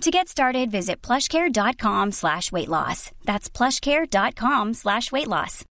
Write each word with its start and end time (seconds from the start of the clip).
To 0.00 0.10
get 0.10 0.28
started, 0.28 0.70
visit 0.70 1.00
plushcare.com 1.00 2.12
slash 2.12 2.52
weight 2.52 2.68
loss. 2.68 3.10
That's 3.24 3.48
plushcare.com 3.48 4.74
slash 4.74 5.10
weight 5.10 5.28
loss. 5.28 5.64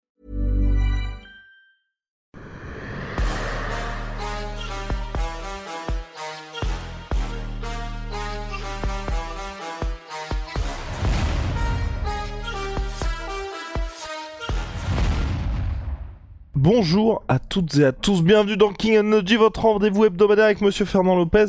Bonjour 16.54 17.24
à 17.26 17.38
toutes 17.40 17.76
et 17.76 17.84
à 17.84 17.92
tous, 17.92 18.22
bienvenue 18.22 18.56
dans 18.56 18.72
King 18.72 18.96
Energy, 18.96 19.36
votre 19.36 19.62
rendez-vous 19.62 20.04
hebdomadaire 20.04 20.44
avec 20.44 20.60
Monsieur 20.60 20.84
Fernand 20.84 21.16
Lopez. 21.16 21.46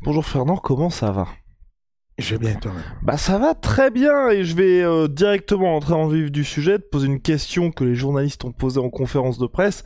Bonjour 0.00 0.24
Fernand, 0.24 0.56
comment 0.56 0.88
ça 0.88 1.12
va? 1.12 1.26
Je 2.18 2.34
vais 2.34 2.38
bien 2.38 2.58
Bah 3.00 3.16
ça 3.16 3.38
va 3.38 3.54
très 3.54 3.92
bien 3.92 4.30
et 4.30 4.42
je 4.42 4.56
vais 4.56 4.82
euh, 4.82 5.06
directement 5.06 5.76
entrer 5.76 5.94
en 5.94 6.08
vif 6.08 6.32
du 6.32 6.42
sujet, 6.42 6.80
te 6.80 6.88
poser 6.88 7.06
une 7.06 7.20
question 7.20 7.70
que 7.70 7.84
les 7.84 7.94
journalistes 7.94 8.44
ont 8.44 8.50
posée 8.50 8.80
en 8.80 8.90
conférence 8.90 9.38
de 9.38 9.46
presse. 9.46 9.84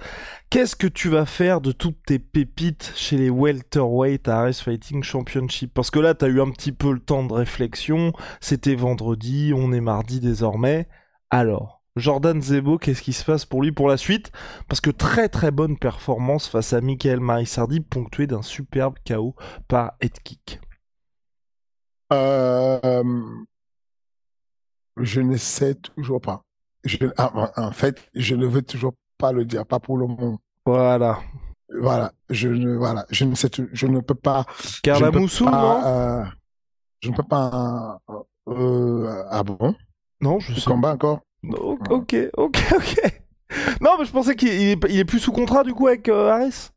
Qu'est-ce 0.48 0.74
que 0.74 0.86
tu 0.86 1.10
vas 1.10 1.26
faire 1.26 1.60
de 1.60 1.72
toutes 1.72 2.02
tes 2.06 2.18
pépites 2.18 2.94
chez 2.96 3.18
les 3.18 3.28
welterweight 3.28 4.28
à 4.28 4.40
Race 4.40 4.62
Fighting 4.62 5.02
Championship? 5.02 5.74
Parce 5.74 5.90
que 5.90 5.98
là 5.98 6.14
t'as 6.14 6.28
eu 6.28 6.40
un 6.40 6.50
petit 6.50 6.72
peu 6.72 6.92
le 6.92 7.00
temps 7.00 7.22
de 7.22 7.34
réflexion, 7.34 8.14
c'était 8.40 8.76
vendredi, 8.76 9.52
on 9.54 9.70
est 9.70 9.82
mardi 9.82 10.18
désormais. 10.18 10.88
Alors 11.28 11.82
Jordan 11.96 12.40
Zebo, 12.40 12.78
qu'est-ce 12.78 13.02
qui 13.02 13.12
se 13.12 13.26
passe 13.26 13.44
pour 13.44 13.62
lui 13.62 13.72
pour 13.72 13.88
la 13.88 13.98
suite? 13.98 14.32
Parce 14.68 14.80
que 14.80 14.90
très 14.90 15.28
très 15.28 15.50
bonne 15.50 15.76
performance 15.76 16.48
face 16.48 16.72
à 16.72 16.80
Michael 16.80 17.20
Marisardi, 17.20 17.80
ponctué 17.80 18.26
d'un 18.26 18.40
superbe 18.40 18.94
KO 19.06 19.36
par 19.68 19.92
Headkick. 20.00 20.60
Euh, 22.12 23.22
je 24.96 25.20
ne 25.20 25.36
sais 25.36 25.74
toujours 25.74 26.20
pas. 26.20 26.42
Je, 26.84 26.98
ah, 27.16 27.50
en 27.56 27.72
fait, 27.72 28.02
je 28.14 28.34
ne 28.34 28.46
veux 28.46 28.62
toujours 28.62 28.94
pas 29.18 29.32
le 29.32 29.44
dire, 29.44 29.64
pas 29.66 29.78
pour 29.80 29.96
le 29.98 30.06
moment. 30.06 30.38
Voilà. 30.66 31.20
Voilà, 31.74 32.12
je 32.28 32.48
ne, 32.48 32.76
voilà, 32.76 33.06
je 33.10 33.24
ne 33.24 33.34
sais, 33.34 33.48
je 33.72 33.86
ne 33.86 34.00
peux 34.00 34.14
pas. 34.14 34.44
Carla 34.82 35.10
Moussou, 35.10 35.46
non? 35.46 35.82
euh, 35.86 36.22
Je 37.00 37.10
ne 37.10 37.16
peux 37.16 37.22
pas. 37.22 37.98
Euh, 38.48 39.24
ah 39.30 39.42
bon? 39.42 39.74
Non, 40.20 40.38
je 40.38 40.52
sais. 40.54 40.70
combat 40.70 40.92
encore? 40.92 41.20
Ok, 41.88 42.14
ok, 42.36 42.58
ok. 42.76 43.22
Non, 43.80 43.96
mais 43.98 44.04
je 44.04 44.12
pensais 44.12 44.36
qu'il 44.36 44.48
est, 44.48 44.78
il 44.90 44.98
est 44.98 45.04
plus 45.04 45.18
sous 45.18 45.32
contrat 45.32 45.64
du 45.64 45.72
coup 45.72 45.86
avec 45.86 46.08
euh, 46.08 46.30
Harris. 46.30 46.70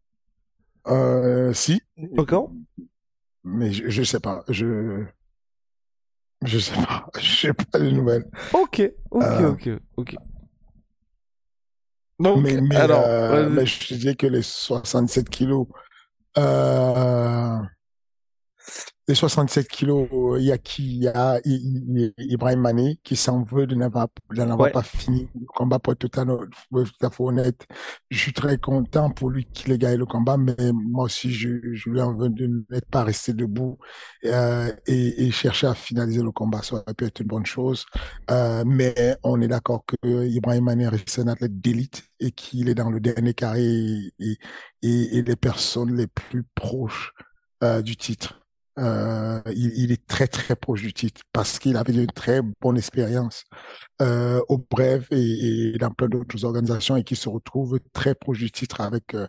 Euh, 0.87 1.51
si. 1.53 1.81
D'accord. 1.97 2.51
Mais 3.43 3.71
je, 3.73 3.89
je 3.89 4.03
sais 4.03 4.19
pas. 4.19 4.43
Je. 4.47 5.05
Je 6.43 6.59
sais 6.59 6.73
pas. 6.73 7.07
Je 7.19 7.35
sais 7.47 7.53
pas 7.53 7.79
les 7.79 7.91
nouvelles. 7.91 8.25
Ok, 8.53 8.81
ok, 9.11 9.23
Euh, 9.23 9.51
ok, 9.51 9.69
ok. 9.97 10.15
Donc, 12.19 12.43
mais, 12.43 12.61
mais, 12.61 12.75
alors, 12.77 13.03
euh, 13.05 13.49
mais 13.49 13.65
je 13.65 13.87
te 13.87 13.93
dis 13.93 14.15
que 14.15 14.25
les 14.27 14.41
67 14.41 15.29
kilos, 15.29 15.67
euh, 16.37 17.59
les 19.07 19.13
67 19.15 19.67
kilos, 19.67 20.07
il 20.39 20.45
y 20.45 20.51
a 20.51 20.57
qui? 20.57 20.83
Il 20.97 21.03
y 21.03 21.07
a 21.07 21.39
Ibrahim 22.17 22.59
Mané 22.61 22.99
qui 23.03 23.15
s'en 23.15 23.43
veut 23.43 23.67
de 23.67 23.75
n'avoir 23.75 24.07
Ouais. 24.57 24.71
pas 24.71 24.81
fini 24.83 25.29
le 25.39 25.45
combat 25.45 25.77
pour 25.79 25.93
être 25.93 25.99
tout 25.99 26.19
à, 26.19 26.25
tout 26.25 27.05
à 27.05 27.09
fait 27.11 27.23
honnête. 27.23 27.65
Je 28.09 28.17
suis 28.17 28.33
très 28.33 28.57
content 28.57 29.11
pour 29.11 29.29
lui 29.29 29.45
qu'il 29.45 29.71
ait 29.73 29.77
gagné 29.77 29.97
le 29.97 30.05
combat, 30.07 30.37
mais 30.37 30.55
moi 30.73 31.05
aussi, 31.05 31.31
je, 31.31 31.49
je 31.73 31.89
lui 31.89 32.01
en 32.01 32.15
veux 32.15 32.29
de 32.29 32.65
n'être 32.71 32.89
pas 32.89 33.03
resté 33.03 33.33
debout 33.33 33.77
euh, 34.25 34.71
et, 34.87 35.25
et 35.27 35.31
chercher 35.31 35.67
à 35.67 35.75
finaliser 35.75 36.23
le 36.23 36.31
combat. 36.31 36.61
Ça 36.63 36.77
aurait 36.77 36.93
pu 36.95 37.05
être 37.05 37.19
une 37.19 37.27
bonne 37.27 37.45
chose. 37.45 37.85
Euh, 38.31 38.63
mais 38.65 39.17
on 39.23 39.39
est 39.41 39.47
d'accord 39.47 39.83
que 39.85 40.25
Ibrahim 40.25 40.63
Mané 40.65 40.87
reste 40.87 41.19
un 41.19 41.27
athlète 41.27 41.59
d'élite 41.61 42.03
et 42.19 42.31
qu'il 42.31 42.69
est 42.69 42.75
dans 42.75 42.89
le 42.89 42.99
dernier 42.99 43.33
carré 43.35 43.63
et, 43.63 44.13
et, 44.19 44.37
et- 44.81 45.17
et 45.17 45.21
les 45.21 45.35
personnes 45.35 45.95
les 45.95 46.07
plus 46.07 46.43
proches 46.55 47.11
euh, 47.63 47.81
du 47.81 47.95
titre. 47.95 48.41
Euh, 48.77 49.39
il, 49.55 49.71
il 49.77 49.91
est 49.93 50.05
très 50.05 50.27
très 50.27 50.55
proche 50.55 50.81
du 50.81 50.91
titre 50.93 51.21
parce 51.31 51.59
qu'il 51.59 51.77
avait 51.77 51.93
une 51.93 52.07
très 52.07 52.41
bonne 52.61 52.77
expérience 52.77 53.45
euh, 54.01 54.41
au 54.49 54.57
Brève 54.57 55.07
et, 55.11 55.75
et 55.75 55.77
dans 55.77 55.91
plein 55.91 56.09
d'autres 56.09 56.43
organisations 56.43 56.97
et 56.97 57.03
qui 57.05 57.15
se 57.15 57.29
retrouve 57.29 57.79
très 57.93 58.15
proche 58.15 58.39
du 58.39 58.51
titre 58.51 58.81
avec 58.81 59.13
euh, 59.13 59.27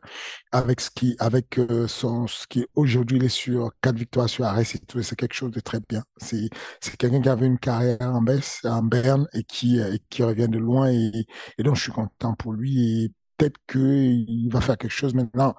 avec 0.52 0.80
ce 0.80 0.90
qui 0.90 1.16
avec 1.20 1.58
euh, 1.58 1.86
son 1.86 2.26
ce 2.26 2.46
qui 2.48 2.66
aujourd'hui 2.74 3.18
il 3.18 3.24
est 3.24 3.28
sur 3.28 3.70
quatre 3.80 3.96
victoires 3.96 4.28
sur 4.28 4.44
Arès 4.46 4.74
et 4.74 4.78
tout 4.80 5.02
c'est 5.02 5.16
quelque 5.16 5.34
chose 5.34 5.52
de 5.52 5.60
très 5.60 5.78
bien. 5.88 6.02
C'est 6.16 6.48
c'est 6.80 6.96
quelqu'un 6.96 7.22
qui 7.22 7.28
avait 7.28 7.46
une 7.46 7.58
carrière 7.58 7.98
en 8.00 8.22
baisse 8.22 8.60
en 8.64 8.82
Berne 8.82 9.28
et 9.32 9.44
qui 9.44 9.80
euh, 9.80 9.94
et 9.94 10.00
qui 10.10 10.22
revient 10.24 10.48
de 10.48 10.58
loin 10.58 10.90
et, 10.90 11.26
et 11.58 11.62
donc 11.62 11.76
je 11.76 11.82
suis 11.82 11.92
content 11.92 12.34
pour 12.34 12.52
lui 12.52 13.04
et 13.04 13.12
peut-être 13.36 13.58
que 13.66 13.78
il 13.78 14.48
va 14.50 14.60
faire 14.60 14.76
quelque 14.78 14.90
chose 14.90 15.14
maintenant 15.14 15.54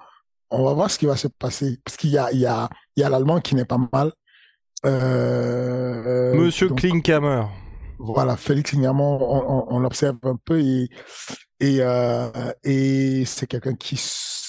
on 0.50 0.64
va 0.64 0.72
voir 0.74 0.90
ce 0.90 0.98
qui 0.98 1.06
va 1.06 1.16
se 1.16 1.28
passer 1.28 1.78
parce 1.84 1.96
qu'il 1.96 2.10
y 2.10 2.18
a 2.18 2.32
il 2.32 2.38
y 2.40 2.46
a 2.46 2.68
il 2.96 3.00
y 3.00 3.04
a 3.04 3.08
l'allemand 3.08 3.40
qui 3.40 3.54
n'est 3.54 3.64
pas 3.64 3.78
mal 3.92 4.12
euh, 4.86 6.34
Monsieur 6.34 6.68
donc, 6.68 6.78
Klinkhammer. 6.78 7.42
voilà, 7.98 8.36
Félix 8.36 8.72
Ignaman, 8.72 9.18
on, 9.20 9.44
on, 9.48 9.66
on 9.74 9.78
l'observe 9.80 10.18
un 10.22 10.36
peu 10.36 10.60
et, 10.60 10.88
et, 11.60 11.78
euh, 11.80 12.30
et 12.62 13.24
c'est 13.24 13.46
quelqu'un 13.46 13.74
qui, 13.74 14.00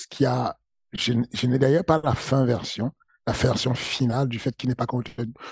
qui 0.10 0.26
a, 0.26 0.56
je, 0.94 1.14
je 1.34 1.48
n'ai 1.48 1.58
d'ailleurs 1.58 1.84
pas 1.86 2.00
la 2.04 2.14
fin 2.14 2.46
version, 2.46 2.92
la 3.26 3.34
version 3.34 3.74
finale 3.74 4.28
du 4.28 4.38
fait 4.38 4.56
qu'il 4.56 4.70
n'est 4.70 4.76
pas 4.76 4.86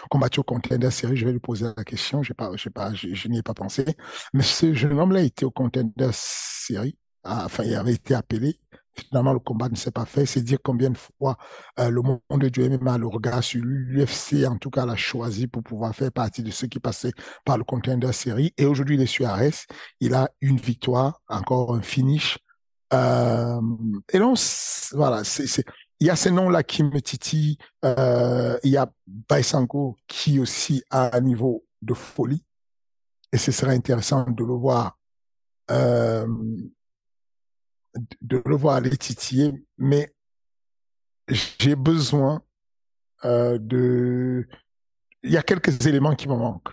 combattu 0.09 0.39
au 0.39 0.43
contender 0.43 0.91
série. 0.91 1.17
Je 1.17 1.25
vais 1.25 1.31
lui 1.31 1.39
poser 1.39 1.65
la 1.75 1.83
question, 1.83 2.21
pas, 2.37 2.51
pas, 2.73 2.93
je, 2.93 3.13
je 3.13 3.27
n'y 3.29 3.39
ai 3.39 3.43
pas 3.43 3.55
pensé. 3.55 3.83
Mais 4.33 4.43
ce 4.43 4.73
jeune 4.73 4.99
homme-là 4.99 5.21
était 5.21 5.45
au 5.45 5.51
contender 5.51 6.09
série, 6.13 6.97
enfin, 7.23 7.63
il 7.63 7.73
avait 7.73 7.93
été 7.93 8.13
appelé. 8.13 8.59
Finalement, 8.97 9.33
le 9.33 9.39
combat 9.39 9.69
ne 9.69 9.75
s'est 9.75 9.91
pas 9.91 10.05
fait. 10.05 10.25
C'est 10.25 10.41
dire 10.41 10.59
combien 10.63 10.89
de 10.89 10.97
fois 10.97 11.37
euh, 11.79 11.89
le 11.89 12.01
monde 12.01 12.45
du 12.45 12.69
MMA, 12.69 12.97
le 12.97 13.07
regard 13.07 13.43
sur 13.43 13.61
l'UFC 13.63 14.45
en 14.47 14.57
tout 14.57 14.69
cas 14.69 14.85
l'a 14.85 14.95
choisi 14.95 15.47
pour 15.47 15.63
pouvoir 15.63 15.93
faire 15.95 16.11
partie 16.11 16.43
de 16.43 16.51
ceux 16.51 16.67
qui 16.67 16.79
passaient 16.79 17.13
par 17.45 17.57
le 17.57 17.63
contender 17.63 18.11
série. 18.11 18.53
Et 18.57 18.65
aujourd'hui, 18.65 18.95
il 18.95 19.01
est. 19.01 19.67
Il 19.99 20.13
a 20.13 20.29
une 20.41 20.57
victoire, 20.57 21.21
encore 21.27 21.75
un 21.75 21.81
finish. 21.81 22.37
Euh, 22.93 23.61
et 24.11 24.19
donc, 24.19 24.37
voilà, 24.93 25.23
c'est, 25.23 25.63
il 25.99 26.07
y 26.07 26.09
a 26.09 26.15
ces 26.15 26.31
noms-là 26.31 26.63
qui 26.63 26.83
me 26.83 27.01
titillent. 27.01 27.57
Euh, 27.83 28.57
il 28.63 28.71
y 28.71 28.77
a 28.77 28.91
Baisanko 29.07 29.97
qui 30.07 30.39
aussi 30.39 30.83
a 30.89 31.15
un 31.15 31.21
niveau 31.21 31.65
de 31.81 31.93
folie. 31.93 32.43
Et 33.31 33.37
ce 33.37 33.51
serait 33.51 33.75
intéressant 33.75 34.29
de 34.29 34.43
le 34.43 34.53
voir, 34.53 34.97
euh, 35.71 36.27
de 38.21 38.41
le 38.45 38.55
voir 38.55 38.75
aller 38.75 38.95
titiller. 38.97 39.53
Mais 39.77 40.13
j'ai 41.59 41.75
besoin 41.75 42.41
euh, 43.25 43.57
de... 43.59 44.47
Il 45.23 45.31
y 45.31 45.37
a 45.37 45.43
quelques 45.43 45.85
éléments 45.85 46.15
qui 46.15 46.27
me 46.27 46.35
manquent. 46.35 46.71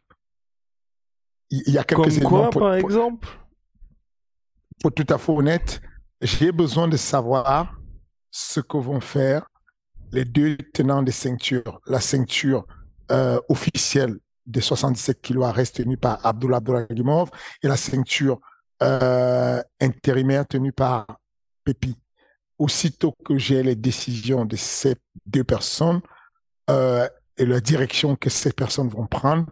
Il 1.51 1.73
y 1.73 1.79
a 1.79 1.85
quelques 1.85 2.03
Comme 2.03 2.11
éléments 2.11 2.29
quoi, 2.31 2.51
pour, 2.51 2.61
par 2.63 2.79
pour- 2.79 2.91
exemple? 2.91 3.29
pour 4.81 4.93
tout 4.93 5.07
à 5.09 5.19
fait 5.19 5.33
honnête, 5.33 5.81
j'ai 6.21 6.53
besoin 6.53 6.89
de 6.89 6.97
savoir 6.97 7.79
ce 8.31 8.61
que 8.61 8.77
vont 8.77 9.01
faire 9.01 9.47
les 10.13 10.25
deux 10.25 10.57
tenants 10.75 11.03
des 11.03 11.13
ceintures. 11.13 11.81
La 11.87 12.01
ceinture 12.01 12.67
euh, 13.11 13.41
officielle 13.49 14.19
des 14.47 14.61
77 14.61 15.21
kilos 15.23 15.45
à 15.47 15.53
reste 15.53 15.77
tenue 15.77 15.97
par 15.97 16.25
Abdullah 16.27 16.59
Abdouragimov 16.59 17.31
et 17.63 17.69
la 17.69 17.77
ceinture 17.77 18.41
euh, 18.83 19.63
intérimaire 19.81 20.47
tenue 20.47 20.73
par 20.73 21.07
Pépi. 21.65 21.97
Aussitôt 22.59 23.15
que 23.25 23.39
j'ai 23.39 23.63
les 23.63 23.75
décisions 23.75 24.45
de 24.45 24.57
ces 24.57 24.97
deux 25.27 25.45
personnes 25.45 26.01
euh, 26.71 27.09
et 27.37 27.47
la 27.47 27.61
direction 27.61 28.17
que 28.17 28.31
ces 28.31 28.53
personnes 28.53 28.89
vont 28.89 29.07
prendre, 29.07 29.47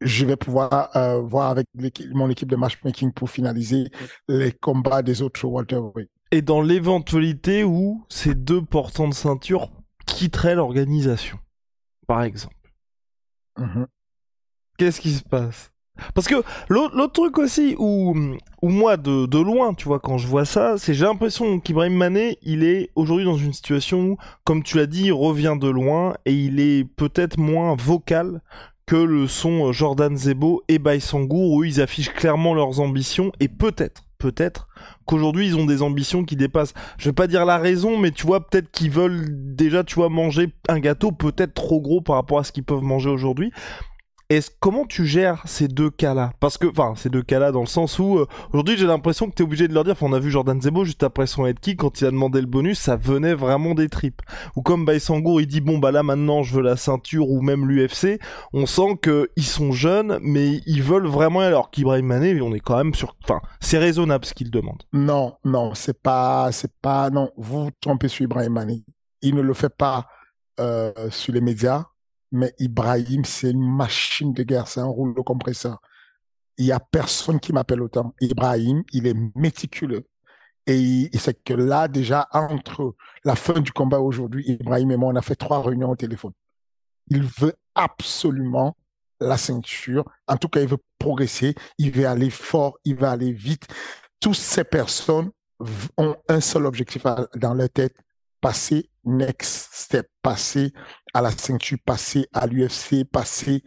je 0.00 0.24
vais 0.24 0.36
pouvoir 0.36 0.96
euh, 0.96 1.20
voir 1.20 1.50
avec 1.50 1.66
mon 2.12 2.30
équipe 2.30 2.48
de 2.48 2.56
matchmaking 2.56 3.12
pour 3.12 3.30
finaliser 3.30 3.90
les 4.28 4.52
combats 4.52 5.02
des 5.02 5.22
autres 5.22 5.44
welterweight. 5.44 6.10
Et 6.30 6.42
dans 6.42 6.60
l'éventualité 6.60 7.64
où 7.64 8.04
ces 8.08 8.34
deux 8.34 8.62
portants 8.62 9.08
de 9.08 9.14
ceinture 9.14 9.70
quitteraient 10.06 10.54
l'organisation, 10.54 11.38
par 12.06 12.22
exemple. 12.22 12.54
Mhm. 13.56 13.86
Qu'est-ce 14.78 15.00
qui 15.00 15.12
se 15.12 15.24
passe? 15.24 15.72
Parce 16.14 16.28
que 16.28 16.36
l'autre 16.68 17.12
truc 17.12 17.38
aussi, 17.38 17.74
où, 17.78 18.14
moi, 18.62 18.96
de, 18.96 19.38
loin, 19.38 19.74
tu 19.74 19.86
vois, 19.86 20.00
quand 20.00 20.18
je 20.18 20.26
vois 20.26 20.44
ça, 20.44 20.74
c'est 20.78 20.94
j'ai 20.94 21.04
l'impression 21.04 21.60
qu'Ibrahim 21.60 21.94
Mané, 21.94 22.38
il 22.42 22.64
est 22.64 22.90
aujourd'hui 22.94 23.24
dans 23.24 23.36
une 23.36 23.52
situation 23.52 24.00
où, 24.00 24.16
comme 24.44 24.62
tu 24.62 24.76
l'as 24.76 24.86
dit, 24.86 25.06
il 25.06 25.12
revient 25.12 25.56
de 25.60 25.68
loin 25.68 26.14
et 26.26 26.32
il 26.32 26.60
est 26.60 26.84
peut-être 26.84 27.38
moins 27.38 27.76
vocal 27.76 28.40
que 28.86 28.96
le 28.96 29.26
sont 29.26 29.70
Jordan 29.70 30.16
Zebo 30.16 30.62
et 30.68 30.78
Baïsangour, 30.78 31.52
où 31.52 31.64
ils 31.64 31.80
affichent 31.80 32.12
clairement 32.14 32.54
leurs 32.54 32.80
ambitions 32.80 33.32
et 33.38 33.48
peut-être, 33.48 34.02
peut-être 34.16 34.66
qu'aujourd'hui 35.04 35.46
ils 35.46 35.56
ont 35.56 35.66
des 35.66 35.82
ambitions 35.82 36.24
qui 36.24 36.36
dépassent, 36.36 36.74
je 36.96 37.08
vais 37.10 37.14
pas 37.14 37.26
dire 37.26 37.44
la 37.44 37.58
raison, 37.58 37.98
mais 37.98 38.10
tu 38.12 38.26
vois, 38.26 38.46
peut-être 38.46 38.70
qu'ils 38.70 38.90
veulent 38.90 39.26
déjà, 39.30 39.84
tu 39.84 39.96
vois, 39.96 40.08
manger 40.08 40.54
un 40.68 40.80
gâteau 40.80 41.12
peut-être 41.12 41.52
trop 41.52 41.80
gros 41.80 42.00
par 42.00 42.16
rapport 42.16 42.38
à 42.38 42.44
ce 42.44 42.52
qu'ils 42.52 42.64
peuvent 42.64 42.82
manger 42.82 43.10
aujourd'hui. 43.10 43.52
Est-ce 44.30 44.50
comment 44.60 44.84
tu 44.84 45.06
gères 45.06 45.40
ces 45.46 45.68
deux 45.68 45.88
cas-là? 45.88 46.34
Parce 46.38 46.58
que, 46.58 46.66
enfin, 46.66 46.92
ces 46.96 47.08
deux 47.08 47.22
cas-là 47.22 47.50
dans 47.50 47.62
le 47.62 47.66
sens 47.66 47.98
où 47.98 48.18
euh, 48.18 48.26
aujourd'hui 48.52 48.76
j'ai 48.76 48.86
l'impression 48.86 49.30
que 49.30 49.34
tu 49.34 49.42
es 49.42 49.46
obligé 49.46 49.68
de 49.68 49.72
leur 49.72 49.84
dire. 49.84 49.94
Enfin, 49.94 50.04
on 50.04 50.12
a 50.12 50.18
vu 50.18 50.30
Jordan 50.30 50.60
Zebo 50.60 50.84
juste 50.84 51.02
après 51.02 51.26
son 51.26 51.46
head 51.46 51.56
quand 51.78 52.02
il 52.02 52.06
a 52.06 52.10
demandé 52.10 52.42
le 52.42 52.46
bonus, 52.46 52.78
ça 52.78 52.96
venait 52.96 53.32
vraiment 53.32 53.74
des 53.74 53.88
tripes. 53.88 54.20
Ou 54.54 54.60
comme 54.60 54.84
Baïsangour, 54.84 55.40
il 55.40 55.46
dit 55.46 55.62
bon 55.62 55.78
bah 55.78 55.92
là 55.92 56.02
maintenant 56.02 56.42
je 56.42 56.54
veux 56.54 56.60
la 56.60 56.76
ceinture 56.76 57.30
ou 57.30 57.40
même 57.40 57.66
l'UFC. 57.66 58.20
On 58.52 58.66
sent 58.66 58.98
que 59.00 59.30
ils 59.36 59.46
sont 59.46 59.72
jeunes, 59.72 60.18
mais 60.20 60.60
ils 60.66 60.82
veulent 60.82 61.06
vraiment. 61.06 61.40
Alors 61.40 61.70
qu'Ibrahim 61.70 62.04
Mané, 62.04 62.38
on 62.42 62.52
est 62.52 62.60
quand 62.60 62.76
même 62.76 62.92
sur. 62.92 63.16
Enfin, 63.24 63.40
c'est 63.60 63.78
raisonnable 63.78 64.26
ce 64.26 64.34
qu'il 64.34 64.50
demande. 64.50 64.82
Non, 64.92 65.36
non, 65.46 65.72
c'est 65.72 66.02
pas, 66.02 66.52
c'est 66.52 66.72
pas. 66.82 67.08
Non, 67.08 67.30
vous 67.38 67.64
vous 67.64 67.70
trompez 67.80 68.08
sur 68.08 68.24
Ibrahim 68.24 68.52
Mané. 68.52 68.84
Il 69.22 69.36
ne 69.36 69.40
le 69.40 69.54
fait 69.54 69.74
pas 69.74 70.06
euh, 70.60 70.92
sur 71.08 71.32
les 71.32 71.40
médias 71.40 71.86
mais 72.32 72.54
Ibrahim, 72.58 73.24
c'est 73.24 73.50
une 73.50 73.76
machine 73.76 74.32
de 74.32 74.42
guerre, 74.42 74.68
c'est 74.68 74.80
un 74.80 74.86
rouleau 74.86 75.22
compresseur. 75.22 75.80
Il 76.58 76.66
y 76.66 76.72
a 76.72 76.80
personne 76.80 77.40
qui 77.40 77.52
m'appelle 77.52 77.82
autant. 77.82 78.14
Ibrahim, 78.20 78.82
il 78.92 79.06
est 79.06 79.16
méticuleux. 79.34 80.06
Et, 80.66 81.10
c'est 81.18 81.42
que 81.42 81.54
là, 81.54 81.88
déjà, 81.88 82.28
entre 82.32 82.94
la 83.24 83.36
fin 83.36 83.60
du 83.60 83.72
combat 83.72 84.00
aujourd'hui, 84.00 84.44
Ibrahim 84.46 84.90
et 84.90 84.96
moi, 84.96 85.12
on 85.12 85.16
a 85.16 85.22
fait 85.22 85.36
trois 85.36 85.62
réunions 85.62 85.90
au 85.90 85.96
téléphone. 85.96 86.32
Il 87.06 87.22
veut 87.22 87.54
absolument 87.74 88.76
la 89.20 89.38
ceinture. 89.38 90.04
En 90.26 90.36
tout 90.36 90.48
cas, 90.48 90.60
il 90.60 90.68
veut 90.68 90.82
progresser. 90.98 91.54
Il 91.78 91.90
veut 91.92 92.06
aller 92.06 92.28
fort. 92.28 92.78
Il 92.84 92.96
veut 92.96 93.06
aller 93.06 93.32
vite. 93.32 93.66
Toutes 94.20 94.34
ces 94.34 94.64
personnes 94.64 95.30
ont 95.96 96.16
un 96.28 96.40
seul 96.40 96.66
objectif 96.66 97.04
dans 97.36 97.54
leur 97.54 97.70
tête, 97.70 97.96
passer 98.40 98.90
next 99.04 99.70
step, 99.72 100.08
passer 100.22 100.72
à 101.14 101.22
la 101.22 101.30
ceinture, 101.30 101.78
passer 101.84 102.26
à 102.32 102.46
l'UFC, 102.46 103.04
passer. 103.04 103.62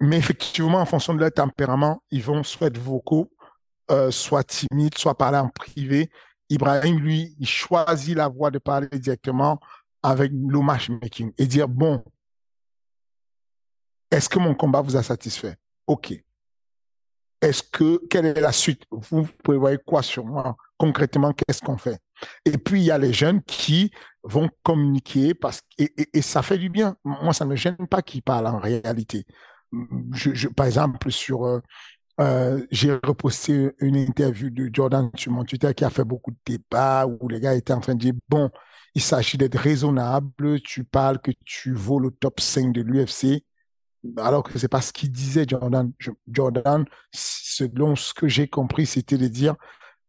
Mais 0.00 0.18
effectivement, 0.18 0.78
en 0.78 0.86
fonction 0.86 1.14
de 1.14 1.20
leur 1.20 1.32
tempérament, 1.32 2.02
ils 2.10 2.22
vont 2.22 2.42
soit 2.42 2.68
être 2.68 2.78
vocaux, 2.78 3.30
euh, 3.90 4.10
soit 4.10 4.44
timides, 4.44 4.96
soit 4.98 5.16
parler 5.16 5.38
en 5.38 5.48
privé. 5.48 6.10
Ibrahim, 6.50 6.98
lui, 6.98 7.34
il 7.38 7.46
choisit 7.46 8.16
la 8.16 8.28
voie 8.28 8.50
de 8.50 8.58
parler 8.58 8.88
directement 8.92 9.58
avec 10.02 10.30
le 10.32 10.60
matchmaking 10.60 11.32
et 11.38 11.46
dire, 11.46 11.68
bon, 11.68 12.04
est-ce 14.10 14.28
que 14.28 14.38
mon 14.38 14.54
combat 14.54 14.82
vous 14.82 14.96
a 14.96 15.02
satisfait? 15.02 15.56
OK. 15.86 16.14
Est-ce 17.40 17.62
que, 17.62 18.00
quelle 18.08 18.26
est 18.26 18.40
la 18.40 18.52
suite? 18.52 18.84
Vous 18.90 19.26
prévoyez 19.42 19.78
quoi 19.84 20.02
sur 20.02 20.24
moi? 20.24 20.56
Concrètement, 20.78 21.32
qu'est-ce 21.32 21.60
qu'on 21.60 21.76
fait? 21.76 21.98
Et 22.44 22.58
puis, 22.58 22.80
il 22.80 22.84
y 22.84 22.90
a 22.90 22.98
les 22.98 23.12
jeunes 23.12 23.42
qui 23.42 23.90
vont 24.22 24.48
communiquer 24.62 25.34
parce 25.34 25.62
et, 25.78 26.22
ça 26.22 26.42
fait 26.42 26.58
du 26.58 26.68
bien. 26.70 26.96
Moi, 27.04 27.32
ça 27.32 27.44
ne 27.44 27.50
me 27.50 27.56
gêne 27.56 27.86
pas 27.88 28.02
qu'ils 28.02 28.22
parlent 28.22 28.46
en 28.46 28.58
réalité. 28.58 29.26
Je, 30.12 30.48
par 30.48 30.66
exemple, 30.66 31.10
sur 31.10 31.44
euh, 31.44 31.60
euh, 32.20 32.64
j'ai 32.70 32.92
reposté 32.92 33.72
une 33.80 33.96
interview 33.96 34.48
de 34.50 34.70
Jordan 34.72 35.10
sur 35.16 35.32
mon 35.32 35.44
Twitter 35.44 35.74
qui 35.74 35.84
a 35.84 35.90
fait 35.90 36.04
beaucoup 36.04 36.30
de 36.30 36.36
débats 36.46 37.06
où 37.06 37.28
les 37.28 37.40
gars 37.40 37.54
étaient 37.54 37.72
en 37.72 37.80
train 37.80 37.94
de 37.94 38.00
dire 38.00 38.14
bon, 38.28 38.50
il 38.94 39.02
s'agit 39.02 39.36
d'être 39.36 39.58
raisonnable. 39.58 40.60
Tu 40.62 40.84
parles 40.84 41.20
que 41.20 41.32
tu 41.44 41.74
vaux 41.74 41.98
le 41.98 42.10
top 42.12 42.40
5 42.40 42.72
de 42.72 42.82
l'UFC, 42.82 43.44
alors 44.16 44.44
que 44.44 44.58
c'est 44.58 44.68
pas 44.68 44.80
ce 44.80 44.92
qu'il 44.92 45.10
disait 45.10 45.44
Jordan. 45.48 45.92
Jordan, 46.28 46.84
selon 47.12 47.96
ce 47.96 48.14
que 48.14 48.28
j'ai 48.28 48.48
compris, 48.48 48.86
c'était 48.86 49.18
de 49.18 49.28
dire 49.28 49.56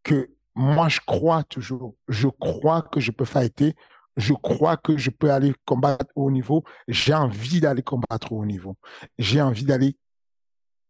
que 0.03 0.29
moi, 0.55 0.87
je 0.87 0.99
crois 1.05 1.43
toujours, 1.43 1.95
je 2.07 2.27
crois 2.27 2.81
que 2.81 2.99
je 2.99 3.11
peux 3.11 3.25
fighter, 3.25 3.75
je 4.15 4.33
crois 4.33 4.77
que 4.77 4.95
je 4.95 5.09
peux 5.09 5.31
aller 5.31 5.53
combattre 5.65 6.05
au 6.15 6.25
haut 6.25 6.31
niveau, 6.31 6.63
j'ai 6.87 7.13
envie 7.13 7.59
d'aller 7.59 7.83
combattre 7.83 8.31
au 8.31 8.39
haut 8.39 8.45
niveau, 8.45 8.77
j'ai 9.17 9.41
envie 9.41 9.65
d'aller, 9.65 9.97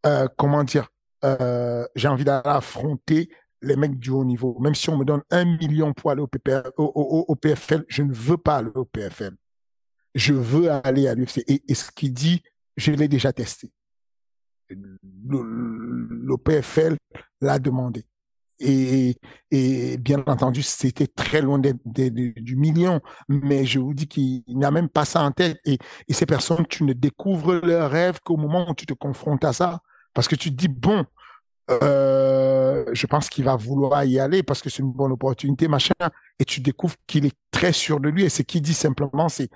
euh, 0.05 0.27
comment 0.37 0.63
dire, 0.63 0.89
euh, 1.23 1.85
j'ai 1.95 2.07
envie 2.07 2.23
d'aller 2.23 2.43
affronter 2.45 3.29
les 3.61 3.75
mecs 3.75 3.97
du 3.97 4.11
haut 4.11 4.25
niveau. 4.25 4.57
Même 4.59 4.75
si 4.75 4.89
on 4.89 4.97
me 4.97 5.05
donne 5.05 5.23
un 5.31 5.45
million 5.45 5.93
pour 5.93 6.11
aller 6.11 6.21
au, 6.21 6.27
PFL, 7.35 7.83
je 7.87 8.03
ne 8.03 8.13
veux 8.13 8.37
pas 8.37 8.57
aller 8.57 8.69
au 8.75 8.85
PFL. 8.85 9.35
Je 10.13 10.33
veux 10.33 10.69
aller 10.69 11.07
à 11.07 11.15
l'UFC. 11.15 11.43
Et, 11.47 11.73
ce 11.73 11.89
qu'il 11.91 12.13
dit, 12.13 12.43
je 12.77 12.91
l'ai 12.91 13.07
déjà 13.07 13.33
testé. 13.33 13.71
Le 14.69 16.35
PFL 16.37 16.97
l'a 17.41 17.57
demandé. 17.57 18.05
Et, 18.59 19.17
bien 19.97 20.23
entendu, 20.27 20.61
c'était 20.61 21.07
très 21.07 21.41
loin 21.41 21.59
du 21.59 22.55
million, 22.55 23.01
mais 23.27 23.65
je 23.65 23.79
vous 23.79 23.93
dis 23.93 24.07
qu'il 24.07 24.43
n'a 24.47 24.71
même 24.71 24.89
pas 24.89 25.05
ça 25.05 25.23
en 25.23 25.31
tête. 25.31 25.59
Et, 25.65 25.77
ces 26.09 26.25
personnes, 26.25 26.65
tu 26.67 26.83
ne 26.83 26.93
découvres 26.93 27.53
leurs 27.55 27.91
rêves 27.91 28.19
qu'au 28.23 28.37
moment 28.37 28.69
où 28.69 28.73
tu 28.73 28.85
te 28.85 28.93
confrontes 28.93 29.43
à 29.43 29.53
ça, 29.53 29.81
parce 30.13 30.27
que 30.27 30.35
tu 30.35 30.49
te 30.51 30.55
dis, 30.55 30.67
bon, 30.67 31.05
euh, 31.71 32.85
je 32.93 33.07
pense 33.07 33.29
qu'il 33.29 33.43
va 33.43 33.55
vouloir 33.55 34.03
y 34.05 34.19
aller 34.19 34.43
parce 34.43 34.61
que 34.61 34.69
c'est 34.69 34.83
une 34.83 34.91
bonne 34.91 35.11
opportunité, 35.11 35.67
machin, 35.67 35.93
et 36.39 36.45
tu 36.45 36.61
découvres 36.61 36.95
qu'il 37.07 37.25
est 37.25 37.35
très 37.51 37.73
sûr 37.73 37.99
de 37.99 38.09
lui. 38.09 38.23
Et 38.23 38.29
ce 38.29 38.41
qu'il 38.43 38.61
dit 38.61 38.73
simplement, 38.73 39.29
c'est 39.29 39.49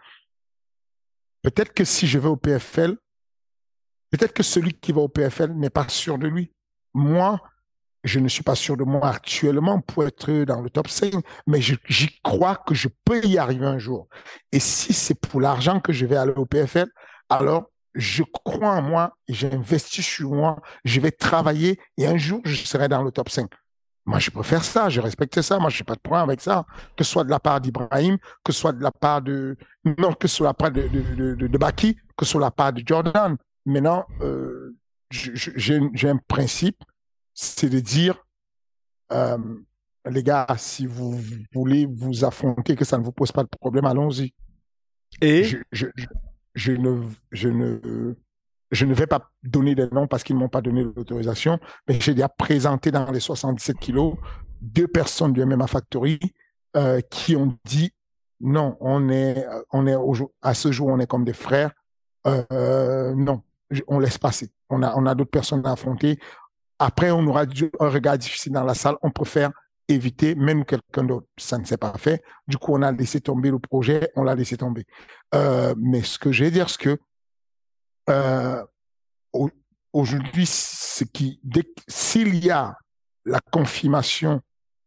peut-être 1.42 1.74
que 1.74 1.84
si 1.84 2.08
je 2.08 2.20
vais 2.20 2.28
au 2.28 2.36
PFL, 2.36 2.98
peut-être 4.12 4.34
que 4.34 4.44
celui 4.44 4.74
qui 4.74 4.92
va 4.92 5.02
au 5.02 5.08
PFL 5.10 5.54
n'est 5.54 5.70
pas 5.70 5.88
sûr 5.88 6.18
de 6.18 6.28
lui. 6.28 6.52
Moi, 6.94 7.40
je 8.04 8.20
ne 8.20 8.28
suis 8.28 8.44
pas 8.44 8.56
sûr 8.56 8.78
de 8.78 8.84
moi 8.84 9.08
actuellement 9.10 9.82
pour 9.82 10.06
être 10.06 10.32
dans 10.44 10.62
le 10.62 10.70
top 10.70 10.88
5, 10.88 11.14
mais 11.48 11.60
j'y 11.62 12.10
crois 12.24 12.56
que 12.56 12.74
je 12.74 12.88
peux 13.04 13.24
y 13.26 13.38
arriver 13.38 13.66
un 13.66 13.78
jour. 13.78 14.08
Et 14.52 14.60
si 14.60 14.94
c'est 14.94 15.20
pour 15.20 15.42
l'argent 15.42 15.80
que 15.80 15.92
je 15.92 16.06
vais 16.06 16.16
aller 16.16 16.34
au 16.36 16.46
PFL, 16.46 16.88
alors 17.30 17.66
je 17.96 18.24
crois 18.24 18.76
en 18.76 18.82
moi, 18.82 19.16
j'investis 19.28 20.06
sur 20.06 20.32
moi, 20.32 20.62
je 20.86 21.00
vais 21.02 21.12
travailler 21.12 21.80
et 21.98 22.08
un 22.08 22.18
jour 22.18 22.42
je 22.46 22.56
serai 22.56 22.88
dans 22.88 23.04
le 23.04 23.12
top 23.12 23.30
5. 23.30 23.50
Moi, 24.06 24.18
je 24.18 24.32
préfère 24.32 24.64
ça, 24.64 24.90
je 24.90 25.02
respecte 25.02 25.40
ça, 25.42 25.60
moi, 25.60 25.70
je 25.70 25.80
n'ai 25.80 25.86
pas 25.86 25.94
de 25.94 26.00
problème 26.00 26.28
avec 26.28 26.42
ça, 26.42 26.66
que 26.98 27.04
ce 27.04 27.12
soit 27.12 27.24
de 27.24 27.30
la 27.30 27.40
part 27.40 27.62
d'Ibrahim, 27.62 28.18
que 28.44 28.52
ce 28.52 28.60
soit 28.60 28.72
de 28.72 28.82
la 28.82 28.92
part 28.92 29.22
de, 29.22 29.56
non, 29.86 30.14
que 30.14 30.28
ce 30.28 30.38
soit 30.38 30.48
de 30.48 30.50
la 30.50 30.54
part 30.56 30.72
de, 30.72 30.88
de, 31.36 31.58
Baki, 31.60 31.96
que 32.18 32.26
ce 32.26 32.32
soit 32.32 32.40
de 32.40 32.46
la 32.46 32.52
part 32.52 32.74
de 32.74 32.82
Jordan. 32.84 33.38
Maintenant, 33.68 34.08
euh, 34.22 34.76
j'ai 35.12 36.10
un 36.10 36.18
principe, 36.28 36.84
c'est 37.42 37.70
de 37.70 37.80
dire, 37.80 38.26
euh, 39.14 39.38
les 40.06 40.24
gars, 40.24 40.46
si 40.58 40.86
vous 40.86 41.18
voulez 41.54 41.86
vous 41.86 42.26
affronter, 42.26 42.76
que 42.76 42.84
ça 42.84 42.98
ne 42.98 43.04
vous 43.04 43.14
pose 43.14 43.32
pas 43.32 43.44
de 43.44 43.48
problème, 43.48 43.86
allons-y. 43.86 44.34
Et? 45.22 45.46
Je, 45.46 45.58
je, 45.72 45.88
je, 46.54 46.74
ne, 46.74 47.02
je, 47.32 47.48
ne, 47.48 48.16
je 48.72 48.86
ne 48.86 48.94
vais 48.94 49.08
pas 49.08 49.32
donner 49.42 49.74
des 49.74 49.88
noms 49.90 50.06
parce 50.06 50.24
qu'ils 50.24 50.36
ne 50.36 50.42
m'ont 50.42 50.50
pas 50.50 50.62
donné 50.62 50.84
l'autorisation, 50.84 51.60
mais 51.88 52.00
j'ai 52.02 52.14
déjà 52.14 52.28
présenté 52.28 52.92
dans 52.92 53.10
les 53.10 53.22
77 53.22 53.78
kilos 53.78 54.16
deux 54.62 54.88
personnes 54.88 55.32
du 55.32 55.44
MMA 55.46 55.68
Factory 55.68 56.20
euh, 56.76 57.00
qui 57.10 57.38
ont 57.38 57.58
dit 57.64 57.94
non, 58.42 58.76
on 58.82 59.10
est, 59.10 59.46
on 59.72 59.88
est 59.88 59.96
à 60.42 60.54
ce 60.54 60.72
jour, 60.74 60.88
on 60.90 61.00
est 61.00 61.08
comme 61.08 61.24
des 61.24 61.34
frères. 61.34 61.72
Euh, 62.28 63.14
non, 63.16 63.44
on 63.88 64.00
laisse 64.00 64.18
passer. 64.18 64.52
On 64.70 64.84
a, 64.84 64.96
on 64.96 65.06
a 65.06 65.16
d'autres 65.16 65.32
personnes 65.32 65.66
à 65.66 65.72
affronter. 65.72 66.20
Après, 66.80 67.12
on 67.12 67.26
aura 67.28 67.42
un 67.42 67.90
regard 67.90 68.18
difficile 68.18 68.54
dans 68.54 68.64
la 68.64 68.74
salle. 68.74 68.96
On 69.02 69.12
préfère 69.12 69.52
éviter 69.90 70.36
même 70.36 70.66
quelqu'un 70.66 71.04
d'autre. 71.04 71.28
Ça 71.38 71.58
ne 71.58 71.66
s'est 71.66 71.78
pas 71.78 71.94
fait. 71.98 72.24
Du 72.48 72.58
coup, 72.58 72.74
on 72.74 72.82
a 72.82 72.92
laissé 72.92 73.20
tomber 73.20 73.52
le 73.52 73.60
projet, 73.60 74.12
on 74.16 74.24
l'a 74.24 74.36
laissé 74.36 74.58
tomber. 74.58 74.86
Euh, 75.36 75.74
mais 75.78 76.02
ce 76.02 76.18
que 76.18 76.32
je 76.32 76.46
vais 76.46 76.52
dire, 76.52 76.70
c'est 76.70 76.80
que 76.80 76.98
euh, 78.10 78.64
aujourd'hui, 79.94 80.46
s'il 80.46 82.36
y 82.44 82.50
a 82.50 82.76
la 83.26 83.40
confirmation 83.52 84.42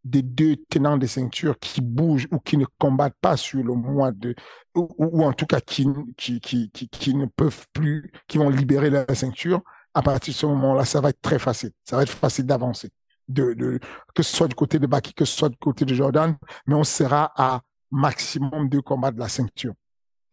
des 0.05 0.23
deux 0.23 0.57
tenants 0.69 0.97
des 0.97 1.07
ceintures 1.07 1.59
qui 1.59 1.81
bougent 1.81 2.27
ou 2.33 2.39
qui 2.39 2.57
ne 2.57 2.65
combattent 2.79 3.19
pas 3.21 3.37
sur 3.37 3.63
le 3.63 3.75
mois 3.75 4.11
de, 4.11 4.35
ou, 4.75 5.23
en 5.23 5.33
tout 5.33 5.47
cas 5.47 5.61
qui, 5.61 5.87
ne 5.87 7.27
peuvent 7.27 7.67
plus, 7.73 8.11
qui 8.27 8.39
vont 8.39 8.49
libérer 8.49 8.91
la 8.91 9.15
ceinture, 9.15 9.63
à 9.95 10.03
partir 10.03 10.33
de 10.33 10.39
ce 10.39 10.47
moment-là, 10.47 10.85
ça 10.85 11.01
va 11.01 11.11
être 11.11 11.21
très 11.21 11.39
facile. 11.39 11.71
Ça 11.85 11.97
va 11.97 12.03
être 12.03 12.13
facile 12.13 12.47
d'avancer. 12.47 12.91
De, 13.29 13.55
de, 13.55 13.79
que 14.15 14.23
ce 14.23 14.35
soit 14.37 14.49
du 14.49 14.55
côté 14.55 14.79
de 14.79 14.87
Baki, 14.87 15.15
que 15.15 15.25
ce 15.25 15.37
soit 15.37 15.49
du 15.49 15.57
côté 15.57 15.85
de 15.85 15.95
Jordan, 15.95 16.37
mais 16.67 16.75
on 16.75 16.85
sera 16.85 17.33
à 17.37 17.61
maximum 17.91 18.69
deux 18.69 18.83
combats 18.83 19.11
de 19.11 19.19
la 19.19 19.29
ceinture. 19.29 19.75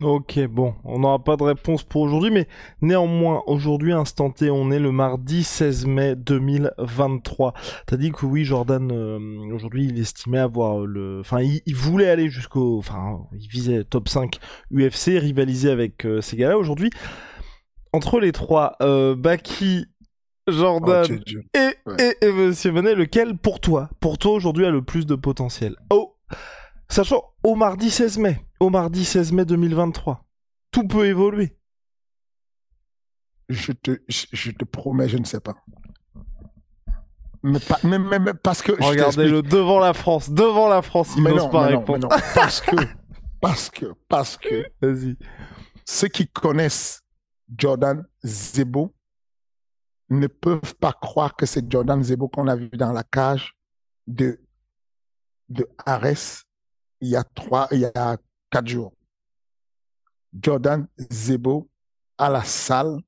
Ok, 0.01 0.39
bon, 0.47 0.75
on 0.85 0.99
n'aura 0.99 1.21
pas 1.21 1.35
de 1.35 1.43
réponse 1.43 1.83
pour 1.83 2.03
aujourd'hui, 2.03 2.31
mais 2.31 2.47
néanmoins, 2.81 3.43
aujourd'hui, 3.47 3.91
instant 3.91 4.29
T, 4.29 4.49
on 4.49 4.71
est 4.71 4.79
le 4.79 4.93
mardi 4.93 5.43
16 5.43 5.87
mai 5.87 6.15
2023. 6.15 7.53
T'as 7.85 7.97
dit 7.97 8.13
que 8.13 8.25
oui, 8.25 8.45
Jordan, 8.45 8.89
euh, 8.93 9.19
aujourd'hui, 9.53 9.87
il 9.87 9.99
estimait 9.99 10.39
avoir 10.39 10.85
le... 10.85 11.19
Enfin, 11.19 11.41
il, 11.41 11.75
voulait 11.75 12.09
aller 12.09 12.29
jusqu'au... 12.29 12.77
Enfin, 12.77 13.19
il 13.33 13.49
visait 13.49 13.83
top 13.83 14.07
5 14.07 14.39
UFC, 14.71 15.19
rivaliser 15.19 15.69
avec 15.69 16.05
euh, 16.05 16.21
ces 16.21 16.37
gars-là. 16.37 16.57
Aujourd'hui, 16.57 16.91
entre 17.93 18.19
les 18.19 18.31
trois, 18.31 18.75
euh, 18.81 19.15
Baki, 19.15 19.85
Jordan 20.47 21.05
oh, 21.09 21.91
et, 21.99 22.15
et, 22.21 22.31
Monsieur 22.31 22.71
Monet, 22.71 22.95
lequel, 22.95 23.37
pour 23.37 23.59
toi, 23.59 23.89
pour 23.99 24.17
toi, 24.17 24.33
aujourd'hui, 24.33 24.65
a 24.65 24.71
le 24.71 24.81
plus 24.81 25.05
de 25.05 25.15
potentiel? 25.15 25.75
Oh 25.89 26.15
Sachant, 26.89 27.23
au 27.43 27.55
mardi 27.55 27.91
16 27.91 28.17
mai, 28.17 28.43
au 28.59 28.69
mardi 28.69 29.05
16 29.05 29.31
mai 29.31 29.45
2023, 29.45 30.25
tout 30.71 30.87
peut 30.87 31.05
évoluer. 31.05 31.55
Je 33.47 33.71
te, 33.71 33.99
je, 34.07 34.51
te 34.51 34.65
promets, 34.65 35.07
je 35.07 35.17
ne 35.17 35.23
sais 35.23 35.39
pas. 35.39 35.55
Mais, 37.43 37.59
même, 37.83 38.33
parce 38.43 38.61
que. 38.61 38.71
Regardez-le 38.71 39.41
devant 39.41 39.79
la 39.79 39.93
France, 39.93 40.29
devant 40.29 40.67
la 40.67 40.81
France, 40.81 41.13
il 41.15 41.23
n'ose 41.23 41.49
pas 41.49 41.67
répondre. 41.67 42.09
parce 42.35 42.61
que, 42.61 42.75
parce 43.39 43.69
que, 43.69 43.85
parce 44.07 44.37
que. 44.37 44.65
Vas-y. 44.81 45.15
Ceux 45.85 46.07
qui 46.07 46.27
connaissent 46.27 47.01
Jordan 47.57 48.05
Zebo 48.23 48.93
ne 50.09 50.27
peuvent 50.27 50.75
pas 50.75 50.93
croire 50.93 51.35
que 51.35 51.45
c'est 51.45 51.71
Jordan 51.71 52.03
Zebo 52.03 52.27
qu'on 52.27 52.47
a 52.47 52.55
vu 52.55 52.69
dans 52.69 52.91
la 52.91 53.03
cage 53.03 53.55
de, 54.07 54.39
de 55.49 55.67
Ares 55.85 56.45
il 57.01 57.09
y 57.09 57.15
a 57.15 57.23
trois, 57.23 57.67
il 57.71 57.79
y 57.79 57.85
a 57.85 58.17
quatre 58.49 58.67
jours. 58.67 58.93
Jordan 60.41 60.87
Zebo 60.97 61.69
à 62.17 62.29
la 62.29 62.43
salle. 62.43 62.99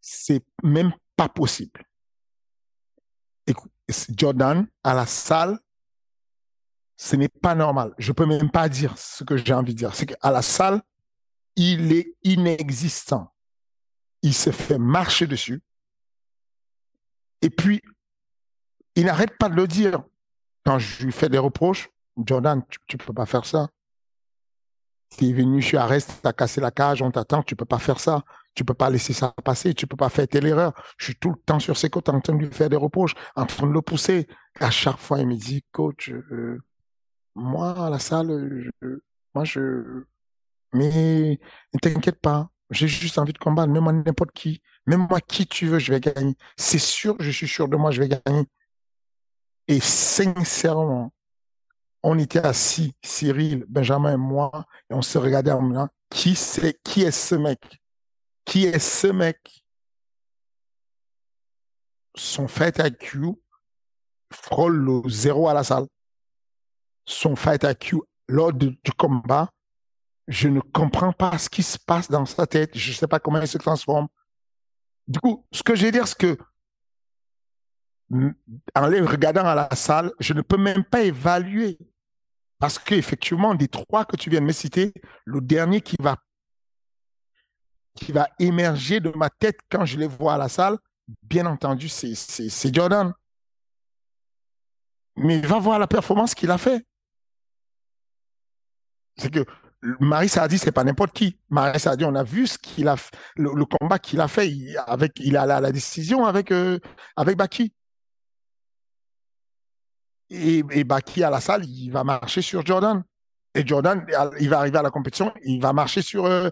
C'est 0.00 0.44
même 0.62 0.92
pas 1.14 1.28
possible. 1.28 1.84
Écoute, 3.46 3.72
Jordan 4.16 4.66
à 4.82 4.94
la 4.94 5.06
salle, 5.06 5.58
ce 6.96 7.16
n'est 7.16 7.28
pas 7.28 7.54
normal. 7.54 7.94
Je 7.98 8.12
peux 8.12 8.26
même 8.26 8.50
pas 8.50 8.68
dire 8.68 8.96
ce 8.98 9.22
que 9.22 9.36
j'ai 9.36 9.52
envie 9.52 9.72
de 9.72 9.78
dire. 9.78 9.94
C'est 9.94 10.06
qu'à 10.06 10.30
la 10.30 10.42
salle, 10.42 10.82
il 11.56 11.92
est 11.92 12.14
inexistant. 12.22 13.32
Il 14.22 14.34
se 14.34 14.50
fait 14.50 14.78
marcher 14.78 15.26
dessus. 15.26 15.62
Et 17.42 17.50
puis, 17.50 17.82
il 18.94 19.06
n'arrête 19.06 19.36
pas 19.38 19.48
de 19.48 19.54
le 19.54 19.66
dire 19.66 20.02
quand 20.64 20.78
je 20.78 21.04
lui 21.04 21.12
fais 21.12 21.28
des 21.28 21.38
reproches, 21.38 21.90
Jordan, 22.24 22.62
tu 22.86 22.96
ne 22.96 23.04
peux 23.04 23.12
pas 23.12 23.26
faire 23.26 23.44
ça. 23.44 23.68
Tu 25.16 25.26
es 25.26 25.32
venu 25.32 25.62
sur 25.62 25.80
Arrest, 25.80 26.18
tu 26.20 26.28
as 26.28 26.32
cassé 26.32 26.60
la 26.60 26.70
cage, 26.70 27.02
on 27.02 27.10
t'attend, 27.10 27.42
tu 27.42 27.54
ne 27.54 27.56
peux 27.56 27.64
pas 27.64 27.78
faire 27.78 28.00
ça. 28.00 28.24
Tu 28.54 28.62
ne 28.62 28.66
peux 28.66 28.74
pas 28.74 28.88
laisser 28.88 29.12
ça 29.12 29.34
passer, 29.44 29.74
tu 29.74 29.84
ne 29.84 29.88
peux 29.88 29.96
pas 29.96 30.08
faire 30.08 30.26
telle 30.26 30.46
erreur. 30.46 30.72
Je 30.96 31.04
suis 31.04 31.14
tout 31.14 31.30
le 31.30 31.36
temps 31.36 31.60
sur 31.60 31.76
ses 31.76 31.90
côtes 31.90 32.08
en 32.08 32.20
train 32.20 32.34
de 32.34 32.38
lui 32.38 32.50
faire 32.50 32.70
des 32.70 32.76
reproches, 32.76 33.14
en 33.36 33.44
train 33.44 33.66
de 33.66 33.72
le 33.72 33.82
pousser. 33.82 34.26
À 34.58 34.70
chaque 34.70 34.98
fois, 34.98 35.20
il 35.20 35.28
me 35.28 35.36
dit, 35.36 35.62
coach, 35.72 36.10
euh, 36.10 36.62
moi, 37.34 37.86
à 37.86 37.90
la 37.90 37.98
salle, 37.98 38.70
moi, 39.34 39.44
je. 39.44 40.04
Mais 40.72 41.38
ne 41.74 41.78
t'inquiète 41.78 42.20
pas, 42.20 42.50
j'ai 42.70 42.88
juste 42.88 43.18
envie 43.18 43.32
de 43.32 43.38
combattre, 43.38 43.72
même 43.72 43.82
moi, 43.82 43.92
n'importe 43.92 44.32
qui. 44.32 44.62
Même 44.86 45.06
moi, 45.08 45.20
qui 45.20 45.46
tu 45.46 45.66
veux, 45.66 45.78
je 45.78 45.92
vais 45.92 46.00
gagner. 46.00 46.36
C'est 46.56 46.78
sûr, 46.78 47.16
je 47.20 47.30
suis 47.30 47.48
sûr 47.48 47.68
de 47.68 47.76
moi, 47.76 47.90
je 47.90 48.00
vais 48.02 48.08
gagner. 48.08 48.46
Et 49.68 49.80
sincèrement, 49.80 51.12
on 52.02 52.18
était 52.18 52.44
assis, 52.44 52.94
Cyril, 53.02 53.64
Benjamin 53.68 54.14
et 54.14 54.16
moi, 54.16 54.66
et 54.90 54.94
on 54.94 55.02
se 55.02 55.18
regardait 55.18 55.50
en 55.50 55.68
disant, 55.68 55.88
qui 56.10 56.36
c'est, 56.36 56.80
qui 56.84 57.02
est 57.02 57.10
ce 57.10 57.34
mec? 57.34 57.80
Qui 58.44 58.66
est 58.66 58.78
ce 58.78 59.08
mec? 59.08 59.64
Son 62.14 62.48
fight 62.48 62.78
IQ 62.78 63.34
frôle 64.32 64.76
le 64.76 65.08
zéro 65.08 65.48
à 65.48 65.54
la 65.54 65.64
salle. 65.64 65.86
Son 67.04 67.36
fight 67.36 67.64
IQ 67.64 68.02
lors 68.28 68.52
du, 68.52 68.78
combat, 68.96 69.50
je 70.28 70.48
ne 70.48 70.60
comprends 70.60 71.12
pas 71.12 71.38
ce 71.38 71.48
qui 71.48 71.62
se 71.62 71.78
passe 71.78 72.10
dans 72.10 72.26
sa 72.26 72.46
tête. 72.46 72.76
Je 72.76 72.90
ne 72.90 72.94
sais 72.94 73.06
pas 73.06 73.20
comment 73.20 73.40
il 73.40 73.48
se 73.48 73.58
transforme. 73.58 74.08
Du 75.06 75.20
coup, 75.20 75.46
ce 75.52 75.62
que 75.62 75.76
je 75.76 75.86
veux 75.86 75.92
dire, 75.92 76.08
c'est 76.08 76.18
que 76.18 76.36
en 78.74 78.86
les 78.86 79.00
regardant 79.00 79.44
à 79.44 79.54
la 79.54 79.74
salle, 79.74 80.12
je 80.20 80.32
ne 80.32 80.40
peux 80.40 80.56
même 80.56 80.84
pas 80.84 81.02
évaluer. 81.02 81.78
Parce 82.58 82.78
qu'effectivement, 82.78 83.54
des 83.54 83.68
trois 83.68 84.04
que 84.04 84.16
tu 84.16 84.30
viens 84.30 84.40
de 84.40 84.46
me 84.46 84.52
citer, 84.52 84.92
le 85.24 85.40
dernier 85.40 85.80
qui 85.80 85.96
va, 86.00 86.16
qui 87.94 88.12
va 88.12 88.28
émerger 88.38 89.00
de 89.00 89.10
ma 89.10 89.28
tête 89.30 89.58
quand 89.70 89.84
je 89.84 89.98
les 89.98 90.06
vois 90.06 90.34
à 90.34 90.38
la 90.38 90.48
salle, 90.48 90.78
bien 91.22 91.46
entendu, 91.46 91.88
c'est 91.88 92.74
Jordan. 92.74 93.12
Mais 95.16 95.40
va 95.40 95.58
voir 95.58 95.78
la 95.78 95.86
performance 95.86 96.34
qu'il 96.34 96.50
a 96.50 96.58
fait. 96.58 96.86
C'est 99.16 99.32
que 99.32 99.46
Marie 99.82 100.28
Sardi, 100.28 100.58
c'est 100.58 100.72
pas 100.72 100.84
n'importe 100.84 101.12
qui. 101.12 101.38
Marie 101.50 101.78
Sardi, 101.78 102.04
on 102.04 102.14
a 102.14 102.24
vu 102.24 102.46
qu'il 102.62 102.88
a, 102.88 102.96
le, 103.36 103.64
combat 103.64 103.98
qu'il 103.98 104.20
a 104.20 104.28
fait. 104.28 104.48
Il, 104.48 104.76
avec, 104.86 105.12
il 105.20 105.36
a 105.36 105.46
la, 105.46 105.60
la 105.60 105.72
décision 105.72 106.24
avec, 106.24 106.50
euh, 106.50 106.78
Baki 107.16 107.72
et, 110.30 110.84
Baki 110.84 111.22
à 111.22 111.30
la 111.30 111.40
salle, 111.40 111.64
il 111.64 111.90
va 111.90 112.04
marcher 112.04 112.42
sur 112.42 112.64
Jordan. 112.64 113.02
Et 113.54 113.66
Jordan, 113.66 114.04
il 114.40 114.48
va 114.50 114.58
arriver 114.58 114.78
à 114.78 114.82
la 114.82 114.90
compétition, 114.90 115.32
il 115.44 115.60
va 115.60 115.72
marcher 115.72 116.02
sur 116.02 116.26
euh, 116.26 116.50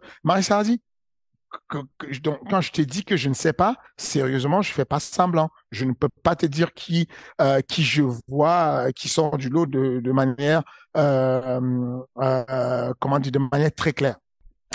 Donc, 2.23 2.41
quand 2.51 2.61
je 2.61 2.73
t'ai 2.73 2.87
dit 2.87 3.05
que 3.05 3.17
je 3.17 3.29
ne 3.29 3.35
sais 3.35 3.53
pas, 3.53 3.77
sérieusement, 3.97 4.63
je 4.63 4.73
fais 4.73 4.85
pas 4.85 5.01
semblant. 5.01 5.51
Je 5.71 5.85
ne 5.85 5.93
peux 5.93 6.09
pas 6.23 6.37
te 6.37 6.47
dire 6.47 6.73
qui, 6.75 7.09
euh, 7.41 7.61
qui 7.61 7.83
je 7.83 8.03
vois, 8.29 8.87
euh, 8.89 8.91
qui 8.93 9.09
sort 9.09 9.39
du 9.39 9.49
lot 9.49 9.67
de, 9.67 10.01
de 10.01 10.13
manière, 10.13 10.63
euh, 10.97 12.01
euh, 12.19 12.93
comment 13.01 13.19
dire, 13.19 13.33
de 13.33 13.39
manière 13.39 13.73
très 13.75 13.93
claire. 13.93 14.17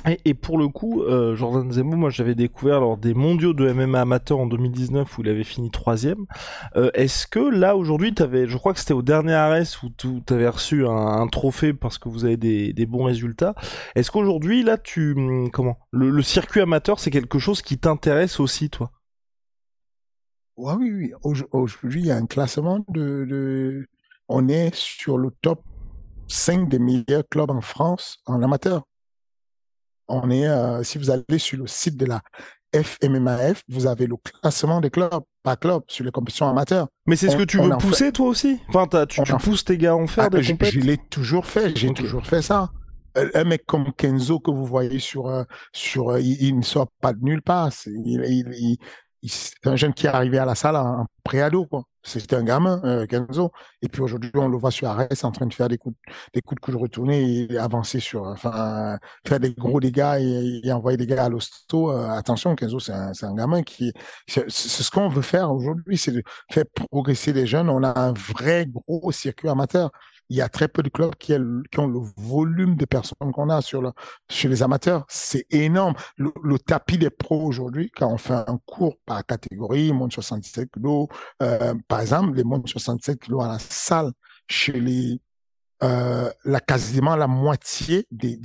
Et, 0.06 0.34
pour 0.34 0.58
le 0.58 0.70
coup, 0.70 1.02
euh, 1.02 1.36
Jordan 1.36 1.70
Zemo, 1.72 1.96
moi 1.98 2.10
j'avais 2.10 2.36
découvert 2.36 2.80
lors 2.80 2.98
des 2.98 3.14
mondiaux 3.14 3.54
de 3.54 3.70
MMA 3.72 4.02
amateur 4.02 4.40
en 4.40 4.48
2019 4.48 5.18
où 5.18 5.22
il 5.22 5.30
avait 5.30 5.44
fini 5.44 5.72
troisième. 5.72 6.26
Euh, 6.78 6.90
Est-ce 6.94 7.28
que 7.28 7.40
là 7.40 7.76
aujourd'hui, 7.76 8.14
je 8.18 8.58
crois 8.58 8.74
que 8.74 8.80
c'était 8.80 8.94
au 8.94 9.02
dernier 9.02 9.34
arrêt 9.34 9.64
où 9.84 9.90
tu 9.98 10.34
avais 10.34 10.48
reçu 10.48 10.88
un, 10.88 11.28
trophée 11.28 11.74
parce 11.74 11.98
que 11.98 12.08
vous 12.08 12.24
avez 12.24 12.38
des, 12.38 12.86
bons 12.86 13.04
résultats. 13.04 13.56
Est-ce 13.96 14.10
qu'aujourd'hui 14.10 14.64
là, 14.64 14.78
tu 14.78 15.14
hum, 15.14 15.52
comment 15.52 15.78
le, 15.92 16.22
circuit 16.22 16.62
amateur, 16.62 17.00
c'est 17.00 17.12
quelque 17.12 17.38
chose 17.38 17.62
qui 17.62 17.78
t'intéresse 17.78 18.40
aussi, 18.40 18.70
toi? 18.70 18.92
Ouais, 20.56 20.74
Oui, 20.76 20.92
oui. 20.92 21.12
Aujourd'hui, 21.52 22.02
il 22.02 22.08
y 22.08 22.12
a 22.12 22.16
un 22.16 22.26
classement 22.26 22.86
de, 22.88 23.86
on 24.30 24.48
est 24.48 24.74
sur 24.74 25.18
le 25.18 25.32
top 25.42 25.62
5 26.30 26.70
des 26.70 26.80
meilleurs 26.80 27.28
clubs 27.30 27.52
en 27.52 27.62
France 27.62 28.20
en 28.26 28.42
amateur 28.42 28.84
on 30.10 30.30
est, 30.30 30.48
euh, 30.48 30.84
si 30.84 30.98
vous 30.98 31.10
allez 31.10 31.38
sur 31.38 31.58
le 31.58 31.68
site 31.68 31.96
de 31.98 32.06
la 32.06 32.22
FMMAF, 32.76 33.64
vous 33.68 33.88
avez 33.88 34.06
le 34.06 34.16
classement 34.18 34.82
des 34.82 34.90
clubs, 34.90 35.24
pas 35.44 35.56
clubs, 35.56 35.84
sur 35.88 36.06
les 36.06 36.12
compétitions 36.12 36.50
amateurs. 36.50 36.88
Mais 37.08 37.16
c'est 37.16 37.30
ce 37.30 37.38
que 37.38 37.44
tu 37.44 37.58
veux 37.58 37.70
pousser 37.78 38.12
toi 38.12 38.28
aussi? 38.28 38.60
Enfin, 38.70 39.06
tu, 39.08 39.22
pousses 39.40 39.66
tes 39.66 39.78
gars 39.78 39.92
à 39.92 39.96
en 39.96 40.08
faire 40.08 40.26
ah, 40.26 40.30
des 40.30 40.44
je, 40.44 40.54
je 40.62 40.80
l'ai 40.80 40.98
toujours 40.98 41.46
fait, 41.46 41.76
j'ai 41.76 41.94
toujours 41.94 42.26
fait 42.26 42.42
ça. 42.42 42.72
Un 43.34 43.44
mec 43.44 43.66
comme 43.66 43.92
Kenzo 43.94 44.40
que 44.40 44.52
vous 44.52 44.66
voyez 44.66 45.00
sur, 45.00 45.28
euh, 45.28 45.44
sur 45.74 46.12
euh, 46.12 46.22
il, 46.22 46.58
ne 46.58 46.62
sort 46.62 46.88
pas 47.02 47.12
de 47.12 47.20
nulle 47.24 47.42
part. 47.42 47.72
il, 47.88 48.78
c'est 49.28 49.68
un 49.68 49.76
jeune 49.76 49.94
qui 49.94 50.06
est 50.06 50.10
arrivé 50.10 50.38
à 50.38 50.46
la 50.46 50.56
salle 50.56 50.76
en, 50.76 51.06
préado, 51.24 51.66
quoi. 51.66 51.84
C'était 52.02 52.38
un 52.38 52.44
gamin, 52.44 52.82
euh, 52.86 53.06
Kenzo. 53.06 53.52
Et 53.82 53.90
puis 53.90 54.02
aujourd'hui, 54.02 54.32
on 54.34 54.48
le 54.48 54.58
voit 54.58 54.72
sur 54.72 54.88
Arès 54.88 55.24
en 55.24 55.32
train 55.32 55.46
de 55.46 55.54
faire 55.54 55.68
des 55.68 55.78
coups, 55.78 55.98
des 56.34 56.42
coups 56.42 56.72
de 56.72 56.78
retournés 56.78 57.48
et 57.52 57.58
avancer 57.58 58.00
sur, 58.00 58.24
enfin, 58.24 58.98
faire 59.28 59.40
des 59.40 59.54
gros 59.54 59.80
dégâts 59.80 60.18
et, 60.64 60.72
envoyer 60.72 60.98
des 60.98 61.06
gars 61.06 61.26
à 61.26 61.30
l'hosto. 61.30 61.92
Euh, 61.92 62.10
attention, 62.10 62.56
Kenzo, 62.56 62.80
c'est 62.80 62.94
un, 62.94 63.12
un, 63.22 63.36
gamin 63.36 63.64
qui, 63.64 63.92
c'est 64.28 64.50
ce 64.50 64.90
qu'on 64.90 65.10
veut 65.10 65.22
faire 65.22 65.52
aujourd'hui, 65.52 65.98
c'est 65.98 66.12
de 66.12 66.24
faire 66.52 66.66
progresser 66.74 67.34
les 67.34 67.46
jeunes. 67.46 67.70
On 67.70 67.84
a 67.84 68.00
un 68.00 68.14
vrai 68.14 68.66
gros 68.66 69.12
circuit 69.12 69.50
amateur 69.50 69.92
il 70.30 70.38
y 70.38 70.42
a 70.42 70.50
très 70.50 70.68
peu 70.68 70.84
de 70.84 70.90
clubs 70.90 71.16
qui, 71.16 71.34
ont 71.34 71.88
le 71.88 72.00
volume 72.18 72.76
de 72.76 72.86
personnes 72.86 73.32
qu'on 73.34 73.50
a 73.50 73.62
sur 73.62 73.94
chez 74.30 74.48
les 74.48 74.62
amateurs. 74.62 75.06
C'est 75.10 75.46
énorme. 75.50 75.96
Le, 76.18 76.60
tapis 76.60 76.98
des 76.98 77.10
pros 77.10 77.42
aujourd'hui, 77.44 77.92
quand 77.96 78.12
on 78.12 78.18
fait 78.18 78.34
un 78.34 78.60
cours 78.66 78.98
par 79.06 79.26
catégorie, 79.26 79.92
moins 79.92 80.08
de 80.08 80.14
67 80.14 80.72
kilos, 80.72 81.08
euh, 81.42 81.74
par 81.88 82.02
exemple, 82.02 82.36
les 82.36 82.44
de 82.44 82.68
67 82.68 83.20
kilos 83.20 83.44
à 83.44 83.48
la 83.48 83.60
salle, 83.60 84.12
chez 84.48 84.74
les, 84.74 85.20
euh, 85.82 86.30
la 86.44 86.60
quasiment 86.60 87.16
la 87.16 87.28
moitié 87.28 88.06
des, 88.12 88.38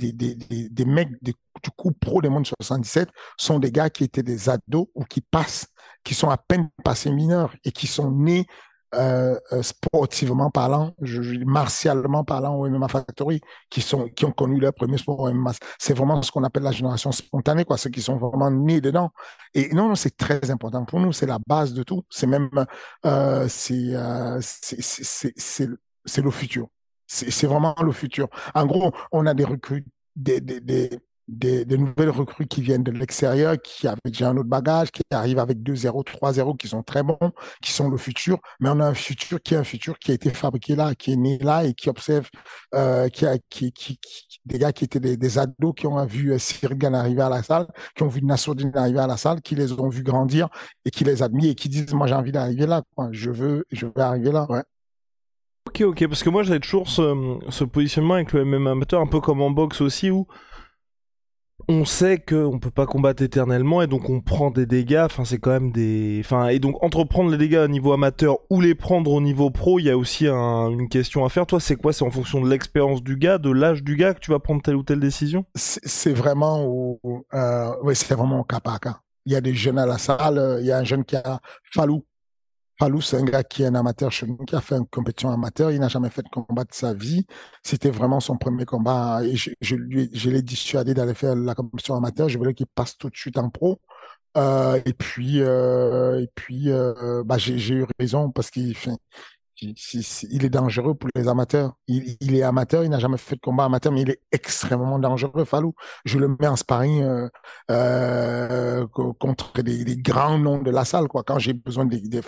mecs 0.85 1.21
du 1.21 1.33
coup 1.75 1.91
pro 1.91 2.21
des 2.21 2.29
moins 2.29 2.39
de 2.39 2.47
77 2.47 3.09
sont 3.37 3.59
des 3.59 3.71
gars 3.71 3.89
qui 3.89 4.05
étaient 4.05 4.23
des 4.23 4.47
ados 4.47 4.87
ou 4.95 5.03
qui 5.03 5.19
passent, 5.19 5.67
qui 6.05 6.13
sont 6.13 6.29
à 6.29 6.37
peine 6.37 6.69
passés 6.83 7.11
mineurs 7.11 7.53
et 7.65 7.71
qui 7.71 7.87
sont 7.87 8.09
nés 8.09 8.45
euh, 8.93 9.37
euh, 9.51 9.61
sportivement 9.63 10.49
parlant, 10.49 10.93
je, 11.01 11.43
martialement 11.43 12.23
parlant 12.23 12.55
au 12.55 12.69
MMA 12.69 12.87
Factory, 12.87 13.41
qui 13.69 13.81
sont 13.81 14.07
qui 14.09 14.25
ont 14.25 14.31
connu 14.31 14.59
leur 14.59 14.73
premier 14.73 14.97
sport 14.97 15.19
au 15.19 15.33
MMA. 15.33 15.51
C'est 15.79 15.93
vraiment 15.93 16.21
ce 16.21 16.31
qu'on 16.31 16.43
appelle 16.43 16.63
la 16.63 16.71
génération 16.71 17.11
spontanée, 17.11 17.65
quoi, 17.65 17.77
ceux 17.77 17.89
qui 17.89 18.01
sont 18.01 18.17
vraiment 18.17 18.51
nés 18.51 18.81
dedans. 18.81 19.11
Et 19.53 19.73
non, 19.73 19.89
non, 19.89 19.95
c'est 19.95 20.15
très 20.15 20.51
important 20.51 20.85
pour 20.85 20.99
nous. 20.99 21.11
C'est 21.13 21.25
la 21.25 21.39
base 21.47 21.73
de 21.73 21.83
tout. 21.83 22.03
C'est 22.09 22.27
même 22.27 22.49
euh, 23.05 23.47
c'est 23.49 23.95
euh, 23.95 24.39
le 26.17 26.31
futur. 26.31 26.67
C'est 27.07 27.47
vraiment 27.47 27.75
le 27.83 27.91
futur. 27.91 28.27
En 28.53 28.65
gros, 28.65 28.91
on 29.11 29.25
a 29.25 29.33
des 29.33 29.45
recrues, 29.45 29.85
des, 30.15 30.41
des, 30.41 30.59
des, 30.59 30.99
des, 31.27 31.65
nouvelles 31.77 32.09
recrues 32.09 32.47
qui 32.47 32.61
viennent 32.61 32.83
de 32.83 32.91
l'extérieur, 32.91 33.55
qui 33.61 33.87
avaient 33.87 33.99
déjà 34.05 34.29
un 34.29 34.37
autre 34.37 34.49
bagage, 34.49 34.91
qui 34.91 35.01
arrivent 35.11 35.39
avec 35.39 35.59
2-0, 35.59 36.03
3-0, 36.03 36.57
qui 36.57 36.67
sont 36.67 36.83
très 36.83 37.03
bons, 37.03 37.17
qui 37.61 37.71
sont 37.71 37.89
le 37.89 37.97
futur. 37.97 38.39
Mais 38.59 38.69
on 38.69 38.79
a 38.79 38.85
un 38.85 38.93
futur 38.93 39.41
qui 39.41 39.55
est 39.55 39.57
un 39.57 39.63
futur 39.63 39.97
qui 39.99 40.11
a 40.11 40.13
été 40.13 40.29
fabriqué 40.29 40.75
là, 40.75 40.93
qui 40.95 41.13
est 41.13 41.15
né 41.15 41.37
là 41.39 41.65
et 41.65 41.73
qui 41.73 41.89
observe, 41.89 42.29
euh, 42.73 43.09
qui 43.09 43.25
a, 43.25 43.37
qui, 43.49 43.71
qui, 43.71 43.99
des 44.45 44.59
gars 44.59 44.71
qui 44.71 44.83
étaient 44.83 44.99
des, 44.99 45.17
des 45.17 45.39
ados 45.39 45.73
qui 45.75 45.87
ont 45.87 46.03
vu 46.05 46.33
euh, 46.33 46.37
arriver 46.93 47.21
à 47.21 47.29
la 47.29 47.43
salle, 47.43 47.67
qui 47.95 48.03
ont 48.03 48.07
vu 48.07 48.21
Nassoudine 48.21 48.71
arriver 48.75 48.99
à 48.99 49.07
la 49.07 49.17
salle, 49.17 49.41
qui 49.41 49.55
les 49.55 49.73
ont 49.73 49.89
vus 49.89 50.03
grandir 50.03 50.49
et 50.85 50.91
qui 50.91 51.03
les 51.03 51.23
admirent 51.23 51.51
et 51.51 51.55
qui 51.55 51.69
disent, 51.69 51.93
moi, 51.93 52.07
j'ai 52.07 52.15
envie 52.15 52.31
d'arriver 52.31 52.67
là, 52.67 52.83
quoi. 52.95 53.09
Je 53.11 53.31
veux, 53.31 53.65
je 53.71 53.87
veux 53.87 53.97
arriver 53.97 54.31
là, 54.31 54.45
ouais. 54.49 54.63
Ok, 55.67 55.81
ok, 55.81 56.07
parce 56.07 56.23
que 56.23 56.29
moi 56.29 56.43
j'avais 56.43 56.59
toujours 56.59 56.87
ce, 56.87 57.39
ce 57.49 57.63
positionnement 57.63 58.13
avec 58.13 58.31
le 58.33 58.45
MMA 58.45 58.71
amateur, 58.71 59.01
un 59.01 59.07
peu 59.07 59.19
comme 59.19 59.41
en 59.41 59.49
boxe 59.49 59.81
aussi, 59.81 60.11
où 60.11 60.27
on 61.67 61.85
sait 61.85 62.19
qu'on 62.19 62.59
peut 62.59 62.71
pas 62.71 62.85
combattre 62.85 63.23
éternellement 63.23 63.81
et 63.81 63.87
donc 63.87 64.09
on 64.09 64.21
prend 64.21 64.51
des 64.51 64.65
dégâts. 64.65 65.03
Enfin, 65.05 65.25
c'est 65.25 65.37
quand 65.37 65.51
même 65.51 65.71
des. 65.71 66.21
Enfin, 66.23 66.47
et 66.47 66.59
donc 66.59 66.81
entreprendre 66.83 67.31
les 67.31 67.37
dégâts 67.37 67.63
au 67.63 67.67
niveau 67.67 67.93
amateur 67.93 68.37
ou 68.49 68.61
les 68.61 68.75
prendre 68.75 69.11
au 69.11 69.21
niveau 69.21 69.49
pro, 69.49 69.79
il 69.79 69.85
y 69.85 69.89
a 69.89 69.97
aussi 69.97 70.27
une 70.27 70.89
question 70.89 71.25
à 71.25 71.29
faire. 71.29 71.45
Toi, 71.45 71.59
c'est 71.59 71.75
quoi? 71.75 71.93
C'est 71.93 72.03
en 72.03 72.11
fonction 72.11 72.41
de 72.41 72.49
l'expérience 72.49 73.03
du 73.03 73.17
gars, 73.17 73.37
de 73.37 73.49
l'âge 73.49 73.83
du 73.83 73.95
gars 73.95 74.13
que 74.13 74.19
tu 74.19 74.31
vas 74.31 74.39
prendre 74.39 74.61
telle 74.61 74.75
ou 74.75 74.83
telle 74.83 74.99
décision? 74.99 75.45
C'est 75.55 76.13
vraiment 76.13 76.63
au, 76.65 76.99
euh, 77.33 77.71
oui, 77.83 77.95
c'est 77.95 78.13
vraiment 78.13 78.39
au 78.39 78.43
cas 78.43 78.59
par 78.59 78.79
cas. 78.79 78.99
Il 79.25 79.33
y 79.33 79.35
a 79.35 79.41
des 79.41 79.53
jeunes 79.53 79.79
à 79.79 79.85
la 79.85 79.97
salle. 79.97 80.59
Il 80.59 80.65
y 80.65 80.71
a 80.71 80.77
un 80.77 80.83
jeune 80.83 81.03
qui 81.03 81.15
a 81.15 81.39
Falou 81.63 82.05
Falou, 82.77 82.99
c'est 82.99 83.17
un 83.17 83.23
gars 83.23 83.43
qui 83.43 83.63
est 83.63 83.67
un 83.67 83.75
amateur 83.75 84.11
chez 84.11 84.27
qui 84.45 84.55
a 84.55 84.59
fait 84.59 84.75
une 84.75 84.87
compétition 84.87 85.29
amateur. 85.31 85.71
Il 85.71 85.79
n'a 85.79 85.87
jamais 85.87 86.09
fait 86.09 86.23
de 86.23 86.29
combat 86.29 86.65
de 86.65 86.73
sa 86.73 86.93
vie. 86.93 87.25
C'était 87.63 87.89
vraiment 87.89 88.19
son 88.19 88.37
premier 88.37 88.65
combat. 88.65 89.21
Et 89.23 89.35
je, 89.35 89.75
lui, 89.75 90.09
je 90.13 90.29
l'ai 90.29 90.41
dissuadé 90.41 90.93
d'aller 90.93 91.13
faire 91.13 91.35
la 91.35 91.55
compétition 91.55 91.95
amateur. 91.95 92.27
Je 92.27 92.37
voulais 92.37 92.53
qu'il 92.53 92.67
passe 92.67 92.97
tout 92.97 93.09
de 93.09 93.15
suite 93.15 93.37
en 93.37 93.49
pro. 93.49 93.79
Euh, 94.37 94.81
et 94.85 94.93
puis, 94.93 95.41
euh, 95.41 96.21
et 96.21 96.29
puis, 96.35 96.69
euh, 96.69 97.23
bah, 97.25 97.37
j'ai 97.37 97.75
eu 97.75 97.85
raison 97.97 98.31
parce 98.31 98.51
qu'il 98.51 98.75
il 99.61 100.45
est 100.45 100.49
dangereux 100.49 100.95
pour 100.95 101.09
les 101.15 101.27
amateurs. 101.27 101.73
Il, 101.87 102.35
est 102.35 102.43
amateur, 102.43 102.83
il 102.83 102.89
n'a 102.89 102.99
jamais 102.99 103.17
fait 103.17 103.35
de 103.35 103.41
combat 103.41 103.65
amateur, 103.65 103.91
mais 103.91 104.01
il 104.01 104.09
est 104.09 104.21
extrêmement 104.31 104.99
dangereux, 104.99 105.45
Falou. 105.45 105.73
Je 106.03 106.19
le 106.19 106.35
mets 106.39 106.47
en 106.47 106.55
sparring 106.55 107.03
euh, 107.03 107.29
euh, 107.71 108.87
contre 108.87 109.61
des, 109.61 109.97
grands 109.97 110.37
noms 110.37 110.61
de 110.61 110.71
la 110.71 110.85
salle, 110.85 111.07
quoi. 111.07 111.23
Quand 111.23 111.39
j'ai 111.39 111.53
besoin 111.53 111.85
de, 111.85 111.97
de 111.97 112.21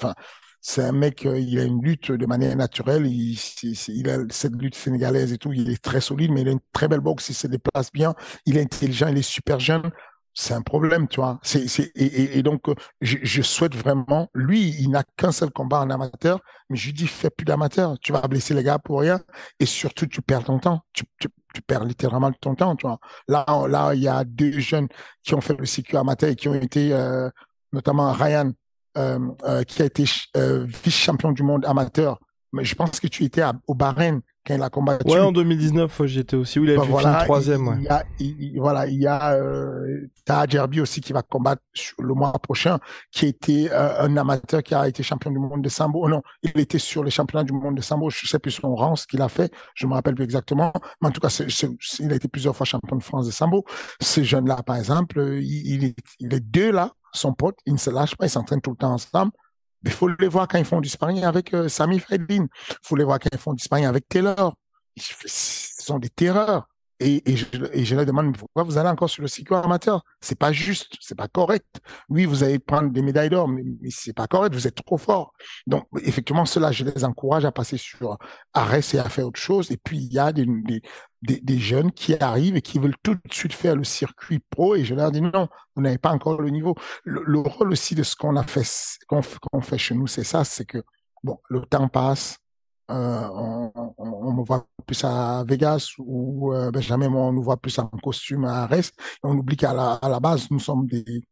c'est 0.61 0.83
un 0.83 0.91
mec, 0.91 1.25
euh, 1.25 1.39
il 1.39 1.59
a 1.59 1.63
une 1.63 1.81
lutte 1.81 2.11
de 2.11 2.25
manière 2.25 2.55
naturelle. 2.55 3.05
Il, 3.05 3.39
il, 3.63 4.09
a 4.09 4.17
cette 4.29 4.55
lutte 4.55 4.75
sénégalaise 4.75 5.31
et 5.31 5.37
tout. 5.37 5.53
Il 5.53 5.69
est 5.69 5.81
très 5.81 6.01
solide, 6.01 6.31
mais 6.31 6.41
il 6.41 6.49
a 6.49 6.51
une 6.51 6.59
très 6.73 6.87
belle 6.87 6.99
boxe. 6.99 7.29
Il 7.29 7.35
se 7.35 7.47
déplace 7.47 7.91
bien. 7.91 8.15
Il 8.45 8.57
est 8.57 8.61
intelligent. 8.61 9.07
Il 9.07 9.17
est 9.17 9.21
super 9.21 9.59
jeune 9.59 9.91
c'est 10.39 10.53
un 10.53 10.61
problème, 10.61 11.07
tu 11.07 11.19
vois. 11.19 11.39
C'est, 11.41 11.65
et, 11.95 12.43
donc, 12.43 12.65
je, 13.01 13.41
souhaite 13.41 13.75
vraiment, 13.75 14.29
lui, 14.35 14.69
il 14.79 14.91
n'a 14.91 15.03
qu'un 15.17 15.31
seul 15.31 15.49
combat 15.49 15.79
en 15.79 15.89
amateur, 15.89 16.41
mais 16.69 16.77
je 16.77 16.85
lui 16.85 16.93
dis, 16.93 17.07
fais 17.07 17.31
plus 17.31 17.43
d'amateur. 17.43 17.97
Tu 17.99 18.11
vas 18.11 18.21
blesser 18.21 18.53
les 18.53 18.61
gars 18.61 18.77
pour 18.77 18.99
rien. 18.99 19.19
Et 19.59 19.65
surtout, 19.65 20.05
tu 20.05 20.21
perds 20.21 20.43
ton 20.43 20.59
temps. 20.59 20.81
Tu, 20.93 21.05
perds 21.65 21.85
littéralement 21.85 22.31
ton 22.33 22.53
temps, 22.53 22.75
tu 22.75 22.85
vois. 22.85 22.99
Là, 23.27 23.93
il 23.95 24.01
y 24.03 24.07
a 24.07 24.23
deux 24.25 24.59
jeunes 24.59 24.87
qui 25.23 25.33
ont 25.33 25.41
fait 25.41 25.57
le 25.57 25.65
circuit 25.65 25.97
amateur 25.97 26.29
et 26.29 26.35
qui 26.35 26.47
ont 26.47 26.53
été, 26.53 26.93
euh, 26.93 27.31
notamment 27.73 28.11
Ryan, 28.11 28.51
euh, 28.95 29.17
euh, 29.43 29.63
qui 29.63 29.81
a 29.81 29.85
été 29.85 30.03
vice-champion 30.03 31.31
du 31.31 31.41
monde 31.41 31.65
amateur. 31.65 32.19
Mais 32.53 32.63
je 32.63 32.75
pense 32.75 32.99
que 32.99 33.07
tu 33.07 33.23
étais 33.23 33.41
au 33.65 33.73
Bahreïn 33.73 34.21
quand 34.47 34.55
il 34.55 34.61
a 34.61 34.69
combattu. 34.69 35.11
Ouais, 35.11 35.19
en 35.19 35.31
2019, 35.31 36.05
j'étais 36.05 36.35
aussi 36.35 36.59
il 36.59 36.71
a 36.71 36.75
bah, 36.77 36.83
fait 36.83 36.89
voilà, 36.89 37.23
troisième. 37.23 37.77
Il, 37.79 37.83
y 37.83 37.87
a, 37.89 38.05
il, 38.19 38.59
voilà, 38.59 38.87
il 38.87 38.99
y 38.99 39.07
a 39.07 39.33
euh, 39.33 40.07
Djerbi 40.49 40.79
aussi 40.81 41.01
qui 41.01 41.13
va 41.13 41.21
combattre 41.21 41.61
le 41.99 42.13
mois 42.13 42.31
prochain, 42.31 42.79
qui 43.11 43.27
était 43.27 43.69
euh, 43.71 44.01
un 44.01 44.15
amateur 44.17 44.63
qui 44.63 44.73
a 44.73 44.87
été 44.87 45.03
champion 45.03 45.31
du 45.31 45.39
monde 45.39 45.61
de 45.61 45.69
sambo. 45.69 46.01
Oh 46.03 46.09
non, 46.09 46.21
il 46.43 46.57
était 46.59 46.79
sur 46.79 47.03
les 47.03 47.11
championnats 47.11 47.43
du 47.43 47.53
monde 47.53 47.75
de 47.75 47.81
sambo. 47.81 48.09
Je 48.09 48.25
sais 48.25 48.39
plus 48.39 48.51
son 48.51 48.73
rang, 48.75 48.95
ce 48.95 49.05
qu'il 49.05 49.21
a 49.21 49.29
fait. 49.29 49.51
Je 49.75 49.85
me 49.85 49.93
rappelle 49.93 50.15
plus 50.15 50.23
exactement. 50.23 50.71
Mais 51.01 51.09
en 51.09 51.11
tout 51.11 51.21
cas, 51.21 51.29
il 51.99 52.11
a 52.11 52.15
été 52.15 52.27
plusieurs 52.27 52.55
fois 52.55 52.65
champion 52.65 52.95
de 52.95 53.03
France 53.03 53.25
de 53.25 53.31
sambo. 53.31 53.65
Ces 53.99 54.23
jeunes-là, 54.23 54.63
par 54.63 54.77
exemple, 54.77 55.19
il, 55.41 55.83
est, 55.83 55.95
il 56.19 56.33
est 56.33 56.39
deux 56.39 56.71
là, 56.71 56.93
son 57.13 57.33
pote, 57.33 57.57
ils 57.65 57.73
ne 57.73 57.79
se 57.79 57.89
lâchent 57.89 58.15
pas, 58.15 58.25
ils 58.25 58.29
s'entraînent 58.29 58.61
tout 58.61 58.71
le 58.71 58.77
temps 58.77 58.93
ensemble. 58.93 59.31
Il 59.83 59.91
faut 59.91 60.07
les 60.07 60.27
voir 60.27 60.47
quand 60.47 60.57
ils 60.57 60.65
font 60.65 60.81
du 60.81 60.89
sparring 60.89 61.23
avec 61.23 61.53
euh, 61.53 61.69
Sami. 61.69 62.01
Il 62.09 62.47
faut 62.83 62.95
les 62.95 63.03
voir 63.03 63.19
quand 63.19 63.29
ils 63.31 63.39
font 63.39 63.53
du 63.53 63.63
sparring 63.63 63.85
avec 63.85 64.07
Taylor. 64.07 64.55
Ce 64.97 65.83
sont 65.83 65.99
des 65.99 66.09
terreurs. 66.09 66.67
Et, 66.99 67.21
je, 67.35 67.95
leur 67.95 68.05
demande 68.07 68.35
pourquoi 68.35 68.63
vous 68.63 68.79
allez 68.79 68.89
encore 68.89 69.09
sur 69.09 69.21
le 69.21 69.27
cycle 69.27 69.53
amateur? 69.53 70.03
C'est 70.19 70.37
pas 70.37 70.51
juste, 70.51 70.95
c'est 70.99 71.15
pas 71.15 71.27
correct. 71.27 71.79
Oui, 72.09 72.25
vous 72.25 72.43
allez 72.43 72.57
prendre 72.57 72.89
des 72.91 73.03
médailles 73.03 73.29
d'or, 73.29 73.47
mais, 73.47 73.61
mais 73.81 73.89
c'est 73.91 74.13
pas 74.13 74.25
correct. 74.25 74.55
Vous 74.55 74.65
êtes 74.65 74.83
trop 74.83 74.97
fort. 74.97 75.33
Donc, 75.67 75.85
effectivement, 76.01 76.45
cela, 76.45 76.71
je 76.71 76.85
les 76.85 77.03
encourage 77.03 77.45
à 77.45 77.51
passer 77.51 77.77
sur 77.77 78.17
Arrêt 78.53 78.81
et 78.93 78.97
à 78.97 79.09
faire 79.09 79.27
autre 79.27 79.39
chose. 79.39 79.69
Et 79.71 79.77
puis, 79.77 79.97
il 79.97 80.11
y 80.11 80.17
a 80.17 80.31
des, 80.31 80.47
des, 81.35 81.59
jeunes 81.59 81.91
qui 81.91 82.15
arrivent 82.19 82.55
et 82.55 82.61
qui 82.61 82.79
veulent 82.79 82.97
tout 83.03 83.15
de 83.15 83.33
suite 83.33 83.53
faire 83.53 83.75
le 83.75 83.83
circuit 83.83 84.39
pro. 84.39 84.75
Et 84.75 84.83
je 84.83 84.95
leur 84.95 85.11
dis 85.11 85.21
non, 85.21 85.47
vous 85.75 85.81
n'avez 85.81 85.97
pas 85.97 86.11
encore 86.11 86.41
le 86.41 86.49
niveau. 86.49 86.75
Le, 87.03 87.39
rôle 87.39 87.71
aussi 87.71 87.95
de 87.95 88.03
ce 88.03 88.15
qu'on 88.15 88.35
a 88.35 88.43
fait, 88.43 88.65
qu'on 89.07 89.61
fait 89.61 89.77
chez 89.77 89.95
nous, 89.95 90.07
c'est 90.07 90.23
ça, 90.23 90.43
c'est 90.43 90.65
que 90.65 90.83
bon, 91.23 91.39
le 91.49 91.61
temps 91.61 91.87
passe 91.87 92.39
euh, 92.89 93.27
on, 93.33 93.93
on, 93.97 94.31
me 94.33 94.43
voit 94.45 94.65
plus 94.85 95.03
à 95.03 95.43
Vegas 95.45 95.91
ou 95.97 96.53
euh, 96.53 96.71
Benjamin, 96.71 97.11
on 97.13 97.33
nous 97.33 97.43
voit 97.43 97.57
plus 97.57 97.77
en 97.79 97.87
costume 97.87 98.45
à 98.45 98.65
Rest. 98.65 98.97
on 99.23 99.37
oublie 99.37 99.57
qu'à 99.57 99.73
la, 99.73 99.99
la 100.01 100.19
base, 100.21 100.49
nous 100.51 100.59
sommes 100.59 100.87
des, 100.87 101.27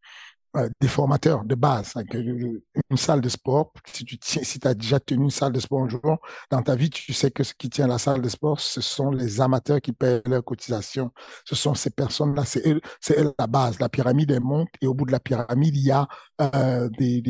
euh, 0.56 0.70
des 0.80 0.88
formateurs 0.88 1.44
de 1.44 1.56
base. 1.56 1.94
Une 2.14 2.98
salle 2.98 3.22
de 3.22 3.30
sport, 3.30 3.74
si 3.86 4.06
tu 4.06 4.18
si 4.22 4.60
as 4.64 4.74
déjà 4.74 5.00
tenu 5.00 5.26
une 5.26 5.30
salle 5.30 5.52
de 5.52 5.60
sport 5.60 5.84
un 5.84 5.90
jour 5.90 6.18
dans 6.50 6.62
ta 6.62 6.76
vie, 6.76 6.90
tu 6.90 7.14
sais 7.14 7.32
que 7.32 7.44
ce 7.44 7.54
qui 7.54 7.70
tient 7.70 7.88
la 7.88 7.98
salle 7.98 8.22
de 8.22 8.30
sport, 8.30 8.60
ce 8.60 8.82
sont 8.82 9.12
les 9.12 9.42
amateurs 9.42 9.82
qui 9.82 9.92
paient 9.92 10.22
leurs 10.26 10.44
cotisations. 10.44 11.12
Ce 11.46 11.56
sont 11.56 11.74
ces 11.74 11.90
personnes-là, 11.90 12.46
c'est 12.46 12.64
c'est 13.02 13.24
la 13.38 13.48
base. 13.48 13.80
La 13.80 13.90
pyramide 13.90 14.32
est 14.32 14.40
monte 14.40 14.70
et 14.82 14.88
au 14.88 14.94
bout 14.94 15.06
de 15.06 15.12
la 15.12 15.20
pyramide, 15.20 15.76
il 15.76 15.84
y 15.84 15.92
a 15.92 16.08
euh, 16.42 16.90
des, 16.98 17.22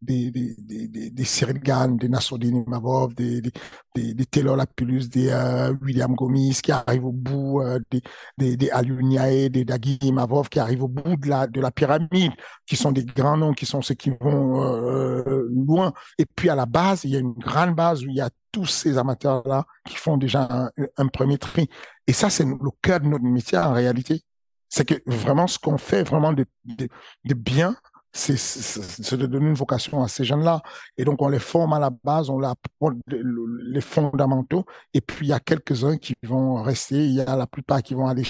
des, 0.00 0.30
des, 0.30 1.10
des 1.10 1.24
Cyril 1.24 1.58
Gann, 1.58 1.96
des 1.96 2.08
Nassoudine 2.08 2.64
Mavov, 2.66 3.14
des, 3.14 3.40
des, 3.40 3.52
des, 3.94 4.14
des 4.14 4.26
Taylor 4.26 4.56
Lapulus, 4.56 5.08
des 5.08 5.28
euh, 5.28 5.74
William 5.82 6.14
Gomis 6.14 6.60
qui 6.62 6.72
arrivent 6.72 7.06
au 7.06 7.12
bout, 7.12 7.60
euh, 7.60 7.78
des, 7.90 8.02
des, 8.38 8.56
des 8.56 8.70
Aluniae, 8.70 9.48
des 9.50 9.64
Dagui 9.64 9.98
Mavov 10.12 10.48
qui 10.48 10.58
arrivent 10.58 10.84
au 10.84 10.88
bout 10.88 11.16
de 11.16 11.28
la, 11.28 11.46
de 11.46 11.60
la 11.60 11.70
pyramide, 11.70 12.32
qui 12.66 12.76
sont 12.76 12.92
des 12.92 13.04
grands 13.04 13.36
noms, 13.36 13.52
qui 13.52 13.66
sont 13.66 13.82
ceux 13.82 13.94
qui 13.94 14.10
vont 14.20 14.62
euh, 14.62 15.48
loin. 15.50 15.92
Et 16.18 16.26
puis 16.26 16.48
à 16.48 16.54
la 16.54 16.66
base, 16.66 17.04
il 17.04 17.10
y 17.10 17.16
a 17.16 17.20
une 17.20 17.34
grande 17.34 17.74
base 17.74 18.04
où 18.04 18.08
il 18.08 18.16
y 18.16 18.20
a 18.20 18.30
tous 18.52 18.66
ces 18.66 18.98
amateurs-là 18.98 19.64
qui 19.86 19.96
font 19.96 20.16
déjà 20.16 20.48
un, 20.50 20.70
un 20.96 21.06
premier 21.08 21.38
tri. 21.38 21.68
Et 22.06 22.12
ça, 22.12 22.30
c'est 22.30 22.44
le 22.44 22.56
cœur 22.82 23.00
de 23.00 23.06
notre 23.06 23.24
métier 23.24 23.58
en 23.58 23.72
réalité. 23.72 24.22
C'est 24.68 24.84
que 24.84 24.94
vraiment 25.06 25.46
ce 25.48 25.58
qu'on 25.58 25.78
fait 25.78 26.04
vraiment 26.04 26.32
de, 26.32 26.46
de, 26.64 26.88
de 27.24 27.34
bien, 27.34 27.76
c'est 28.12 29.16
de 29.16 29.26
donner 29.26 29.48
une 29.48 29.54
vocation 29.54 30.02
à 30.02 30.08
ces 30.08 30.24
jeunes-là. 30.24 30.62
Et 30.96 31.04
donc, 31.04 31.22
on 31.22 31.28
les 31.28 31.38
forme 31.38 31.72
à 31.72 31.78
la 31.78 31.90
base, 31.90 32.28
on 32.28 32.38
leur 32.38 32.50
apprend 32.50 32.96
les 33.06 33.80
fondamentaux. 33.80 34.64
Et 34.94 35.00
puis, 35.00 35.26
il 35.26 35.30
y 35.30 35.32
a 35.32 35.40
quelques-uns 35.40 35.96
qui 35.96 36.14
vont 36.24 36.62
rester. 36.62 36.96
Il 36.96 37.14
y 37.14 37.20
a 37.20 37.36
la 37.36 37.46
plupart 37.46 37.82
qui 37.82 37.94
vont 37.94 38.08
aller, 38.08 38.24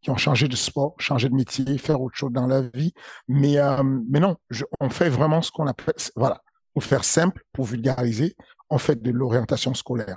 qui 0.00 0.10
ont 0.10 0.16
changé 0.16 0.48
de 0.48 0.56
sport, 0.56 0.94
changer 0.98 1.28
de 1.28 1.34
métier, 1.34 1.76
faire 1.78 2.00
autre 2.00 2.16
chose 2.16 2.32
dans 2.32 2.46
leur 2.46 2.64
vie. 2.72 2.94
Mais, 3.28 3.58
euh, 3.58 3.82
mais 3.82 4.20
non, 4.20 4.36
on 4.80 4.88
fait 4.88 5.10
vraiment 5.10 5.42
ce 5.42 5.50
qu'on 5.50 5.66
appelle, 5.66 5.94
voilà, 6.14 6.40
pour 6.72 6.82
faire 6.82 7.04
simple, 7.04 7.42
pour 7.52 7.66
vulgariser, 7.66 8.36
on 8.70 8.78
fait 8.78 9.00
de 9.00 9.10
l'orientation 9.10 9.74
scolaire. 9.74 10.16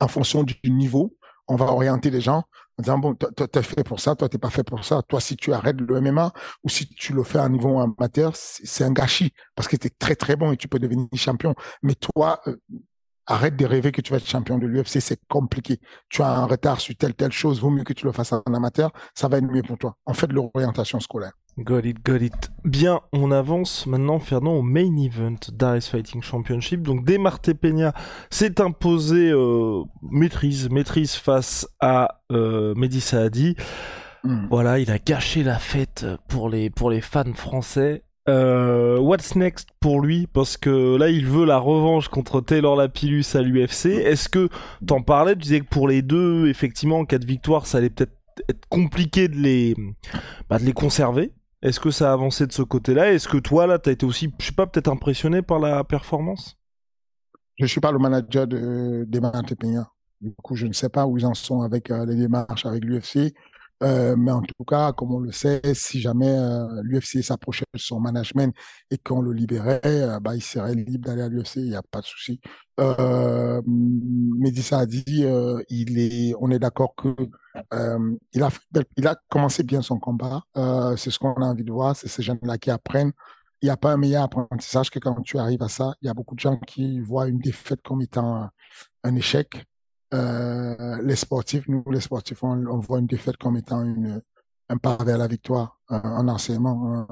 En 0.00 0.08
fonction 0.08 0.42
du 0.44 0.56
niveau, 0.64 1.16
on 1.48 1.56
va 1.56 1.66
orienter 1.66 2.10
les 2.10 2.20
gens 2.20 2.44
en 2.78 2.82
disant, 2.82 2.98
bon, 2.98 3.14
toi, 3.14 3.30
t'es 3.48 3.62
fait 3.62 3.84
pour 3.84 4.00
ça, 4.00 4.14
toi, 4.14 4.28
t'es 4.28 4.38
pas 4.38 4.50
fait 4.50 4.64
pour 4.64 4.84
ça. 4.84 5.02
Toi, 5.02 5.20
si 5.20 5.36
tu 5.36 5.52
arrêtes 5.52 5.80
le 5.80 6.00
MMA 6.00 6.32
ou 6.64 6.68
si 6.68 6.88
tu 6.88 7.12
le 7.12 7.22
fais 7.22 7.38
à 7.38 7.44
un 7.44 7.50
niveau 7.50 7.78
amateur, 7.80 8.32
c'est 8.34 8.84
un 8.84 8.92
gâchis 8.92 9.32
parce 9.54 9.68
que 9.68 9.76
tu 9.76 9.88
es 9.88 9.90
très, 9.90 10.16
très 10.16 10.36
bon 10.36 10.52
et 10.52 10.56
tu 10.56 10.68
peux 10.68 10.78
devenir 10.78 11.06
champion. 11.14 11.54
Mais 11.82 11.94
toi, 11.94 12.40
euh, 12.46 12.56
arrête 13.26 13.56
de 13.56 13.66
rêver 13.66 13.92
que 13.92 14.00
tu 14.00 14.10
vas 14.10 14.18
être 14.18 14.26
champion 14.26 14.58
de 14.58 14.66
l'UFC, 14.66 15.00
c'est 15.00 15.20
compliqué. 15.28 15.80
Tu 16.08 16.22
as 16.22 16.28
un 16.28 16.46
retard 16.46 16.80
sur 16.80 16.94
telle, 16.96 17.14
telle 17.14 17.32
chose, 17.32 17.60
vaut 17.60 17.70
mieux 17.70 17.84
que 17.84 17.92
tu 17.92 18.06
le 18.06 18.12
fasses 18.12 18.32
en 18.32 18.42
amateur, 18.54 18.90
ça 19.14 19.28
va 19.28 19.38
être 19.38 19.44
mieux 19.44 19.62
pour 19.62 19.78
toi. 19.78 19.96
En 20.06 20.14
fait, 20.14 20.32
l'orientation 20.32 20.98
scolaire. 21.00 21.32
Got 21.58 21.80
it, 21.84 22.02
got 22.02 22.22
it. 22.22 22.50
Bien, 22.64 23.00
on 23.12 23.30
avance 23.30 23.86
maintenant, 23.86 24.18
Fernand, 24.18 24.54
au 24.54 24.62
main 24.62 24.96
event 24.96 25.36
d'Ares 25.52 25.82
Fighting 25.82 26.22
Championship. 26.22 26.82
Donc, 26.82 27.04
Desmarte 27.04 27.52
Peña 27.52 27.92
s'est 28.30 28.60
imposé 28.60 29.30
euh, 29.30 29.82
maîtrise, 30.00 30.70
maîtrise 30.70 31.14
face 31.14 31.68
à 31.78 32.22
euh, 32.32 32.74
Mehdi 32.74 33.02
Saadi. 33.02 33.54
Hmm. 34.24 34.46
Voilà, 34.50 34.78
il 34.78 34.90
a 34.90 34.98
gâché 34.98 35.42
la 35.42 35.58
fête 35.58 36.06
pour 36.26 36.48
les, 36.48 36.70
pour 36.70 36.90
les 36.90 37.02
fans 37.02 37.34
français. 37.34 38.02
Euh, 38.28 38.98
what's 38.98 39.36
next 39.36 39.68
pour 39.80 40.00
lui? 40.00 40.26
Parce 40.26 40.56
que 40.56 40.96
là, 40.96 41.10
il 41.10 41.26
veut 41.26 41.44
la 41.44 41.58
revanche 41.58 42.08
contre 42.08 42.40
Taylor 42.40 42.76
Lapillus 42.76 43.26
à 43.34 43.42
l'UFC. 43.42 43.86
Est-ce 43.86 44.30
que 44.30 44.48
t'en 44.86 45.02
parlais? 45.02 45.34
Tu 45.34 45.42
disais 45.42 45.60
que 45.60 45.68
pour 45.68 45.86
les 45.86 46.00
deux, 46.00 46.48
effectivement, 46.48 47.00
en 47.00 47.04
cas 47.04 47.18
de 47.18 47.26
victoire, 47.26 47.66
ça 47.66 47.78
allait 47.78 47.90
peut-être 47.90 48.16
être 48.48 48.66
compliqué 48.70 49.28
de 49.28 49.36
les, 49.36 49.74
bah, 50.48 50.58
de 50.58 50.64
les 50.64 50.72
conserver. 50.72 51.32
Est-ce 51.62 51.78
que 51.78 51.90
ça 51.90 52.10
a 52.10 52.12
avancé 52.12 52.46
de 52.46 52.52
ce 52.52 52.62
côté-là? 52.62 53.12
Est-ce 53.12 53.28
que 53.28 53.38
toi, 53.38 53.68
là, 53.68 53.78
tu 53.78 53.88
as 53.88 53.92
été 53.92 54.04
aussi, 54.04 54.32
je 54.40 54.46
sais 54.46 54.52
pas, 54.52 54.66
peut-être 54.66 54.88
impressionné 54.88 55.42
par 55.42 55.60
la 55.60 55.84
performance? 55.84 56.58
Je 57.58 57.66
suis 57.66 57.80
pas 57.80 57.92
le 57.92 57.98
manager 57.98 58.46
de, 58.48 59.04
des. 59.06 59.20
Du 60.20 60.32
coup, 60.42 60.56
je 60.56 60.66
ne 60.66 60.72
sais 60.72 60.88
pas 60.88 61.06
où 61.06 61.18
ils 61.18 61.26
en 61.26 61.34
sont 61.34 61.62
avec 61.62 61.90
euh, 61.90 62.04
les 62.06 62.16
démarches 62.16 62.66
avec 62.66 62.84
l'UFC. 62.84 63.34
Euh, 63.82 64.14
mais 64.16 64.30
en 64.30 64.42
tout 64.42 64.64
cas, 64.64 64.92
comme 64.92 65.12
on 65.12 65.18
le 65.18 65.32
sait, 65.32 65.60
si 65.74 66.00
jamais 66.00 66.28
euh, 66.28 66.80
l'UFC 66.84 67.22
s'approchait 67.22 67.64
de 67.74 67.78
son 67.78 67.98
management 68.00 68.54
et 68.90 68.98
qu'on 68.98 69.20
le 69.20 69.32
libérait, 69.32 69.80
euh, 69.84 70.20
bah, 70.20 70.36
il 70.36 70.42
serait 70.42 70.74
libre 70.74 71.06
d'aller 71.08 71.22
à 71.22 71.28
l'UFC, 71.28 71.56
il 71.56 71.70
n'y 71.70 71.74
a 71.74 71.82
pas 71.82 72.00
de 72.00 72.06
souci. 72.06 72.40
Euh, 72.80 73.60
Médissa 73.66 74.78
a 74.80 74.86
dit, 74.86 75.24
il 75.68 75.98
est, 75.98 76.34
on 76.40 76.50
est 76.50 76.58
d'accord 76.58 76.94
que 76.94 77.14
il 78.34 78.42
a, 78.42 78.50
il 78.96 79.06
a 79.06 79.16
commencé 79.28 79.62
bien 79.62 79.82
son 79.82 79.98
combat. 79.98 80.42
c'est 80.96 81.10
ce 81.10 81.18
qu'on 81.18 81.34
a 81.34 81.46
envie 81.46 81.64
de 81.64 81.72
voir, 81.72 81.96
c'est 81.96 82.08
ces 82.08 82.22
jeunes-là 82.22 82.58
qui 82.58 82.70
apprennent. 82.70 83.12
Il 83.62 83.66
n'y 83.66 83.70
a 83.70 83.76
pas 83.76 83.92
un 83.92 83.96
meilleur 83.96 84.24
apprentissage 84.24 84.90
que 84.90 84.98
quand 84.98 85.20
tu 85.22 85.38
arrives 85.38 85.62
à 85.62 85.68
ça. 85.68 85.94
Il 86.02 86.06
y 86.06 86.08
a 86.10 86.14
beaucoup 86.14 86.34
de 86.34 86.40
gens 86.40 86.56
qui 86.56 87.00
voient 87.00 87.28
une 87.28 87.38
défaite 87.38 87.80
comme 87.82 88.02
étant 88.02 88.48
un 89.04 89.16
échec. 89.16 89.64
Euh, 90.12 91.00
les 91.02 91.16
sportifs, 91.16 91.66
nous 91.68 91.82
les 91.90 92.00
sportifs, 92.00 92.42
on, 92.42 92.78
voit 92.78 92.98
une 92.98 93.06
défaite 93.06 93.36
comme 93.38 93.56
étant 93.56 93.84
un 94.68 94.76
pas 94.76 94.96
vers 95.04 95.18
la 95.18 95.26
victoire, 95.26 95.78
un, 95.88 96.28
enseignement, 96.28 97.06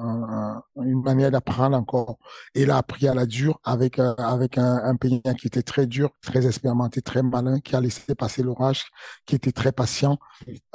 une 0.77 1.01
manière 1.01 1.31
d'apprendre 1.31 1.77
encore. 1.77 2.17
Et 2.55 2.63
il 2.63 2.71
a 2.71 2.77
appris 2.77 3.07
à 3.07 3.13
la 3.13 3.25
dure 3.25 3.59
avec, 3.63 3.99
euh, 3.99 4.15
avec 4.17 4.57
un, 4.57 4.95
pays 4.95 5.21
qui 5.39 5.47
était 5.47 5.61
très 5.61 5.85
dur, 5.85 6.09
très 6.21 6.45
expérimenté, 6.45 7.01
très 7.01 7.21
malin, 7.21 7.59
qui 7.59 7.75
a 7.75 7.81
laissé 7.81 8.15
passer 8.15 8.41
l'orage, 8.41 8.85
qui 9.25 9.35
était 9.35 9.51
très 9.51 9.71
patient. 9.71 10.17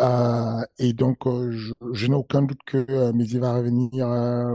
Euh, 0.01 0.63
et 0.79 0.93
donc, 0.93 1.19
je, 1.25 2.07
n'ai 2.07 2.15
aucun 2.15 2.43
doute 2.43 2.61
que 2.67 3.13
Midi 3.13 3.39
va 3.39 3.55
revenir 3.55 4.07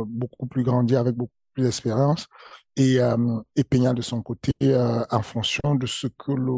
beaucoup 0.05 0.45
plus 0.45 0.63
grandi 0.63 0.95
avec 0.95 1.15
beaucoup 1.15 1.33
plus 1.53 1.63
d'expérience. 1.63 2.27
Et, 2.77 2.99
et 3.55 3.63
Peña 3.65 3.93
de 3.93 4.01
son 4.01 4.21
côté, 4.21 4.53
en 4.61 5.21
fonction 5.21 5.75
de 5.75 5.85
ce 5.85 6.07
que 6.07 6.31
le 6.31 6.53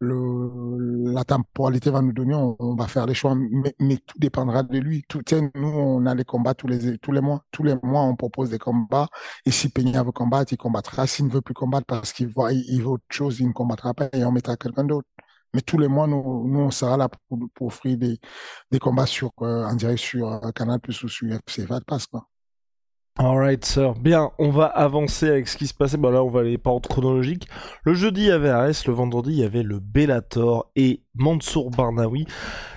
le, 0.00 1.12
la 1.12 1.24
temporalité 1.24 1.90
va 1.90 2.02
nous 2.02 2.12
donner, 2.12 2.34
on, 2.34 2.74
va 2.76 2.86
faire 2.86 3.06
les 3.06 3.14
choix, 3.14 3.34
mais, 3.34 3.74
mais, 3.78 3.96
tout 3.98 4.18
dépendra 4.18 4.62
de 4.62 4.78
lui. 4.78 5.04
Tout, 5.08 5.22
nous, 5.54 5.68
on 5.68 6.06
a 6.06 6.14
les 6.14 6.24
combats 6.24 6.54
tous 6.54 6.66
les, 6.66 6.98
tous 6.98 7.12
les 7.12 7.20
mois. 7.20 7.44
Tous 7.50 7.62
les 7.62 7.76
mois, 7.82 8.02
on 8.02 8.16
propose 8.16 8.50
des 8.50 8.58
combats. 8.58 9.08
Et 9.44 9.50
si 9.50 9.68
Peña 9.68 10.02
veut 10.02 10.12
combattre, 10.12 10.52
il 10.52 10.56
combattra. 10.58 11.06
S'il 11.06 11.26
ne 11.26 11.30
veut 11.30 11.40
plus 11.42 11.54
combattre 11.54 11.86
parce 11.86 12.12
qu'il 12.12 12.28
voit, 12.28 12.52
il, 12.52 12.82
veut 12.82 12.88
autre 12.88 13.04
chose, 13.10 13.40
il 13.40 13.48
ne 13.48 13.52
combattra 13.52 13.94
pas 13.94 14.08
et 14.12 14.24
on 14.24 14.32
mettra 14.32 14.56
quelqu'un 14.56 14.84
d'autre. 14.84 15.08
Mais 15.54 15.62
tous 15.62 15.78
les 15.78 15.88
mois, 15.88 16.06
nous, 16.06 16.48
nous 16.48 16.60
on 16.60 16.70
sera 16.70 16.96
là 16.96 17.08
pour, 17.08 17.38
pour 17.54 17.68
offrir 17.68 17.96
des, 17.98 18.18
des 18.70 18.78
combats 18.78 19.06
sur, 19.06 19.32
euh, 19.42 19.64
en 19.64 19.74
direct 19.74 19.98
sur 20.00 20.28
euh, 20.32 20.50
Canal 20.52 20.80
Plus 20.80 21.02
ou 21.02 21.08
sur 21.08 21.26
UFC 21.28 21.66
passe 21.86 22.06
quoi. 22.06 22.28
Alright, 23.18 23.64
sir. 23.64 23.94
Bien, 23.94 24.30
on 24.38 24.50
va 24.50 24.66
avancer 24.66 25.28
avec 25.28 25.48
ce 25.48 25.56
qui 25.56 25.66
se 25.66 25.72
passait. 25.72 25.96
Bon, 25.96 26.10
là, 26.10 26.22
on 26.22 26.28
va 26.28 26.40
aller 26.40 26.58
par 26.58 26.74
ordre 26.74 26.88
chronologique. 26.88 27.48
Le 27.82 27.94
jeudi, 27.94 28.22
il 28.22 28.26
y 28.26 28.30
avait 28.30 28.50
Ares. 28.50 28.74
Le 28.86 28.92
vendredi, 28.92 29.30
il 29.30 29.38
y 29.38 29.44
avait 29.44 29.62
le 29.62 29.78
Bellator. 29.80 30.70
Et 30.76 31.02
Mansour 31.16 31.70
Barnaoui 31.70 32.26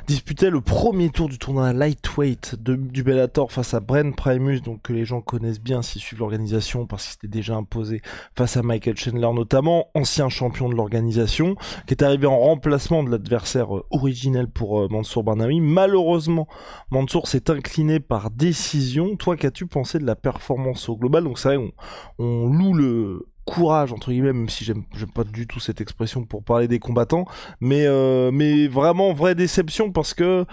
disputait 0.08 0.50
le 0.50 0.62
premier 0.62 1.10
tour 1.10 1.30
du 1.30 1.38
tournoi 1.38 1.72
lightweight 1.72 2.56
du 2.56 3.04
Bellator 3.04 3.52
face 3.52 3.74
à 3.74 3.80
Bren 3.80 4.16
Primus, 4.16 4.62
donc 4.62 4.82
que 4.82 4.94
les 4.94 5.06
gens 5.06 5.22
connaissent 5.22 5.62
bien 5.62 5.82
s'ils 5.82 6.02
suivent 6.02 6.20
l'organisation 6.20 6.88
parce 6.88 7.04
qu'il 7.04 7.12
s'était 7.14 7.28
déjà 7.28 7.56
imposé 7.56 8.02
face 8.36 8.58
à 8.58 8.64
Michael 8.64 8.98
Chandler 8.98 9.30
notamment, 9.34 9.88
ancien 9.94 10.30
champion 10.30 10.68
de 10.70 10.76
l'organisation, 10.76 11.56
qui 11.86 11.94
est 11.94 12.04
arrivé 12.04 12.26
en 12.26 12.40
remplacement 12.40 13.04
de 13.04 13.12
l'adversaire 13.12 13.76
euh, 13.76 13.86
originel 13.92 14.48
pour 14.48 14.82
euh, 14.82 14.88
Mansour 14.90 15.24
Barnaoui. 15.24 15.62
Malheureusement, 15.62 16.48
Mansour 16.90 17.28
s'est 17.28 17.52
incliné 17.52 18.00
par 18.00 18.32
décision. 18.32 19.16
Toi, 19.16 19.38
qu'as-tu 19.38 19.68
pensé 19.68 20.00
de 20.00 20.06
la 20.06 20.16
performance 20.16 20.90
au 20.90 20.98
global? 20.98 21.24
Donc 21.24 21.38
c'est 21.38 21.56
vrai, 21.56 21.74
on 22.18 22.48
loue 22.48 22.74
le 22.74 23.28
courage 23.50 23.92
entre 23.92 24.12
guillemets 24.12 24.34
même 24.34 24.50
si 24.50 24.64
j'aime 24.64 24.84
pas 25.14 25.24
du 25.24 25.48
tout 25.48 25.60
cette 25.60 25.82
expression 25.82 26.24
pour 26.24 26.44
parler 26.44 26.68
des 26.68 26.80
combattants 26.80 27.26
mais 27.60 27.86
euh, 27.88 28.32
mais 28.32 28.68
vraiment 28.68 29.12
vraie 29.14 29.36
déception 29.36 29.92
parce 29.92 30.14
que 30.14 30.46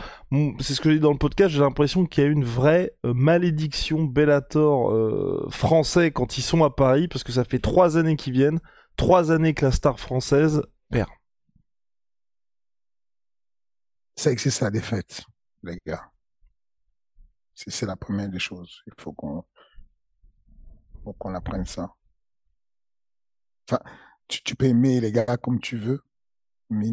c'est 0.61 0.74
ce 0.74 0.80
que 0.80 0.88
j'ai 0.88 0.96
dit 0.96 1.02
dans 1.02 1.12
le 1.12 1.18
podcast 1.18 1.52
j'ai 1.54 1.61
l'impression 1.61 2.06
qu'il 2.06 2.24
y 2.24 2.26
a 2.26 2.30
une 2.30 2.44
vraie 2.44 2.92
euh, 3.04 3.12
malédiction 3.12 4.04
Bellator 4.04 4.90
euh, 4.90 5.46
français 5.50 6.11
quand 6.11 6.38
ils 6.38 6.42
sont 6.42 6.64
à 6.64 6.70
Paris 6.70 7.09
parce 7.09 7.22
que 7.22 7.32
ça 7.32 7.44
fait 7.44 7.59
trois 7.59 7.98
années 7.98 8.16
qu'ils 8.16 8.32
viennent 8.32 8.61
trois 8.96 9.30
années 9.30 9.54
que 9.54 9.66
la 9.66 9.72
star 9.72 10.00
française 10.00 10.62
perd. 10.90 11.11
Ça 14.16 14.32
existe 14.32 14.62
la 14.62 14.70
défaite 14.70 15.22
les 15.62 15.78
gars. 15.87 16.11
C'est 17.54 17.87
la 17.87 17.96
première 17.96 18.28
des 18.28 18.38
choses. 18.38 18.82
Il 18.87 18.92
faut 18.98 19.12
qu'on 19.12 19.44
qu'on 21.18 21.35
apprenne 21.35 21.64
ça 21.64 21.94
Enfin, 23.68 23.81
tu, 24.29 24.55
peux 24.57 24.66
aimer 24.66 25.00
les 25.00 25.12
gars 25.12 25.37
comme 25.37 25.61
tu 25.61 25.76
veux, 25.76 26.02
mais, 26.70 26.88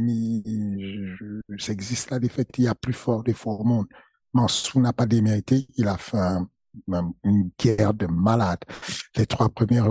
ça 1.58 1.72
existe 1.72 2.12
la 2.12 2.20
défaite. 2.20 2.50
Il 2.58 2.66
y 2.66 2.68
a 2.68 2.76
plus 2.76 2.94
fort 2.94 3.24
des 3.24 3.34
forts 3.34 3.66
monde. 3.66 3.88
Mansou 4.34 4.80
n'a 4.82 4.94
pas 4.94 5.06
démérité. 5.06 5.68
Il 5.76 5.88
a 5.88 5.98
fait 5.98 6.18
une 7.24 7.50
guerre 7.60 7.94
de 7.94 8.08
malade. 8.08 8.60
Les 9.16 9.26
trois 9.26 9.50
premières 9.50 9.88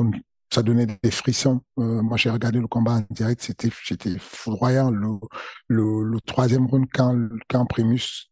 ça 0.53 0.62
donnait 0.62 0.87
des 0.87 1.11
frissons. 1.11 1.62
Euh, 1.79 2.03
moi, 2.03 2.18
j'ai 2.18 2.29
regardé 2.29 2.61
le 2.61 2.66
combat 2.66 2.92
en 2.92 3.05
direct, 3.11 3.42
c'était, 3.42 3.71
foudroyant. 4.18 4.90
Le, 4.90 6.21
troisième 6.27 6.66
round, 6.66 6.87
quand, 6.92 7.16
quand 7.49 7.64
Primus 7.64 8.31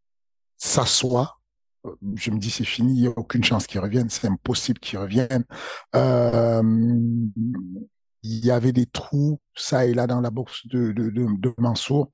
s'assoit, 0.58 1.40
euh, 1.86 1.94
je 2.16 2.30
me 2.30 2.38
dis 2.38 2.50
c'est 2.50 2.64
fini, 2.64 2.92
il 2.92 3.00
n'y 3.00 3.06
a 3.06 3.12
aucune 3.16 3.42
chance 3.42 3.66
qu'il 3.66 3.80
revienne, 3.80 4.10
c'est 4.10 4.26
impossible 4.26 4.80
qu'il 4.80 4.98
revienne. 4.98 5.44
Euh, 5.96 6.62
il 8.22 8.44
y 8.44 8.50
avait 8.50 8.72
des 8.72 8.86
trous 8.86 9.40
ça 9.54 9.86
et 9.86 9.94
là 9.94 10.06
dans 10.06 10.20
la 10.20 10.30
boxe 10.30 10.66
de, 10.66 10.92
de, 10.92 11.54
Mansour. 11.58 12.10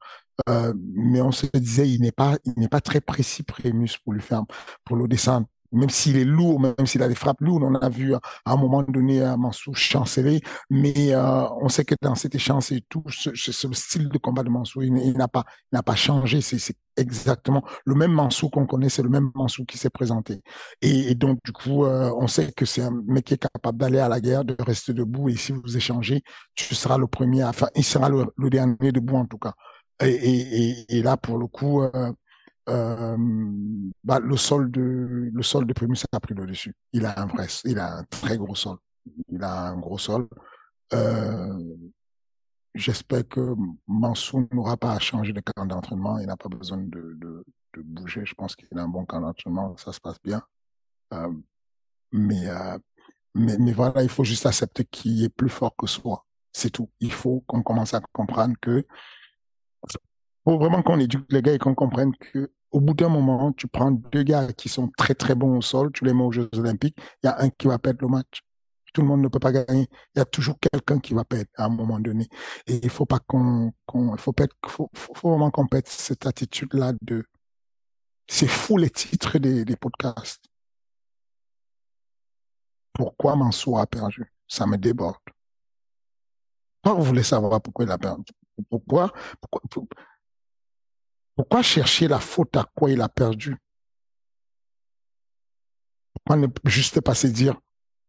Euh, 0.49 0.75
mais 0.95 1.21
on 1.23 1.33
se 1.33 1.47
disait, 1.55 1.89
il 1.89 2.03
n'est 2.03 2.13
pas, 2.13 2.37
il 2.45 2.55
n'est 2.57 2.69
pas 2.69 2.81
très 2.81 3.01
précis, 3.01 3.43
Prémus, 3.43 3.99
pour 4.05 4.13
lui 4.13 4.21
faire, 4.21 4.43
pour 4.85 4.97
le 4.97 5.09
descendre 5.09 5.47
même 5.73 5.91
s'il 5.91 6.17
est 6.17 6.25
lourd, 6.25 6.61
même 6.61 6.87
s'il 6.87 7.03
a 7.03 7.09
des 7.09 7.15
frappes 7.15 7.41
lourdes, 7.41 7.63
on 7.63 7.75
a 7.75 7.89
vu 7.89 8.15
à 8.15 8.21
un 8.45 8.57
moment 8.57 8.83
donné 8.83 9.23
à 9.23 9.37
Mansou 9.37 9.75
chanceler, 9.75 10.41
mais 10.71 11.15
euh, 11.15 11.49
on 11.61 11.69
sait 11.69 11.85
que 11.85 11.95
dans 12.01 12.15
cet 12.15 12.35
échange 12.35 12.73
et 12.73 12.83
tout, 12.89 13.05
ce, 13.09 13.35
ce, 13.35 13.67
le 13.67 13.75
style 13.75 14.09
de 14.09 14.19
combat 14.19 14.43
de 14.43 14.49
Mansou, 14.49 14.83
il, 14.83 15.17
n'a 15.17 15.29
pas, 15.29 15.95
changé. 15.95 16.41
C'est, 16.41 16.77
exactement 16.99 17.63
le 17.85 17.95
même 17.95 18.13
Mansou 18.13 18.49
qu'on 18.49 18.65
connaît, 18.67 18.89
c'est 18.89 19.03
le 19.03 19.11
même 19.11 19.31
Mansou 19.35 19.67
qui 19.67 19.77
s'est 19.77 19.91
présenté. 19.91 20.41
Et, 20.81 21.15
donc 21.15 21.39
du 21.45 21.53
coup, 21.53 21.85
euh, 21.85 22.11
on 22.17 22.27
sait 22.27 22.53
que 22.53 22.65
c'est 22.65 22.83
un 22.83 23.03
mec 23.07 23.27
qui 23.27 23.35
est 23.35 23.49
capable 23.53 23.79
d'aller 23.79 23.99
à 23.99 24.09
la 24.09 24.21
guerre, 24.21 24.45
de 24.45 24.57
rester 24.59 24.95
debout, 24.95 25.29
et 25.29 25.37
si 25.37 25.53
vous 25.53 25.77
échangez, 25.77 26.23
tu 26.55 26.75
seras 26.75 26.99
le 26.99 27.07
premier, 27.07 27.45
enfin, 27.45 27.69
il 27.75 27.85
sera 27.85 28.09
le, 28.09 28.27
dernier 28.51 28.93
debout 28.93 29.17
en 29.17 29.27
tout 29.27 29.39
cas. 29.39 29.53
Et, 30.01 31.03
là, 31.03 31.17
pour 31.17 31.39
le 31.39 31.47
coup, 31.47 31.83
euh, 31.83 32.13
euh, 32.69 33.17
bah, 34.03 34.19
le 34.19 34.37
sol 34.37 34.71
de 34.71 35.31
le 35.33 35.43
sol 35.43 35.67
de 35.67 35.73
Primus 35.73 36.05
a 36.13 36.21
pris 36.21 36.35
le 36.35 36.47
dessus. 36.47 36.75
Il 36.93 37.07
a 37.07 37.21
un 37.21 37.27
vrai, 37.27 37.47
il 37.65 37.79
a 37.79 37.99
un 37.99 38.05
très 38.05 38.37
gros 38.37 38.55
sol. 38.55 38.79
Il 39.29 39.43
a 39.43 39.69
un 39.69 39.79
gros 39.79 39.99
sol. 39.99 40.29
Euh, 40.93 41.77
J'espère 42.75 43.27
que 43.27 43.55
Mansour 43.87 44.43
n'aura 44.53 44.77
pas 44.77 44.93
à 44.93 44.99
changer 44.99 45.33
de 45.33 45.41
camp 45.41 45.65
d'entraînement. 45.65 46.19
Il 46.19 46.27
n'a 46.27 46.37
pas 46.37 46.51
besoin 46.51 46.77
de, 46.77 47.17
de, 47.17 47.45
bouger. 47.83 48.25
Je 48.27 48.35
pense 48.35 48.55
qu'il 48.55 48.69
a 48.79 48.83
un 48.83 48.89
bon 48.89 49.07
camp 49.07 49.21
d'entraînement. 49.21 49.75
Ça 49.79 49.93
se 49.93 50.01
passe 50.01 50.21
bien. 50.23 50.43
Euh, 51.15 51.33
mais, 52.13 52.45
mais, 53.35 53.57
mais 53.59 53.73
voilà, 53.73 54.03
il 54.03 54.11
faut 54.11 54.25
juste 54.25 54.45
accepter 54.45 54.85
qu'il 54.85 55.25
est 55.25 55.31
plus 55.31 55.49
fort 55.49 55.75
que 55.75 55.87
soi. 55.87 56.27
C'est 56.53 56.71
tout. 56.71 56.91
Il 57.01 57.13
faut 57.13 57.41
qu'on 57.47 57.63
commence 57.63 57.95
à 57.95 58.01
comprendre 58.13 58.55
que 58.61 58.85
faut 60.47 60.59
vraiment 60.59 60.83
qu'on 60.83 61.01
éduque 61.01 61.31
les 61.31 61.43
gars 61.43 61.55
et 61.55 61.59
qu'on 61.59 61.75
comprenne 61.75 62.15
que 62.17 62.53
au 62.71 62.81
bout 62.81 62.95
d'un 62.95 63.09
moment, 63.09 63.53
tu 63.53 63.69
prends 63.69 63.91
deux 63.91 64.23
gars 64.23 64.53
qui 64.53 64.69
sont 64.69 64.89
très 64.97 65.15
très 65.15 65.35
bons 65.35 65.59
au 65.59 65.63
sol, 65.63 65.93
tu 65.93 66.05
les 66.05 66.13
mets 66.13 66.23
aux 66.23 66.33
Jeux 66.33 66.49
Olympiques, 66.55 66.97
il 67.23 67.27
y 67.27 67.29
a 67.29 67.41
un 67.41 67.51
qui 67.51 67.67
va 67.69 67.79
perdre 67.79 68.03
le 68.03 68.09
match. 68.09 68.43
Tout 68.93 69.03
le 69.03 69.09
monde 69.09 69.21
ne 69.21 69.29
peut 69.29 69.39
pas 69.39 69.53
gagner. 69.53 69.89
Il 70.15 70.19
y 70.19 70.21
a 70.21 70.25
toujours 70.25 70.59
quelqu'un 70.59 70.99
qui 70.99 71.13
va 71.13 71.25
perdre 71.25 71.51
à 71.57 71.65
un 71.65 71.69
moment 71.69 72.01
donné. 72.01 72.29
Et 72.67 72.81
il 72.83 72.89
faut 72.89 73.05
pas 73.05 73.19
qu'on, 73.19 73.73
faut, 74.17 74.33
vraiment 75.23 75.51
qu'on 75.51 75.67
pète 75.67 75.87
cette 75.89 76.27
attitude-là 76.27 76.95
de, 77.03 77.27
c'est 78.27 78.49
fou 78.49 78.79
les 78.79 78.91
titres 78.91 79.39
des, 79.39 79.77
podcasts. 79.77 80.45
pourquoi 82.95 83.37
Mansour 83.37 83.81
a 83.81 83.87
perdu? 83.87 84.33
Ça 84.49 84.67
me 84.67 84.79
déborde. 84.79 85.17
Pourquoi 86.83 86.99
vous 86.99 87.07
voulez 87.07 87.23
savoir 87.23 87.61
pourquoi 87.61 87.85
il 87.85 87.91
a 87.91 87.99
perdu? 87.99 88.33
Pourquoi, 88.71 89.13
pourquoi 89.41 89.61
chercher 91.63 92.09
la 92.09 92.21
faute 92.21 92.57
à 92.57 92.65
quoi 92.75 92.91
il 92.91 93.01
a 93.01 93.09
perdu? 93.09 93.57
Pourquoi 96.15 96.37
ne 96.37 96.49
juste 96.65 97.01
pas 97.01 97.15
se 97.15 97.27
dire 97.27 97.61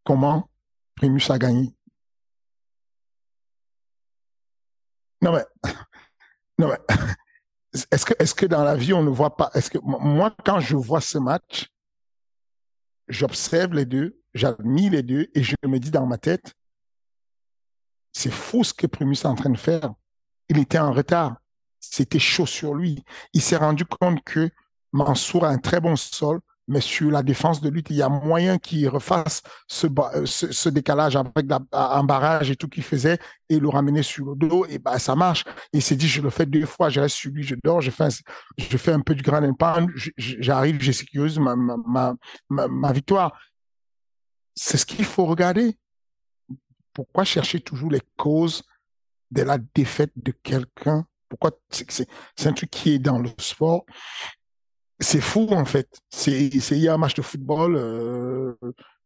comment 0.04 0.50
Primus 0.96 1.30
a 1.30 1.38
gagné? 1.38 1.74
Non 5.22 5.34
mais, 5.34 5.46
non 6.60 6.70
mais, 6.70 6.80
est-ce 7.92 8.06
que, 8.06 8.14
est-ce 8.20 8.36
que 8.36 8.46
dans 8.46 8.64
la 8.64 8.76
vie 8.76 8.94
on 8.94 9.04
ne 9.04 9.10
voit 9.10 9.36
pas 9.36 9.52
Est-ce 9.54 9.70
que 9.70 9.80
moi 9.80 10.36
quand 10.46 10.60
je 10.60 10.76
vois 10.76 11.02
ce 11.02 11.18
match, 11.18 11.68
j'observe 13.08 13.74
les 13.74 13.86
deux, 13.86 14.22
j'admire 14.34 14.92
les 14.92 15.04
deux 15.04 15.30
et 15.34 15.44
je 15.44 15.56
me 15.66 15.80
dis 15.80 15.92
dans 15.92 16.06
ma 16.06 16.18
tête, 16.18 16.54
c'est 18.14 18.32
fou 18.32 18.64
ce 18.64 18.74
que 18.74 18.88
Primus 18.88 19.16
est 19.16 19.26
en 19.26 19.36
train 19.36 19.50
de 19.50 19.58
faire. 19.58 19.94
Il 20.50 20.58
était 20.58 20.80
en 20.80 20.92
retard. 20.92 21.38
C'était 21.92 22.20
chaud 22.20 22.46
sur 22.46 22.76
lui. 22.76 23.04
Il 23.34 23.42
s'est 23.42 23.58
rendu 23.58 23.86
compte 23.86 24.24
que 24.24 24.50
Mansour 24.94 25.46
a 25.46 25.50
un 25.50 25.58
très 25.58 25.80
bon 25.80 25.96
sol, 25.96 26.40
mais 26.68 26.82
sur 26.82 27.10
la 27.10 27.24
défense 27.24 27.62
de 27.62 27.70
lutte, 27.70 27.90
il 27.92 27.96
y 27.96 28.02
a 28.02 28.10
moyen 28.10 28.58
qu'il 28.58 28.88
refasse 28.90 29.42
ce, 29.68 29.88
euh, 29.88 30.26
ce, 30.26 30.70
décalage 30.70 31.16
avec 31.16 31.46
un 31.72 32.04
barrage 32.04 32.52
et 32.52 32.58
tout 32.58 32.68
qu'il 32.68 32.84
faisait 32.84 33.18
et 33.48 33.60
le 33.60 33.70
ramener 33.70 34.04
sur 34.04 34.26
le 34.26 34.36
dos. 34.36 34.66
Et 34.68 34.78
bah, 34.78 35.00
ça 35.00 35.16
marche. 35.16 35.46
il 35.72 35.82
s'est 35.82 35.96
dit, 35.96 36.08
je 36.08 36.22
le 36.22 36.30
fais 36.30 36.46
deux 36.46 36.66
fois, 36.66 36.90
je 36.90 37.00
reste 37.00 37.16
sur 37.16 37.32
lui, 37.32 37.44
je 37.44 37.56
dors, 37.64 37.80
je 37.80 37.90
fais 37.90 38.04
un, 38.04 38.10
je 38.58 38.78
fais 38.78 38.92
un 38.92 39.00
peu 39.00 39.16
du 39.16 39.24
grand 39.24 39.42
impact, 39.42 39.90
j'arrive, 40.18 40.82
j'ai 40.82 40.94
sécurise 40.94 41.40
ma, 41.40 41.56
ma, 41.56 42.16
ma, 42.50 42.68
ma 42.68 42.92
victoire. 42.92 43.40
C'est 44.54 44.78
ce 44.78 44.86
qu'il 44.86 45.06
faut 45.06 45.26
regarder. 45.26 45.78
Pourquoi 46.94 47.24
chercher 47.24 47.62
toujours 47.62 47.92
les 47.92 48.02
causes 48.18 48.64
de 49.32 49.44
la 49.44 49.58
défaite 49.58 50.12
de 50.16 50.32
quelqu'un 50.32 51.06
Pourquoi 51.30 51.52
c'est 51.70 52.48
un 52.48 52.54
truc 52.54 52.70
qui 52.70 52.94
est 52.94 53.00
dans 53.00 53.20
le 53.20 53.30
sport? 53.40 53.86
C'est 55.00 55.22
fou 55.22 55.48
en 55.52 55.66
fait. 55.66 55.90
C'est 56.10 56.48
il 56.48 56.78
y 56.78 56.88
a 56.88 56.94
un 56.94 56.98
match 56.98 57.14
de 57.14 57.22
football, 57.22 57.76
euh, 57.76 58.56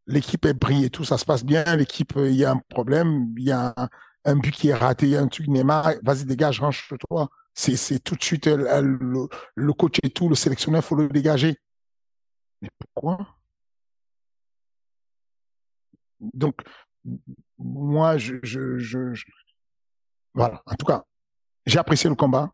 l'équipe 0.07 0.45
est 0.45 0.53
brillée, 0.53 0.89
tout 0.89 1.03
ça 1.03 1.17
se 1.17 1.25
passe 1.25 1.43
bien, 1.43 1.63
l'équipe 1.75 2.13
il 2.15 2.35
y 2.35 2.45
a 2.45 2.51
un 2.51 2.61
problème, 2.69 3.33
il 3.37 3.45
y 3.45 3.51
a 3.51 3.73
un, 4.25 4.35
but 4.37 4.53
qui 4.53 4.69
est 4.69 4.73
raté, 4.73 5.07
il 5.07 5.11
y 5.11 5.15
a 5.17 5.21
un 5.21 5.27
truc 5.27 5.47
Neymar, 5.47 5.93
vas-y 6.03 6.25
dégage, 6.25 6.59
range 6.59 6.87
toi. 7.09 7.29
C'est 7.53 7.99
tout 8.03 8.15
de 8.15 8.23
suite 8.23 8.47
euh, 8.47 9.27
le, 9.55 9.73
coach 9.73 9.99
et 10.03 10.09
tout, 10.09 10.29
le 10.29 10.35
sélectionneur 10.35 10.83
faut 10.83 10.95
le 10.95 11.09
dégager. 11.09 11.57
Mais 12.61 12.69
pourquoi? 12.93 13.27
Donc 16.19 16.61
moi 17.57 18.17
je 18.17 18.39
voilà. 20.33 20.61
En 20.65 20.75
tout 20.75 20.85
cas, 20.85 21.05
j'ai 21.65 21.79
apprécié 21.79 22.09
le 22.09 22.15
combat 22.15 22.51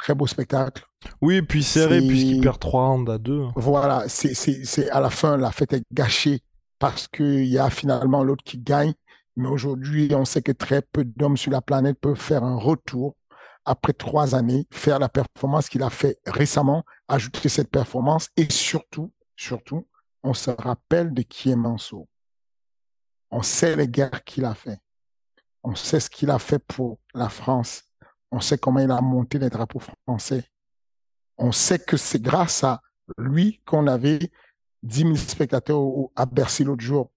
très 0.00 0.14
beau 0.14 0.26
spectacle. 0.26 0.84
Oui, 1.20 1.42
puis 1.42 1.62
serré 1.62 2.00
puisqu'il 2.00 2.40
perd 2.40 2.58
3 2.58 2.88
rounds 2.88 3.12
à 3.12 3.18
2. 3.18 3.48
Voilà, 3.54 4.04
c'est 4.08 4.90
à 4.90 5.00
la 5.00 5.10
fin, 5.10 5.36
la 5.36 5.52
fête 5.52 5.72
est 5.74 5.84
gâchée 5.92 6.40
parce 6.78 7.06
qu'il 7.08 7.44
y 7.44 7.58
a 7.58 7.70
finalement 7.70 8.24
l'autre 8.24 8.44
qui 8.44 8.58
gagne. 8.58 8.94
Mais 9.36 9.48
aujourd'hui, 9.48 10.12
on 10.14 10.24
sait 10.24 10.42
que 10.42 10.52
très 10.52 10.82
peu 10.82 11.04
d'hommes 11.04 11.36
sur 11.36 11.52
la 11.52 11.60
planète 11.60 11.98
peuvent 12.00 12.16
faire 12.18 12.44
un 12.44 12.56
retour 12.56 13.14
après 13.64 13.92
trois 13.92 14.34
années, 14.34 14.66
faire 14.70 14.98
la 14.98 15.08
performance 15.08 15.68
qu'il 15.68 15.82
a 15.82 15.90
fait 15.90 16.18
récemment, 16.26 16.84
ajouter 17.08 17.48
cette 17.48 17.70
performance 17.70 18.28
et 18.36 18.50
surtout, 18.50 19.12
surtout, 19.36 19.86
on 20.22 20.34
se 20.34 20.50
rappelle 20.50 21.12
de 21.12 21.22
qui 21.22 21.50
est 21.50 21.56
Mansour. 21.56 22.08
On 23.30 23.42
sait 23.42 23.76
les 23.76 23.86
guerres 23.88 24.24
qu'il 24.24 24.44
a 24.44 24.54
fait. 24.54 24.80
On 25.62 25.74
sait 25.74 26.00
ce 26.00 26.10
qu'il 26.10 26.30
a 26.30 26.38
fait 26.38 26.58
pour 26.58 26.98
la 27.14 27.28
France, 27.28 27.84
on 28.30 28.40
sait 28.40 28.58
comment 28.58 28.80
il 28.80 28.90
a 28.90 29.00
monté 29.00 29.38
les 29.38 29.50
drapeaux 29.50 29.80
français. 30.06 30.44
On 31.36 31.52
sait 31.52 31.78
que 31.78 31.96
c'est 31.96 32.20
grâce 32.20 32.64
à 32.64 32.80
lui 33.18 33.60
qu'on 33.64 33.86
avait 33.86 34.30
10 34.82 35.00
000 35.02 35.16
spectateurs 35.16 35.82
à 36.16 36.26
Bercy 36.26 36.64
l'autre 36.64 36.82
jour. 36.82 37.10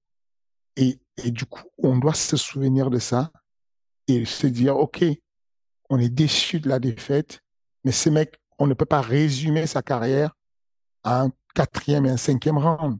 Et, 0.75 0.99
du 1.25 1.45
coup, 1.45 1.63
on 1.77 1.97
doit 1.97 2.15
se 2.15 2.35
souvenir 2.35 2.89
de 2.89 2.97
ça 2.97 3.31
et 4.07 4.25
se 4.25 4.47
dire, 4.47 4.77
OK, 4.77 5.03
on 5.89 5.99
est 5.99 6.09
déçu 6.09 6.59
de 6.59 6.67
la 6.67 6.79
défaite, 6.79 7.41
mais 7.83 7.91
ce 7.91 8.09
mec, 8.09 8.39
on 8.57 8.65
ne 8.65 8.73
peut 8.73 8.85
pas 8.85 9.01
résumer 9.01 9.67
sa 9.67 9.83
carrière 9.83 10.35
à 11.03 11.21
un 11.21 11.31
quatrième 11.53 12.05
et 12.07 12.09
un 12.09 12.17
cinquième 12.17 12.57
round. 12.57 12.97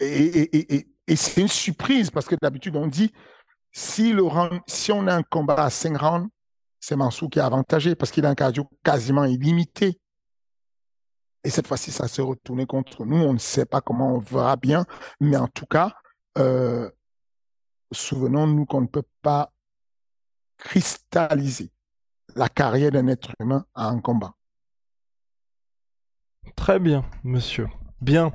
Et, 0.00 0.86
c'est 1.14 1.40
une 1.40 1.48
surprise 1.48 2.10
parce 2.10 2.26
que 2.26 2.34
d'habitude, 2.40 2.76
on 2.76 2.88
dit, 2.88 3.12
si 3.70 4.12
on 4.92 5.06
a 5.06 5.14
un 5.14 5.22
combat 5.22 5.64
à 5.64 5.70
cinq 5.70 5.96
rounds, 5.98 6.28
c'est 6.80 6.96
Mansour 6.96 7.30
qui 7.30 7.38
est 7.38 7.42
avantagé 7.42 7.94
parce 7.94 8.10
qu'il 8.10 8.24
a 8.26 8.30
un 8.30 8.34
cardio 8.34 8.68
quasiment 8.84 9.24
illimité. 9.24 9.98
Et 11.44 11.50
cette 11.50 11.66
fois-ci, 11.66 11.92
ça 11.92 12.08
s'est 12.08 12.22
retourné 12.22 12.66
contre 12.66 13.04
nous. 13.04 13.16
On 13.16 13.32
ne 13.32 13.38
sait 13.38 13.64
pas 13.64 13.80
comment 13.80 14.14
on 14.14 14.18
verra 14.18 14.56
bien, 14.56 14.84
mais 15.20 15.36
en 15.36 15.48
tout 15.48 15.66
cas, 15.66 15.94
euh, 16.36 16.90
souvenons-nous 17.92 18.66
qu'on 18.66 18.82
ne 18.82 18.86
peut 18.86 19.06
pas 19.22 19.52
cristalliser 20.58 21.70
la 22.34 22.48
carrière 22.48 22.90
d'un 22.90 23.06
être 23.06 23.32
humain 23.40 23.64
à 23.74 23.88
un 23.88 24.00
combat. 24.00 24.34
Très 26.56 26.78
bien, 26.78 27.04
monsieur. 27.24 27.68
Bien. 28.00 28.32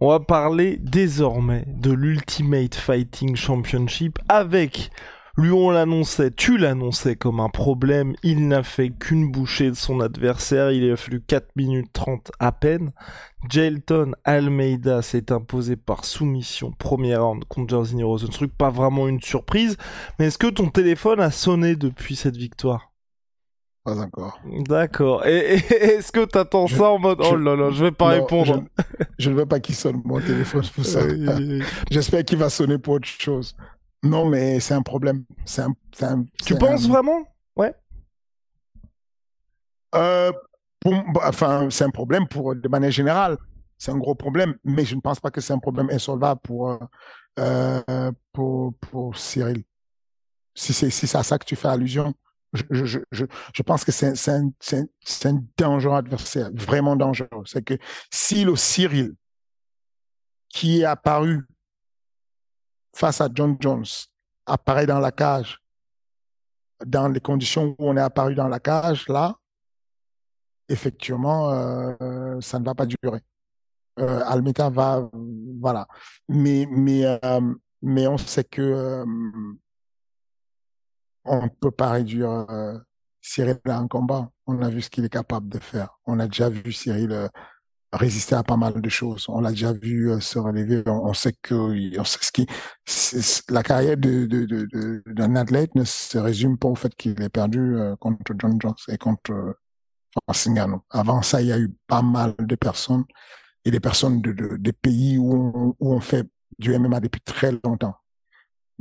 On 0.00 0.08
va 0.08 0.20
parler 0.20 0.76
désormais 0.76 1.64
de 1.66 1.90
l'Ultimate 1.90 2.76
Fighting 2.76 3.34
Championship 3.34 4.18
avec 4.28 4.90
lui, 5.38 5.52
on 5.52 5.70
l'annonçait, 5.70 6.32
tu 6.32 6.58
l'annonçais 6.58 7.14
comme 7.14 7.38
un 7.38 7.48
problème. 7.48 8.16
Il 8.24 8.48
n'a 8.48 8.64
fait 8.64 8.90
qu'une 8.90 9.30
bouchée 9.30 9.70
de 9.70 9.76
son 9.76 10.00
adversaire. 10.00 10.72
Il 10.72 10.90
a 10.90 10.96
fallu 10.96 11.20
4 11.20 11.54
minutes 11.54 11.92
30 11.92 12.32
à 12.40 12.50
peine. 12.50 12.90
Jailton 13.48 14.12
Almeida 14.24 15.00
s'est 15.00 15.30
imposé 15.30 15.76
par 15.76 16.04
soumission 16.04 16.72
première 16.72 17.22
round 17.22 17.44
contre 17.44 17.70
Jairzinho 17.70 18.08
Rosenstruck. 18.08 18.50
Pas 18.50 18.70
vraiment 18.70 19.06
une 19.06 19.22
surprise. 19.22 19.76
Mais 20.18 20.26
est-ce 20.26 20.38
que 20.38 20.48
ton 20.48 20.70
téléphone 20.70 21.20
a 21.20 21.30
sonné 21.30 21.76
depuis 21.76 22.16
cette 22.16 22.36
victoire? 22.36 22.90
Pas 23.84 24.00
encore. 24.00 24.40
D'accord. 24.66 25.24
Et, 25.24 25.54
est-ce 25.54 26.10
que 26.10 26.24
t'attends 26.24 26.66
ça 26.66 26.90
en 26.90 26.98
mode 26.98 27.20
oh 27.22 27.36
là 27.36 27.54
là, 27.54 27.70
je 27.70 27.84
vais 27.84 27.92
pas 27.92 28.08
répondre. 28.08 28.64
Je, 29.20 29.30
ne 29.30 29.36
veux 29.36 29.46
pas 29.46 29.60
qu'il 29.60 29.76
sonne 29.76 30.02
mon 30.04 30.20
téléphone 30.20 30.64
pour 30.74 30.84
ça. 30.84 31.02
J'espère 31.92 32.24
qu'il 32.24 32.38
va 32.38 32.50
sonner 32.50 32.78
pour 32.78 32.94
autre 32.94 33.06
chose. 33.06 33.54
Non, 34.02 34.28
mais 34.28 34.60
c'est 34.60 34.74
un 34.74 34.82
problème. 34.82 35.24
C'est 35.44 35.62
un, 35.62 35.74
un, 36.02 36.24
tu 36.44 36.56
penses 36.56 36.88
vraiment? 36.88 37.26
Ouais. 37.56 37.74
Euh, 39.94 40.32
bah, 40.84 41.22
enfin, 41.24 41.68
c'est 41.70 41.84
un 41.84 41.90
problème 41.90 42.28
pour 42.28 42.54
de 42.54 42.68
manière 42.68 42.90
générale. 42.90 43.36
C'est 43.76 43.92
un 43.92 43.98
gros 43.98 44.14
problème, 44.14 44.56
mais 44.64 44.84
je 44.84 44.94
ne 44.94 45.00
pense 45.00 45.20
pas 45.20 45.30
que 45.30 45.40
c'est 45.40 45.52
un 45.52 45.58
problème 45.58 45.88
insolvable 45.90 46.40
pour, 46.42 46.70
euh, 46.70 46.78
euh 47.88 48.12
pour, 48.32 48.74
pour 48.74 49.16
Cyril. 49.16 49.62
Si 50.54 50.72
c'est 50.72 50.90
si 50.90 51.16
à 51.16 51.22
ça 51.22 51.38
que 51.38 51.44
tu 51.44 51.54
fais 51.54 51.68
allusion, 51.68 52.12
je, 52.52 52.62
je, 52.70 52.98
je, 53.12 53.24
je 53.54 53.62
pense 53.62 53.84
que 53.84 53.92
c'est 53.92 54.28
un, 54.28 54.50
un, 54.72 54.84
un 55.24 55.44
dangereux 55.56 55.96
adversaire, 55.96 56.50
vraiment 56.54 56.96
dangereux. 56.96 57.44
C'est 57.46 57.62
que 57.62 57.78
si 58.10 58.44
le 58.44 58.56
Cyril 58.56 59.14
qui 60.48 60.80
est 60.80 60.84
apparu 60.84 61.46
face 62.98 63.20
à 63.20 63.28
John 63.32 63.56
Jones 63.60 63.84
apparaît 64.44 64.86
dans 64.86 64.98
la 64.98 65.12
cage, 65.12 65.58
dans 66.84 67.08
les 67.08 67.20
conditions 67.20 67.76
où 67.78 67.90
on 67.90 67.96
est 67.96 68.00
apparu 68.00 68.34
dans 68.34 68.48
la 68.48 68.58
cage, 68.58 69.08
là, 69.08 69.36
effectivement, 70.68 71.50
euh, 71.52 72.40
ça 72.40 72.58
ne 72.58 72.64
va 72.64 72.74
pas 72.74 72.86
durer. 72.86 73.20
Euh, 74.00 74.20
Almeta 74.26 74.68
va, 74.68 75.08
voilà. 75.60 75.86
Euh, 76.30 77.54
mais 77.82 78.06
on 78.08 78.18
sait 78.18 78.44
que 78.44 78.62
euh, 78.62 79.04
on 81.24 81.42
ne 81.42 81.48
peut 81.48 81.70
pas 81.70 81.90
réduire 81.90 82.46
Cyril 83.20 83.60
à 83.66 83.78
un 83.78 83.86
combat. 83.86 84.30
On 84.46 84.60
a 84.60 84.70
vu 84.70 84.82
ce 84.82 84.90
qu'il 84.90 85.04
est 85.04 85.08
capable 85.08 85.48
de 85.48 85.58
faire. 85.58 85.98
On 86.04 86.18
a 86.18 86.26
déjà 86.26 86.48
vu 86.48 86.72
Cyril 86.72 87.30
résister 87.92 88.34
à 88.34 88.42
pas 88.42 88.56
mal 88.56 88.80
de 88.80 88.88
choses. 88.88 89.26
On 89.28 89.40
l'a 89.40 89.50
déjà 89.50 89.72
vu 89.72 90.10
euh, 90.10 90.20
se 90.20 90.38
relever. 90.38 90.82
On, 90.86 91.14
sait 91.14 91.34
que 91.42 91.54
on 91.98 92.04
sait 92.04 92.18
ce 92.20 92.32
qui, 92.32 92.46
la 93.50 93.62
carrière 93.62 93.96
de, 93.96 94.26
de, 94.26 94.44
de, 94.44 95.02
d'un 95.06 95.36
athlète 95.36 95.74
ne 95.74 95.84
se 95.84 96.18
résume 96.18 96.58
pas 96.58 96.68
au 96.68 96.74
fait 96.74 96.94
qu'il 96.94 97.20
ait 97.22 97.28
perdu 97.28 97.76
euh, 97.76 97.96
contre 97.96 98.34
John 98.38 98.58
Jones 98.60 98.74
et 98.88 98.98
contre 98.98 99.32
euh, 99.32 100.74
Avant 100.90 101.22
ça, 101.22 101.40
il 101.40 101.48
y 101.48 101.52
a 101.52 101.58
eu 101.58 101.72
pas 101.86 102.02
mal 102.02 102.34
de 102.38 102.54
personnes 102.54 103.04
et 103.64 103.70
des 103.70 103.80
personnes 103.80 104.20
de, 104.20 104.32
de 104.32 104.56
des 104.56 104.72
pays 104.72 105.18
où 105.18 105.34
on, 105.34 105.76
où 105.80 105.92
on 105.92 106.00
fait 106.00 106.26
du 106.58 106.76
MMA 106.78 107.00
depuis 107.00 107.20
très 107.20 107.52
longtemps. 107.64 107.94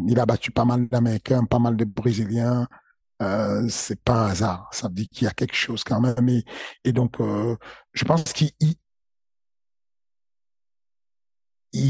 Il 0.07 0.19
a 0.19 0.25
battu 0.25 0.51
pas 0.51 0.65
mal 0.65 0.87
d'Américains, 0.87 1.45
pas 1.45 1.59
mal 1.59 1.75
de 1.75 1.85
Brésiliens. 1.85 2.67
Euh, 3.21 3.67
c'est 3.69 3.99
pas 4.01 4.25
un 4.25 4.29
hasard. 4.29 4.69
Ça 4.71 4.87
veut 4.87 4.93
dire 4.93 5.07
qu'il 5.11 5.25
y 5.25 5.27
a 5.27 5.33
quelque 5.33 5.55
chose 5.55 5.83
quand 5.83 5.99
même. 5.99 6.29
Et, 6.29 6.45
et 6.83 6.91
donc, 6.93 7.19
euh, 7.19 7.55
je 7.93 8.05
pense 8.05 8.23
qu'il 8.33 8.51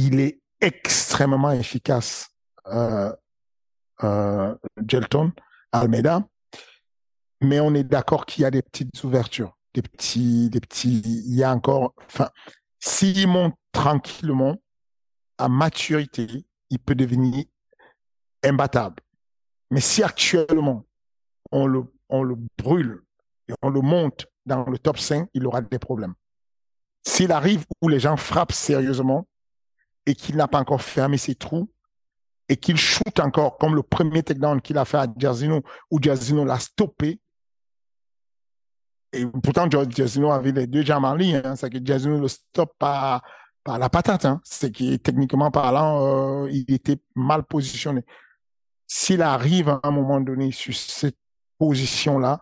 il 0.06 0.40
extrêmement 0.62 1.52
efficace, 1.52 2.30
euh, 2.68 3.14
euh, 4.04 4.56
Gelton, 4.88 5.32
Almeida. 5.72 6.28
Mais 7.42 7.60
on 7.60 7.74
est 7.74 7.84
d'accord 7.84 8.26
qu'il 8.26 8.44
y 8.44 8.46
a 8.46 8.52
des 8.52 8.62
petites 8.64 9.04
ouvertures, 9.04 9.56
des 9.74 9.84
petits, 9.84 10.50
des 10.50 10.60
petits, 10.60 11.02
il 11.06 11.36
y 11.36 11.44
a 11.44 11.54
encore, 11.54 11.94
enfin, 12.06 12.30
s'il 12.80 13.28
monte 13.28 13.56
tranquillement, 13.72 14.58
à 15.38 15.48
maturité, 15.50 16.46
il 16.72 16.80
peut 16.80 16.96
devenir 16.96 17.46
imbattable. 18.44 19.04
Mais 19.70 19.82
si 19.82 20.02
actuellement, 20.02 20.86
on 21.52 21.68
le, 21.68 21.84
on 22.10 22.24
le 22.24 22.36
brûle 22.58 23.04
et 23.48 23.54
on 23.62 23.70
le 23.70 23.82
monte 23.82 24.26
dans 24.48 24.66
le 24.66 24.80
top 24.80 24.98
5, 24.98 25.30
il 25.36 25.46
aura 25.46 25.62
des 25.62 25.78
problèmes. 25.78 26.16
S'il 27.06 27.32
arrive 27.32 27.66
où 27.82 27.88
les 27.88 28.00
gens 28.00 28.18
frappent 28.18 28.52
sérieusement 28.52 29.28
et 30.08 30.16
qu'il 30.16 30.38
n'a 30.38 30.48
pas 30.48 30.60
encore 30.60 30.82
fermé 30.82 31.18
ses 31.18 31.36
trous 31.36 31.70
et 32.50 32.56
qu'il 32.56 32.78
shoot 32.78 33.20
encore 33.20 33.58
comme 33.58 33.76
le 33.76 33.84
premier 33.84 34.24
takedown 34.24 34.62
qu'il 34.62 34.78
a 34.78 34.86
fait 34.86 34.98
à 34.98 35.08
Jazzino 35.18 35.62
où 35.92 36.02
Jazzino 36.02 36.46
l'a 36.46 36.58
stoppé. 36.60 37.20
Et 39.12 39.26
pourtant, 39.26 39.70
Jazzino 39.70 40.32
avait 40.32 40.54
les 40.54 40.66
deux 40.66 40.82
jambes 40.82 41.04
en 41.04 41.14
ligne. 41.14 41.42
Hein. 41.44 41.58
c'est 41.58 41.70
que 41.70 41.80
Jazzino 41.84 42.20
le 42.20 42.30
stoppe 42.30 42.74
par, 42.80 43.22
par 43.66 43.78
la 43.78 43.90
patate. 43.90 44.24
Hein. 44.26 44.40
c'est 44.46 44.72
que 44.72 44.96
techniquement 44.96 45.52
parlant, 45.52 46.46
euh, 46.46 46.50
il 46.52 46.74
était 46.74 47.00
mal 47.14 47.44
positionné. 47.44 48.06
S'il 48.88 49.22
arrive 49.22 49.68
à 49.68 49.82
un 49.84 49.92
moment 49.92 50.22
donné 50.22 50.54
sur 50.54 50.74
cette 50.74 51.18
position-là, 51.58 52.42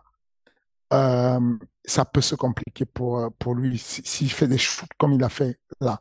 euh, 0.92 1.40
ça 1.86 2.04
peut 2.04 2.20
se 2.20 2.34
compliquer 2.34 2.84
pour, 2.84 3.18
euh, 3.18 3.28
pour 3.38 3.54
lui 3.54 3.78
s'il 3.78 4.30
fait 4.30 4.48
des 4.48 4.58
shoots 4.58 4.88
comme 4.98 5.12
il 5.12 5.22
a 5.22 5.28
fait 5.28 5.58
là. 5.80 6.00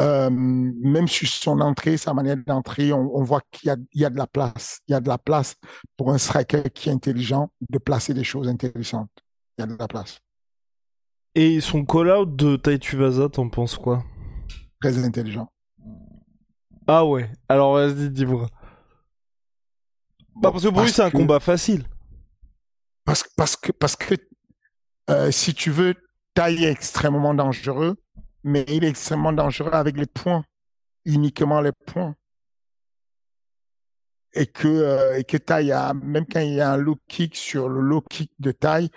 Euh, 0.00 0.30
même 0.30 1.06
sur 1.06 1.28
son 1.28 1.60
entrée, 1.60 1.98
sa 1.98 2.14
manière 2.14 2.36
d'entrer, 2.38 2.92
on, 2.92 3.22
voit 3.22 3.42
qu'il 3.50 3.68
y 3.68 3.70
a, 3.70 3.76
il 3.92 4.00
y 4.00 4.04
a 4.04 4.10
de 4.10 4.16
la 4.16 4.26
place. 4.26 4.80
Il 4.88 4.92
y 4.92 4.94
a 4.94 5.00
de 5.00 5.08
la 5.08 5.18
place 5.18 5.56
pour 5.96 6.10
un 6.10 6.18
striker 6.18 6.62
qui 6.74 6.88
est 6.88 6.92
intelligent 6.92 7.50
de 7.68 7.78
placer 7.78 8.14
des 8.14 8.24
choses 8.24 8.48
intéressantes. 8.48 9.10
Il 9.58 9.62
y 9.62 9.64
a 9.64 9.66
de 9.66 9.76
la 9.78 9.88
place. 9.88 10.18
Et 11.34 11.60
son 11.60 11.84
call-out 11.84 12.34
de 12.34 12.56
Taituvasa, 12.56 13.28
t'en 13.28 13.50
penses 13.50 13.76
quoi? 13.76 14.02
Très 14.80 15.04
intelligent. 15.04 15.52
Ah 16.86 17.04
ouais, 17.04 17.30
alors 17.48 17.74
vas-y, 17.74 18.10
dis-moi. 18.10 18.48
Bah, 20.36 20.50
parce 20.50 20.64
que 20.64 20.68
pour 20.68 20.82
lui, 20.82 20.90
c'est 20.90 21.02
un 21.02 21.10
combat 21.10 21.40
facile. 21.40 21.84
Parce, 23.04 23.24
parce 23.36 23.56
que, 23.56 23.72
parce 23.72 23.96
que 23.96 24.14
euh, 25.10 25.30
si 25.30 25.54
tu 25.54 25.70
veux, 25.70 25.94
taille 26.34 26.64
est 26.64 26.70
extrêmement 26.70 27.34
dangereux, 27.34 27.96
mais 28.44 28.64
il 28.68 28.84
est 28.84 28.88
extrêmement 28.88 29.32
dangereux 29.32 29.72
avec 29.72 29.96
les 29.96 30.06
points, 30.06 30.44
uniquement 31.04 31.60
les 31.60 31.72
points. 31.72 32.14
Et 34.34 34.46
que, 34.46 34.68
euh, 34.68 35.18
et 35.18 35.24
que 35.24 35.38
taille, 35.38 35.74
même 36.02 36.26
quand 36.26 36.40
il 36.40 36.54
y 36.54 36.60
a 36.60 36.72
un 36.72 36.76
low 36.76 36.98
kick 37.08 37.36
sur 37.36 37.68
le 37.68 37.80
low 37.80 38.02
kick 38.02 38.30
de 38.38 38.52
taille, 38.52 38.90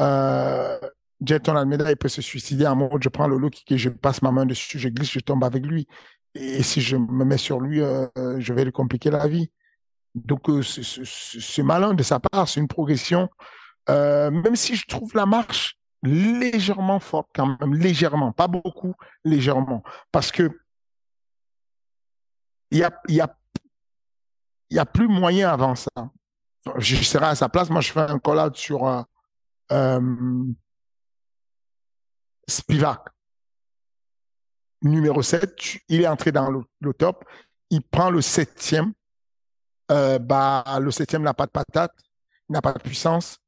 euh, 0.00 0.78
Jeton 1.24 1.56
Almeida, 1.56 1.90
il 1.90 1.96
peut 1.96 2.08
se 2.08 2.22
suicider 2.22 2.66
en 2.66 2.76
mode 2.76 3.02
je 3.02 3.08
prends 3.08 3.26
le 3.26 3.36
low 3.36 3.50
kick 3.50 3.72
et 3.72 3.78
je 3.78 3.88
passe 3.88 4.22
ma 4.22 4.30
main 4.32 4.46
dessus, 4.46 4.78
je 4.78 4.88
glisse, 4.88 5.12
je 5.12 5.20
tombe 5.20 5.44
avec 5.44 5.64
lui. 5.64 5.86
Et 6.34 6.62
si 6.62 6.80
je 6.80 6.96
me 6.96 7.24
mets 7.24 7.38
sur 7.38 7.60
lui, 7.60 7.80
euh, 7.80 8.06
je 8.38 8.52
vais 8.52 8.64
lui 8.64 8.72
compliquer 8.72 9.10
la 9.10 9.26
vie. 9.26 9.50
Donc, 10.14 10.48
euh, 10.48 10.62
c'est 10.62 11.62
malin 11.62 11.94
de 11.94 12.02
sa 12.02 12.20
part, 12.20 12.48
c'est 12.48 12.60
une 12.60 12.68
progression. 12.68 13.28
Euh, 13.88 14.30
même 14.30 14.56
si 14.56 14.74
je 14.76 14.86
trouve 14.86 15.14
la 15.14 15.26
marche 15.26 15.76
légèrement 16.02 17.00
forte, 17.00 17.28
quand 17.34 17.56
même, 17.60 17.74
légèrement, 17.74 18.32
pas 18.32 18.48
beaucoup, 18.48 18.94
légèrement. 19.24 19.82
Parce 20.12 20.32
que 20.32 20.60
il 22.70 22.78
y 22.78 23.20
a, 23.20 24.86
plus 24.86 25.08
moyen 25.08 25.50
avant 25.50 25.74
ça. 25.74 25.90
Je 26.78 26.96
serai 26.96 27.26
à 27.26 27.34
sa 27.36 27.48
place, 27.48 27.70
moi 27.70 27.80
je 27.80 27.92
fais 27.92 28.00
un 28.00 28.18
collage 28.18 28.56
sur 28.56 28.86
euh, 28.86 29.02
euh 29.72 30.44
Spivak. 32.48 33.00
Numéro 34.82 35.22
7, 35.22 35.78
il 35.88 36.02
est 36.02 36.06
entré 36.06 36.30
dans 36.30 36.50
le, 36.50 36.94
top. 36.94 37.24
Il 37.70 37.82
prend 37.82 38.10
le 38.10 38.20
septième 38.20 38.92
bah, 39.88 40.64
le 40.80 40.90
septième 40.90 41.22
n'a 41.22 41.34
pas 41.34 41.46
de 41.46 41.50
patate, 41.52 41.94
il 42.48 42.52
n'a 42.52 42.62
pas 42.62 42.72
de 42.72 42.78
puissance, 42.80 43.38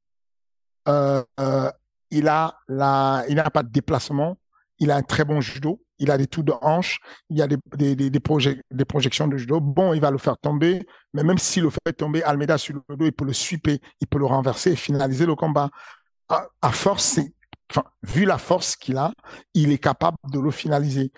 euh, 0.89 1.23
euh, 1.41 1.71
il 2.11 2.29
a 2.29 2.59
la, 2.69 3.25
il 3.29 3.37
n'a 3.37 3.51
pas 3.51 3.63
de 3.63 3.71
déplacement, 3.71 4.39
il 4.79 4.91
a 4.91 4.97
un 4.97 5.03
très 5.03 5.25
bon 5.25 5.41
judo, 5.41 5.83
il 5.99 6.11
a 6.11 6.19
des 6.19 6.27
tours 6.27 6.45
de 6.45 6.55
hanche, 6.63 7.01
il 7.29 7.43
a 7.43 7.47
des, 7.47 7.57
des, 7.77 7.97
des, 7.97 8.11
des, 8.11 8.85
projections 8.85 9.29
de 9.29 9.37
judo. 9.37 9.61
Bon, 9.61 9.93
il 9.93 10.01
va 10.01 10.11
le 10.11 10.19
faire 10.19 10.39
tomber, 10.39 10.87
mais 11.13 11.25
même 11.25 11.39
s'il 11.39 11.65
le 11.65 11.71
fait 11.71 11.93
tomber, 11.93 12.23
Almeida 12.23 12.57
sur 12.57 12.77
le 12.89 12.97
dos, 12.97 13.05
il 13.07 13.13
peut 13.13 13.25
le 13.25 13.33
sweeper, 13.33 13.79
il 14.01 14.07
peut 14.07 14.19
le 14.19 14.27
renverser 14.27 14.73
et 14.73 14.77
finaliser 14.77 15.27
le 15.27 15.35
combat. 15.35 15.71
À, 16.29 16.73
force, 16.73 17.21
vu 18.03 18.27
la 18.27 18.37
force 18.37 18.77
qu'il 18.77 18.99
a, 18.99 19.13
il 19.55 19.73
est 19.73 19.79
capable 19.79 20.19
de 20.31 20.39
le 20.39 20.51
finaliser. 20.51 21.11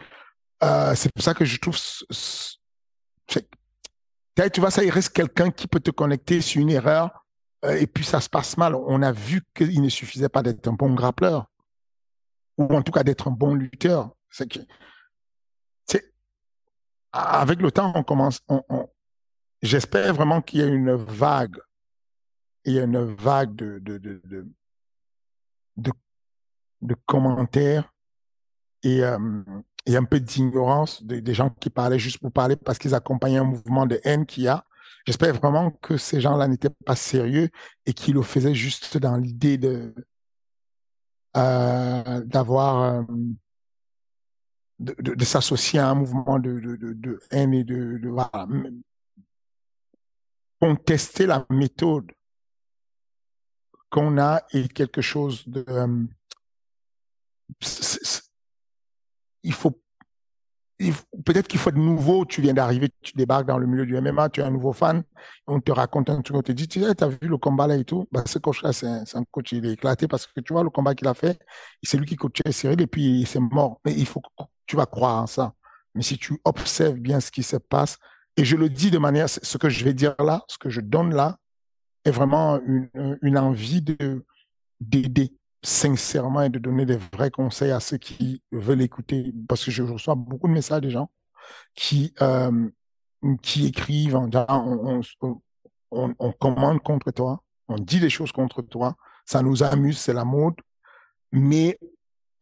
Euh, 0.63 0.95
c'est 0.95 1.13
pour 1.13 1.25
ça 1.25 1.35
que 1.35 1.45
je 1.45 1.59
trouve 1.59 1.77
tu 4.49 4.61
vois, 4.61 4.71
ça, 4.71 4.83
il 4.83 4.91
reste 4.91 5.13
quelqu'un 5.13 5.51
qui 5.51 5.67
peut 5.67 5.81
te 5.81 5.91
connecter 5.91 6.41
sur 6.41 6.63
une 6.63 6.71
erreur 6.71 7.27
et 7.69 7.87
puis 7.87 8.05
ça 8.05 8.21
se 8.21 8.29
passe 8.29 8.57
mal. 8.57 8.75
On 8.75 9.03
a 9.03 9.13
vu 9.13 9.43
qu'il 9.55 9.83
ne 9.83 9.89
suffisait 9.89 10.29
pas 10.29 10.43
d'être 10.43 10.67
un 10.69 10.73
bon 10.73 10.95
grappleur 10.95 11.47
ou 12.57 12.65
en 12.75 12.83
tout 12.83 12.93
cas 12.93 13.03
d'être 13.03 13.29
un 13.29 13.33
bon 13.33 13.55
lutteur. 13.55 14.11
C'est 14.31 14.49
que, 14.49 14.61
avec 17.13 17.61
le 17.61 17.73
temps, 17.73 17.93
on 17.95 18.05
commence, 18.05 18.41
j'espère 19.63 20.15
vraiment 20.15 20.43
qu'il 20.43 20.61
y 20.61 20.63
a 20.63 20.67
une 20.67 20.95
vague, 20.95 21.59
il 22.65 22.75
y 22.75 22.79
a 22.79 22.85
une 22.85 23.03
vague 23.15 23.55
de, 23.57 23.79
de, 23.81 23.99
de, 23.99 24.21
de, 25.77 25.93
de 26.83 26.97
commentaires 27.07 27.93
et, 28.83 29.03
euh, 29.03 29.43
a 29.89 29.97
un 29.97 30.05
peu 30.05 30.21
d'ignorance 30.21 31.03
des 31.03 31.35
gens 31.35 31.51
qui 31.51 31.69
parlaient 31.69 31.99
juste 31.99 32.19
pour 32.19 32.31
parler 32.31 32.55
parce 32.55 32.79
qu'ils 32.79 32.95
accompagnaient 32.95 33.39
un 33.39 33.45
mouvement 33.45 33.87
de 33.87 34.01
haine 34.05 34.25
qu'il 34.25 34.45
y 34.45 34.49
a. 34.49 34.65
J'espère 35.07 35.35
vraiment 35.35 35.71
que 35.71 35.97
ces 35.97 36.21
gens-là 36.21 36.49
n'étaient 36.49 36.71
pas 36.85 36.97
sérieux 36.97 37.49
et 37.87 37.93
qu'ils 37.93 38.15
le 38.15 38.23
faisaient 38.23 38.55
juste 38.55 38.99
dans 38.99 39.17
l'idée 39.17 39.59
de 39.59 39.95
euh, 41.37 42.21
d'avoir 42.25 42.83
euh, 42.83 43.03
de, 44.81 45.25
s'associer 45.25 45.79
à 45.79 45.89
un 45.89 45.95
mouvement 45.95 46.39
de, 46.39 47.21
haine 47.31 47.55
et 47.55 47.63
de, 47.63 48.09
voilà, 48.09 48.49
contester 50.61 51.27
la 51.27 51.47
méthode 51.51 52.11
qu'on 53.91 54.19
a 54.19 54.43
et 54.53 54.69
quelque 54.69 55.01
chose 55.03 55.47
de 55.47 55.65
euh, 55.69 56.05
il 59.43 59.53
faut, 59.53 59.81
peut-être 61.25 61.47
qu'il 61.47 61.61
faut 61.61 61.71
de 61.71 61.79
nouveau, 61.79 62.25
tu 62.25 62.41
viens 62.41 62.55
d'arriver, 62.55 62.89
tu 63.03 63.13
débarques 63.15 63.47
dans 63.47 63.59
le 63.59 63.67
milieu 63.67 63.85
du 63.85 64.01
MMA, 64.01 64.31
tu 64.31 64.41
es 64.41 64.45
un 64.45 64.51
nouveau 64.51 64.73
fan, 64.73 65.03
on 65.47 65.61
te 65.61 65.71
raconte 65.71 66.09
un 66.09 66.23
truc, 66.23 66.37
on 66.37 66.43
te 66.43 66.53
dit, 66.53 66.69
tu 66.69 66.83
as 66.83 67.09
vu 67.09 67.29
le 67.29 67.37
combat 67.37 67.67
là 67.67 67.77
et 67.77 67.85
tout, 67.85 68.07
bah, 68.11 68.23
ce 68.27 68.39
coach-là, 68.39 68.73
c'est 68.73 68.87
un, 68.87 69.25
coach, 69.31 69.53
il 69.53 69.67
est 69.67 69.73
éclaté 69.73 70.09
parce 70.09 70.27
que 70.27 70.41
tu 70.41 70.53
vois 70.53 70.65
le 70.65 70.71
combat 70.71 70.95
qu'il 70.95 71.09
a 71.09 71.15
fait, 71.15 71.39
c'est 71.83 71.99
lui 71.99 72.07
qui 72.07 72.17
coachait 72.17 72.51
Cyril 72.51 72.81
et 72.81 72.87
puis 72.87 73.25
c'est 73.27 73.41
mort. 73.41 73.81
Mais 73.85 73.93
il 73.93 74.07
faut 74.07 74.21
que 74.21 74.29
tu 74.67 74.77
vas 74.77 74.87
croire 74.87 75.23
en 75.23 75.27
ça. 75.27 75.53
Mais 75.95 76.03
si 76.03 76.17
tu 76.17 76.41
observes 76.45 76.99
bien 76.99 77.21
ce 77.21 77.31
qui 77.31 77.43
se 77.43 77.57
passe, 77.57 77.99
et 78.37 78.45
je 78.45 78.57
le 78.57 78.71
dis 78.71 78.91
de 78.91 78.99
manière, 78.99 79.29
ce 79.29 79.59
que 79.59 79.69
je 79.69 79.85
vais 79.85 79.93
dire 79.93 80.15
là, 80.19 80.45
ce 80.49 80.57
que 80.57 80.71
je 80.71 80.81
donne 80.81 81.15
là, 81.15 81.37
est 82.05 82.11
vraiment 82.11 82.59
une, 82.65 83.19
une 83.21 83.37
envie 83.37 83.83
de 83.83 84.25
d'aider 84.81 85.35
sincèrement 85.63 86.43
et 86.43 86.49
de 86.49 86.59
donner 86.59 86.87
des 86.87 86.99
vrais 87.13 87.31
conseils 87.31 87.71
à 87.71 87.81
ceux 87.81 87.99
qui 87.99 88.43
veulent 88.53 88.83
écouter, 88.83 89.33
parce 89.49 89.65
que 89.65 89.71
je 89.71 89.83
reçois 89.83 90.15
beaucoup 90.15 90.49
de 90.49 90.53
messages 90.53 90.81
des 90.81 90.91
gens 90.91 91.11
qui, 91.75 92.15
euh, 92.23 92.69
qui 93.43 93.67
écrivent 93.67 94.17
en 94.17 94.27
disant 94.27 94.47
on, 94.49 95.01
on, 95.91 96.15
on, 96.19 96.33
commande 96.33 96.83
contre 96.83 97.11
toi, 97.11 97.43
on 97.69 97.77
dit 97.77 98.01
des 98.01 98.11
choses 98.11 98.33
contre 98.33 98.63
toi, 98.63 98.97
ça 99.27 99.43
nous 99.43 99.63
amuse, 99.63 99.99
c'est 99.99 100.15
la 100.15 100.25
mode, 100.25 100.55
mais 101.33 101.79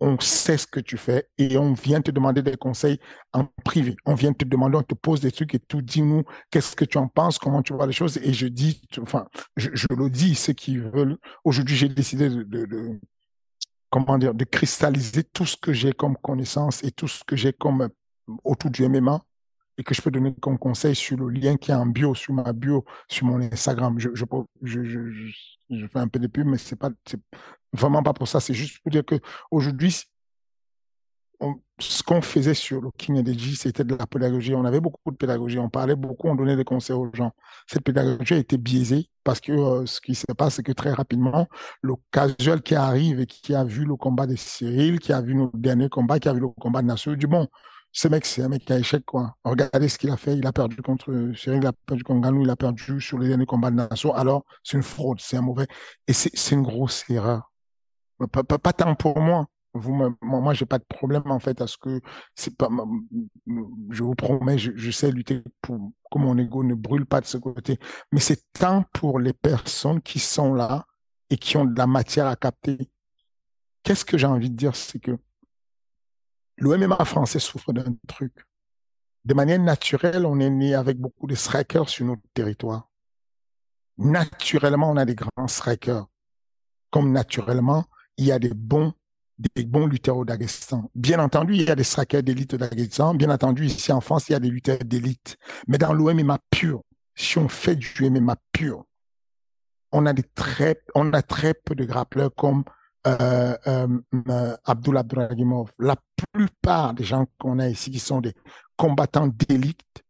on 0.01 0.19
sait 0.21 0.57
ce 0.59 0.67
que 0.67 0.81
tu 0.81 0.97
fais 0.97 1.29
et 1.39 1.57
on 1.59 1.73
vient 1.73 2.01
te 2.01 2.11
demander 2.11 2.43
des 2.43 2.57
conseils 2.57 2.99
en 3.33 3.47
privé. 3.65 3.97
On 4.07 4.15
vient 4.15 4.33
te 4.33 4.45
demander, 4.45 4.77
on 4.77 4.83
te 4.83 4.95
pose 4.95 5.21
des 5.21 5.33
trucs 5.33 5.55
et 5.55 5.59
tout, 5.59 5.83
dis-nous 5.83 6.25
qu'est-ce 6.51 6.77
que 6.77 6.85
tu 6.85 6.99
en 6.99 7.09
penses, 7.09 7.39
comment 7.39 7.63
tu 7.63 7.73
vois 7.73 7.87
les 7.87 7.93
choses? 7.93 8.19
Et 8.19 8.33
je 8.33 8.47
dis, 8.47 8.81
enfin, 9.01 9.27
je, 9.57 9.71
le 9.91 10.09
dis, 10.11 10.35
ceux 10.35 10.53
qui 10.53 10.79
veulent. 10.79 11.19
Aujourd'hui, 11.45 11.77
j'ai 11.77 11.89
décidé 11.89 12.29
de, 12.29 12.43
de, 12.43 12.67
de, 12.67 13.01
comment 13.91 14.19
dire, 14.19 14.35
de 14.35 14.45
cristalliser 14.45 15.25
tout 15.25 15.47
ce 15.47 15.57
que 15.57 15.73
j'ai 15.73 15.93
comme 15.93 16.17
connaissance 16.17 16.85
et 16.85 16.91
tout 16.93 17.09
ce 17.09 17.25
que 17.25 17.37
j'ai 17.37 17.53
comme 17.53 17.89
autour 18.45 18.71
du 18.71 18.89
MMA 18.89 19.23
et 19.79 19.85
que 19.85 19.95
je 19.95 20.03
peux 20.03 20.11
donner 20.11 20.35
comme 20.41 20.59
conseil 20.59 20.95
sur 20.95 21.17
le 21.17 21.29
lien 21.31 21.57
qui 21.57 21.71
est 21.71 21.75
en 21.75 21.87
bio, 21.87 22.15
sur 22.15 22.35
ma 22.35 22.53
bio, 22.53 22.85
sur 23.09 23.27
mon 23.27 23.41
Instagram. 23.41 23.97
Je, 23.99 24.11
fais 25.87 25.99
un 25.99 26.09
peu 26.09 26.19
de 26.19 26.27
pub, 26.27 26.47
mais 26.47 26.59
c'est 26.59 26.77
pas, 26.77 26.91
vraiment 27.73 28.03
pas 28.03 28.13
pour 28.13 28.27
ça. 28.27 28.41
C'est 28.41 28.55
juste 28.55 28.81
pour 28.83 28.91
dire 28.91 29.05
que 29.05 29.15
aujourd'hui, 29.53 29.95
ce 31.79 32.03
qu'on 32.03 32.21
faisait 32.21 32.55
sur 32.55 32.81
le 32.81 32.91
King 32.91 33.21
Energy, 33.21 33.55
c'était 33.55 33.85
de 33.85 33.95
la 33.95 34.09
pédagogie. 34.09 34.53
On 34.57 34.65
avait 34.65 34.81
beaucoup 34.81 35.13
de 35.13 35.17
pédagogie. 35.17 35.61
On 35.61 35.71
parlait 35.71 35.95
beaucoup, 35.95 36.27
on 36.27 36.35
donnait 36.35 36.57
des 36.57 36.65
conseils 36.65 36.97
aux 36.97 37.09
gens. 37.15 37.31
Cette 37.69 37.85
pédagogie 37.85 38.35
a 38.35 38.39
été 38.39 38.59
biaisée 38.59 39.09
parce 39.23 39.41
que 39.41 39.53
euh, 39.53 39.87
ce 39.87 40.01
qui 40.01 40.17
se 40.17 40.27
passe, 40.37 40.57
c'est 40.57 40.65
que 40.65 40.73
très 40.73 40.93
rapidement, 40.93 41.47
le 41.83 41.95
casual 42.11 42.63
qui 42.63 42.75
arrive 42.75 43.21
et 43.21 43.27
qui 43.27 43.55
a 43.55 43.63
vu 43.63 43.85
le 43.85 43.95
combat 43.95 44.27
de 44.27 44.35
Cyril, 44.35 44.99
qui 44.99 45.13
a 45.13 45.21
vu 45.21 45.37
nos 45.37 45.53
derniers 45.55 45.89
combats, 45.89 46.19
qui 46.19 46.29
a 46.29 46.33
vu 46.33 46.41
le 46.41 46.49
combat 46.49 46.83
de 46.83 46.89
Nassau, 46.89 47.15
du 47.15 47.29
bon, 47.29 47.47
ce 47.93 48.09
mec, 48.09 48.27
c'est 48.27 48.43
un 48.43 48.49
mec 48.49 48.65
qui 48.65 48.73
a 48.73 48.79
échec, 48.79 49.05
quoi. 49.05 49.37
Regardez 49.45 49.89
ce 49.89 49.99
qu'il 49.99 50.11
a 50.11 50.17
fait. 50.17 50.37
Il 50.37 50.47
a 50.47 50.53
perdu 50.53 50.77
contre 50.83 51.11
il 51.47 51.67
a 51.67 51.73
perdu 51.73 52.05
contre 52.05 52.21
Ganou, 52.21 52.43
il 52.43 52.51
a 52.51 52.57
perdu 52.57 53.01
sur 53.01 53.19
les 53.19 53.29
derniers 53.29 53.47
combats 53.47 53.71
de 53.71 53.77
Nassau. 53.77 54.13
Alors, 54.15 54.45
c'est 54.63 54.77
une 54.77 54.83
fraude, 54.83 55.21
c'est 55.21 55.37
un 55.37 55.43
mauvais. 55.43 55.67
Et 56.07 56.13
c'est 56.13 56.55
une 56.55 56.63
grosse 56.63 57.09
erreur. 57.11 57.53
Pas, 58.33 58.73
tant 58.73 58.95
pour 58.95 59.21
moi 59.21 59.47
vous 59.75 59.93
moi, 59.93 60.15
moi 60.21 60.55
j'ai 60.55 60.67
pas 60.67 60.79
de 60.79 60.85
problème 60.85 61.23
en 61.27 61.39
fait 61.39 61.61
à 61.61 61.67
ce 61.67 61.77
que 61.77 62.01
c'est 62.35 62.57
pas 62.57 62.69
je 63.91 64.03
vous 64.03 64.15
promets 64.15 64.59
je, 64.59 64.91
sais 64.91 65.13
lutter 65.13 65.43
pour 65.61 65.93
que 66.11 66.19
mon 66.19 66.37
ego 66.39 66.65
ne 66.65 66.75
brûle 66.75 67.07
pas 67.07 67.21
de 67.21 67.27
ce 67.27 67.37
côté 67.37 67.79
mais 68.13 68.21
c'est 68.21 68.43
tant 68.53 68.85
pour 68.93 69.19
les 69.21 69.33
personnes 69.33 70.01
qui 70.01 70.19
sont 70.19 70.55
là 70.55 70.87
et 71.31 71.37
qui 71.37 71.57
ont 71.57 71.65
de 71.65 71.79
la 71.79 71.87
matière 71.87 72.27
à 72.27 72.37
capter 72.37 72.91
qu'est-ce 73.83 74.05
que 74.05 74.19
j'ai 74.19 74.27
envie 74.27 74.51
de 74.51 74.57
dire 74.57 74.75
c'est 74.75 74.99
que 74.99 75.17
le 76.59 76.77
MMA 76.77 77.05
français 77.05 77.39
souffre 77.39 77.73
d'un 77.73 77.95
truc 78.07 78.33
de 79.25 79.35
manière 79.35 79.61
naturelle 79.61 80.27
on 80.27 80.41
est 80.41 80.51
né 80.51 80.75
avec 80.75 80.99
beaucoup 80.99 81.27
de 81.27 81.35
strikers 81.35 81.89
sur 81.89 82.07
notre 82.07 82.23
territoire 82.35 82.89
naturellement 83.97 84.91
on 84.91 84.97
a 84.97 85.05
des 85.05 85.15
grands 85.15 85.49
strikers 85.49 86.07
comme 86.91 87.13
naturellement 87.13 87.85
il 88.17 88.27
y 88.27 88.33
a 88.33 88.39
des 88.39 88.55
bons 88.55 88.93
des 89.55 89.65
bons 89.65 89.87
lutteurs 89.87 90.17
au 90.17 90.25
Daghestan. 90.25 90.91
Bien 90.95 91.21
entendu, 91.21 91.55
il 91.55 91.63
y 91.63 91.71
a 91.71 91.77
des 91.77 91.85
strikers 91.85 92.23
d'élite 92.23 92.55
au 92.55 92.57
Daghestan. 92.57 93.15
Bien 93.15 93.31
entendu, 93.31 93.67
ici 93.67 93.93
en 93.93 94.01
France, 94.01 94.29
il 94.29 94.33
y 94.33 94.35
a 94.35 94.41
des 94.41 94.51
lutteurs 94.51 94.79
d'élite. 94.85 95.37
Mais 95.69 95.79
dans 95.79 95.93
l'OMMA 95.93 96.39
pur, 96.51 96.83
si 97.15 97.39
on 97.39 97.49
fait 97.49 97.77
du 97.77 98.11
MMA 98.11 98.37
pur, 98.53 98.85
on 99.93 100.07
a, 100.07 100.13
des 100.13 100.23
très, 100.23 100.83
on 100.95 101.13
a 101.13 101.23
très 101.23 101.55
peu 101.55 101.75
de 101.75 101.85
grappleurs 101.85 102.35
comme 102.35 102.65
euh, 103.07 103.57
euh, 103.67 103.99
euh 104.29 104.57
Abdullah 104.65 105.05
La 105.79 105.97
plupart 106.33 106.95
des 106.95 107.05
gens 107.05 107.27
qu'on 107.39 107.59
a 107.59 107.69
ici 107.69 107.91
qui 107.91 107.99
sont 107.99 108.21
des 108.21 108.35
combattants 108.77 109.29
d'élite 109.29 110.05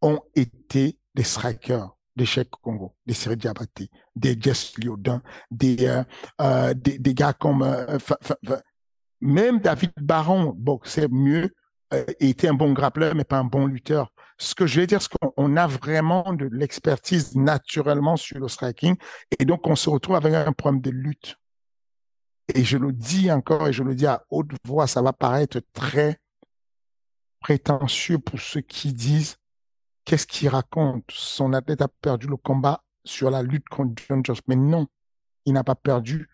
ont 0.00 0.20
été 0.34 0.98
des 1.14 1.22
strikers 1.22 1.94
des 2.16 2.26
Cheikh 2.26 2.50
Congo, 2.50 2.94
des 3.06 3.14
Siri 3.14 3.36
Diabaté, 3.36 3.88
des 4.14 4.36
Jess 4.38 4.76
Liodin, 4.78 5.22
des, 5.50 5.86
euh, 5.86 6.04
euh, 6.42 6.74
des, 6.74 6.98
des, 6.98 7.14
gars 7.14 7.32
comme 7.32 7.66
même 9.20 9.60
David 9.60 9.92
Baron 10.00 10.52
boxait 10.54 11.08
mieux, 11.08 11.54
était 12.20 12.48
un 12.48 12.54
bon 12.54 12.72
grappleur, 12.72 13.14
mais 13.14 13.24
pas 13.24 13.38
un 13.38 13.44
bon 13.44 13.66
lutteur. 13.66 14.12
Ce 14.38 14.54
que 14.54 14.66
je 14.66 14.80
veux 14.80 14.86
dire, 14.86 15.00
c'est 15.00 15.10
qu'on 15.10 15.56
a 15.56 15.66
vraiment 15.66 16.32
de 16.32 16.48
l'expertise 16.50 17.36
naturellement 17.36 18.16
sur 18.16 18.38
le 18.38 18.48
striking, 18.48 18.96
et 19.38 19.44
donc 19.44 19.66
on 19.66 19.76
se 19.76 19.88
retrouve 19.88 20.16
avec 20.16 20.34
un 20.34 20.52
problème 20.52 20.80
de 20.80 20.90
lutte. 20.90 21.36
Et 22.54 22.64
je 22.64 22.76
le 22.76 22.92
dis 22.92 23.30
encore, 23.30 23.68
et 23.68 23.72
je 23.72 23.82
le 23.82 23.94
dis 23.94 24.06
à 24.06 24.24
haute 24.30 24.52
voix, 24.64 24.86
ça 24.86 25.02
va 25.02 25.12
paraître 25.12 25.60
très 25.72 26.18
prétentieux 27.40 28.18
pour 28.18 28.40
ceux 28.40 28.60
qui 28.60 28.92
disent 28.92 29.36
Qu'est-ce 30.04 30.26
qu'il 30.26 30.48
raconte 30.48 31.04
Son 31.10 31.52
athlète 31.52 31.80
a 31.82 31.88
perdu 31.88 32.26
le 32.26 32.36
combat 32.36 32.82
sur 33.04 33.30
la 33.30 33.42
lutte 33.42 33.68
contre 33.68 34.02
John 34.08 34.24
Jones. 34.24 34.36
Mais 34.48 34.56
non, 34.56 34.88
il 35.44 35.52
n'a 35.52 35.64
pas 35.64 35.76
perdu 35.76 36.28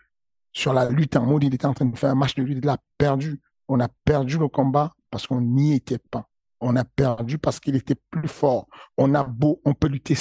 sur 0.53 0.73
la 0.73 0.89
lutte 0.89 1.17
en 1.17 1.27
mode 1.27 1.45
il 1.45 1.55
était 1.55 1.67
en 1.67 1.75
train 1.75 1.85
de 1.85 1.97
faire 1.97 2.11
un 2.11 2.15
match 2.15 2.35
de 2.35 2.43
lutte, 2.43 2.59
il 2.63 2.69
a 2.69 2.79
perdu. 2.97 3.41
On 3.69 3.81
a 3.81 3.89
perdu 4.05 4.39
le 4.39 4.49
combat 4.49 4.95
parce 5.11 5.27
qu'on 5.27 5.41
n'y 5.41 5.75
était 5.75 5.99
pas. 5.99 6.29
On 6.61 6.75
a 6.77 6.85
perdu 6.85 7.39
parce 7.39 7.61
qu'il 7.61 7.77
était 7.77 7.97
plus 8.11 8.29
fort. 8.29 8.67
On 8.97 9.15
a 9.15 9.23
beau, 9.25 9.61
on 9.65 9.75
peut 9.75 9.89
lutter 9.89 10.17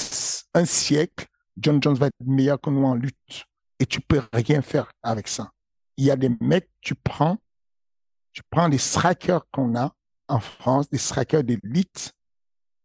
un 0.53 0.65
siècle, 0.65 1.25
John 1.57 1.81
Jones 1.81 1.95
va 1.95 2.07
être 2.07 2.15
meilleur 2.23 2.59
que 2.61 2.69
nous 2.69 2.83
en 2.83 2.93
lutte. 2.93 3.45
Et 3.79 3.85
tu 3.85 4.01
peux 4.01 4.21
rien 4.33 4.61
faire 4.61 4.91
avec 5.01 5.27
ça. 5.27 5.51
Il 5.97 6.05
y 6.05 6.11
a 6.11 6.15
des 6.15 6.29
mecs, 6.41 6.69
tu 6.81 6.95
prends, 6.95 7.37
tu 8.31 8.41
prends 8.49 8.69
des 8.69 8.77
strikers 8.77 9.49
qu'on 9.51 9.75
a 9.75 9.93
en 10.27 10.39
France, 10.39 10.89
des 10.89 10.97
strikers 10.97 11.43
d'élite, 11.43 12.13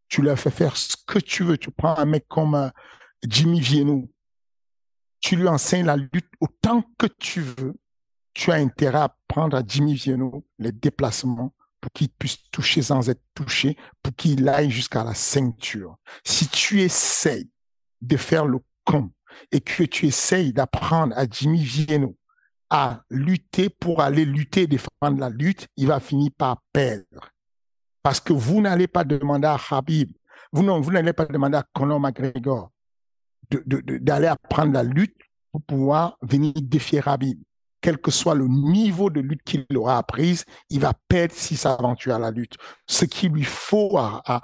tu 0.09 0.23
leur 0.23 0.39
fais 0.39 0.51
faire 0.51 0.77
ce 0.77 0.97
que 1.07 1.19
tu 1.19 1.45
veux. 1.45 1.57
Tu 1.57 1.71
prends 1.71 1.97
un 1.97 2.05
mec 2.05 2.27
comme 2.29 2.55
euh, 2.55 2.69
Jimmy 3.27 3.61
Vienno, 3.61 4.09
tu 5.21 5.37
lui 5.37 5.49
enseignes 5.49 5.87
la 5.87 5.97
lutte 5.97 6.31
autant 6.41 6.83
que 6.99 7.07
tu 7.07 7.41
veux. 7.41 7.75
Tu 8.35 8.51
as 8.51 8.57
intérêt 8.57 8.99
à 8.99 9.17
prendre 9.29 9.57
à 9.57 9.63
Jimmy 9.67 9.95
Vienno 9.95 10.45
les 10.59 10.73
déplacements 10.73 11.55
pour 11.81 11.93
qu'il 11.93 12.09
puisse 12.11 12.39
toucher 12.51 12.83
sans 12.83 13.09
être 13.09 13.23
touché, 13.35 13.77
pour 14.03 14.15
qu'il 14.15 14.49
aille 14.49 14.71
jusqu'à 14.71 15.05
la 15.05 15.15
ceinture. 15.15 15.97
Si 16.25 16.49
tu 16.49 16.81
essayes 16.81 17.51
de 18.01 18.17
faire 18.17 18.47
le 18.47 18.59
con 18.85 19.11
et 19.51 19.61
que 19.61 19.83
tu 19.85 20.07
essayes 20.07 20.53
d'apprendre 20.53 21.17
à 21.17 21.27
Jimmy 21.27 21.63
Vienno 21.63 22.17
à 22.75 23.03
lutter 23.11 23.69
pour 23.69 24.01
aller 24.01 24.25
lutter, 24.25 24.67
défendre 24.67 25.21
la 25.21 25.29
lutte, 25.29 25.69
il 25.77 25.89
va 25.89 26.01
finir 26.01 26.31
par 26.39 26.63
perdre. 26.73 27.31
Parce 28.03 28.19
que 28.19 28.33
vous 28.33 28.63
n'allez 28.63 28.87
pas 28.87 29.05
demander 29.05 29.47
à 29.47 29.59
Habib, 29.71 30.11
vous, 30.53 30.63
n'allez 30.91 31.13
pas 31.13 31.27
demander 31.27 31.59
à 31.59 31.65
Conor 31.75 32.01
McGregor 32.01 32.71
d'aller 33.51 34.29
apprendre 34.29 34.73
la 34.73 34.83
lutte 34.83 35.19
pour 35.53 35.61
pouvoir 35.63 36.17
venir 36.23 36.55
défier 36.57 37.03
Habib. 37.05 37.39
Quel 37.83 37.99
que 37.99 38.11
soit 38.11 38.35
le 38.35 38.49
niveau 38.49 39.11
de 39.11 39.21
lutte 39.21 39.43
qu'il 39.43 39.67
aura 39.77 39.99
apprise, 39.99 40.47
il 40.71 40.81
va 40.81 40.95
perdre 41.09 41.35
s'il 41.35 41.59
s'aventure 41.59 42.15
à 42.15 42.19
la 42.19 42.31
lutte. 42.31 42.57
Ce 42.87 43.05
qu'il 43.05 43.33
lui 43.33 43.45
faut 43.45 43.99
à, 43.99 44.23
à, 44.25 44.41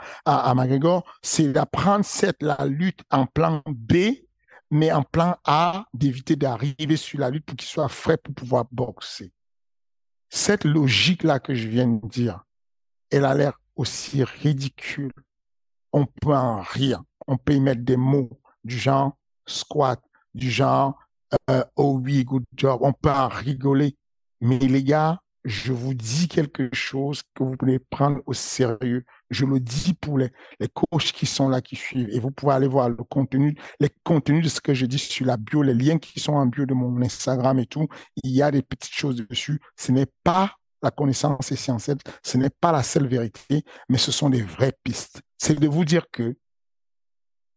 à, 0.50 0.54
McGregor, 0.54 1.02
c'est 1.22 1.50
d'apprendre 1.50 2.04
cette 2.04 2.42
la 2.42 2.66
lutte 2.66 3.00
en 3.10 3.24
plan 3.24 3.62
B, 3.66 4.27
mais 4.70 4.92
en 4.92 5.02
plan 5.02 5.36
A, 5.44 5.86
d'éviter 5.94 6.36
d'arriver 6.36 6.96
sur 6.96 7.18
la 7.18 7.30
lutte 7.30 7.44
pour 7.46 7.56
qu'il 7.56 7.68
soit 7.68 7.88
frais 7.88 8.16
pour 8.16 8.34
pouvoir 8.34 8.66
boxer. 8.70 9.32
Cette 10.28 10.64
logique-là 10.64 11.40
que 11.40 11.54
je 11.54 11.68
viens 11.68 11.86
de 11.86 12.06
dire, 12.08 12.44
elle 13.10 13.24
a 13.24 13.34
l'air 13.34 13.58
aussi 13.76 14.24
ridicule. 14.24 15.12
On 15.92 16.04
peut 16.04 16.34
en 16.34 16.60
rire. 16.60 17.02
On 17.26 17.38
peut 17.38 17.54
y 17.54 17.60
mettre 17.60 17.82
des 17.82 17.96
mots 17.96 18.30
du 18.64 18.78
genre 18.78 19.16
squat, 19.46 20.02
du 20.34 20.50
genre 20.50 20.98
euh, 21.50 21.64
oh 21.76 22.00
oui, 22.02 22.24
good 22.24 22.44
job. 22.54 22.80
On 22.82 22.92
peut 22.92 23.10
en 23.10 23.28
rigoler. 23.28 23.96
Mais 24.40 24.58
les 24.58 24.82
gars, 24.82 25.20
je 25.48 25.72
vous 25.72 25.94
dis 25.94 26.28
quelque 26.28 26.68
chose 26.74 27.22
que 27.34 27.42
vous 27.42 27.56
pouvez 27.56 27.78
prendre 27.78 28.20
au 28.26 28.34
sérieux. 28.34 29.04
Je 29.30 29.46
le 29.46 29.60
dis 29.60 29.94
pour 29.94 30.18
les, 30.18 30.30
les 30.60 30.68
coachs 30.68 31.12
qui 31.12 31.26
sont 31.26 31.48
là, 31.48 31.60
qui 31.60 31.76
suivent. 31.76 32.10
Et 32.10 32.20
vous 32.20 32.30
pouvez 32.30 32.52
aller 32.52 32.68
voir 32.68 32.90
le 32.90 32.96
contenu, 32.96 33.56
les 33.80 33.90
contenus 34.04 34.44
de 34.44 34.48
ce 34.48 34.60
que 34.60 34.74
je 34.74 34.86
dis 34.86 34.98
sur 34.98 35.26
la 35.26 35.36
bio, 35.36 35.62
les 35.62 35.74
liens 35.74 35.98
qui 35.98 36.20
sont 36.20 36.34
en 36.34 36.46
bio 36.46 36.66
de 36.66 36.74
mon 36.74 37.00
Instagram 37.02 37.58
et 37.58 37.66
tout. 37.66 37.88
Il 38.22 38.30
y 38.30 38.42
a 38.42 38.50
des 38.50 38.62
petites 38.62 38.94
choses 38.94 39.16
dessus. 39.16 39.60
Ce 39.76 39.90
n'est 39.90 40.10
pas 40.22 40.54
la 40.82 40.90
connaissance 40.90 41.50
essentielle, 41.50 41.98
ce 42.22 42.36
n'est 42.36 42.50
pas 42.50 42.70
la 42.70 42.82
seule 42.82 43.08
vérité, 43.08 43.64
mais 43.88 43.98
ce 43.98 44.12
sont 44.12 44.30
des 44.30 44.42
vraies 44.42 44.76
pistes. 44.84 45.22
C'est 45.36 45.58
de 45.58 45.66
vous 45.66 45.84
dire 45.84 46.06
que 46.12 46.36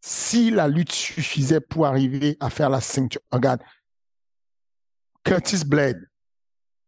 si 0.02 0.50
la 0.50 0.68
lutte 0.68 0.92
suffisait 0.92 1.62
pour 1.62 1.86
arriver 1.86 2.38
à 2.40 2.50
faire 2.50 2.70
la 2.70 2.82
ceinture, 2.82 3.22
regarde, 3.32 3.62
Curtis 5.24 5.64
Blade 5.66 6.02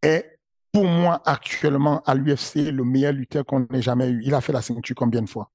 est 0.02 0.33
pour 0.74 0.86
moi 0.86 1.22
actuellement 1.24 2.02
à 2.06 2.16
l'UFC 2.16 2.56
le 2.72 2.84
meilleur 2.84 3.14
lutteur 3.14 3.46
qu'on 3.46 3.66
ait 3.72 3.82
jamais 3.82 4.10
eu. 4.10 4.22
Il 4.26 4.34
a 4.34 4.42
fait 4.42 4.52
la 4.52 4.62
ceinture 4.62 4.96
combien 4.96 5.22
de 5.22 5.30
fois? 5.30 5.52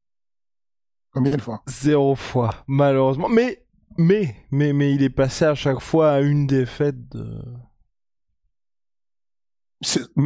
Combien 1.12 1.36
de 1.36 1.40
fois? 1.40 1.62
Zéro 1.66 2.14
fois, 2.14 2.54
malheureusement. 2.68 3.28
Mais, 3.28 3.66
mais, 3.98 4.36
mais, 4.52 4.72
mais 4.72 4.94
il 4.94 5.02
est 5.02 5.10
passé 5.10 5.44
à 5.44 5.56
chaque 5.56 5.80
fois 5.80 6.12
à 6.12 6.20
une 6.20 6.46
défaite 6.46 7.08
de 7.10 7.42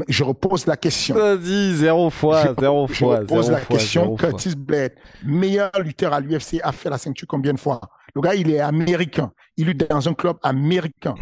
je 0.09 0.25
repose 0.25 0.65
la 0.65 0.79
question. 0.79 1.15
Vas-y, 1.15 1.75
zéro 1.75 2.09
fois, 2.09 2.55
zéro 2.59 2.87
je 2.89 2.95
fois. 2.95 3.17
Je 3.17 3.21
repose 3.21 3.51
la 3.51 3.61
question. 3.61 4.17
Curtis 4.17 4.57
Blade, 4.57 4.95
meilleur 5.25 5.71
lutteur 5.79 6.15
à 6.15 6.21
l'UFC, 6.21 6.61
a 6.63 6.73
fait 6.73 6.89
la 6.89 6.97
ceinture 6.97 7.29
combien 7.29 7.53
de 7.53 7.61
fois? 7.61 7.79
Le 8.15 8.23
gars, 8.23 8.35
il 8.35 8.51
est 8.51 8.61
américain. 8.61 9.31
Il 9.59 9.67
lutte 9.67 9.89
dans 9.91 10.09
un 10.09 10.15
club 10.15 10.39
américain. 10.43 11.15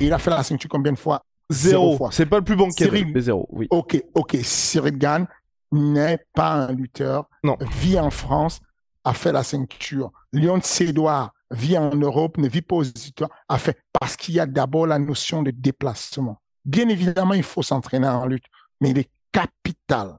Et 0.00 0.06
il 0.06 0.12
a 0.12 0.18
fait 0.18 0.30
la 0.30 0.42
ceinture 0.42 0.68
combien 0.68 0.92
de 0.92 0.98
fois? 0.98 1.24
Zéro. 1.50 2.08
C'est 2.10 2.26
pas 2.26 2.38
le 2.38 2.44
plus 2.44 2.56
bon 2.56 2.70
Cyril... 2.70 3.10
mais 3.12 3.20
zéro, 3.20 3.48
oui. 3.50 3.66
Ok, 3.70 4.02
ok. 4.14 4.36
Cyril 4.42 4.98
Gann 4.98 5.26
n'est 5.72 6.24
pas 6.34 6.52
un 6.52 6.72
lutteur. 6.72 7.28
Non. 7.42 7.56
Vit 7.80 7.98
en 7.98 8.10
France, 8.10 8.60
a 9.04 9.14
fait 9.14 9.32
la 9.32 9.42
ceinture. 9.42 10.12
Lyon 10.32 10.60
Cédoire 10.62 11.32
vit 11.50 11.78
en 11.78 11.94
Europe, 11.94 12.36
ne 12.36 12.48
vit 12.48 12.62
pas 12.62 12.76
aux 12.76 12.82
États-Unis, 12.82 13.30
a 13.48 13.58
fait. 13.58 13.78
Parce 13.98 14.16
qu'il 14.16 14.34
y 14.34 14.40
a 14.40 14.46
d'abord 14.46 14.86
la 14.86 14.98
notion 14.98 15.42
de 15.42 15.50
déplacement. 15.50 16.40
Bien 16.64 16.88
évidemment, 16.88 17.34
il 17.34 17.42
faut 17.42 17.62
s'entraîner 17.62 18.08
en 18.08 18.26
lutte, 18.26 18.44
mais 18.80 18.90
il 18.90 18.98
est 18.98 19.10
capital. 19.32 20.18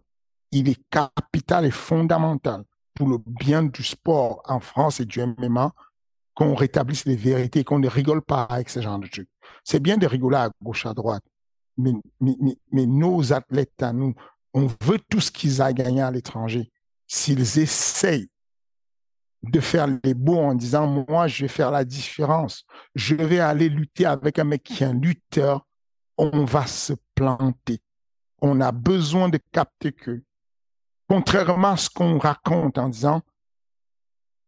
Il 0.52 0.68
est 0.68 0.82
capital 0.90 1.66
et 1.66 1.72
fondamental 1.72 2.64
pour 2.96 3.08
le 3.08 3.18
bien 3.20 3.64
du 3.64 3.84
sport 3.84 4.42
en 4.46 4.60
France 4.60 5.00
et 5.00 5.06
du 5.06 5.22
MMA 5.22 5.72
qu'on 6.34 6.56
rétablisse 6.56 7.06
les 7.06 7.16
vérités, 7.16 7.64
qu'on 7.64 7.80
ne 7.80 7.88
rigole 7.88 8.22
pas 8.22 8.44
avec 8.44 8.70
ce 8.70 8.82
genre 8.82 8.98
de 8.98 9.08
trucs. 9.08 9.30
C'est 9.64 9.80
bien 9.80 9.98
de 9.98 10.08
rigoler 10.08 10.38
à 10.38 10.50
gauche, 10.62 10.86
à 10.86 10.94
droite, 10.94 11.24
mais, 11.78 11.94
nos 12.72 13.34
athlètes 13.34 13.82
à 13.82 13.94
nous, 13.94 14.14
on 14.54 14.68
veut 14.82 15.00
tout 15.10 15.22
ce 15.22 15.32
qu'ils 15.32 15.62
aient 15.62 15.74
gagné 15.74 16.02
à 16.02 16.12
l'étranger. 16.12 16.72
S'ils 17.08 17.60
essayent 17.60 18.30
de 19.44 19.60
faire 19.60 19.88
les 20.04 20.14
beaux 20.14 20.40
en 20.40 20.54
disant, 20.54 21.06
moi, 21.08 21.28
je 21.28 21.44
vais 21.44 21.48
faire 21.48 21.72
la 21.72 21.86
différence, 21.86 22.66
je 22.96 23.16
vais 23.16 23.40
aller 23.40 23.70
lutter 23.70 24.06
avec 24.06 24.38
un 24.40 24.44
mec 24.44 24.64
qui 24.64 24.84
est 24.84 24.88
un 24.88 24.94
lutteur, 24.94 25.66
on 26.18 26.44
va 26.44 26.68
se 26.68 26.94
planter. 27.16 27.82
On 28.42 28.60
a 28.60 28.72
besoin 28.72 29.30
de 29.30 29.40
capter 29.52 29.94
que, 29.94 30.22
contrairement 31.08 31.72
à 31.72 31.78
ce 31.78 31.90
qu'on 31.90 32.18
raconte 32.20 32.78
en 32.78 32.90
disant, 32.90 33.22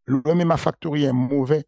le 0.06 0.22
MMA 0.26 0.58
Factory 0.58 1.06
est 1.06 1.14
mauvais 1.14 1.66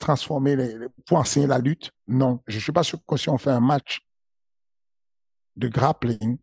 transformer 0.00 0.56
les, 0.56 0.76
pour 1.06 1.18
enseigner 1.18 1.46
la 1.46 1.58
lutte? 1.58 1.92
Non, 2.08 2.40
je 2.48 2.56
ne 2.56 2.60
suis 2.60 2.72
pas 2.72 2.82
sûr 2.82 2.98
que 3.06 3.16
si 3.16 3.28
on 3.28 3.38
fait 3.38 3.50
un 3.50 3.60
match 3.60 4.00
de 5.56 5.68
grappling, 5.68 6.38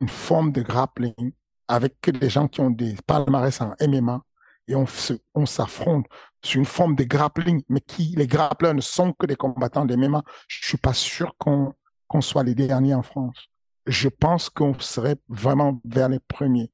une 0.00 0.08
forme 0.08 0.52
de 0.52 0.62
grappling 0.62 1.32
avec 1.68 2.10
des 2.10 2.30
gens 2.30 2.48
qui 2.48 2.60
ont 2.60 2.70
des 2.70 2.96
palmarès 3.06 3.60
en 3.60 3.74
MMA 3.80 4.22
et 4.68 4.74
on, 4.74 4.86
on 5.34 5.46
s'affronte 5.46 6.06
sur 6.42 6.58
une 6.58 6.66
forme 6.66 6.94
de 6.96 7.04
grappling, 7.04 7.62
mais 7.68 7.80
qui, 7.80 8.14
les 8.16 8.26
grappleurs 8.26 8.74
ne 8.74 8.80
sont 8.80 9.12
que 9.12 9.26
des 9.26 9.36
combattants 9.36 9.84
de 9.84 9.94
MMA. 9.96 10.22
Je 10.48 10.66
suis 10.66 10.78
pas 10.78 10.94
sûr 10.94 11.34
qu'on 11.38 11.74
qu'on 12.08 12.20
soit 12.20 12.44
les 12.44 12.54
derniers 12.54 12.94
en 12.94 13.02
France. 13.02 13.48
Je 13.86 14.08
pense 14.08 14.50
qu'on 14.50 14.78
serait 14.78 15.16
vraiment 15.28 15.80
vers 15.84 16.08
les 16.08 16.20
premiers. 16.20 16.70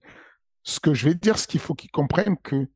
Ce 0.62 0.80
que 0.80 0.94
je 0.94 1.08
vais 1.08 1.14
dire, 1.14 1.38
c'est 1.38 1.48
qu'il 1.48 1.60
faut 1.60 1.74
qu'ils 1.74 1.90
comprennent 1.90 2.38
que 2.38 2.68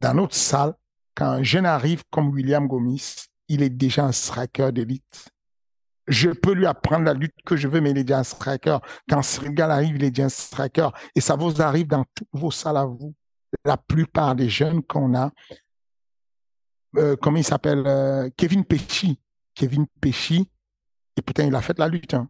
dans 0.00 0.14
notre 0.14 0.34
salle, 0.34 0.74
quand 1.14 1.26
un 1.26 1.42
jeune 1.42 1.66
arrive 1.66 2.02
comme 2.10 2.30
William 2.30 2.66
Gomis, 2.66 3.26
il 3.48 3.62
est 3.62 3.70
déjà 3.70 4.04
un 4.04 4.12
striker 4.12 4.70
d'élite. 4.72 5.28
Je 6.06 6.30
peux 6.30 6.52
lui 6.52 6.66
apprendre 6.66 7.04
la 7.04 7.14
lutte 7.14 7.34
que 7.46 7.56
je 7.56 7.68
veux, 7.68 7.80
mais 7.80 7.90
il 7.90 7.98
est 7.98 8.04
déjà 8.04 8.18
un 8.18 8.24
striker. 8.24 8.78
Quand 9.08 9.22
Srigal 9.22 9.70
arrive, 9.70 9.96
il 9.96 10.04
est 10.04 10.10
déjà 10.10 10.26
un 10.26 10.28
striker. 10.28 10.88
Et 11.14 11.20
ça 11.20 11.36
vous 11.36 11.62
arrive 11.62 11.86
dans 11.86 12.04
toutes 12.14 12.28
vos 12.32 12.50
salles 12.50 12.76
à 12.76 12.84
vous. 12.84 13.14
La 13.64 13.76
plupart 13.76 14.34
des 14.34 14.48
jeunes 14.48 14.82
qu'on 14.82 15.14
a, 15.14 15.30
euh, 16.96 17.16
comment 17.16 17.38
il 17.38 17.44
s'appelle, 17.44 17.84
euh, 17.86 18.28
Kevin 18.36 18.64
Pesci. 18.64 19.18
Kevin 19.54 19.86
Pesci, 20.00 20.50
et 21.16 21.22
putain, 21.22 21.44
il 21.44 21.54
a 21.54 21.62
fait 21.62 21.74
de 21.74 21.80
la 21.80 21.88
lutte. 21.88 22.14
Hein. 22.14 22.28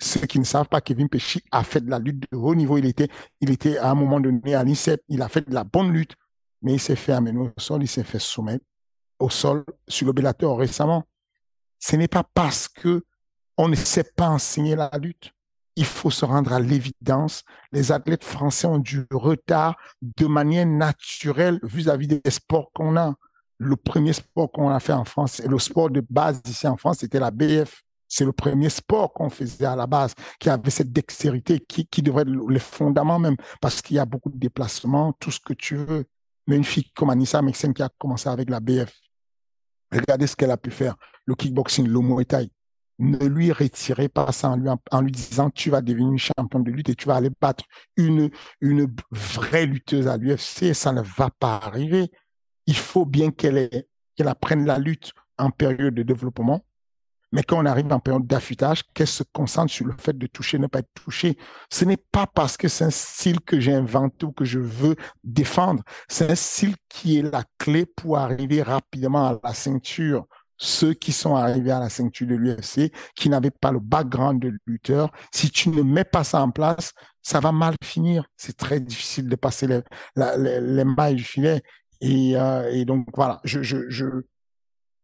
Ceux 0.00 0.26
qui 0.26 0.38
ne 0.38 0.44
savent 0.44 0.68
pas, 0.68 0.80
Kevin 0.80 1.08
Pesci 1.08 1.42
a 1.50 1.64
fait 1.64 1.80
de 1.80 1.90
la 1.90 1.98
lutte 1.98 2.30
de 2.30 2.36
haut 2.36 2.54
niveau. 2.54 2.78
Il 2.78 2.86
était, 2.86 3.08
il 3.40 3.50
était 3.50 3.78
à 3.78 3.90
un 3.90 3.94
moment 3.94 4.20
donné 4.20 4.54
à 4.54 4.62
l'INSEP. 4.62 5.02
Il 5.08 5.22
a 5.22 5.28
fait 5.28 5.48
de 5.48 5.54
la 5.54 5.64
bonne 5.64 5.90
lutte, 5.90 6.14
mais 6.62 6.74
il 6.74 6.80
s'est 6.80 6.96
fait 6.96 7.12
amener 7.12 7.38
au 7.38 7.52
sol, 7.58 7.82
il 7.82 7.88
s'est 7.88 8.04
fait 8.04 8.18
soumettre 8.18 8.64
au 9.18 9.30
sol 9.30 9.64
sur 9.86 10.06
l'obélateur 10.06 10.56
récemment. 10.56 11.04
Ce 11.78 11.96
n'est 11.96 12.08
pas 12.08 12.24
parce 12.34 12.68
que 12.68 13.04
on 13.56 13.68
ne 13.68 13.74
sait 13.74 14.04
pas 14.04 14.28
enseigner 14.28 14.76
la 14.76 14.90
lutte. 15.00 15.32
Il 15.76 15.84
faut 15.84 16.10
se 16.10 16.24
rendre 16.24 16.52
à 16.52 16.60
l'évidence. 16.60 17.44
Les 17.72 17.92
athlètes 17.92 18.24
français 18.24 18.66
ont 18.66 18.78
du 18.78 19.06
retard 19.12 19.76
de 20.02 20.26
manière 20.26 20.66
naturelle 20.66 21.60
vis-à-vis 21.62 22.08
des 22.08 22.30
sports 22.30 22.70
qu'on 22.72 22.96
a. 22.96 23.14
Le 23.58 23.74
premier 23.74 24.12
sport 24.12 24.50
qu'on 24.52 24.70
a 24.70 24.78
fait 24.78 24.92
en 24.92 25.04
France, 25.04 25.40
et 25.40 25.48
le 25.48 25.58
sport 25.58 25.90
de 25.90 26.00
base 26.08 26.40
ici 26.46 26.66
en 26.68 26.76
France, 26.76 26.98
c'était 27.00 27.18
la 27.18 27.32
BF. 27.32 27.82
C'est 28.06 28.24
le 28.24 28.32
premier 28.32 28.70
sport 28.70 29.12
qu'on 29.12 29.28
faisait 29.28 29.66
à 29.66 29.74
la 29.74 29.86
base, 29.86 30.14
qui 30.38 30.48
avait 30.48 30.70
cette 30.70 30.92
dextérité, 30.92 31.60
qui, 31.60 32.02
devrait 32.02 32.22
être 32.22 32.30
le 32.30 32.58
fondament 32.58 33.18
même, 33.18 33.36
parce 33.60 33.82
qu'il 33.82 33.96
y 33.96 33.98
a 33.98 34.04
beaucoup 34.04 34.30
de 34.30 34.38
déplacements, 34.38 35.12
tout 35.14 35.32
ce 35.32 35.40
que 35.40 35.52
tu 35.52 35.76
veux. 35.76 36.06
Mais 36.48 36.56
une 36.56 36.64
fille 36.64 36.90
comme 36.94 37.10
Anissa 37.10 37.42
Mexen 37.42 37.74
qui 37.74 37.82
a 37.82 37.90
commencé 37.98 38.28
avec 38.28 38.48
la 38.48 38.58
BF, 38.58 38.90
regardez 39.92 40.26
ce 40.26 40.34
qu'elle 40.34 40.50
a 40.50 40.56
pu 40.56 40.70
faire. 40.70 40.96
Le 41.26 41.34
kickboxing, 41.34 41.86
le 41.86 42.00
Muay. 42.00 42.50
Ne 43.00 43.18
lui 43.28 43.52
retirez 43.52 44.08
pas 44.08 44.32
ça 44.32 44.56
en 44.90 45.00
lui, 45.00 45.12
disant 45.12 45.50
tu 45.50 45.70
vas 45.70 45.82
devenir 45.82 46.10
une 46.10 46.18
championne 46.18 46.64
de 46.64 46.70
lutte 46.72 46.88
et 46.88 46.96
tu 46.96 47.06
vas 47.06 47.14
aller 47.16 47.30
battre 47.40 47.62
une, 47.96 48.30
vraie 49.12 49.66
lutteuse 49.66 50.08
à 50.08 50.16
l'UFC. 50.16 50.74
Ça 50.74 50.92
ne 50.92 51.02
va 51.02 51.30
pas 51.38 51.60
arriver. 51.62 52.10
Il 52.66 52.76
faut 52.76 53.04
bien 53.04 53.30
qu'elle 53.30 53.84
apprenne 54.18 54.66
la 54.66 54.78
lutte 54.78 55.12
en 55.36 55.50
période 55.50 55.94
de 55.94 56.02
développement 56.02 56.64
mais 57.32 57.42
quand 57.42 57.58
on 57.58 57.66
arrive 57.66 57.92
en 57.92 58.00
période 58.00 58.26
d'affûtage, 58.26 58.82
qu'elle 58.94 59.06
se 59.06 59.22
concentre 59.32 59.72
sur 59.72 59.86
le 59.86 59.94
fait 59.98 60.16
de 60.16 60.26
toucher, 60.26 60.58
ne 60.58 60.66
pas 60.66 60.80
être 60.80 60.92
touché. 60.94 61.36
Ce 61.70 61.84
n'est 61.84 61.98
pas 61.98 62.26
parce 62.26 62.56
que 62.56 62.68
c'est 62.68 62.84
un 62.84 62.90
style 62.90 63.40
que 63.40 63.60
j'ai 63.60 63.74
inventé 63.74 64.24
ou 64.26 64.32
que 64.32 64.44
je 64.44 64.58
veux 64.58 64.96
défendre. 65.24 65.82
C'est 66.08 66.30
un 66.30 66.34
style 66.34 66.74
qui 66.88 67.18
est 67.18 67.22
la 67.22 67.44
clé 67.58 67.86
pour 67.86 68.18
arriver 68.18 68.62
rapidement 68.62 69.28
à 69.28 69.40
la 69.42 69.54
ceinture. 69.54 70.26
Ceux 70.56 70.92
qui 70.92 71.12
sont 71.12 71.36
arrivés 71.36 71.70
à 71.70 71.78
la 71.78 71.88
ceinture 71.88 72.26
de 72.26 72.34
l'UFC, 72.34 72.92
qui 73.14 73.28
n'avaient 73.28 73.52
pas 73.52 73.70
le 73.70 73.78
background 73.78 74.42
de 74.42 74.52
lutteur, 74.66 75.12
si 75.32 75.50
tu 75.50 75.68
ne 75.68 75.82
mets 75.82 76.04
pas 76.04 76.24
ça 76.24 76.42
en 76.42 76.50
place, 76.50 76.94
ça 77.22 77.38
va 77.40 77.52
mal 77.52 77.76
finir. 77.84 78.24
C'est 78.36 78.56
très 78.56 78.80
difficile 78.80 79.28
de 79.28 79.36
passer 79.36 79.68
les, 79.68 79.82
les, 80.16 80.84
mailles 80.84 81.14
du 81.14 81.22
filet. 81.22 81.62
Et, 82.00 82.36
euh, 82.36 82.72
et 82.72 82.84
donc 82.84 83.06
voilà, 83.14 83.40
je, 83.44 83.62
je, 83.62 83.88
je, 83.88 84.06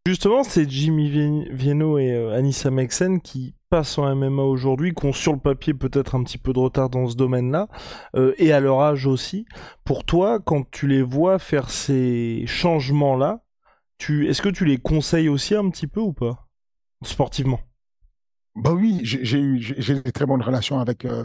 Justement, 0.06 0.44
c'est 0.44 0.68
Jimmy 0.68 1.08
Vienno 1.50 1.96
et 1.96 2.12
euh, 2.12 2.36
Anissa 2.36 2.70
Mexen 2.70 3.22
qui 3.22 3.54
passent 3.70 3.96
en 3.96 4.14
MMA 4.14 4.42
aujourd'hui, 4.42 4.92
qui 4.92 5.06
ont 5.06 5.14
sur 5.14 5.32
le 5.32 5.38
papier 5.38 5.72
peut-être 5.72 6.14
un 6.14 6.22
petit 6.22 6.36
peu 6.36 6.52
de 6.52 6.58
retard 6.58 6.90
dans 6.90 7.08
ce 7.08 7.16
domaine-là, 7.16 7.68
euh, 8.14 8.34
et 8.36 8.52
à 8.52 8.60
leur 8.60 8.82
âge 8.82 9.06
aussi. 9.06 9.46
Pour 9.82 10.04
toi, 10.04 10.40
quand 10.40 10.70
tu 10.70 10.86
les 10.88 11.00
vois 11.00 11.38
faire 11.38 11.70
ces 11.70 12.44
changements-là, 12.46 13.40
est-ce 14.10 14.42
que 14.42 14.50
tu 14.50 14.66
les 14.66 14.76
conseilles 14.76 15.30
aussi 15.30 15.54
un 15.54 15.70
petit 15.70 15.86
peu 15.86 16.00
ou 16.00 16.12
pas? 16.12 16.48
Sportivement 17.02 17.60
bah 18.56 18.70
oui, 18.70 19.00
j'ai 19.02 19.40
eu 19.40 19.58
des 19.58 20.12
très 20.12 20.26
bonnes 20.26 20.40
relations 20.40 20.78
avec 20.78 21.04
euh, 21.04 21.24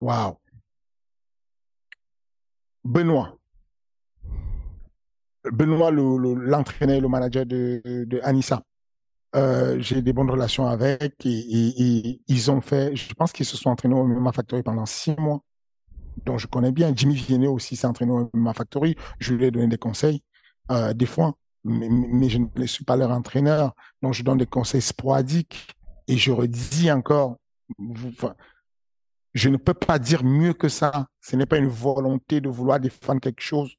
Wow. 0.00 0.38
Benoît. 2.84 3.38
Benoît, 5.44 5.90
l'entraîneur 5.90 6.96
le, 6.96 7.02
le 7.02 7.08
manager 7.08 7.46
de, 7.46 7.82
de 7.84 8.20
Anissa. 8.22 8.62
Euh, 9.36 9.76
j'ai 9.80 10.00
des 10.00 10.14
bonnes 10.14 10.30
relations 10.30 10.66
avec 10.66 11.26
et, 11.26 12.20
ils 12.26 12.50
ont 12.50 12.62
fait, 12.62 12.96
je 12.96 13.12
pense 13.12 13.32
qu'ils 13.32 13.44
se 13.44 13.58
sont 13.58 13.68
entraînés 13.68 13.94
au 13.94 14.04
MMA 14.04 14.32
Factory 14.32 14.62
pendant 14.62 14.86
six 14.86 15.14
mois. 15.18 15.42
Donc 16.24 16.38
je 16.38 16.46
connais 16.46 16.72
bien. 16.72 16.92
Jimmy 16.94 17.14
Viennet 17.14 17.46
aussi 17.46 17.76
s'est 17.76 17.86
entraîné 17.86 18.12
au 18.12 18.30
MMA 18.32 18.54
Factory. 18.54 18.96
Je 19.18 19.34
lui 19.34 19.44
ai 19.44 19.50
donné 19.50 19.68
des 19.68 19.78
conseils 19.78 20.22
euh, 20.70 20.94
des 20.94 21.06
fois, 21.06 21.34
mais, 21.64 22.28
je 22.28 22.38
ne 22.38 22.66
suis 22.66 22.84
pas 22.84 22.96
leur 22.96 23.10
entraîneur. 23.10 23.74
Donc 24.02 24.14
je 24.14 24.22
donne 24.22 24.38
des 24.38 24.46
conseils 24.46 24.82
sporadiques 24.82 25.68
et 26.06 26.16
je 26.16 26.32
redis 26.32 26.90
encore, 26.90 27.36
je 29.34 29.48
ne 29.48 29.56
peux 29.56 29.74
pas 29.74 29.98
dire 29.98 30.24
mieux 30.24 30.52
que 30.52 30.68
ça. 30.68 31.06
Ce 31.20 31.36
n'est 31.36 31.46
pas 31.46 31.58
une 31.58 31.68
volonté 31.68 32.40
de 32.40 32.48
vouloir 32.48 32.80
défendre 32.80 33.20
quelque 33.20 33.42
chose. 33.42 33.74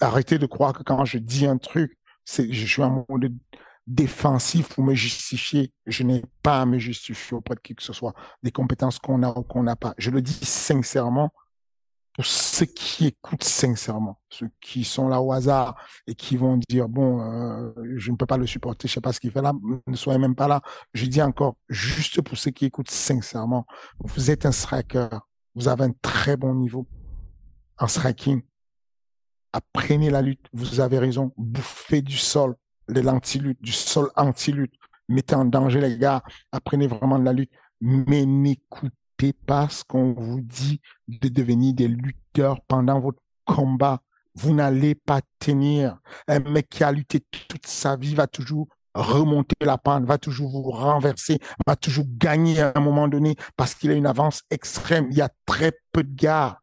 Arrêtez 0.00 0.38
de 0.38 0.46
croire 0.46 0.72
que 0.72 0.82
quand 0.82 1.04
je 1.04 1.18
dis 1.18 1.46
un 1.46 1.58
truc, 1.58 1.96
c'est, 2.24 2.52
je 2.52 2.66
suis 2.66 2.82
en 2.82 3.04
mode 3.08 3.32
défensif 3.86 4.68
pour 4.68 4.84
me 4.84 4.94
justifier. 4.94 5.72
Je 5.86 6.02
n'ai 6.02 6.22
pas 6.42 6.62
à 6.62 6.66
me 6.66 6.78
justifier 6.78 7.36
auprès 7.36 7.54
de 7.54 7.60
qui 7.60 7.74
que 7.74 7.82
ce 7.82 7.92
soit 7.92 8.14
des 8.42 8.52
compétences 8.52 8.98
qu'on 8.98 9.22
a 9.22 9.30
ou 9.36 9.42
qu'on 9.42 9.62
n'a 9.62 9.76
pas. 9.76 9.94
Je 9.98 10.10
le 10.10 10.22
dis 10.22 10.44
sincèrement 10.44 11.32
ceux 12.22 12.66
qui 12.66 13.06
écoutent 13.06 13.44
sincèrement, 13.44 14.20
ceux 14.28 14.50
qui 14.60 14.84
sont 14.84 15.08
là 15.08 15.20
au 15.20 15.32
hasard 15.32 15.76
et 16.06 16.14
qui 16.14 16.36
vont 16.36 16.58
dire 16.68 16.88
bon, 16.88 17.20
euh, 17.20 17.72
je 17.96 18.10
ne 18.10 18.16
peux 18.16 18.26
pas 18.26 18.36
le 18.36 18.46
supporter, 18.46 18.88
je 18.88 18.94
sais 18.94 19.00
pas 19.00 19.12
ce 19.12 19.20
qu'il 19.20 19.30
fait 19.30 19.42
là, 19.42 19.52
ne 19.86 19.96
soyez 19.96 20.18
même 20.18 20.34
pas 20.34 20.48
là. 20.48 20.60
Je 20.94 21.06
dis 21.06 21.22
encore, 21.22 21.56
juste 21.68 22.20
pour 22.22 22.38
ceux 22.38 22.50
qui 22.50 22.66
écoutent 22.66 22.90
sincèrement, 22.90 23.66
vous 24.00 24.30
êtes 24.30 24.46
un 24.46 24.52
striker, 24.52 25.08
vous 25.54 25.68
avez 25.68 25.84
un 25.84 25.92
très 26.02 26.36
bon 26.36 26.54
niveau 26.54 26.86
en 27.78 27.86
striking. 27.86 28.42
Apprenez 29.52 30.10
la 30.10 30.22
lutte, 30.22 30.46
vous 30.52 30.80
avez 30.80 30.98
raison, 30.98 31.32
bouffez 31.36 32.02
du 32.02 32.16
sol, 32.16 32.54
de 32.88 33.00
l'anti-lutte, 33.00 33.60
du 33.62 33.72
sol 33.72 34.10
anti-lutte, 34.16 34.74
mettez 35.08 35.34
en 35.34 35.44
danger 35.44 35.80
les 35.80 35.98
gars, 35.98 36.22
apprenez 36.52 36.86
vraiment 36.86 37.18
de 37.18 37.24
la 37.24 37.32
lutte, 37.32 37.52
mais 37.80 38.24
n'écoutez 38.26 38.94
n'écoutez 39.20 39.32
pas 39.46 39.68
ce 39.68 39.84
qu'on 39.84 40.12
vous 40.12 40.40
dit 40.40 40.80
de 41.08 41.28
devenir 41.28 41.74
des 41.74 41.88
lutteurs 41.88 42.60
pendant 42.66 43.00
votre 43.00 43.20
combat. 43.44 44.00
Vous 44.34 44.54
n'allez 44.54 44.94
pas 44.94 45.20
tenir. 45.38 45.98
Un 46.28 46.40
mec 46.40 46.68
qui 46.70 46.84
a 46.84 46.92
lutté 46.92 47.20
toute 47.48 47.66
sa 47.66 47.96
vie 47.96 48.14
va 48.14 48.26
toujours 48.26 48.68
remonter 48.94 49.56
la 49.60 49.78
pente, 49.78 50.04
va 50.04 50.18
toujours 50.18 50.50
vous 50.50 50.70
renverser, 50.70 51.38
va 51.66 51.76
toujours 51.76 52.06
gagner 52.08 52.60
à 52.60 52.72
un 52.74 52.80
moment 52.80 53.08
donné 53.08 53.36
parce 53.56 53.74
qu'il 53.74 53.90
a 53.90 53.94
une 53.94 54.06
avance 54.06 54.42
extrême. 54.50 55.08
Il 55.10 55.16
y 55.16 55.22
a 55.22 55.30
très 55.46 55.72
peu 55.92 56.02
de 56.02 56.14
gars. 56.14 56.58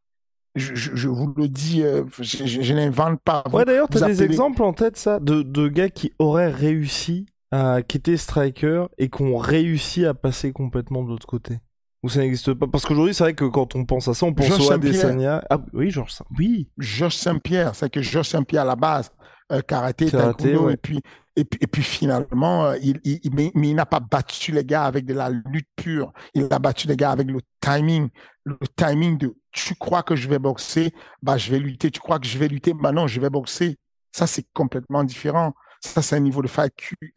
Je, 0.56 1.08
vous 1.08 1.32
le 1.38 1.48
dis, 1.48 1.84
euh, 1.84 2.04
je, 2.20 2.74
n'invente 2.74 3.22
pas. 3.22 3.44
ouais, 3.54 3.64
d'ailleurs, 3.64 3.88
tu 3.90 4.02
as 4.02 4.08
des 4.08 4.24
exemples 4.24 4.64
en 4.64 4.74
tête, 4.74 4.98
ça, 4.98 5.20
de, 5.20 5.44
de 5.44 5.68
gars 5.68 5.90
qui 5.90 6.14
auraient 6.18 6.50
réussi 6.50 7.28
à 7.52 7.84
quitter 7.84 8.18
Striker 8.18 8.86
et 8.98 9.10
qui 9.10 9.22
ont 9.22 9.38
réussi 9.38 10.04
à 10.08 10.16
passer 10.16 10.54
complètement 10.54 11.04
de 11.04 11.10
l'autre 11.10 11.28
côté? 11.28 11.60
Ou 12.04 12.10
ça 12.10 12.20
n'existe 12.20 12.54
pas? 12.54 12.68
Parce 12.68 12.86
qu'aujourd'hui, 12.86 13.14
c'est 13.14 13.24
vrai 13.24 13.34
que 13.34 13.46
quand 13.46 13.76
on 13.76 13.86
pense 13.86 14.08
à 14.08 14.14
ça, 14.14 14.26
on 14.26 14.34
pense 14.34 14.60
au 14.60 14.72
Adesanya. 14.72 15.44
Ah 15.50 15.60
oui, 15.74 15.90
Georges 15.90 16.14
Saint. 16.14 16.26
Oui. 16.38 16.70
Georges 16.78 17.16
Saint-Pierre, 17.16 17.76
c'est 17.76 17.90
que 17.90 18.02
Georges 18.02 18.30
Saint-Pierre 18.30 18.64
à 18.64 18.66
la 18.66 18.76
base, 18.76 19.12
euh, 19.52 19.62
karaté, 19.62 20.12
taekwondo, 20.12 20.70
et 20.70 20.78
puis 20.78 21.02
et 21.38 21.46
puis, 21.46 21.60
et 21.62 21.68
puis 21.68 21.84
finalement, 21.84 22.66
euh, 22.66 22.78
il, 22.82 23.00
il, 23.04 23.20
mais, 23.32 23.52
il 23.54 23.76
n'a 23.76 23.86
pas 23.86 24.00
battu 24.00 24.52
les 24.52 24.66
gars 24.66 24.86
avec 24.86 25.06
de 25.06 25.14
la 25.14 25.30
lutte 25.30 25.70
pure. 25.76 26.12
Il 26.34 26.48
a 26.50 26.58
battu 26.58 26.88
les 26.88 26.98
gars 26.98 27.12
avec 27.12 27.30
le 27.30 27.40
timing, 27.62 28.10
le 28.44 28.58
timing 28.76 29.20
de 29.20 29.36
tu 29.52 29.76
crois 29.76 30.02
que 30.02 30.16
je 30.16 30.28
vais 30.28 30.40
boxer, 30.40 30.92
bah 31.22 31.38
je 31.38 31.52
vais 31.52 31.60
lutter. 31.60 31.92
Tu 31.92 32.00
crois 32.00 32.20
que 32.20 32.26
je 32.26 32.40
vais 32.40 32.48
lutter, 32.48 32.74
bah 32.74 32.92
non, 32.92 33.06
je 33.06 33.22
vais 33.22 33.30
boxer. 33.30 33.78
Ça 34.12 34.26
c'est 34.26 34.48
complètement 34.54 35.04
différent. 35.04 35.54
Ça 35.80 36.02
c'est 36.02 36.16
un 36.16 36.22
niveau 36.22 36.42
de 36.42 36.50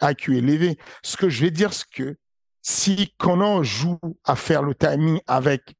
IQ, 0.02 0.36
élevé. 0.36 0.76
Ce 1.02 1.16
que 1.16 1.30
je 1.30 1.40
vais 1.40 1.50
dire, 1.50 1.72
c'est 1.72 1.88
que 1.90 2.16
si 2.62 3.14
Conor 3.18 3.64
joue 3.64 3.98
à 4.24 4.36
faire 4.36 4.62
le 4.62 4.74
timing 4.74 5.20
avec 5.26 5.74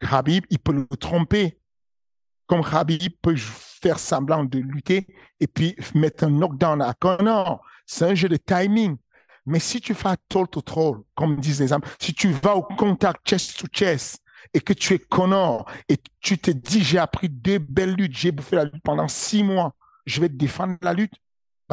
Habib, 0.00 0.44
il 0.50 0.58
peut 0.58 0.72
le 0.72 0.86
tromper. 0.96 1.58
Comme 2.46 2.62
Habib 2.70 3.12
peut 3.22 3.36
faire 3.36 3.98
semblant 3.98 4.44
de 4.44 4.58
lutter 4.58 5.06
et 5.40 5.46
puis 5.46 5.76
mettre 5.94 6.24
un 6.24 6.30
knockdown 6.30 6.82
à 6.82 6.94
Conor. 6.94 7.64
C'est 7.86 8.04
un 8.04 8.14
jeu 8.14 8.28
de 8.28 8.36
timing. 8.36 8.96
Mais 9.46 9.58
si 9.58 9.80
tu 9.80 9.94
fais 9.94 10.16
troll 10.28 10.48
to 10.48 10.62
troll, 10.62 11.02
comme 11.14 11.36
disent 11.36 11.60
les 11.60 11.72
hommes, 11.72 11.84
si 12.00 12.14
tu 12.14 12.30
vas 12.30 12.56
au 12.56 12.62
contact 12.62 13.26
chest 13.26 13.58
to 13.58 13.66
chest 13.70 14.22
et 14.54 14.60
que 14.60 14.72
tu 14.72 14.94
es 14.94 14.98
Connor 14.98 15.70
et 15.88 15.98
tu 16.20 16.38
te 16.38 16.50
dis 16.50 16.82
j'ai 16.82 16.98
appris 16.98 17.28
deux 17.28 17.58
belles 17.58 17.94
luttes, 17.94 18.16
j'ai 18.16 18.32
bouffé 18.32 18.56
la 18.56 18.64
lutte 18.64 18.82
pendant 18.82 19.08
six 19.08 19.42
mois, 19.42 19.74
je 20.06 20.20
vais 20.20 20.28
te 20.28 20.34
défendre 20.34 20.76
la 20.82 20.94
lutte. 20.94 21.14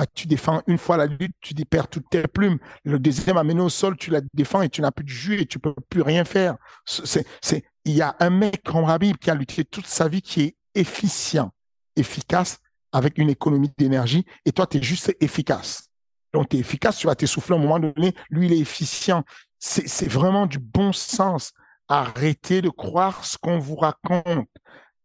Bah, 0.01 0.07
tu 0.15 0.25
défends 0.25 0.63
une 0.65 0.79
fois 0.79 0.97
la 0.97 1.05
lutte, 1.05 1.35
tu 1.41 1.53
perds 1.53 1.87
toutes 1.87 2.09
tes 2.09 2.23
plumes. 2.23 2.57
Le 2.83 2.97
deuxième 2.97 3.37
amené 3.37 3.61
au 3.61 3.69
sol, 3.69 3.95
tu 3.97 4.09
la 4.09 4.21
défends 4.33 4.63
et 4.63 4.69
tu 4.69 4.81
n'as 4.81 4.89
plus 4.89 5.03
de 5.03 5.09
jus 5.09 5.39
et 5.39 5.45
tu 5.45 5.59
peux 5.59 5.75
plus 5.89 6.01
rien 6.01 6.25
faire. 6.25 6.55
C'est, 6.85 7.23
c'est, 7.39 7.63
il 7.85 7.93
y 7.93 8.01
a 8.01 8.15
un 8.19 8.31
mec 8.31 8.63
comme 8.63 8.83
Rabib 8.83 9.17
qui 9.17 9.29
a 9.29 9.35
lutté 9.35 9.63
toute 9.63 9.85
sa 9.85 10.07
vie 10.07 10.23
qui 10.23 10.41
est 10.41 10.55
efficient, 10.73 11.51
efficace, 11.95 12.57
avec 12.91 13.19
une 13.19 13.29
économie 13.29 13.69
d'énergie 13.77 14.25
et 14.43 14.51
toi, 14.51 14.65
tu 14.65 14.77
es 14.77 14.81
juste 14.81 15.15
efficace. 15.19 15.89
Donc, 16.33 16.49
tu 16.49 16.57
es 16.57 16.61
efficace, 16.61 16.97
tu 16.97 17.05
vas 17.05 17.13
t'essouffler 17.13 17.53
à 17.53 17.59
un 17.59 17.61
moment 17.61 17.77
donné. 17.77 18.15
Lui, 18.31 18.47
il 18.47 18.53
est 18.53 18.59
efficient. 18.59 19.23
C'est 19.59 20.09
vraiment 20.09 20.47
du 20.47 20.57
bon 20.57 20.93
sens. 20.93 21.53
Arrêtez 21.87 22.63
de 22.63 22.69
croire 22.69 23.23
ce 23.23 23.37
qu'on 23.37 23.59
vous 23.59 23.75
raconte. 23.75 24.47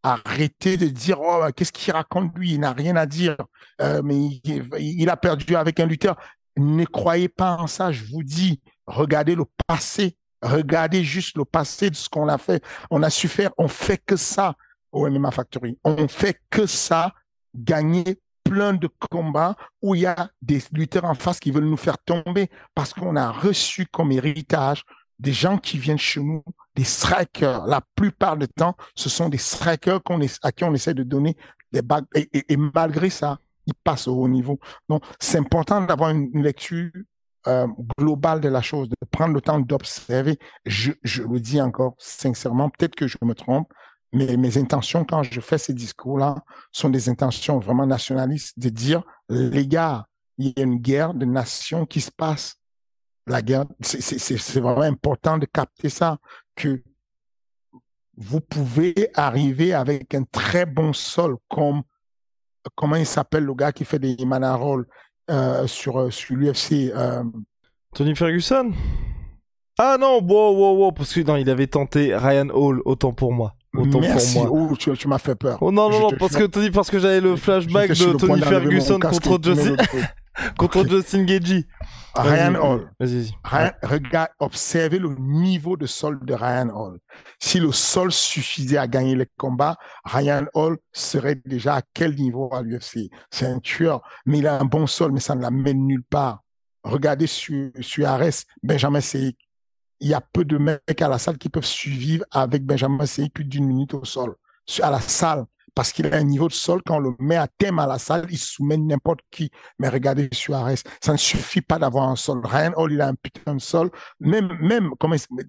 Arrêtez 0.09 0.77
de 0.77 0.87
dire, 0.87 1.21
oh, 1.21 1.45
qu'est-ce 1.57 1.73
qu'il 1.73 1.93
raconte 1.93 2.33
lui? 2.39 2.53
Il 2.53 2.61
n'a 2.61 2.73
rien 2.73 2.95
à 2.95 3.07
dire. 3.07 3.37
Euh, 3.81 4.03
mais 4.05 4.41
il, 4.79 5.11
a 5.11 5.17
perdu 5.17 5.57
avec 5.57 5.81
un 5.81 5.87
lutteur. 5.87 6.17
Ne 6.57 6.85
croyez 6.85 7.29
pas 7.29 7.57
en 7.57 7.67
ça. 7.67 7.91
Je 7.91 8.05
vous 8.05 8.23
dis, 8.23 8.61
regardez 8.87 9.35
le 9.35 9.43
passé. 9.67 10.17
Regardez 10.43 11.03
juste 11.03 11.37
le 11.37 11.45
passé 11.45 11.91
de 11.91 11.97
ce 11.97 12.09
qu'on 12.09 12.29
a 12.29 12.39
fait. 12.39 12.63
On 12.89 13.03
a 13.03 13.11
su 13.11 13.27
faire, 13.27 13.51
on 13.59 13.67
fait 13.67 13.99
que 13.99 14.15
ça 14.15 14.55
au 14.93 15.11
MMA 15.11 15.33
Factory. 15.33 15.77
On 15.83 16.07
fait 16.07 16.41
que 16.51 16.67
ça, 16.67 17.13
gagner 17.53 18.21
plein 18.45 18.75
de 18.75 18.89
combats 19.11 19.57
où 19.83 19.97
il 19.97 20.03
y 20.03 20.07
a 20.07 20.31
des 20.41 20.63
lutteurs 20.71 21.07
en 21.07 21.15
face 21.15 21.41
qui 21.41 21.51
veulent 21.51 21.65
nous 21.65 21.77
faire 21.77 21.99
tomber 21.99 22.49
parce 22.77 22.95
qu'on 22.95 23.17
a 23.17 23.33
reçu 23.33 23.87
comme 23.87 24.13
héritage 24.13 24.85
des 25.19 25.33
gens 25.33 25.59
qui 25.59 25.79
viennent 25.79 25.99
chez 25.99 26.21
nous, 26.21 26.45
des 26.77 26.85
strikers. 26.85 27.67
La 27.67 27.81
plupart 27.97 28.37
du 28.37 28.47
temps, 28.47 28.77
ce 28.95 29.09
sont 29.09 29.29
des 29.29 29.39
strikers 29.39 30.03
qu'on 30.03 30.21
à 30.43 30.53
qui 30.53 30.65
on 30.65 30.75
essaie 30.75 30.95
de 30.95 31.03
donner 31.03 31.37
des 31.73 31.83
bagues. 31.83 32.05
Et, 32.15 32.57
malgré 32.57 33.11
ça, 33.11 33.39
ils 33.67 33.75
passent 33.75 34.07
au 34.07 34.15
haut 34.15 34.29
niveau. 34.29 34.61
Donc, 34.89 35.03
c'est 35.19 35.39
important 35.39 35.81
d'avoir 35.81 36.11
une, 36.11 36.31
lecture 36.43 36.91
euh, 37.49 37.67
globale 37.99 38.41
de 38.41 38.49
la 38.49 38.63
chose, 38.63 38.89
de 38.89 38.97
prendre 39.11 39.35
le 39.35 39.41
temps 39.41 39.59
d'observer. 39.59 40.39
Je, 40.65 40.93
je 41.03 41.23
le 41.23 41.41
dis 41.41 41.61
encore 41.61 41.95
sincèrement, 41.99 42.69
peut-être 42.71 42.95
que 42.95 43.09
je 43.09 43.17
me 43.23 43.35
trompe, 43.35 43.73
mais 44.13 44.37
mes 44.37 44.57
intentions 44.59 45.05
quand 45.05 45.23
je 45.23 45.41
fais 45.41 45.59
ces 45.59 45.75
discours-là 45.75 46.37
sont 46.71 46.91
des 46.91 47.09
intentions 47.09 47.59
vraiment 47.59 47.87
nationalistes 47.87 48.59
de 48.59 48.69
dire, 48.69 49.03
les 49.29 49.67
gars, 49.67 50.07
il 50.39 50.53
y 50.57 50.61
a 50.61 50.63
une 50.63 50.79
guerre 50.79 51.15
de 51.15 51.25
nations 51.25 51.87
qui 51.87 52.01
se 52.01 52.11
passe. 52.11 52.57
La 53.27 53.43
guerre, 53.43 53.65
c'est 53.81 54.61
vraiment 54.61 54.83
important 54.83 55.37
de 55.37 55.47
capter 55.47 55.89
ça, 55.89 56.19
que 56.57 56.83
vous 58.17 58.41
pouvez 58.41 58.95
arriver 59.15 59.75
avec 59.75 60.15
un 60.15 60.25
très 60.25 60.67
bon 60.67 60.93
sol, 60.93 61.37
comme 61.49 61.83
comment 62.75 62.97
il 62.97 63.07
s'appelle 63.07 63.45
le 63.45 63.55
gars 63.55 63.73
qui 63.73 63.85
fait 63.85 63.99
des 63.99 64.17
manarolles 64.25 64.87
euh, 65.31 65.67
sur, 65.67 66.01
euh, 66.01 66.11
sur 66.11 66.35
l'UFC. 66.35 66.91
Euh... 66.95 67.23
Tony 67.95 68.15
Ferguson? 68.15 68.73
Ah 69.79 69.97
non, 70.01 70.23
wow, 70.23 70.57
wow, 70.57 70.77
wow, 70.79 70.93
parce 70.93 71.13
que 71.13 71.21
non, 71.21 71.37
il 71.37 71.51
avait 71.51 71.67
tenté 71.67 72.17
Ryan 72.17 72.49
Hall, 72.49 72.81
autant 72.87 73.13
pour 73.13 73.33
moi. 73.33 73.55
Merci. 73.75 74.39
pour 74.39 74.57
moi. 74.57 74.69
Oh, 74.73 74.77
tu, 74.77 75.09
m'as 75.09 75.19
fait 75.19 75.35
peur. 75.35 75.59
Oh 75.61 75.71
non, 75.71 75.91
non, 75.91 76.01
non, 76.01 76.11
parce 76.19 76.35
que 76.35 76.45
Tony, 76.45 76.71
parce 76.71 76.91
que 76.91 76.99
j'avais 76.99 77.21
le 77.21 77.37
flashback 77.37 77.91
de 77.91 78.17
Tony 78.17 78.41
Ferguson 78.41 78.99
contre 78.99 79.39
Justin, 79.43 79.77
contre 80.59 80.87
Justin 80.89 81.25
Gagey. 81.25 81.67
Ryan 82.15 82.55
Hall. 82.55 82.91
Vas-y. 82.99 83.31
Regarde, 83.83 84.31
observez 84.39 84.99
le 84.99 85.15
niveau 85.19 85.77
de 85.77 85.87
sol 85.87 86.19
de 86.23 86.33
Ryan 86.33 86.71
Hall. 86.71 86.99
Si 87.39 87.61
le 87.61 87.73
sol 87.73 88.11
suffisait 88.11 88.79
à 88.79 88.87
gagner 88.87 89.15
les 89.15 89.29
combats, 89.37 89.77
Ryan 90.05 90.47
Hall 90.55 90.79
serait 90.93 91.41
déjà 91.45 91.77
à 91.77 91.83
quel 91.93 92.15
niveau 92.15 92.49
à 92.55 92.63
l'UFC? 92.63 93.11
C'est 93.31 93.47
un 93.47 93.61
tueur, 93.61 94.03
mais 94.25 94.39
il 94.39 94.47
a 94.47 94.59
un 94.59 94.65
bon 94.65 94.87
sol, 94.87 95.13
mais 95.13 95.21
ça 95.21 95.35
ne 95.35 95.43
l'amène 95.43 95.87
nulle 95.87 96.05
part. 96.05 96.41
Regardez 96.85 97.27
sur, 97.27 97.71
sur 97.81 98.09
Ares, 98.09 98.45
Benjamin 98.63 99.01
Seik 99.01 99.37
il 100.01 100.09
y 100.09 100.15
a 100.15 100.21
peu 100.21 100.45
de 100.45 100.59
mecs 100.59 101.03
à 101.03 101.09
la 101.09 101.19
salle 101.19 101.39
qui 101.39 101.49
peuvent 101.49 101.65
suivre 101.65 102.25
avec 102.31 102.65
Benjamin 102.65 103.07
Seyi 103.07 103.31
plus 103.31 103.45
d'une 103.45 103.67
minute 103.67 103.95
au 103.95 104.05
sol, 104.05 104.35
à 104.83 104.91
la 104.91 105.01
salle, 105.01 105.47
parce 105.77 105.93
qu'il 105.93 106.07
a 106.07 106.17
un 106.17 106.25
niveau 106.25 106.49
de 106.49 106.55
sol, 106.55 106.81
quand 106.85 106.97
on 106.97 107.01
le 107.01 107.15
met 107.21 107.37
à 107.37 107.47
thème 107.47 107.79
à 107.79 107.87
la 107.87 107.99
salle, 107.99 108.27
il 108.31 108.39
soumet 108.39 108.79
n'importe 108.79 109.21
qui. 109.31 109.51
Mais 109.79 109.91
regardez 109.91 110.31
Suarez, 110.33 110.77
ça 111.05 111.13
ne 111.13 111.19
suffit 111.19 111.61
pas 111.61 111.79
d'avoir 111.79 112.09
un 112.09 112.17
sol. 112.17 112.41
Ryan 112.45 112.73
Hall, 112.77 112.93
il 112.95 113.01
a 113.03 113.09
un 113.09 113.15
putain 113.15 113.55
de 113.55 113.61
sol. 113.61 113.91
Même, 114.19 114.57
même, 114.63 114.93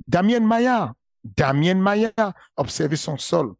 Damien 0.06 0.42
Maillard, 0.42 0.94
Damien 1.24 1.76
Maillard, 1.76 2.34
observez 2.58 2.98
son 2.98 3.18
sol. 3.18 3.54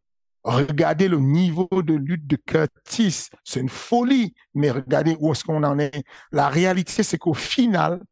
Regardez 0.44 1.08
le 1.08 1.18
niveau 1.18 1.68
de 1.72 1.94
lutte 1.94 2.26
de 2.26 2.36
Curtis, 2.36 3.28
c'est 3.44 3.60
une 3.60 3.70
folie. 3.70 4.34
Mais 4.54 4.70
regardez 4.70 5.16
où 5.20 5.32
est-ce 5.32 5.44
qu'on 5.44 5.64
en 5.64 5.78
est. 5.78 6.04
La 6.32 6.50
réalité, 6.50 7.02
c'est 7.02 7.18
qu'au 7.18 7.34
final, 7.34 8.02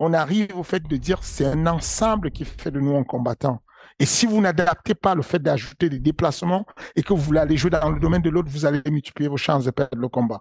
on 0.00 0.12
arrive 0.14 0.56
au 0.56 0.64
fait 0.64 0.82
de 0.82 0.96
dire 0.96 1.22
c'est 1.22 1.46
un 1.46 1.68
ensemble 1.68 2.32
qui 2.32 2.44
fait 2.44 2.72
de 2.72 2.80
nous 2.80 2.96
un 2.96 3.04
combattant. 3.04 3.62
Et 4.00 4.06
si 4.06 4.24
vous 4.24 4.40
n'adaptez 4.40 4.94
pas 4.94 5.14
le 5.14 5.20
fait 5.20 5.40
d'ajouter 5.40 5.90
des 5.90 5.98
déplacements 5.98 6.64
et 6.96 7.02
que 7.02 7.12
vous 7.12 7.20
voulez 7.20 7.38
aller 7.38 7.58
jouer 7.58 7.70
dans 7.70 7.90
le 7.90 8.00
domaine 8.00 8.22
de 8.22 8.30
l'autre, 8.30 8.48
vous 8.50 8.64
allez 8.64 8.80
multiplier 8.90 9.28
vos 9.28 9.36
chances 9.36 9.66
de 9.66 9.70
perdre 9.70 9.98
le 9.98 10.08
combat. 10.08 10.40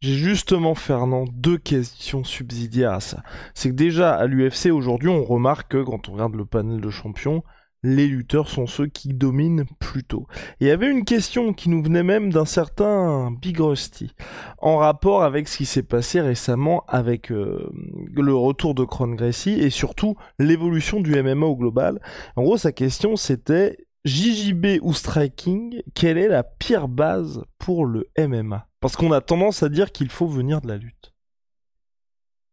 J'ai 0.00 0.14
justement, 0.14 0.76
Fernand, 0.76 1.24
deux 1.32 1.58
questions 1.58 2.22
subsidiaires 2.22 2.92
à 2.92 3.00
ça. 3.00 3.22
C'est 3.54 3.70
que 3.70 3.74
déjà, 3.74 4.14
à 4.14 4.26
l'UFC, 4.26 4.70
aujourd'hui, 4.72 5.08
on 5.08 5.24
remarque 5.24 5.72
que 5.72 5.82
quand 5.82 6.08
on 6.08 6.12
regarde 6.12 6.36
le 6.36 6.44
panel 6.44 6.80
de 6.80 6.90
champions, 6.90 7.42
les 7.82 8.06
lutteurs 8.06 8.48
sont 8.48 8.66
ceux 8.66 8.86
qui 8.86 9.12
dominent 9.12 9.64
plutôt. 9.80 10.26
Il 10.60 10.66
y 10.68 10.70
avait 10.70 10.90
une 10.90 11.04
question 11.04 11.52
qui 11.52 11.68
nous 11.68 11.82
venait 11.82 12.02
même 12.02 12.32
d'un 12.32 12.44
certain 12.44 13.32
Big 13.32 13.58
Rusty, 13.58 14.14
en 14.58 14.76
rapport 14.76 15.24
avec 15.24 15.48
ce 15.48 15.58
qui 15.58 15.66
s'est 15.66 15.82
passé 15.82 16.20
récemment 16.20 16.84
avec 16.86 17.32
euh, 17.32 17.70
le 18.12 18.34
retour 18.34 18.74
de 18.74 18.84
Kron 18.84 19.08
Gracie 19.08 19.58
et 19.60 19.70
surtout 19.70 20.16
l'évolution 20.38 21.00
du 21.00 21.20
MMA 21.20 21.46
au 21.46 21.56
global. 21.56 22.00
En 22.36 22.42
gros, 22.42 22.56
sa 22.56 22.72
question 22.72 23.16
c'était 23.16 23.78
JJB 24.04 24.78
ou 24.82 24.92
striking, 24.92 25.82
quelle 25.94 26.18
est 26.18 26.28
la 26.28 26.42
pire 26.42 26.88
base 26.88 27.44
pour 27.58 27.86
le 27.86 28.08
MMA 28.18 28.68
Parce 28.80 28.96
qu'on 28.96 29.12
a 29.12 29.20
tendance 29.20 29.62
à 29.62 29.68
dire 29.68 29.92
qu'il 29.92 30.10
faut 30.10 30.26
venir 30.26 30.60
de 30.60 30.68
la 30.68 30.76
lutte. 30.76 31.12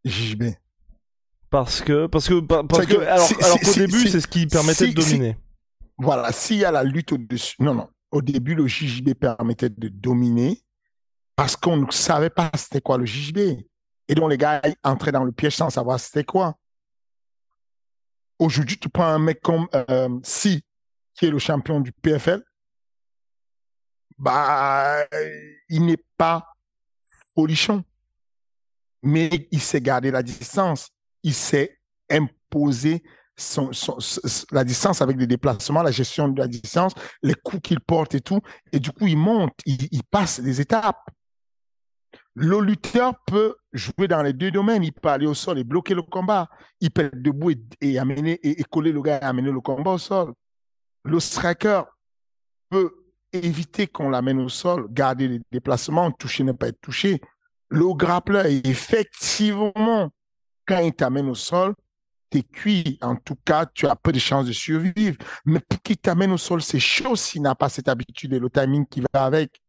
JJB. 0.06 0.44
Parce 1.50 1.82
que, 1.82 2.06
parce 2.06 2.28
que, 2.28 2.40
parce 2.42 2.86
que, 2.86 2.98
alors, 2.98 3.28
alors 3.42 3.60
qu'au 3.60 3.74
début, 3.74 4.08
c'est 4.08 4.22
ce 4.22 4.28
qui 4.28 4.46
permettait 4.46 4.88
de 4.88 4.94
dominer. 4.94 5.38
Voilà, 5.98 6.32
s'il 6.32 6.58
y 6.58 6.66
a 6.66 6.72
la 6.72 6.84
lutte 6.84 7.12
au-dessus, 7.12 7.56
non, 7.60 7.74
non, 7.74 7.90
au 8.12 8.22
début, 8.22 8.56
le 8.56 8.68
JJB 8.68 9.14
permettait 9.14 9.70
de 9.70 9.90
dominer 9.90 10.62
parce 11.36 11.56
qu'on 11.56 11.78
ne 11.78 11.92
savait 11.92 12.30
pas 12.30 12.52
c'était 12.56 12.82
quoi 12.82 12.98
le 12.98 13.06
JJB. 13.06 13.38
Et 14.08 14.16
donc, 14.16 14.30
les 14.30 14.38
gars 14.38 14.62
entraient 14.84 15.12
dans 15.12 15.24
le 15.24 15.32
piège 15.32 15.56
sans 15.56 15.70
savoir 15.70 16.00
c'était 16.00 16.24
quoi. 16.24 16.56
Aujourd'hui, 18.38 18.78
tu 18.78 18.90
prends 18.90 19.08
un 19.08 19.20
mec 19.20 19.42
comme 19.42 19.68
euh, 19.74 20.20
Si, 20.24 20.64
qui 21.14 21.26
est 21.26 21.32
le 21.32 21.40
champion 21.40 21.80
du 21.82 21.92
PFL, 21.92 22.44
bah, 24.18 25.06
il 25.68 25.86
n'est 25.86 26.04
pas 26.18 26.46
folichon. 27.36 27.84
Mais 29.02 29.48
il 29.52 29.62
sait 29.62 29.82
garder 29.82 30.12
la 30.12 30.24
distance. 30.24 30.90
Il 31.24 31.34
sait 31.34 31.80
imposer 32.10 33.04
son, 33.40 33.72
la 34.52 34.64
distance 34.64 35.02
avec 35.02 35.18
les 35.18 35.28
déplacements, 35.28 35.82
la 35.82 35.92
gestion 35.92 36.28
de 36.28 36.40
la 36.40 36.48
distance, 36.48 36.94
les 37.24 37.34
coups 37.34 37.62
qu'il 37.62 37.80
porte 37.80 38.16
et 38.16 38.22
tout. 38.22 38.42
Et 38.72 38.80
du 38.80 38.92
coup, 38.92 39.08
il 39.08 39.18
monte, 39.18 39.54
il, 39.66 40.04
passe 40.10 40.40
des 40.40 40.62
étapes. 40.62 41.10
Le 42.36 42.60
lutteur 42.62 43.14
peut 43.26 43.56
jouer 43.74 44.08
dans 44.08 44.22
les 44.22 44.34
deux 44.34 44.52
domaines. 44.52 44.84
Il 44.84 44.94
peut 44.94 45.10
aller 45.10 45.28
au 45.28 45.34
sol 45.34 45.60
et 45.60 45.64
bloquer 45.64 45.94
le 45.94 46.02
combat. 46.02 46.48
Il 46.80 46.92
peut 46.92 47.06
être 47.06 47.22
debout 47.22 47.52
et, 47.82 47.98
amener 47.98 48.40
et, 48.44 48.64
coller 48.64 48.92
le 48.92 49.02
gars 49.02 49.20
et 49.22 49.26
amener 49.26 49.52
le 49.52 49.62
combat 49.62 49.92
au 49.92 49.98
sol. 49.98 50.34
Le 51.04 51.20
striker 51.20 51.84
peut 52.70 52.94
éviter 53.32 53.88
qu'on 53.88 54.10
l'amène 54.10 54.40
au 54.40 54.50
sol, 54.50 54.88
garder 54.90 55.28
les 55.28 55.42
déplacements, 55.52 56.12
toucher, 56.12 56.44
ne 56.44 56.52
pas 56.52 56.68
être 56.68 56.82
touché. 56.82 57.22
Le 57.70 57.94
grappleur, 57.94 58.46
effectivement, 58.46 60.12
quand 60.70 60.80
il 60.80 60.94
t'amène 60.94 61.28
au 61.30 61.36
sol, 61.36 61.74
t'es 62.30 62.44
cuit. 62.44 63.00
En 63.02 63.16
tout 63.16 63.38
cas, 63.44 63.66
tu 63.66 63.88
as 63.88 63.96
peu 63.96 64.12
de 64.12 64.20
chances 64.20 64.46
de 64.46 64.52
survivre. 64.52 65.18
Mais 65.46 65.60
pour 65.60 65.82
qu'il 65.82 65.98
t'amène 65.98 66.32
au 66.32 66.38
sol, 66.38 66.62
c'est 66.62 66.80
chaud 66.80 67.16
s'il 67.16 67.42
n'a 67.42 67.56
pas 67.56 67.70
cette 67.70 67.88
habitude 67.88 68.34
et 68.34 68.40
le 68.40 68.52
timing 68.52 68.86
qui 68.86 69.02
va 69.02 69.26
avec. 69.26 69.60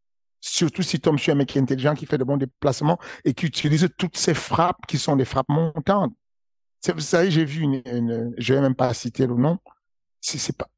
Surtout 0.42 0.82
si 0.82 1.00
tu 1.00 1.18
sur 1.18 1.32
un 1.32 1.36
mec 1.36 1.56
intelligent 1.56 1.94
qui 1.94 2.06
fait 2.06 2.18
de 2.18 2.24
bons 2.24 2.36
déplacements 2.36 2.98
et 3.24 3.34
qui 3.34 3.46
utilise 3.46 3.88
toutes 3.96 4.16
ces 4.16 4.34
frappes 4.34 4.86
qui 4.86 4.98
sont 4.98 5.16
des 5.16 5.24
frappes 5.24 5.48
montantes. 5.48 6.12
Vous 6.86 7.00
savez, 7.00 7.30
j'ai 7.30 7.44
vu 7.44 7.62
une, 7.62 7.82
une 7.84 8.34
je 8.38 8.54
vais 8.54 8.60
même 8.60 8.74
pas 8.74 8.92
citer 8.94 9.26
le 9.26 9.34
nom. 9.34 9.58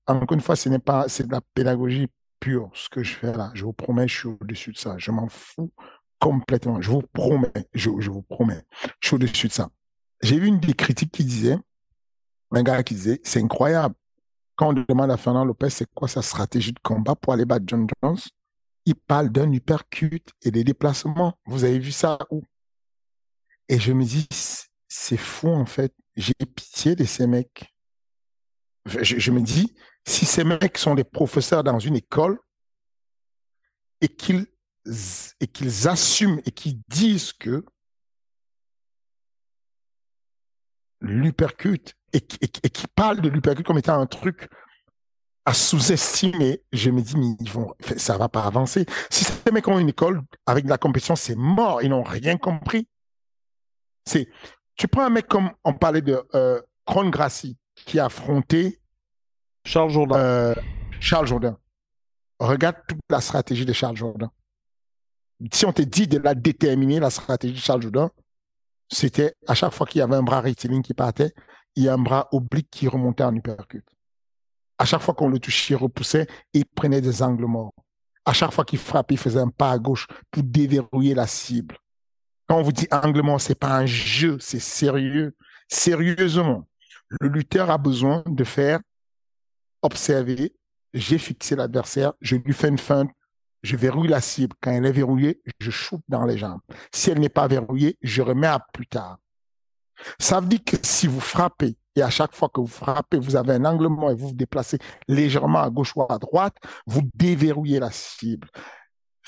Encore 0.07 0.35
une 0.35 0.41
fois, 0.41 0.57
ce 0.57 0.69
n'est 0.69 0.81
pas, 0.81 1.09
c'est 1.09 1.27
de 1.27 1.33
la 1.33 1.41
pédagogie 1.55 2.09
pure, 2.41 2.71
ce 2.75 2.89
que 2.89 3.05
je 3.05 3.15
fais 3.15 3.33
là. 3.33 3.53
Je 3.55 3.65
vous 3.65 3.73
promets, 3.73 4.09
je 4.09 4.19
suis 4.19 4.29
au-dessus 4.29 4.73
de 4.73 4.79
ça. 4.79 4.97
Je 4.99 5.13
m'en 5.13 5.29
fous 5.29 5.73
complètement. 6.19 6.81
Je 6.81 6.91
vous 6.91 7.03
promets, 7.03 7.53
je 7.73 7.89
vous 7.89 8.23
promets, 8.23 8.63
je 9.01 9.09
suis 9.09 9.15
au-dessus 9.15 9.47
de 9.47 9.53
ça. 9.53 9.69
J'ai 10.23 10.39
vu 10.39 10.47
une 10.47 10.61
des 10.61 10.75
critiques 10.75 11.13
qui 11.13 11.25
disait, 11.25 11.59
un 12.53 12.63
gars 12.63 12.83
qui 12.83 12.95
disait, 12.95 13.21
c'est 13.25 13.43
incroyable. 13.43 13.95
Quand 14.55 14.69
on 14.69 14.85
demande 14.89 15.11
à 15.11 15.17
Fernand 15.17 15.45
Lopez 15.45 15.71
c'est 15.71 15.93
quoi 15.95 16.09
sa 16.09 16.23
stratégie 16.23 16.73
de 16.73 16.79
combat 16.81 17.15
pour 17.15 17.33
aller 17.33 17.45
battre 17.45 17.65
John 17.67 17.87
Jones, 18.03 18.19
il 18.85 18.95
parle 18.95 19.31
d'un 19.31 19.51
hypercute 19.51 20.31
et 20.43 20.51
des 20.51 20.65
déplacements. 20.65 21.39
Vous 21.47 21.65
avez 21.65 21.79
vu 21.79 21.93
ça 21.93 22.19
où? 22.31 22.43
Et 23.69 23.79
je 23.79 23.93
me 23.93 24.05
dis, 24.05 24.29
c'est 24.89 25.17
fou 25.17 25.49
en 25.49 25.67
fait. 25.67 25.95
J'ai 26.17 26.35
pitié 26.35 26.95
de 26.95 27.05
ces 27.05 27.27
mecs. 27.27 27.75
Je, 28.85 29.31
me 29.31 29.41
dis, 29.41 29.73
si 30.05 30.27
ces 30.27 30.45
mecs 30.45 30.77
sont 30.77 30.95
des 30.95 31.05
professeurs 31.05 31.63
dans 31.63 31.79
une 31.79 31.97
école 31.97 32.39
et 34.01 34.09
qu'ils 34.09 34.47
et 35.41 35.47
qu'ils 35.47 35.89
assument 35.89 36.41
et 36.45 36.51
qu'ils 36.51 36.81
disent 36.89 37.33
que 37.33 37.65
l'hypercute 41.03 41.95
et, 42.13 42.21
qui 42.21 42.87
parle 42.95 43.21
de 43.21 43.29
l'hypercute 43.29 43.67
comme 43.67 43.79
étant 43.79 44.01
un 44.01 44.07
truc 44.07 44.49
à 45.45 45.55
sous-estimer, 45.55 46.63
je 46.73 46.91
me 46.91 47.03
dis, 47.03 47.17
mais 47.17 47.35
ils 47.41 47.51
vont, 47.51 47.75
ça 47.97 48.17
va 48.17 48.29
pas 48.29 48.45
avancer. 48.45 48.87
Si 49.11 49.25
ces 49.25 49.51
mecs 49.51 49.67
ont 49.67 49.79
une 49.79 49.89
école 49.89 50.23
avec 50.47 50.65
de 50.65 50.71
la 50.71 50.79
compétition, 50.79 51.17
c'est 51.17 51.35
mort. 51.35 51.83
Ils 51.83 51.89
n'ont 51.89 52.05
rien 52.05 52.37
compris. 52.37 52.87
C'est, 54.07 54.29
tu 54.77 54.87
prends 54.87 55.03
un 55.03 55.11
mec 55.11 55.27
comme 55.27 55.51
on 55.65 55.75
parlait 55.75 56.01
de 56.01 56.23
euh, 56.35 56.61
Gracie 56.87 57.57
qui 57.75 57.99
a 57.99 58.07
affronté 58.07 58.81
Charles 59.65 59.91
Jourdain. 59.91 60.17
Euh, 60.17 60.55
Charles 61.01 61.27
Jourdain. 61.27 61.59
Regarde 62.39 62.77
toute 62.87 63.01
la 63.11 63.21
stratégie 63.21 63.65
de 63.65 63.73
Charles 63.73 63.97
Jourdain. 63.97 64.31
Si 65.53 65.67
on 65.67 65.73
te 65.73 65.83
dit 65.83 66.07
de 66.07 66.19
la 66.19 66.35
déterminer, 66.35 67.01
la 67.01 67.11
stratégie 67.11 67.55
de 67.55 67.59
Charles 67.59 67.83
Jourdain, 67.83 68.11
c'était 68.93 69.35
à 69.47 69.55
chaque 69.55 69.73
fois 69.73 69.87
qu'il 69.87 70.01
y 70.01 70.03
avait 70.03 70.17
un 70.17 70.23
bras 70.23 70.41
rectiligne 70.41 70.83
qui 70.83 70.95
partait, 70.95 71.33
il 71.75 71.85
y 71.85 71.89
a 71.89 71.95
un 71.95 71.99
bras 71.99 72.29
oblique 72.33 72.69
qui 72.71 72.87
remontait 72.87 73.25
en 73.25 73.35
uppercut. 73.35 73.85
À 74.79 74.85
chaque 74.85 75.01
fois 75.01 75.15
qu'on 75.15 75.29
le 75.29 75.39
touchait, 75.39 75.75
il 75.75 75.77
repoussait 75.77 76.27
il 76.53 76.67
prenait 76.67 77.01
des 77.01 77.23
angles 77.23 77.47
morts. 77.47 77.75
À 78.25 78.33
chaque 78.33 78.53
fois 78.53 78.65
qu'il 78.65 78.79
frappait, 78.79 79.15
il 79.15 79.19
faisait 79.19 79.41
un 79.41 79.49
pas 79.49 79.73
à 79.73 79.79
gauche 79.79 80.07
pour 80.31 80.43
déverrouiller 80.43 81.15
la 81.15 81.27
cible. 81.27 81.77
Quand 82.47 82.59
on 82.59 82.63
vous 82.63 82.73
dit 82.73 82.87
angle 82.91 83.23
mort, 83.23 83.41
c'est 83.41 83.55
pas 83.55 83.77
un 83.77 83.87
jeu, 83.87 84.37
c'est 84.41 84.61
sérieux. 84.61 85.35
Sérieusement, 85.69 86.69
le 87.21 87.29
lutteur 87.29 87.71
a 87.71 87.79
besoin 87.79 88.23
de 88.27 88.45
faire 88.45 88.81
observer, 89.81 90.55
j'ai 90.93 91.19
fixé 91.19 91.57
l'adversaire, 91.57 92.13
je 92.21 92.37
lui 92.37 92.53
fais 92.53 92.69
une 92.69 92.79
feinte, 92.79 93.11
je 93.63 93.77
verrouille 93.77 94.09
la 94.09 94.21
cible. 94.21 94.55
Quand 94.61 94.73
elle 94.73 94.87
est 94.87 94.93
verrouillée, 94.93 95.41
je 95.61 95.71
shoot 95.71 96.01
dans 96.09 96.25
les 96.25 96.39
jambes. 96.39 96.61
Si 96.93 97.11
elle 97.11 97.21
n'est 97.21 97.29
pas 97.29 97.47
verrouillée, 97.47 97.97
je 98.03 98.23
remets 98.23 98.49
à 98.49 98.61
plus 98.73 98.87
tard. 98.87 99.19
Ça 100.19 100.41
veut 100.41 100.49
dire 100.49 100.65
que 100.65 100.77
si 100.83 101.07
vous 101.07 101.21
frappez, 101.21 101.77
et 101.95 102.03
à 102.03 102.11
chaque 102.11 102.35
fois 102.35 102.49
que 102.49 102.61
vous 102.61 102.67
frappez, 102.67 103.19
vous 103.19 103.37
avez 103.37 103.55
un 103.55 103.65
angle 103.65 103.89
mort 103.89 104.11
et 104.11 104.15
vous 104.15 104.29
vous 104.29 104.35
déplacez 104.35 104.79
légèrement 105.09 105.61
à 105.61 105.71
gauche 105.71 105.95
ou 105.95 106.03
à 106.03 106.19
droite, 106.19 106.57
vous 106.87 107.03
déverrouillez 107.15 107.79
la 107.79 107.91
cible. 107.91 108.49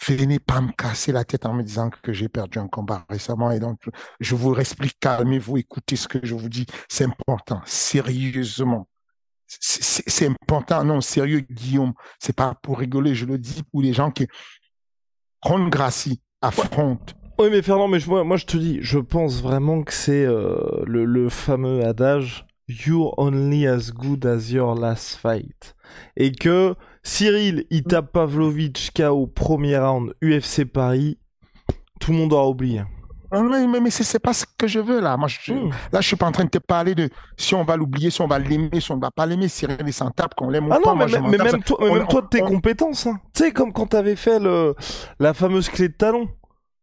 Venez 0.06 0.40
pas 0.40 0.60
me 0.60 0.72
casser 0.72 1.12
la 1.12 1.24
tête 1.24 1.46
en 1.46 1.52
me 1.52 1.62
disant 1.62 1.90
que 1.90 2.12
j'ai 2.12 2.28
perdu 2.28 2.58
un 2.58 2.66
combat 2.66 3.04
récemment 3.08 3.50
et 3.52 3.60
donc 3.60 3.78
je 4.18 4.34
vous 4.34 4.56
explique, 4.56 4.98
calmez-vous, 4.98 5.58
écoutez 5.58 5.96
ce 5.96 6.08
que 6.08 6.18
je 6.22 6.34
vous 6.34 6.48
dis, 6.48 6.66
c'est 6.88 7.04
important, 7.04 7.60
sérieusement 7.64 8.88
c'est 9.46 10.26
important. 10.26 10.84
Non, 10.84 11.00
sérieux, 11.00 11.40
Guillaume, 11.40 11.94
c'est 12.18 12.34
pas 12.34 12.54
pour 12.62 12.78
rigoler, 12.78 13.14
je 13.14 13.26
le 13.26 13.38
dis 13.38 13.62
pour 13.70 13.82
les 13.82 13.92
gens 13.92 14.10
qui 14.10 14.26
Ron 15.42 15.68
Gracie 15.68 16.20
affrontent. 16.40 17.14
Oui, 17.38 17.48
mais 17.50 17.62
Fernand, 17.62 17.88
mais 17.88 17.98
moi, 18.06 18.24
moi 18.24 18.36
je 18.36 18.46
te 18.46 18.56
dis, 18.56 18.78
je 18.80 18.98
pense 18.98 19.42
vraiment 19.42 19.82
que 19.82 19.92
c'est 19.92 20.24
euh, 20.24 20.84
le, 20.86 21.04
le, 21.04 21.28
fameux 21.28 21.84
adage 21.84 22.46
You're 22.68 23.12
only 23.18 23.66
as 23.66 23.90
good 23.90 24.24
as 24.24 24.50
your 24.50 24.74
last 24.74 25.16
fight. 25.16 25.74
Et 26.16 26.32
que 26.32 26.74
Cyril, 27.02 27.66
il 27.68 27.82
tape 27.82 28.12
Pavlovich 28.12 28.92
KO 28.92 29.26
premier 29.26 29.76
round 29.76 30.14
UFC 30.22 30.64
Paris, 30.64 31.18
tout 32.00 32.12
le 32.12 32.18
monde 32.18 32.32
aura 32.32 32.48
oublié. 32.48 32.82
Ah 33.34 33.42
mais, 33.42 33.66
mais, 33.66 33.80
mais 33.80 33.90
c'est 33.90 34.18
pas 34.18 34.32
ce 34.32 34.44
que 34.56 34.66
je 34.66 34.78
veux 34.78 35.00
là. 35.00 35.16
Moi, 35.16 35.28
je, 35.28 35.52
hmm. 35.52 35.70
là, 35.92 36.00
je 36.00 36.06
suis 36.06 36.16
pas 36.16 36.26
en 36.26 36.32
train 36.32 36.44
de 36.44 36.50
te 36.50 36.58
parler 36.58 36.94
de 36.94 37.08
si 37.36 37.54
on 37.54 37.64
va 37.64 37.76
l'oublier, 37.76 38.10
si 38.10 38.20
on 38.20 38.28
va 38.28 38.38
l'aimer, 38.38 38.80
si 38.80 38.92
on 38.92 38.96
ne 38.96 39.00
va 39.00 39.10
pas 39.10 39.26
l'aimer, 39.26 39.48
si 39.48 39.66
rien 39.66 39.76
n'est 39.76 39.92
sans 39.92 40.10
tape, 40.10 40.34
qu'on 40.34 40.48
l'aime 40.48 40.68
ou 40.68 40.72
ah 40.72 40.78
pas. 40.82 40.94
Non, 40.94 41.06
mais, 41.06 41.20
mais 41.20 41.38
même, 41.38 41.62
toi, 41.62 41.78
même 41.80 42.06
toi 42.06 42.22
de 42.22 42.28
tes 42.28 42.40
compétences. 42.40 43.06
Hein. 43.06 43.18
Tu 43.34 43.44
sais, 43.44 43.52
comme 43.52 43.72
quand 43.72 43.88
tu 43.88 43.96
avais 43.96 44.16
fait 44.16 44.38
le, 44.38 44.74
la 45.18 45.34
fameuse 45.34 45.68
clé 45.68 45.88
de 45.88 45.94
talon. 45.94 46.28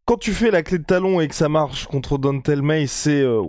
Quand 0.06 0.18
tu 0.18 0.34
fais 0.34 0.52
la 0.52 0.64
clé 0.64 0.80
de 0.80 0.84
talon 0.84 1.22
et 1.22 1.28
que 1.28 1.36
ça 1.36 1.48
marche 1.48 1.86
contre 1.86 2.18
Dontel 2.18 2.64
May, 2.64 2.88
c'est 2.88 3.22
euh, 3.22 3.44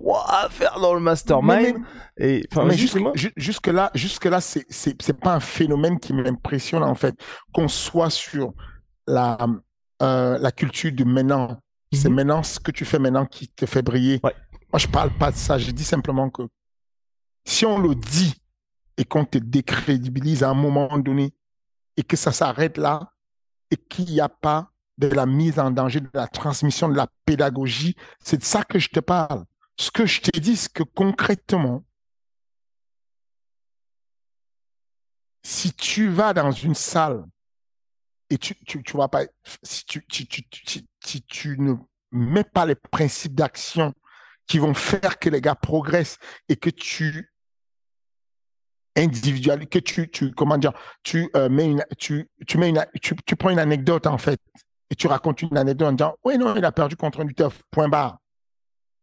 faire 0.51 0.79
dans 0.81 0.95
le 0.95 1.01
mastermind. 1.01 1.79
et 2.19 2.45
enfin, 2.53 2.69
jusque, 2.71 3.01
jusque 3.37 3.67
là, 3.69 3.91
jusque 3.95 4.27
là, 4.27 4.41
c'est 4.41 5.19
pas 5.19 5.35
un 5.35 5.41
phénomène 5.41 5.99
qui 5.99 6.13
m'impressionne 6.13 6.83
en 6.85 6.95
fait 6.95 7.17
qu'on 7.53 7.69
soit 7.69 8.11
sur 8.11 8.53
la 9.09 9.39
euh, 10.03 10.37
la 10.39 10.51
culture 10.51 10.91
du 10.91 11.05
maintenant 11.05 11.59
c'est 11.93 12.09
mhm. 12.09 12.15
maintenant 12.17 12.43
ce 12.43 12.59
que 12.59 12.71
tu 12.71 12.85
fais 12.85 12.99
maintenant 12.99 13.27
qui 13.27 13.49
te 13.49 13.67
fait 13.67 13.83
briller. 13.83 14.21
Moi, 14.23 14.79
je 14.79 14.87
parle 14.87 15.11
pas 15.17 15.31
de 15.31 15.37
ça. 15.37 15.59
Je 15.59 15.71
dis 15.71 15.85
simplement 15.85 16.31
que 16.31 16.43
si 17.45 17.67
on 17.67 17.79
le 17.79 17.95
dit 17.95 18.35
et 18.97 19.05
qu'on 19.05 19.25
te 19.25 19.39
décrédibilise 19.39 20.43
à 20.43 20.51
un 20.51 20.55
moment 20.55 20.99
donné 20.99 21.35
et 21.97 22.03
que 22.03 22.17
ça 22.17 22.33
s'arrête 22.33 22.79
là 22.79 23.13
et 23.71 23.77
qu'il 23.77 24.07
n'y 24.07 24.21
a 24.21 24.29
pas 24.29 24.71
de 24.99 25.09
la 25.09 25.27
mise 25.27 25.59
en 25.59 25.71
danger 25.71 26.01
de 26.01 26.11
la 26.15 26.29
transmission 26.29 26.89
de 26.89 26.97
la 26.97 27.09
pédagogie, 27.25 27.97
c'est 28.21 28.39
de 28.39 28.45
ça 28.45 28.63
que 28.63 28.79
je 28.79 28.89
te 28.89 29.01
parle. 29.01 29.45
Ce 29.79 29.91
que 29.91 30.07
je 30.07 30.21
te 30.21 30.39
dis, 30.39 30.57
c'est 30.57 30.73
que 30.73 30.83
concrètement, 30.83 31.85
si 35.43 35.73
tu 35.73 36.09
vas 36.09 36.35
dans 36.35 36.53
une 36.53 36.75
salle 36.75 37.25
et 38.31 38.39
tu, 38.39 38.55
tu, 38.65 38.83
tu 38.83 38.93
vois 38.93 39.09
pas, 39.09 39.25
si 39.63 39.85
tu, 39.85 40.07
tu, 40.07 40.27
tu, 40.27 40.49
tu, 40.49 40.81
si 41.05 41.23
tu 41.23 41.59
ne 41.59 41.75
mets 42.11 42.45
pas 42.45 42.67
les 42.67 42.75
principes 42.75 43.35
d'action 43.35 43.95
qui 44.47 44.59
vont 44.59 44.75
faire 44.75 45.19
que 45.19 45.29
les 45.29 45.41
gars 45.41 45.55
progressent 45.55 46.19
et 46.49 46.57
que 46.57 46.71
tu 46.71 47.33
individualises, 48.97 49.69
que 49.69 49.79
tu, 49.79 50.11
tu, 50.11 50.33
comment 50.33 50.59
dire, 50.59 50.73
tu 51.03 51.31
euh, 51.37 51.49
mets 51.49 51.71
une, 51.71 51.85
tu, 51.99 52.29
tu 52.47 52.59
mets 52.59 52.69
une, 52.69 52.85
tu, 53.01 53.17
tu, 53.25 53.37
prends 53.37 53.51
une 53.51 53.59
anecdote 53.59 54.07
en 54.07 54.19
fait 54.19 54.41
et 54.91 54.95
tu 54.95 55.07
racontes 55.07 55.43
une 55.43 55.57
anecdote 55.57 55.89
en 55.89 55.93
disant, 55.93 56.17
oui, 56.25 56.37
non, 56.37 56.55
il 56.55 56.65
a 56.65 56.73
perdu 56.73 56.97
contre 56.97 57.21
un 57.21 57.25
lutteur, 57.25 57.53
point 57.71 57.89
barre. 57.89 58.19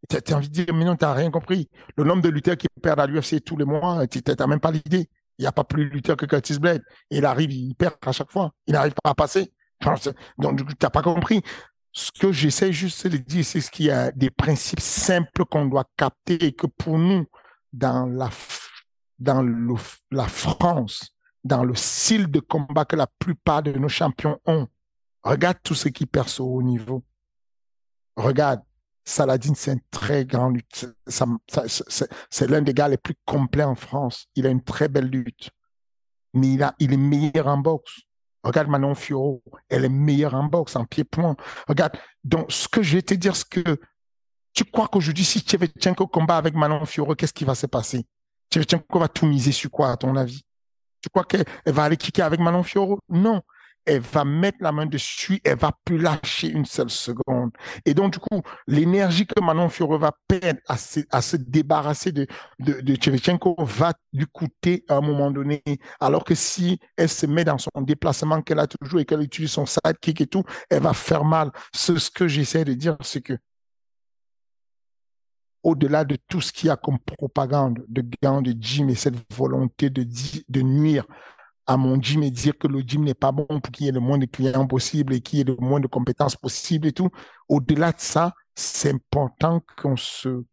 Tu 0.07 0.15
as 0.15 0.37
envie 0.37 0.47
de 0.47 0.53
dire, 0.53 0.73
mais 0.73 0.85
non, 0.85 0.95
tu 0.95 1.03
n'as 1.03 1.13
rien 1.13 1.31
compris. 1.31 1.69
Le 1.97 2.03
nombre 2.03 2.21
de 2.21 2.29
lutteurs 2.29 2.55
qui 2.55 2.67
perdent 2.81 2.99
à 2.99 3.07
l'UFC 3.07 3.43
tous 3.43 3.57
les 3.57 3.65
mois, 3.65 4.07
tu 4.07 4.21
n'as 4.25 4.47
même 4.47 4.59
pas 4.59 4.71
l'idée. 4.71 5.09
Il 5.37 5.43
n'y 5.43 5.47
a 5.47 5.51
pas 5.51 5.63
plus 5.63 5.85
de 5.85 5.89
lutteurs 5.89 6.15
que 6.15 6.25
Curtis 6.25 6.59
Blade. 6.59 6.83
Il 7.09 7.25
arrive, 7.25 7.51
il 7.51 7.73
perd 7.73 7.95
à 8.05 8.11
chaque 8.11 8.31
fois. 8.31 8.51
Il 8.67 8.73
n'arrive 8.73 8.93
pas 9.03 9.09
à 9.11 9.15
passer. 9.15 9.51
donc, 10.37 10.57
tu 10.57 10.75
n'as 10.81 10.89
pas 10.89 11.01
compris. 11.01 11.41
Ce 11.99 12.11
que 12.17 12.31
j'essaie 12.31 12.71
juste 12.71 13.07
de 13.07 13.17
dire, 13.17 13.43
c'est 13.43 13.59
qu'il 13.69 13.87
y 13.87 13.91
a 13.91 14.09
des 14.13 14.29
principes 14.29 14.79
simples 14.79 15.43
qu'on 15.43 15.65
doit 15.65 15.83
capter 15.97 16.41
et 16.45 16.53
que 16.53 16.65
pour 16.65 16.97
nous, 16.97 17.25
dans 17.73 18.05
la, 18.05 18.29
dans 19.19 19.41
le, 19.41 19.75
la 20.09 20.29
France, 20.29 21.13
dans 21.43 21.65
le 21.65 21.75
style 21.75 22.27
de 22.27 22.39
combat 22.39 22.85
que 22.85 22.95
la 22.95 23.07
plupart 23.19 23.63
de 23.63 23.73
nos 23.73 23.89
champions 23.89 24.39
ont. 24.45 24.69
Regarde 25.23 25.57
tout 25.61 25.75
ce 25.75 25.89
qui 25.89 26.05
perce 26.05 26.39
au 26.39 26.45
haut 26.45 26.61
niveau. 26.61 27.03
Regarde, 28.15 28.61
Saladin, 29.03 29.53
c'est 29.53 29.71
un 29.71 29.79
très 29.91 30.23
grand 30.23 30.51
lutte. 30.51 30.87
C'est 31.05 32.49
l'un 32.49 32.61
des 32.61 32.73
gars 32.73 32.87
les 32.87 32.97
plus 32.97 33.15
complets 33.25 33.65
en 33.65 33.75
France. 33.75 34.27
Il 34.35 34.47
a 34.47 34.49
une 34.49 34.63
très 34.63 34.87
belle 34.87 35.09
lutte. 35.09 35.49
Mais 36.33 36.57
il, 36.79 36.93
est 36.93 36.97
meilleur 36.97 37.47
en 37.47 37.57
boxe. 37.57 38.03
Regarde 38.43 38.69
Manon 38.69 38.95
Fioro, 38.95 39.43
elle 39.69 39.85
est 39.85 39.89
meilleure 39.89 40.33
en 40.33 40.45
boxe, 40.45 40.75
en 40.75 40.85
pied-point. 40.85 41.35
Regarde, 41.67 41.97
donc 42.23 42.51
ce 42.51 42.67
que 42.67 42.81
je 42.81 42.95
vais 42.95 43.01
te 43.01 43.13
dire, 43.13 43.35
c'est 43.35 43.49
que 43.49 43.79
tu 44.53 44.63
crois 44.63 44.87
qu'aujourd'hui, 44.87 45.25
si 45.25 45.41
Tchevchenko 45.41 46.07
combat 46.07 46.37
avec 46.37 46.53
Manon 46.55 46.85
Fioro, 46.85 47.15
qu'est-ce 47.15 47.33
qui 47.33 47.45
va 47.45 47.55
se 47.55 47.65
passer? 47.67 48.05
Tchevchenko 48.51 48.99
va 48.99 49.07
tout 49.07 49.25
miser 49.25 49.51
sur 49.51 49.69
quoi, 49.69 49.91
à 49.91 49.97
ton 49.97 50.15
avis? 50.15 50.43
Tu 51.01 51.09
crois 51.09 51.23
qu'elle 51.23 51.45
va 51.65 51.83
aller 51.83 51.97
kicker 51.97 52.25
avec 52.25 52.39
Manon 52.39 52.63
Fioro 52.63 52.99
Non 53.09 53.41
elle 53.85 54.01
va 54.01 54.23
mettre 54.23 54.57
la 54.61 54.71
main 54.71 54.85
dessus, 54.85 55.41
elle 55.43 55.57
va 55.57 55.71
plus 55.83 55.97
lâcher 55.97 56.49
une 56.49 56.65
seule 56.65 56.89
seconde. 56.89 57.51
Et 57.85 57.93
donc, 57.93 58.13
du 58.13 58.19
coup, 58.19 58.41
l'énergie 58.67 59.25
que 59.25 59.41
Manon 59.41 59.69
Fiore 59.69 59.97
va 59.97 60.11
perdre 60.27 60.59
à 60.67 60.77
se, 60.77 61.35
débarrasser 61.37 62.11
de, 62.11 62.27
de, 62.59 63.63
va 63.63 63.93
lui 64.13 64.25
coûter 64.31 64.83
à 64.87 64.95
un 64.95 65.01
moment 65.01 65.31
donné. 65.31 65.63
Alors 65.99 66.23
que 66.23 66.35
si 66.35 66.79
elle 66.97 67.09
se 67.09 67.25
met 67.25 67.43
dans 67.43 67.57
son 67.57 67.81
déplacement 67.81 68.41
qu'elle 68.41 68.59
a 68.59 68.67
toujours 68.67 68.99
et 68.99 69.05
qu'elle 69.05 69.21
utilise 69.21 69.51
son 69.51 69.65
sidekick 69.65 70.21
et 70.21 70.27
tout, 70.27 70.43
elle 70.69 70.83
va 70.83 70.93
faire 70.93 71.23
mal. 71.23 71.51
Ce, 71.73 72.09
que 72.09 72.27
j'essaie 72.27 72.65
de 72.65 72.73
dire, 72.73 72.97
c'est 73.01 73.21
que 73.21 73.37
au-delà 75.63 76.05
de 76.05 76.17
tout 76.27 76.41
ce 76.41 76.53
qu'il 76.53 76.67
y 76.67 76.69
a 76.69 76.77
comme 76.77 76.99
propagande 76.99 77.83
de 77.87 78.03
gants 78.23 78.41
de 78.41 78.53
gym 78.57 78.89
et 78.89 78.95
cette 78.95 79.15
volonté 79.33 79.89
de 79.89 80.61
nuire 80.61 81.05
à 81.69 81.77
mon 81.77 82.01
gym 82.01 82.23
et 82.23 82.31
dire 82.31 82.57
que 82.57 82.67
le 82.67 82.79
gym 82.79 83.03
n'est 83.03 83.13
pas 83.13 83.31
bon 83.31 83.45
pour 83.45 83.71
qu'il 83.71 83.85
y 83.85 83.89
ait 83.89 83.91
le 83.91 83.99
moins 83.99 84.17
de 84.17 84.25
clients 84.25 84.65
possible 84.65 85.13
et 85.13 85.21
qu'il 85.21 85.37
y 85.37 85.41
ait 85.43 85.45
le 85.45 85.55
moins 85.59 85.79
de 85.79 85.85
compétences 85.85 86.35
possible 86.35 86.87
et 86.87 86.93
tout. 86.93 87.11
Au-delà 87.47 87.91
de 87.91 87.99
ça, 87.99 88.33
c'est 88.55 88.89
important 88.89 89.61
qu'on 89.77 89.95
se, 89.95 90.45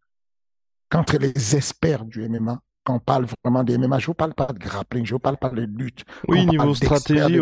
qu'entre 0.90 1.16
les 1.16 1.56
experts 1.56 2.04
du 2.04 2.28
MMA, 2.28 2.60
qu'on 2.84 2.98
parle 2.98 3.26
vraiment 3.42 3.64
des 3.64 3.78
MMA, 3.78 3.98
je 3.98 4.10
ne 4.10 4.14
parle 4.14 4.34
pas 4.34 4.52
de 4.52 4.58
grappling, 4.58 5.06
je 5.06 5.14
ne 5.14 5.18
parle 5.18 5.38
pas 5.38 5.48
de 5.48 5.62
lutte. 5.62 6.04
Oui, 6.28 6.44
niveau 6.44 6.74
stratégie, 6.74 7.40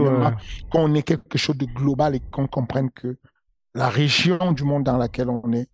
qu'on 0.71 0.95
ait 0.95 1.03
quelque 1.03 1.37
chose 1.37 1.59
de 1.59 1.67
global 1.67 2.15
et 2.15 2.21
qu'on 2.21 2.47
comprenne 2.47 2.93
que 2.93 3.19
la 3.75 3.89
région 3.89 4.53
du 4.53 4.63
monde 4.63 4.85
dans 4.85 4.99
laquelle 4.99 5.31
on 5.31 5.53
est, 5.53 5.69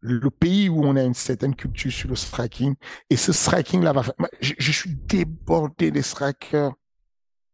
le 0.00 0.30
pays 0.30 0.68
où 0.68 0.84
on 0.84 0.96
a 0.96 1.04
une 1.04 1.14
certaine 1.14 1.54
culture 1.54 1.92
sur 1.92 2.08
le 2.08 2.16
striking, 2.16 2.74
et 3.08 3.16
ce 3.16 3.32
striking-là 3.32 3.92
va 3.92 4.02
faire... 4.02 4.14
Je, 4.40 4.54
je, 4.58 4.72
suis 4.72 4.96
débordé 4.96 5.92
des 5.92 6.02
strikers 6.02 6.72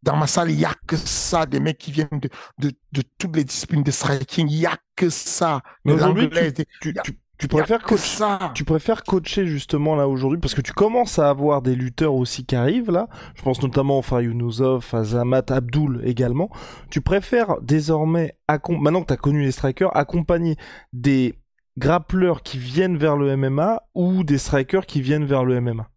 dans 0.03 0.17
ma 0.17 0.27
salle, 0.27 0.51
il 0.51 0.57
n'y 0.57 0.65
a 0.65 0.75
que 0.87 0.97
ça, 0.97 1.47
des 1.47 1.61
mecs 1.61 1.79
qui 1.79 1.93
viennent 1.93 2.09
de, 2.13 2.29
de, 2.59 2.73
de 2.93 3.03
toutes 3.19 3.37
les 3.37 3.45
disciplines 3.45 3.83
de 3.83 3.91
striking. 3.91 4.49
Il 4.49 4.59
n'y 4.59 4.67
a 4.67 4.77
que 4.97 5.11
ça. 5.11 5.63
Mais 5.85 5.93
aujourd'hui, 5.93 6.29
tu, 6.31 6.65
tu, 6.81 6.95
tu, 7.39 7.49
préfères 7.49 7.83
coacher, 7.83 8.37
tu 8.55 8.65
préfères 8.65 9.05
coacher 9.05 9.47
justement 9.47 9.95
là 9.95 10.09
aujourd'hui 10.09 10.41
parce 10.41 10.55
que 10.55 10.61
tu 10.61 10.73
commences 10.73 11.19
à 11.19 11.29
avoir 11.29 11.63
des 11.63 11.77
lutteurs 11.77 12.15
aussi 12.15 12.45
qui 12.45 12.57
arrivent 12.57 12.91
là. 12.91 13.09
Je 13.35 13.43
pense 13.43 13.63
notamment 13.63 14.01
à 14.01 14.03
Fayunuzov, 14.03 14.89
à 14.93 15.05
Zamat 15.05 15.45
Abdul 15.49 16.01
également. 16.05 16.51
Tu 16.91 17.01
préfères 17.01 17.61
désormais, 17.63 18.37
maintenant 18.69 19.03
que 19.03 19.09
tu 19.09 19.13
as 19.13 19.19
connu 19.19 19.43
les 19.43 19.53
strikers, 19.53 19.97
accompagner 19.97 20.57
des 20.93 21.39
grappleurs 21.79 22.43
qui 22.43 22.59
viennent 22.59 22.97
vers 22.97 23.17
le 23.17 23.37
MMA 23.37 23.83
ou 23.95 24.25
des 24.25 24.39
strikers 24.39 24.85
qui 24.85 25.01
viennent 25.01 25.25
vers 25.25 25.45
le 25.45 25.61
MMA 25.61 25.89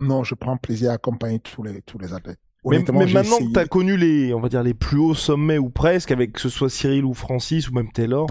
Non, 0.00 0.24
je 0.24 0.34
prends 0.34 0.56
plaisir 0.56 0.90
à 0.90 0.94
accompagner 0.94 1.38
tous 1.38 1.62
les, 1.62 1.82
tous 1.82 1.98
les 1.98 2.12
athlètes. 2.12 2.40
Mais, 2.64 2.78
maintenant 2.82 3.38
que 3.38 3.52
tu 3.52 3.58
as 3.58 3.66
connu 3.66 3.96
les, 3.96 4.32
on 4.32 4.40
va 4.40 4.48
dire, 4.48 4.62
les 4.62 4.74
plus 4.74 4.98
hauts 4.98 5.14
sommets 5.14 5.58
ou 5.58 5.68
presque, 5.68 6.12
avec 6.12 6.32
que 6.32 6.40
ce 6.40 6.48
soit 6.48 6.70
Cyril 6.70 7.04
ou 7.04 7.12
Francis 7.12 7.68
ou 7.68 7.72
même 7.72 7.90
Taylor 7.90 8.28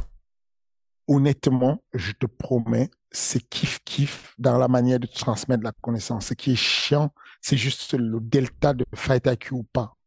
Honnêtement, 1.08 1.84
je 1.94 2.14
te 2.14 2.26
promets, 2.26 2.90
c'est 3.12 3.44
kiff-kiff 3.50 4.34
dans 4.38 4.58
la 4.58 4.70
manière 4.70 5.00
de 5.00 5.08
transmettre 5.08 5.64
la 5.64 5.74
connaissance. 5.82 6.28
Ce 6.28 6.34
qui 6.34 6.54
est 6.54 6.56
chiant, 6.56 7.12
c'est 7.42 7.58
juste 7.58 7.94
le 7.94 8.20
delta 8.22 8.74
de 8.74 8.86
fight 8.96 9.28
IQ 9.28 9.54
ou 9.54 9.64
pas. 9.64 9.98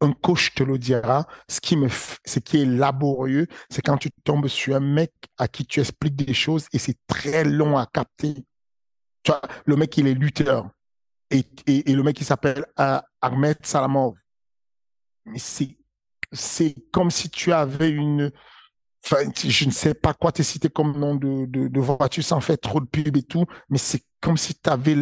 Un 0.00 0.12
coach 0.12 0.54
te 0.54 0.62
le 0.62 0.78
dira. 0.78 1.26
Ce 1.48 1.60
qui 1.60 1.76
me, 1.76 1.88
ce 1.88 2.38
qui 2.38 2.58
est 2.58 2.66
laborieux, 2.66 3.48
c'est 3.70 3.82
quand 3.82 3.96
tu 3.96 4.10
tombes 4.22 4.46
sur 4.46 4.76
un 4.76 4.80
mec 4.80 5.12
à 5.38 5.48
qui 5.48 5.66
tu 5.66 5.80
expliques 5.80 6.14
des 6.14 6.34
choses 6.34 6.66
et 6.72 6.78
c'est 6.78 6.98
très 7.08 7.42
long 7.42 7.76
à 7.76 7.86
capter. 7.86 8.34
Tu 9.24 9.32
vois, 9.32 9.40
le 9.64 9.74
mec, 9.74 9.96
il 9.96 10.06
est 10.06 10.14
lutteur 10.14 10.70
et, 11.30 11.44
le 11.92 12.02
mec 12.02 12.16
qui 12.16 12.24
s'appelle 12.24 12.64
euh, 12.78 13.00
Ahmed 13.20 13.58
Salamov. 13.64 14.14
C'est, 15.34 16.74
comme 16.92 17.10
si 17.10 17.30
tu 17.30 17.52
avais 17.52 17.90
une, 17.90 18.30
enfin, 19.04 19.28
je 19.36 19.64
ne 19.64 19.70
sais 19.70 19.94
pas 19.94 20.14
quoi 20.14 20.32
te 20.32 20.42
citer 20.42 20.68
comme 20.68 20.96
nom 20.98 21.14
de, 21.14 21.46
de, 21.46 21.68
de 21.68 21.80
voiture 21.80 22.22
sans 22.22 22.40
faire 22.40 22.58
trop 22.58 22.80
de 22.80 22.86
pub 22.86 23.16
et 23.16 23.22
tout, 23.22 23.44
mais 23.68 23.78
c'est 23.78 24.04
comme 24.20 24.36
si 24.36 24.54
tu 24.54 24.70
avais 24.70 24.94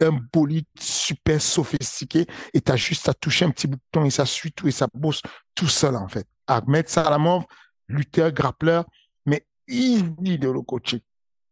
un 0.00 0.18
bolide 0.32 0.66
super 0.78 1.40
sophistiqué 1.40 2.26
et 2.52 2.60
tu 2.60 2.72
as 2.72 2.76
juste 2.76 3.08
à 3.08 3.14
toucher 3.14 3.44
un 3.44 3.50
petit 3.50 3.66
bouton 3.66 4.04
et 4.04 4.10
ça 4.10 4.26
suit 4.26 4.52
tout 4.52 4.68
et 4.68 4.72
ça 4.72 4.88
bosse 4.92 5.22
tout 5.54 5.68
seul 5.68 5.96
en 5.96 6.08
fait. 6.08 6.26
Ahmed 6.46 6.88
Salamov, 6.88 7.44
lutteur, 7.88 8.32
grappleur, 8.32 8.84
mais 9.26 9.46
il 9.68 10.14
de 10.16 10.48
le 10.48 10.62
coacher. 10.62 11.02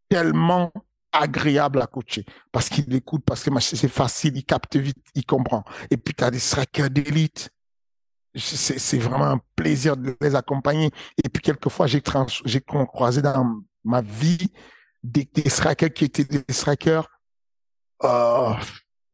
Tellement 0.09 0.73
agréable 1.13 1.81
à 1.83 1.87
coacher 1.87 2.25
parce 2.53 2.69
qu'il 2.69 2.93
écoute, 2.95 3.23
parce 3.25 3.43
que 3.43 3.61
c'est 3.61 3.89
facile, 3.89 4.37
il 4.37 4.45
capte 4.45 4.77
vite, 4.77 4.99
il 5.15 5.25
comprend. 5.25 5.65
Et 5.91 5.97
puis, 5.97 6.15
tu 6.15 6.25
as 6.25 6.31
des 6.31 6.39
strikers 6.39 6.91
d'élite. 6.91 7.51
C'est 8.37 8.99
vraiment 8.99 9.27
un 9.27 9.41
plaisir 9.57 9.97
de 9.97 10.17
les 10.21 10.35
accompagner. 10.37 10.91
Et 11.23 11.29
puis, 11.29 11.43
quelquefois, 11.43 11.87
j'ai 11.87 12.01
croisé 12.61 13.23
dans 13.23 13.61
ma 13.85 14.03
vie 14.03 14.53
des, 15.03 15.29
des 15.33 15.49
strikers 15.49 15.93
qui 15.93 16.05
étaient 16.05 16.25
des 16.25 16.45
strikers 16.53 17.09
euh, 18.05 18.55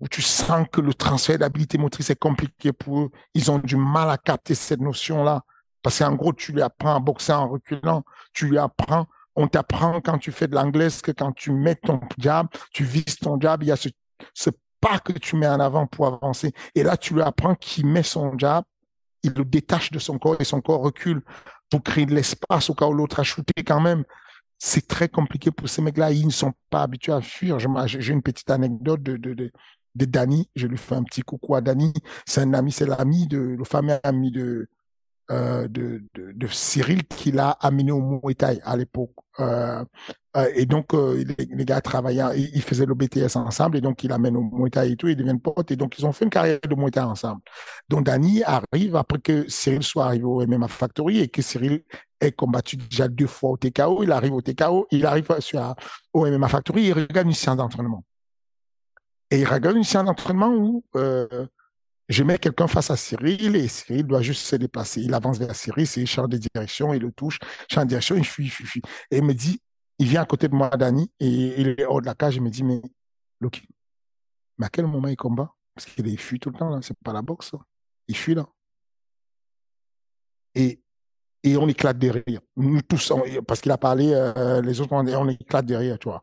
où 0.00 0.08
tu 0.08 0.22
sens 0.22 0.66
que 0.70 0.80
le 0.80 0.92
transfert 0.92 1.38
d'habilité 1.38 1.78
motrice 1.78 2.10
est 2.10 2.18
compliqué 2.18 2.72
pour 2.72 3.00
eux. 3.00 3.10
Ils 3.34 3.50
ont 3.50 3.58
du 3.58 3.76
mal 3.76 4.10
à 4.10 4.18
capter 4.18 4.54
cette 4.54 4.80
notion-là. 4.80 5.42
Parce 5.82 6.00
qu'en 6.00 6.14
gros, 6.14 6.32
tu 6.32 6.52
lui 6.52 6.62
apprends 6.62 6.96
à 6.96 7.00
boxer 7.00 7.32
en 7.32 7.48
reculant, 7.48 8.04
tu 8.32 8.48
lui 8.48 8.58
apprends 8.58 9.06
on 9.36 9.48
t'apprend 9.48 10.00
quand 10.00 10.18
tu 10.18 10.32
fais 10.32 10.48
de 10.48 10.54
l'anglais 10.54 10.88
que 11.02 11.12
quand 11.12 11.32
tu 11.32 11.52
mets 11.52 11.76
ton 11.76 12.00
jab, 12.18 12.48
tu 12.72 12.84
vises 12.84 13.16
ton 13.16 13.38
jab, 13.38 13.62
il 13.62 13.68
y 13.68 13.72
a 13.72 13.76
ce, 13.76 14.50
pas 14.80 14.98
que 14.98 15.12
tu 15.12 15.36
mets 15.36 15.46
en 15.46 15.60
avant 15.60 15.86
pour 15.86 16.06
avancer. 16.06 16.52
Et 16.74 16.82
là, 16.82 16.96
tu 16.96 17.14
lui 17.14 17.22
apprends 17.22 17.54
qu'il 17.54 17.86
met 17.86 18.02
son 18.02 18.36
jab, 18.38 18.64
il 19.22 19.32
le 19.32 19.44
détache 19.44 19.90
de 19.90 19.98
son 19.98 20.18
corps 20.18 20.36
et 20.40 20.44
son 20.44 20.60
corps 20.60 20.80
recule 20.80 21.22
pour 21.70 21.82
créer 21.82 22.06
de 22.06 22.14
l'espace 22.14 22.70
au 22.70 22.74
cas 22.74 22.86
où 22.86 22.92
l'autre 22.92 23.20
a 23.20 23.22
shooté 23.24 23.62
quand 23.64 23.80
même. 23.80 24.04
C'est 24.58 24.88
très 24.88 25.08
compliqué 25.08 25.50
pour 25.50 25.68
ces 25.68 25.82
mecs-là. 25.82 26.12
Ils 26.12 26.26
ne 26.26 26.32
sont 26.32 26.54
pas 26.70 26.82
habitués 26.82 27.12
à 27.12 27.20
fuir. 27.20 27.58
J'ai 27.58 28.12
une 28.12 28.22
petite 28.22 28.50
anecdote 28.50 29.02
de, 29.02 29.16
de, 29.16 29.34
de, 29.34 29.52
de 29.94 30.04
Danny. 30.06 30.48
Je 30.56 30.66
lui 30.66 30.78
fais 30.78 30.94
un 30.94 31.02
petit 31.02 31.22
coucou 31.22 31.56
à 31.56 31.60
Danny. 31.60 31.92
C'est 32.24 32.40
un 32.40 32.54
ami, 32.54 32.72
c'est 32.72 32.86
l'ami 32.86 33.26
de, 33.26 33.38
le 33.38 33.64
fameux 33.64 33.98
ami 34.02 34.30
de, 34.30 34.68
euh, 35.32 35.66
de, 35.68 36.02
Cyril 36.48 37.04
qui 37.04 37.32
l'a 37.32 37.50
amené 37.50 37.90
au 37.90 38.00
Muay 38.00 38.36
à 38.62 38.76
l'époque. 38.76 39.10
Euh, 39.40 39.84
euh, 40.36 40.50
et 40.54 40.66
donc, 40.66 40.92
les, 40.92 41.64
gars 41.64 41.80
travaillaient, 41.80 42.38
ils, 42.38 42.62
faisaient 42.62 42.86
le 42.86 42.94
BTS 42.94 43.36
ensemble, 43.36 43.76
et 43.76 43.80
donc 43.80 44.04
il 44.04 44.12
amène 44.12 44.36
au 44.36 44.42
Muay 44.42 44.70
et 44.88 44.96
tout, 44.96 45.08
ils 45.08 45.16
deviennent 45.16 45.40
potes, 45.40 45.72
et 45.72 45.76
donc 45.76 45.98
ils 45.98 46.06
ont 46.06 46.12
fait 46.12 46.26
une 46.26 46.30
carrière 46.30 46.60
de 46.60 46.74
Muay 46.76 46.96
ensemble. 47.00 47.40
Donc 47.88 48.04
Danny 48.04 48.44
arrive 48.44 48.94
après 48.94 49.18
que 49.18 49.48
Cyril 49.48 49.82
soit 49.82 50.06
arrivé 50.06 50.24
au 50.24 50.46
MMA 50.46 50.68
Factory 50.68 51.18
et 51.18 51.28
que 51.28 51.42
Cyril 51.42 51.82
ait 52.20 52.32
combattu 52.32 52.76
déjà 52.76 53.08
deux 53.08 53.26
fois 53.26 53.50
au 53.50 53.56
TKO, 53.56 54.04
il 54.04 54.12
arrive 54.12 54.32
au 54.32 54.42
TKO, 54.42 54.86
il 54.92 55.06
arrive 55.06 55.26
sur, 55.40 55.74
au 56.12 56.26
MMA 56.26 56.48
Factory, 56.48 56.84
il 56.84 56.92
regarde 56.92 57.26
une 57.26 57.34
séance 57.34 57.56
d'entraînement. 57.56 58.04
Et 59.32 59.40
il 59.40 59.48
regarde 59.48 59.76
une 59.76 59.82
séance 59.82 60.04
d'entraînement 60.04 60.54
où 60.54 60.84
je 62.08 62.22
mets 62.22 62.38
quelqu'un 62.38 62.68
face 62.68 62.90
à 62.90 62.96
Cyril 62.96 63.56
et 63.56 63.68
Cyril 63.68 64.04
doit 64.04 64.22
juste 64.22 64.42
se 64.46 64.56
déplacer. 64.56 65.00
Il 65.00 65.12
avance 65.14 65.38
vers 65.38 65.54
Cyril, 65.54 65.86
c'est 65.86 66.06
change 66.06 66.28
de 66.28 66.38
direction, 66.38 66.94
il 66.94 67.02
le 67.02 67.12
touche, 67.12 67.38
change 67.70 67.84
de 67.84 67.88
direction, 67.88 68.16
il 68.16 68.24
fuit, 68.24 68.44
il 68.44 68.50
fuit, 68.50 68.66
fuit. 68.66 68.82
Et 69.10 69.18
il 69.18 69.24
me 69.24 69.34
dit, 69.34 69.60
il 69.98 70.06
vient 70.06 70.22
à 70.22 70.26
côté 70.26 70.48
de 70.48 70.54
moi, 70.54 70.70
Dani, 70.70 71.10
et 71.18 71.60
il 71.60 71.68
est 71.68 71.84
hors 71.84 72.00
de 72.00 72.06
la 72.06 72.14
cage, 72.14 72.36
il 72.36 72.42
me 72.42 72.50
dit, 72.50 72.62
mais 72.62 72.80
Loki, 73.40 73.66
mais 74.58 74.66
à 74.66 74.68
quel 74.68 74.86
moment 74.86 75.08
il 75.08 75.16
combat? 75.16 75.52
Parce 75.74 75.86
qu'il 75.86 76.18
fuit 76.18 76.38
tout 76.38 76.50
le 76.50 76.58
temps, 76.58 76.70
là, 76.70 76.78
c'est 76.82 76.96
pas 77.04 77.12
la 77.12 77.22
boxe, 77.22 77.52
il 78.08 78.16
fuit 78.16 78.34
là. 78.34 78.46
Et, 80.54 80.80
et 81.42 81.56
on 81.56 81.68
éclate 81.68 81.98
de 81.98 82.08
rire. 82.08 82.40
Nous 82.56 82.80
tous, 82.82 83.12
parce 83.46 83.60
qu'il 83.60 83.72
a 83.72 83.78
parlé, 83.78 84.12
euh, 84.14 84.62
les 84.62 84.80
autres, 84.80 84.92
on 84.92 85.28
éclate 85.28 85.66
de 85.66 85.74
rire, 85.74 85.98
tu 85.98 86.08
vois. 86.08 86.22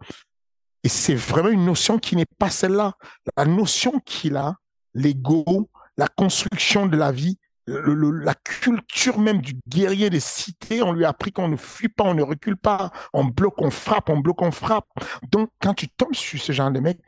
Et 0.83 0.89
c'est 0.89 1.15
vraiment 1.15 1.49
une 1.49 1.65
notion 1.65 1.99
qui 1.99 2.15
n'est 2.15 2.25
pas 2.25 2.49
celle-là. 2.49 2.97
La 3.37 3.45
notion 3.45 3.99
qu'il 3.99 4.35
a, 4.35 4.55
l'ego, 4.93 5.69
la 5.97 6.07
construction 6.07 6.85
de 6.85 6.97
la 6.97 7.11
vie, 7.11 7.37
la 7.67 8.35
culture 8.35 9.19
même 9.19 9.41
du 9.41 9.53
guerrier 9.67 10.09
des 10.09 10.19
cités, 10.19 10.83
on 10.83 10.91
lui 10.91 11.05
a 11.05 11.09
appris 11.09 11.31
qu'on 11.31 11.47
ne 11.47 11.55
fuit 11.55 11.89
pas, 11.89 12.03
on 12.03 12.13
ne 12.13 12.23
recule 12.23 12.57
pas, 12.57 12.91
on 13.13 13.25
bloque, 13.25 13.61
on 13.61 13.71
frappe, 13.71 14.09
on 14.09 14.17
bloque, 14.17 14.41
on 14.41 14.51
frappe. 14.51 14.87
Donc, 15.31 15.49
quand 15.61 15.73
tu 15.73 15.87
tombes 15.87 16.15
sur 16.15 16.41
ce 16.41 16.51
genre 16.51 16.71
de 16.71 16.79
mec, 16.79 16.99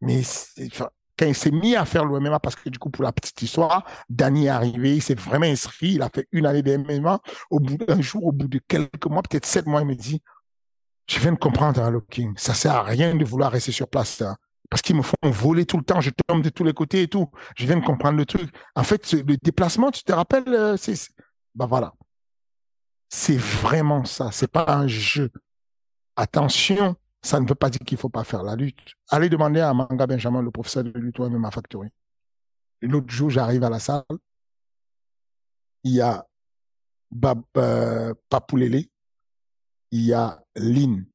mais 0.00 0.22
quand 1.18 1.26
il 1.26 1.34
s'est 1.34 1.50
mis 1.50 1.76
à 1.76 1.84
faire 1.84 2.04
le 2.04 2.20
MMA, 2.20 2.38
parce 2.40 2.56
que 2.56 2.68
du 2.68 2.78
coup, 2.78 2.90
pour 2.90 3.04
la 3.04 3.12
petite 3.12 3.40
histoire, 3.42 3.84
Danny 4.08 4.46
est 4.46 4.50
arrivé, 4.50 4.96
il 4.96 5.02
s'est 5.02 5.14
vraiment 5.14 5.46
inscrit, 5.46 5.92
il 5.94 6.02
a 6.02 6.10
fait 6.14 6.26
une 6.32 6.46
année 6.46 6.62
de 6.62 6.76
MMA. 6.76 7.20
Au 7.50 7.60
bout 7.60 7.76
d'un 7.76 8.00
jour, 8.00 8.24
au 8.24 8.32
bout 8.32 8.48
de 8.48 8.60
quelques 8.66 9.06
mois, 9.06 9.22
peut-être 9.22 9.46
sept 9.46 9.66
mois, 9.66 9.82
il 9.82 9.86
me 9.86 9.94
dit, 9.94 10.22
je 11.08 11.18
viens 11.18 11.32
de 11.32 11.38
comprendre, 11.38 11.82
hein, 11.82 12.02
King, 12.10 12.34
ça 12.36 12.54
sert 12.54 12.74
à 12.74 12.82
rien 12.82 13.14
de 13.14 13.24
vouloir 13.24 13.52
rester 13.52 13.72
sur 13.72 13.88
place. 13.88 14.22
Hein, 14.22 14.36
parce 14.74 14.82
qu'ils 14.82 14.96
me 14.96 15.02
font 15.02 15.14
voler 15.22 15.66
tout 15.66 15.78
le 15.78 15.84
temps, 15.84 16.00
je 16.00 16.10
tombe 16.26 16.42
de 16.42 16.48
tous 16.48 16.64
les 16.64 16.72
côtés 16.72 17.02
et 17.02 17.06
tout. 17.06 17.30
Je 17.54 17.64
viens 17.64 17.76
de 17.76 17.84
comprendre 17.84 18.18
le 18.18 18.26
truc. 18.26 18.52
En 18.74 18.82
fait, 18.82 19.12
le 19.12 19.36
déplacement, 19.36 19.92
tu 19.92 20.02
te 20.02 20.10
rappelles, 20.10 20.48
euh, 20.48 20.76
c'est, 20.76 20.98
ben 21.54 21.66
voilà. 21.66 21.94
C'est 23.08 23.36
vraiment 23.36 24.04
ça. 24.04 24.32
C'est 24.32 24.50
pas 24.50 24.66
un 24.68 24.88
jeu. 24.88 25.30
Attention, 26.16 26.96
ça 27.22 27.38
ne 27.38 27.46
veut 27.46 27.54
pas 27.54 27.70
dire 27.70 27.82
qu'il 27.86 27.96
faut 27.98 28.08
pas 28.08 28.24
faire 28.24 28.42
la 28.42 28.56
lutte. 28.56 28.94
Allez 29.10 29.28
demander 29.28 29.60
à 29.60 29.72
Manga 29.72 30.08
Benjamin, 30.08 30.42
le 30.42 30.50
professeur 30.50 30.82
de 30.82 30.90
lutte 30.98 31.20
au 31.20 31.30
MMA 31.30 31.52
Factory. 31.52 31.90
L'autre 32.82 33.10
jour, 33.10 33.30
j'arrive 33.30 33.62
à 33.62 33.70
la 33.70 33.78
salle. 33.78 34.02
Il 35.84 35.92
y 35.92 36.00
a 36.00 36.26
Bab, 37.12 37.42
euh, 37.58 38.12
Papoulele. 38.28 38.86
Il 39.92 40.00
y 40.00 40.12
a 40.12 40.42
Lynn, 40.56 41.06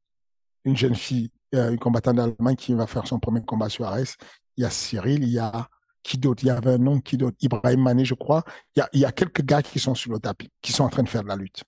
une 0.64 0.78
jeune 0.78 0.96
fille, 0.96 1.30
euh, 1.56 1.72
une 1.72 1.80
combattante 1.80 2.16
d'Allemagne 2.16 2.56
qui 2.56 2.74
va 2.74 2.88
faire 2.88 3.08
son 3.08 3.20
premier 3.20 3.44
combat 3.44 3.70
sur 3.70 3.86
Ares. 3.86 4.16
Il 4.58 4.64
y 4.64 4.66
a 4.66 4.70
Cyril, 4.70 5.24
il 5.24 5.30
y 5.30 5.40
a 5.40 5.70
qui 6.04 6.18
d'autre 6.18 6.44
Il 6.44 6.48
y 6.48 6.50
avait 6.50 6.74
un 6.74 6.78
nom 6.78 7.00
qui 7.00 7.18
d'autre 7.18 7.38
Ibrahim 7.42 7.82
Mané, 7.82 8.06
je 8.06 8.14
crois. 8.14 8.44
Il 8.76 8.80
y, 8.80 8.82
a, 8.82 8.90
il 8.94 9.00
y 9.02 9.06
a 9.06 9.12
quelques 9.12 9.44
gars 9.44 9.62
qui 9.62 9.80
sont 9.80 9.96
sur 9.96 10.12
le 10.12 10.20
tapis, 10.20 10.50
qui 10.62 10.72
sont 10.72 10.84
en 10.84 10.90
train 10.90 11.04
de 11.04 11.10
faire 11.10 11.24
de 11.24 11.28
la 11.28 11.36
lutte. 11.36 11.64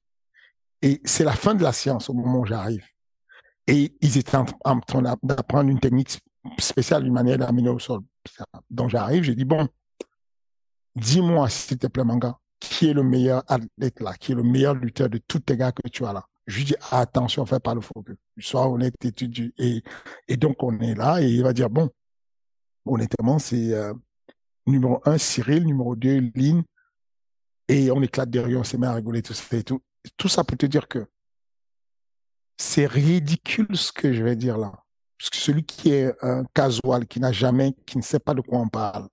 Et 0.82 1.01
c'est 1.05 1.23
la 1.23 1.34
fin 1.34 1.53
de 1.53 1.63
la 1.63 1.73
séance 1.73 2.09
au 2.09 2.13
moment 2.13 2.39
où 2.39 2.45
j'arrive. 2.45 2.84
Et 3.67 3.95
ils 4.01 4.17
étaient 4.17 4.38
en, 4.38 4.79
train 4.79 5.01
d'apprendre 5.21 5.69
une 5.69 5.79
technique 5.79 6.19
spéciale, 6.59 7.05
une 7.05 7.13
manière 7.13 7.38
d'amener 7.38 7.69
au 7.69 7.79
sol. 7.79 8.01
Donc 8.69 8.89
j'arrive, 8.89 9.23
j'ai 9.23 9.36
dit, 9.36 9.45
bon, 9.45 9.67
dis-moi, 10.95 11.49
s'il 11.49 11.77
te 11.77 11.88
plaît, 11.88 12.03
mon 12.03 12.17
gars, 12.17 12.38
qui 12.59 12.89
est 12.89 12.93
le 12.93 13.03
meilleur 13.03 13.43
athlète 13.47 13.99
là, 13.99 14.13
qui 14.15 14.32
est 14.32 14.36
le 14.36 14.43
meilleur 14.43 14.73
lutteur 14.75 15.09
de 15.09 15.19
tous 15.19 15.39
tes 15.39 15.57
gars 15.57 15.71
que 15.71 15.88
tu 15.89 16.05
as 16.05 16.13
là? 16.13 16.25
Je 16.51 16.57
lui 16.57 16.65
dis, 16.65 16.75
attention, 16.91 17.45
fais 17.45 17.61
pas 17.61 17.73
le 17.73 17.79
faux 17.79 18.03
Sois 18.37 18.67
honnête, 18.67 18.93
étudie. 19.05 19.53
Et, 19.57 20.35
donc, 20.35 20.61
on 20.61 20.77
est 20.81 20.95
là 20.95 21.21
et 21.21 21.29
il 21.29 21.41
va 21.43 21.53
dire, 21.53 21.69
bon, 21.69 21.89
honnêtement, 22.85 23.39
c'est 23.39 23.73
euh, 23.73 23.93
numéro 24.65 25.01
un, 25.05 25.17
Cyril, 25.17 25.65
numéro 25.65 25.95
deux, 25.95 26.19
Lynn. 26.35 26.63
Et 27.69 27.89
on 27.89 28.01
éclate 28.01 28.29
derrière, 28.29 28.59
on 28.59 28.63
s'est 28.65 28.77
mis 28.77 28.85
à 28.85 28.93
rigoler, 28.93 29.21
tout 29.21 29.33
ça. 29.33 29.45
Tout 30.17 30.27
ça 30.27 30.43
pour 30.43 30.57
te 30.57 30.65
dire 30.65 30.89
que 30.89 31.07
c'est 32.57 32.85
ridicule 32.85 33.77
ce 33.77 33.93
que 33.93 34.11
je 34.11 34.21
vais 34.21 34.35
dire 34.35 34.57
là. 34.57 34.73
Parce 35.17 35.29
que 35.29 35.37
celui 35.37 35.63
qui 35.63 35.93
est 35.93 36.13
un 36.21 36.43
casual, 36.53 37.07
qui 37.07 37.21
n'a 37.21 37.31
jamais, 37.31 37.73
qui 37.85 37.97
ne 37.97 38.03
sait 38.03 38.19
pas 38.19 38.33
de 38.33 38.41
quoi 38.41 38.59
on 38.59 38.67
parle, 38.67 39.07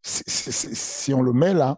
si 0.00 1.12
on 1.12 1.22
le 1.22 1.32
met 1.32 1.54
là, 1.54 1.76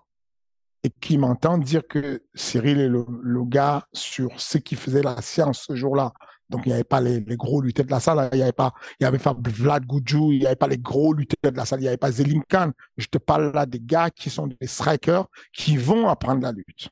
et 0.86 0.90
qui 1.00 1.18
m'entend 1.18 1.58
dire 1.58 1.86
que 1.86 2.22
Cyril 2.34 2.80
est 2.80 2.88
le, 2.88 3.44
gars 3.44 3.86
sur 3.92 4.40
ce 4.40 4.58
qui 4.58 4.74
faisait 4.74 5.02
la 5.02 5.20
science 5.20 5.64
ce 5.68 5.74
jour-là. 5.74 6.12
Donc, 6.48 6.62
il 6.64 6.68
n'y 6.68 6.74
avait 6.74 6.84
pas 6.84 7.00
les, 7.00 7.20
gros 7.36 7.60
lutteurs 7.60 7.86
de 7.86 7.90
la 7.90 8.00
salle, 8.00 8.28
il 8.32 8.36
n'y 8.36 8.42
avait 8.42 8.52
pas, 8.52 8.72
il 9.00 9.04
y 9.04 9.06
avait 9.06 9.18
pas 9.18 9.36
Vlad 9.36 9.84
Goudjou, 9.84 10.32
il 10.32 10.40
n'y 10.40 10.46
avait 10.46 10.54
pas 10.54 10.68
les 10.68 10.78
gros 10.78 11.12
lutteurs 11.12 11.52
de 11.52 11.56
la 11.56 11.64
salle, 11.64 11.80
il 11.80 11.82
n'y 11.82 11.88
avait 11.88 11.96
pas 11.96 12.12
Zelim 12.12 12.42
Khan. 12.48 12.70
Je 12.96 13.06
te 13.06 13.18
parle 13.18 13.52
là 13.52 13.66
des 13.66 13.80
gars 13.80 14.10
qui 14.10 14.30
sont 14.30 14.46
des 14.46 14.66
strikers 14.66 15.26
qui 15.52 15.76
vont 15.76 16.08
apprendre 16.08 16.42
la 16.42 16.52
lutte 16.52 16.88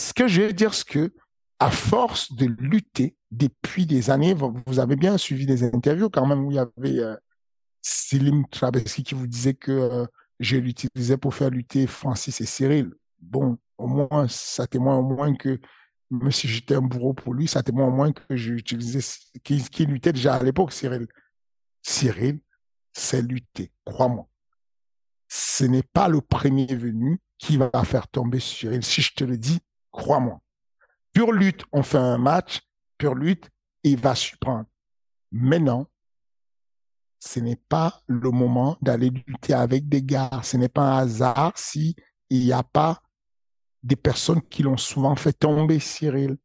ce 0.00 0.14
que 0.14 0.26
je 0.26 0.42
veux 0.42 0.52
dire, 0.52 0.74
c'est 0.74 0.86
que 0.86 1.12
à 1.58 1.70
force 1.70 2.32
de 2.32 2.46
lutter 2.46 3.16
depuis 3.30 3.86
des 3.86 4.10
années, 4.10 4.34
vous 4.34 4.78
avez 4.78 4.96
bien 4.96 5.18
suivi 5.18 5.46
des 5.46 5.62
interviews 5.62 6.08
quand 6.08 6.26
même 6.26 6.44
où 6.44 6.50
il 6.50 6.54
y 6.54 6.58
avait 6.58 6.98
euh, 6.98 7.16
Selim 7.82 8.44
qui 8.48 9.14
vous 9.14 9.26
disait 9.26 9.54
que 9.54 9.70
euh, 9.70 10.06
je 10.40 10.56
l'utilisais 10.56 11.16
pour 11.16 11.34
faire 11.34 11.50
lutter 11.50 11.86
Francis 11.86 12.40
et 12.40 12.46
Cyril. 12.46 12.92
Bon, 13.20 13.58
au 13.78 13.86
moins, 13.86 14.26
ça 14.28 14.66
témoigne 14.66 14.98
au 14.98 15.02
moins 15.02 15.34
que, 15.34 15.60
même 16.10 16.32
si 16.32 16.48
j'étais 16.48 16.74
un 16.74 16.82
bourreau 16.82 17.14
pour 17.14 17.32
lui, 17.32 17.46
ça 17.46 17.62
témoigne 17.62 17.88
au 17.88 17.94
moins 17.94 18.12
que 18.12 18.34
j'utilisais, 18.34 19.00
qui, 19.44 19.62
qui 19.62 19.86
luttait 19.86 20.12
déjà 20.12 20.34
à 20.34 20.42
l'époque, 20.42 20.72
Cyril. 20.72 21.06
Cyril, 21.82 22.40
c'est 22.92 23.22
lutter, 23.22 23.70
crois-moi. 23.84 24.26
Ce 25.28 25.62
n'est 25.64 25.84
pas 25.84 26.08
le 26.08 26.20
premier 26.20 26.66
venu 26.66 27.20
qui 27.38 27.56
va 27.56 27.70
faire 27.84 28.08
tomber 28.08 28.40
Cyril. 28.40 28.84
Si 28.84 29.00
je 29.00 29.14
te 29.14 29.22
le 29.22 29.38
dis, 29.38 29.60
Crois-moi. 29.90 30.40
Pure 31.12 31.32
lutte, 31.32 31.64
on 31.72 31.82
fait 31.82 31.98
un 31.98 32.18
match, 32.18 32.60
pure 32.96 33.14
lutte, 33.14 33.50
il 33.82 33.98
va 33.98 34.14
surprendre. 34.14 34.66
Maintenant, 35.32 35.86
ce 37.20 37.38
n'est 37.38 37.60
pas 37.68 38.02
le 38.06 38.30
moment 38.30 38.76
d'aller 38.80 39.10
lutter 39.26 39.52
avec 39.52 39.88
des 39.88 40.02
gars. 40.02 40.40
Ce 40.42 40.56
n'est 40.56 40.68
pas 40.68 40.94
un 40.94 40.98
hasard 41.02 41.52
si 41.54 41.94
n'y 42.30 42.52
a 42.52 42.62
pas 42.62 43.02
des 43.82 43.96
personnes 43.96 44.40
qui 44.42 44.62
l'ont 44.62 44.76
souvent 44.76 45.14
fait 45.16 45.32
tomber, 45.32 45.78
Cyril. 45.78 46.38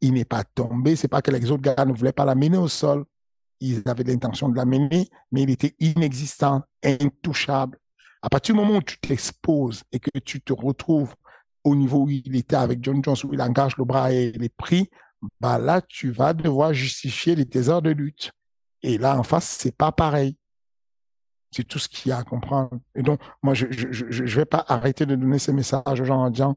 Il 0.00 0.14
n'est 0.14 0.24
pas 0.24 0.44
tombé, 0.44 0.96
c'est 0.96 1.08
pas 1.08 1.22
que 1.22 1.30
les 1.30 1.50
autres 1.50 1.62
gars 1.62 1.84
ne 1.84 1.92
voulaient 1.92 2.12
pas 2.12 2.24
l'amener 2.24 2.58
au 2.58 2.68
sol. 2.68 3.04
Ils 3.60 3.82
avaient 3.86 4.04
l'intention 4.04 4.48
de 4.48 4.56
l'amener, 4.56 5.08
mais 5.32 5.42
il 5.42 5.50
était 5.50 5.74
inexistant, 5.80 6.62
intouchable. 6.84 7.78
À 8.20 8.28
partir 8.28 8.54
du 8.54 8.60
moment 8.60 8.78
où 8.78 8.82
tu 8.82 8.98
t'exposes 8.98 9.84
et 9.92 10.00
que 10.00 10.18
tu 10.18 10.40
te 10.40 10.52
retrouves 10.52 11.14
au 11.64 11.74
niveau 11.74 12.04
où 12.04 12.10
il 12.10 12.36
était 12.36 12.56
avec 12.56 12.82
John 12.82 13.02
Jones, 13.02 13.16
où 13.24 13.32
il 13.32 13.40
engage 13.40 13.76
le 13.76 13.84
bras 13.84 14.12
et 14.12 14.32
les 14.32 14.48
prix, 14.48 14.90
bah 15.40 15.58
là, 15.58 15.80
tu 15.80 16.10
vas 16.10 16.32
devoir 16.32 16.74
justifier 16.74 17.34
les 17.34 17.46
tes 17.46 17.68
heures 17.68 17.82
de 17.82 17.90
lutte. 17.90 18.32
Et 18.82 18.98
là, 18.98 19.18
en 19.18 19.22
face, 19.22 19.56
c'est 19.58 19.76
pas 19.76 19.92
pareil. 19.92 20.36
C'est 21.50 21.64
tout 21.64 21.78
ce 21.78 21.88
qu'il 21.88 22.10
y 22.10 22.12
a 22.12 22.18
à 22.18 22.24
comprendre. 22.24 22.78
Et 22.94 23.02
donc, 23.02 23.20
moi, 23.42 23.54
je 23.54 23.66
je, 23.70 24.36
vais 24.36 24.44
pas 24.44 24.64
arrêter 24.68 25.06
de 25.06 25.14
donner 25.14 25.38
ces 25.38 25.52
messages 25.52 26.00
aux 26.00 26.04
gens 26.04 26.20
en 26.20 26.30
disant, 26.30 26.56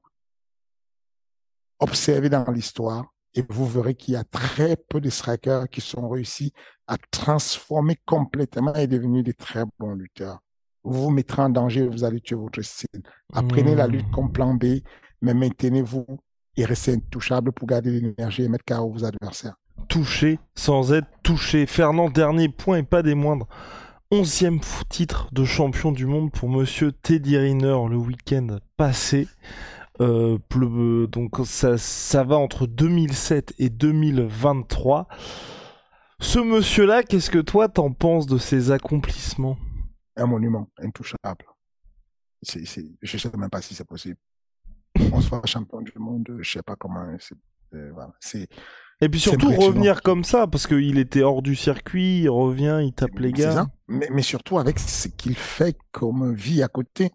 observez 1.80 2.30
dans 2.30 2.50
l'histoire 2.52 3.14
et 3.34 3.44
vous 3.48 3.68
verrez 3.68 3.96
qu'il 3.96 4.16
y 4.16 4.18
a 4.18 4.24
très 4.24 4.76
peu 4.76 5.00
de 5.00 5.10
strikers 5.10 5.70
qui 5.70 5.82
sont 5.82 6.10
réussis 6.10 6.52
à 6.88 6.98
transformer 7.12 7.98
complètement 8.06 8.74
et 8.74 8.88
devenir 8.88 9.24
des 9.24 9.34
très 9.34 9.64
bons 9.78 9.94
lutteurs 9.94 10.42
vous 10.84 11.04
vous 11.04 11.10
mettrez 11.10 11.42
en 11.42 11.50
danger, 11.50 11.88
vous 11.88 12.04
allez 12.04 12.22
tuer 12.22 12.36
votre 12.36 12.62
style. 12.62 13.02
Apprenez 13.34 13.76
la 13.76 13.88
lutte 13.88 14.10
comme 14.12 14.32
plan 14.32 14.54
B, 14.54 14.80
mais 15.22 15.34
maintenez-vous 15.34 16.06
et 16.58 16.66
restez 16.66 16.94
intouchable 16.94 17.52
pour 17.52 17.68
garder 17.68 18.00
l'énergie 18.00 18.44
et 18.44 18.50
mettre 18.50 18.66
KO 18.66 18.90
vos 18.90 19.06
adversaires. 19.06 19.56
Toucher 19.88 20.40
sans 20.56 20.94
être 20.94 21.08
touché. 21.24 21.66
Fernand, 21.66 22.10
dernier 22.10 22.50
point 22.50 22.78
et 22.78 22.84
pas 22.84 23.02
des 23.02 23.16
moindres. 23.16 23.48
Onzième 24.12 24.60
titre 24.90 25.30
de 25.32 25.46
champion 25.46 25.92
du 25.92 26.06
monde 26.06 26.32
pour 26.32 26.50
Monsieur 26.50 26.92
Teddy 26.92 27.38
Riner 27.38 27.78
le 27.90 27.96
week-end 27.96 28.58
passé. 28.76 29.28
Euh, 30.02 30.38
donc 31.08 31.36
ça, 31.46 32.24
va 32.24 32.38
entre 32.38 32.66
2007 32.66 33.54
et 33.60 33.70
2023. 33.70 35.08
Ce 36.20 36.40
monsieur-là, 36.40 37.04
qu'est-ce 37.04 37.30
que 37.30 37.40
toi 37.40 37.70
t'en 37.70 37.92
penses 37.92 38.26
de 38.26 38.38
ses 38.38 38.72
accomplissements? 38.72 39.58
Un 40.16 40.26
monument 40.26 40.70
intouchable. 40.78 41.46
C'est, 42.42 42.66
je 43.02 43.16
ne 43.16 43.20
sais 43.20 43.38
même 43.38 43.50
pas 43.50 43.62
si 43.62 43.76
c'est 43.76 43.88
possible. 43.88 44.18
On 45.14 45.22
soit 45.22 45.46
champion 45.46 45.82
du 45.82 45.94
monde, 45.98 46.26
je 46.28 46.34
ne 46.34 46.44
sais 46.44 46.64
pas 46.64 46.76
comment. 46.76 47.06
Euh, 47.74 47.92
et 49.02 49.10
puis 49.10 49.20
surtout 49.20 49.50
revenir 49.52 50.02
comme 50.02 50.24
ça, 50.24 50.48
parce 50.48 50.68
qu'il 50.68 50.98
était 50.98 51.22
hors 51.22 51.42
du 51.42 51.56
circuit, 51.56 52.22
il 52.22 52.30
revient, 52.30 52.80
il 52.84 52.94
tape 52.94 53.18
les 53.20 53.32
gars. 53.32 53.68
Mais, 53.88 54.10
mais, 54.12 54.22
surtout 54.22 54.60
avec 54.60 54.78
ce 54.78 55.08
qu'il 55.08 55.36
fait 55.36 55.78
comme 55.92 56.34
vie 56.34 56.62
à 56.62 56.68
côté. 56.68 57.12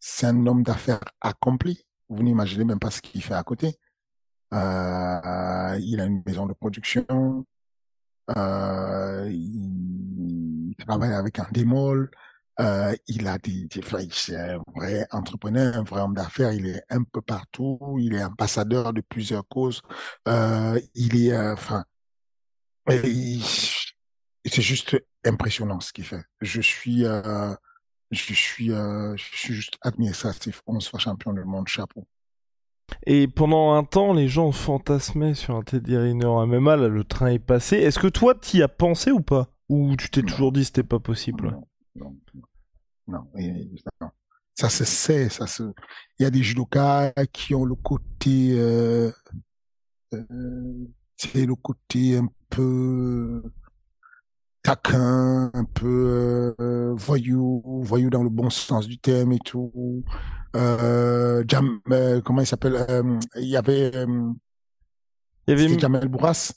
C'est 0.00 0.26
un 0.26 0.46
homme 0.46 0.62
d'affaires 0.62 1.00
accompli. 1.20 1.84
Vous 2.08 2.22
n'imaginez 2.22 2.64
même 2.64 2.78
pas 2.78 2.90
ce 2.90 3.02
qu'il 3.02 3.22
fait 3.22 3.34
à 3.34 3.42
côté. 3.42 3.78
Euh, 4.54 5.78
il 5.82 6.00
a 6.00 6.04
une 6.04 6.22
maison 6.24 6.46
de 6.46 6.52
production. 6.52 7.44
Euh, 8.36 9.28
il 9.30 10.74
travaille 10.78 11.12
avec 11.12 11.38
un 11.38 11.48
démol. 11.52 12.10
Euh, 12.58 12.94
il 13.06 13.26
a 13.28 13.38
des, 13.38 13.66
des 13.66 13.82
c'est 14.12 14.36
un 14.36 14.62
vrai 14.74 15.06
entrepreneur, 15.10 15.76
un 15.76 15.82
vrai 15.82 16.00
homme 16.00 16.14
d'affaires. 16.14 16.52
Il 16.52 16.66
est 16.66 16.82
un 16.88 17.02
peu 17.02 17.20
partout. 17.20 17.78
Il 18.00 18.14
est 18.14 18.24
ambassadeur 18.24 18.92
de 18.92 19.02
plusieurs 19.02 19.46
causes. 19.46 19.82
Euh, 20.28 20.80
il 20.94 21.26
est, 21.26 21.32
euh, 21.32 21.52
enfin, 21.52 21.84
c'est 22.88 24.62
juste 24.62 24.96
impressionnant 25.24 25.80
ce 25.80 25.92
qu'il 25.92 26.04
fait. 26.04 26.24
Je 26.40 26.60
suis, 26.60 27.02
je 27.02 27.56
suis, 28.34 28.68
je 28.68 29.16
suis 29.16 29.54
juste 29.54 29.76
admiratif. 29.82 30.62
On 30.66 30.80
soit 30.80 30.98
champion 30.98 31.32
du 31.32 31.44
monde, 31.44 31.68
chapeau. 31.68 32.06
Et 33.04 33.28
pendant 33.28 33.72
un 33.72 33.84
temps, 33.84 34.12
les 34.14 34.28
gens 34.28 34.52
fantasmaient 34.52 35.34
sur 35.34 35.56
un 35.56 35.62
Teddy 35.62 35.96
Riner 35.96 36.46
MMA, 36.46 36.76
là, 36.76 36.88
le 36.88 37.04
train 37.04 37.28
est 37.28 37.38
passé. 37.38 37.76
Est-ce 37.76 37.98
que 37.98 38.06
toi, 38.06 38.34
t'y 38.34 38.62
as 38.62 38.68
pensé 38.68 39.10
ou 39.10 39.20
pas? 39.20 39.48
Ou 39.68 39.96
tu 39.96 40.10
t'es 40.10 40.22
toujours 40.22 40.52
dit 40.52 40.64
c'était 40.64 40.84
pas 40.84 41.00
possible? 41.00 41.50
Non, 41.50 41.66
non, 41.96 42.16
non, 43.08 43.30
Ça 44.54 44.68
se 44.68 44.84
sait, 44.84 45.28
ça 45.28 45.46
se... 45.46 45.62
Il 46.18 46.22
y 46.22 46.26
a 46.26 46.30
des 46.30 46.42
judokas 46.42 47.12
qui 47.32 47.54
ont 47.54 47.64
le 47.64 47.74
côté... 47.74 48.52
Euh, 48.58 49.10
euh, 50.14 50.88
c'est 51.16 51.46
le 51.46 51.54
côté 51.54 52.16
un 52.16 52.28
peu... 52.50 53.42
taquin, 54.62 55.50
un 55.54 55.64
peu 55.64 56.54
euh, 56.60 56.92
voyou, 56.94 57.62
voyou 57.82 58.10
dans 58.10 58.22
le 58.22 58.30
bon 58.30 58.50
sens 58.50 58.86
du 58.86 58.98
terme 58.98 59.32
et 59.32 59.38
tout. 59.38 60.04
Euh, 60.56 61.44
Jam, 61.46 61.80
euh, 61.90 62.20
comment 62.22 62.40
il 62.40 62.46
s'appelle 62.46 62.76
euh, 62.88 63.18
Il 63.36 63.48
y 63.48 63.56
avait, 63.56 63.94
euh, 63.94 64.32
Il 65.46 65.50
y 65.50 65.64
avait 65.64 65.78
Jamel 65.78 66.08
Bourras. 66.08 66.52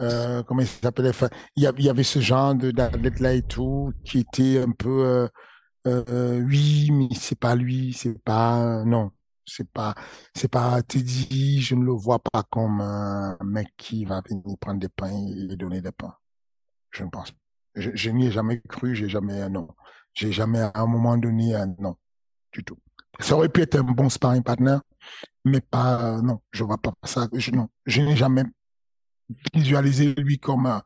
Euh, 0.00 0.42
comment 0.42 0.60
il 0.60 0.66
s'appelait? 0.66 1.08
Enfin, 1.08 1.30
il, 1.56 1.62
y 1.62 1.88
avait 1.88 2.02
ce 2.02 2.18
genre 2.20 2.54
d'athlète 2.54 3.20
là 3.20 3.32
et 3.32 3.42
tout 3.42 3.92
qui 4.04 4.18
était 4.20 4.60
un 4.60 4.70
peu 4.72 5.04
euh, 5.06 5.28
euh, 5.86 6.42
oui 6.42 6.90
mais 6.92 7.08
c'est 7.14 7.38
pas 7.38 7.54
lui 7.54 7.94
c'est 7.94 8.18
pas 8.22 8.84
non 8.84 9.10
c'est 9.46 9.70
pas 9.70 9.94
c'est 10.34 10.48
pas 10.48 10.82
Teddy 10.82 11.62
je 11.62 11.74
ne 11.74 11.84
le 11.84 11.92
vois 11.92 12.18
pas 12.18 12.42
comme 12.50 12.80
un 12.82 13.38
mec 13.42 13.68
qui 13.78 14.04
va 14.04 14.20
venir 14.28 14.44
prendre 14.60 14.80
des 14.80 14.88
pains 14.88 15.10
et 15.50 15.56
donner 15.56 15.80
des 15.80 15.92
pains. 15.92 16.14
Je 16.90 17.04
ne 17.04 17.08
pense 17.08 17.32
je, 17.74 17.90
je 17.94 18.10
n'y 18.10 18.26
ai 18.26 18.30
jamais 18.30 18.60
cru 18.68 18.94
j'ai 18.94 19.08
jamais 19.08 19.48
non. 19.48 19.68
J'ai 20.12 20.32
jamais 20.32 20.60
à 20.60 20.72
un 20.74 20.86
moment 20.86 21.16
donné 21.16 21.54
un 21.54 21.74
non 21.78 21.96
du 22.52 22.64
tout. 22.64 22.78
Ça 23.20 23.36
aurait 23.36 23.48
pu 23.48 23.62
être 23.62 23.76
un 23.76 23.82
bon 23.82 24.10
sparring 24.10 24.42
partner 24.42 24.76
mais 25.44 25.60
pas 25.62 26.20
non 26.20 26.42
je 26.50 26.64
vois 26.64 26.78
pas 26.78 26.92
ça 27.04 27.28
non 27.52 27.68
je 27.86 28.02
n'ai 28.02 28.16
jamais 28.16 28.42
visualiser 29.54 30.14
lui 30.14 30.38
comme 30.38 30.66
un- 30.66 30.82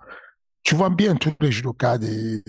tu 0.63 0.75
vois 0.75 0.91
bien 0.91 1.17
tous 1.17 1.35
les 1.41 1.53
judokas 1.53 1.99
des 1.99 2.43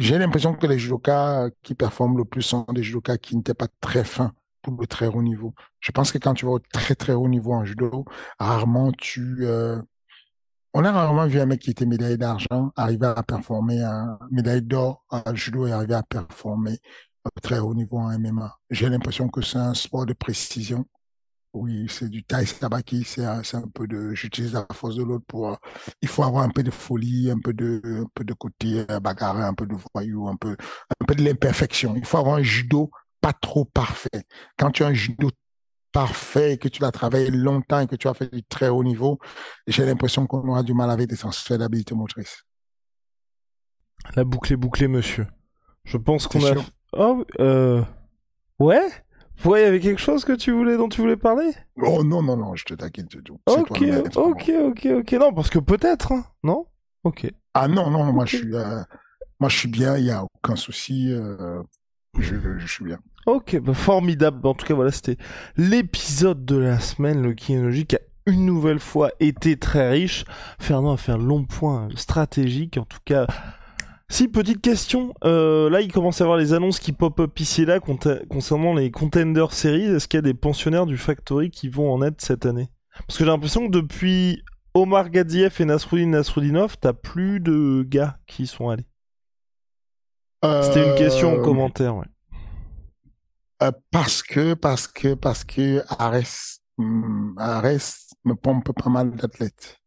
j'ai 0.00 0.18
l'impression 0.18 0.54
que 0.54 0.66
les 0.66 0.78
judokas 0.78 1.50
qui 1.62 1.74
performent 1.74 2.18
le 2.18 2.24
plus 2.24 2.42
sont 2.42 2.64
des 2.72 2.82
judokas 2.82 3.18
qui 3.18 3.36
n'étaient 3.36 3.54
pas 3.54 3.68
très 3.80 4.04
fins 4.04 4.32
pour 4.62 4.74
le 4.80 4.86
très 4.86 5.06
haut 5.06 5.22
niveau. 5.22 5.54
Je 5.80 5.92
pense 5.92 6.12
que 6.12 6.18
quand 6.18 6.34
tu 6.34 6.46
vas 6.46 6.52
au 6.52 6.58
très 6.60 6.94
très 6.94 7.12
haut 7.14 7.28
niveau 7.28 7.52
en 7.54 7.64
judo 7.64 8.04
rarement 8.38 8.92
tu 8.92 9.38
euh, 9.42 9.80
on 10.74 10.84
a 10.84 10.92
rarement 10.92 11.26
vu 11.26 11.40
un 11.40 11.46
mec 11.46 11.60
qui 11.60 11.70
était 11.70 11.86
médaillé 11.86 12.16
d'argent 12.16 12.72
arriver 12.76 13.06
à 13.06 13.22
performer 13.22 13.82
un 13.82 14.18
médaille 14.30 14.62
d'or 14.62 15.04
en 15.10 15.34
judo 15.34 15.66
et 15.66 15.72
arriver 15.72 15.94
à 15.94 16.02
performer 16.02 16.78
au 17.24 17.40
très 17.40 17.58
haut 17.58 17.74
niveau 17.74 17.98
en 17.98 18.10
MMA 18.18 18.58
j'ai 18.70 18.88
l'impression 18.88 19.28
que 19.28 19.42
c'est 19.42 19.58
un 19.58 19.74
sport 19.74 20.06
de 20.06 20.12
précision 20.14 20.86
oui, 21.58 21.86
c'est 21.88 22.08
du 22.08 22.22
taï 22.24 22.46
sabaki, 22.46 23.04
c'est 23.04 23.24
un, 23.24 23.42
c'est 23.42 23.56
un 23.56 23.68
peu 23.68 23.86
de, 23.86 24.14
j'utilise 24.14 24.52
la 24.52 24.66
force 24.72 24.96
de 24.96 25.02
l'autre 25.02 25.24
pour, 25.26 25.58
il 26.00 26.08
faut 26.08 26.22
avoir 26.22 26.44
un 26.44 26.50
peu 26.50 26.62
de 26.62 26.70
folie, 26.70 27.30
un 27.30 27.38
peu 27.38 27.52
de, 27.52 27.80
un 27.84 28.06
peu 28.14 28.24
de 28.24 28.32
côté 28.32 28.84
bagarre, 29.02 29.36
un 29.36 29.54
peu 29.54 29.66
de 29.66 29.76
voyou, 29.94 30.28
un 30.28 30.36
peu, 30.36 30.56
un 31.00 31.04
peu 31.06 31.14
de 31.14 31.22
l'imperfection. 31.22 31.94
Il 31.96 32.04
faut 32.04 32.18
avoir 32.18 32.36
un 32.36 32.42
judo 32.42 32.90
pas 33.20 33.32
trop 33.32 33.64
parfait. 33.64 34.24
Quand 34.56 34.70
tu 34.70 34.84
as 34.84 34.88
un 34.88 34.94
judo 34.94 35.30
parfait 35.92 36.52
et 36.54 36.58
que 36.58 36.68
tu 36.68 36.82
l'as 36.82 36.92
travaillé 36.92 37.30
longtemps 37.30 37.80
et 37.80 37.86
que 37.86 37.96
tu 37.96 38.08
as 38.08 38.14
fait 38.14 38.32
du 38.32 38.42
très 38.44 38.68
haut 38.68 38.84
niveau, 38.84 39.18
j'ai 39.66 39.84
l'impression 39.84 40.26
qu'on 40.26 40.46
aura 40.48 40.62
du 40.62 40.74
mal 40.74 40.90
avec 40.90 41.08
des 41.08 41.16
transferts 41.16 41.58
d'habilité 41.58 41.94
motrice. 41.94 42.44
La 44.14 44.24
boucle 44.24 44.52
est 44.52 44.56
bouclée, 44.56 44.88
monsieur. 44.88 45.26
Je 45.84 45.96
pense 45.96 46.26
qu'on 46.26 46.44
a. 46.44 46.52
sûr? 46.52 46.64
Oh, 46.92 47.24
euh. 47.40 47.82
Ouais? 48.58 48.88
Ouais, 49.44 49.62
il 49.62 49.64
y 49.64 49.66
avait 49.66 49.80
quelque 49.80 50.00
chose 50.00 50.24
que 50.24 50.32
tu 50.32 50.50
voulais, 50.50 50.76
dont 50.76 50.88
tu 50.88 51.00
voulais 51.00 51.16
parler? 51.16 51.52
Oh 51.80 52.02
non, 52.02 52.22
non, 52.22 52.36
non, 52.36 52.56
je 52.56 52.64
te 52.64 52.74
taquine 52.74 53.06
du 53.06 53.22
tout. 53.22 53.38
Ok, 53.46 53.82
ok, 54.16 54.50
ok, 54.66 54.88
ok. 54.98 55.12
Non, 55.12 55.32
parce 55.32 55.50
que 55.50 55.58
peut-être, 55.58 56.12
hein 56.12 56.24
Non? 56.42 56.66
Ok. 57.04 57.30
Ah 57.54 57.68
non, 57.68 57.90
non, 57.90 58.12
moi 58.12 58.24
je 58.26 58.36
suis, 58.38 58.54
euh, 58.54 58.82
moi 59.40 59.48
je 59.48 59.56
suis 59.56 59.68
bien, 59.68 59.96
il 59.96 60.04
y 60.04 60.10
a 60.10 60.24
aucun 60.24 60.56
souci, 60.56 61.12
euh, 61.12 61.62
je, 62.18 62.34
je 62.58 62.66
suis 62.66 62.84
bien. 62.84 62.98
Ok, 63.26 63.58
bah 63.60 63.74
formidable. 63.74 64.46
En 64.46 64.54
tout 64.54 64.66
cas, 64.66 64.74
voilà, 64.74 64.90
c'était 64.90 65.18
l'épisode 65.56 66.44
de 66.44 66.56
la 66.56 66.80
semaine. 66.80 67.22
Le 67.22 67.34
Kinologie 67.34 67.86
qui 67.86 67.96
a 67.96 68.00
une 68.26 68.44
nouvelle 68.44 68.80
fois 68.80 69.10
été 69.20 69.56
très 69.56 69.90
riche. 69.90 70.24
Fernand 70.58 70.92
a 70.92 70.96
fait 70.96 71.12
un 71.12 71.18
long 71.18 71.44
point 71.44 71.88
stratégique. 71.94 72.78
En 72.78 72.84
tout 72.84 73.00
cas, 73.04 73.26
si, 74.10 74.28
petite 74.28 74.60
question. 74.62 75.14
Euh, 75.24 75.68
là, 75.70 75.80
il 75.80 75.92
commence 75.92 76.20
à 76.20 76.24
y 76.24 76.26
avoir 76.26 76.38
les 76.38 76.52
annonces 76.54 76.80
qui 76.80 76.92
pop-up 76.92 77.38
ici 77.40 77.62
et 77.62 77.66
là 77.66 77.78
concernant 77.80 78.74
les 78.74 78.90
Contender 78.90 79.46
Series. 79.50 79.84
Est-ce 79.84 80.08
qu'il 80.08 80.18
y 80.18 80.20
a 80.20 80.22
des 80.22 80.34
pensionnaires 80.34 80.86
du 80.86 80.96
Factory 80.96 81.50
qui 81.50 81.68
vont 81.68 81.92
en 81.92 82.02
être 82.02 82.20
cette 82.20 82.46
année? 82.46 82.68
Parce 83.06 83.18
que 83.18 83.24
j'ai 83.24 83.30
l'impression 83.30 83.66
que 83.66 83.72
depuis 83.72 84.42
Omar 84.74 85.10
Gadziev 85.10 85.54
et 85.60 85.64
Nasruddin 85.64 86.06
Nasruddinov, 86.08 86.76
t'as 86.80 86.92
plus 86.92 87.40
de 87.40 87.84
gars 87.86 88.18
qui 88.26 88.44
y 88.44 88.46
sont 88.46 88.68
allés. 88.70 88.86
C'était 90.60 90.84
une 90.84 90.94
question 90.94 91.32
en 91.34 91.38
Euh, 91.38 91.42
commentaire, 91.42 91.96
ouais. 91.96 92.06
Euh, 93.62 93.72
parce 93.90 94.22
que, 94.22 94.54
parce 94.54 94.86
que, 94.86 95.14
parce 95.14 95.44
que 95.44 95.82
Ares, 95.98 96.60
hum, 96.78 97.34
Ares 97.38 98.14
me 98.24 98.34
pompe 98.34 98.72
pas 98.72 98.90
mal 98.90 99.14
d'athlètes. 99.16 99.80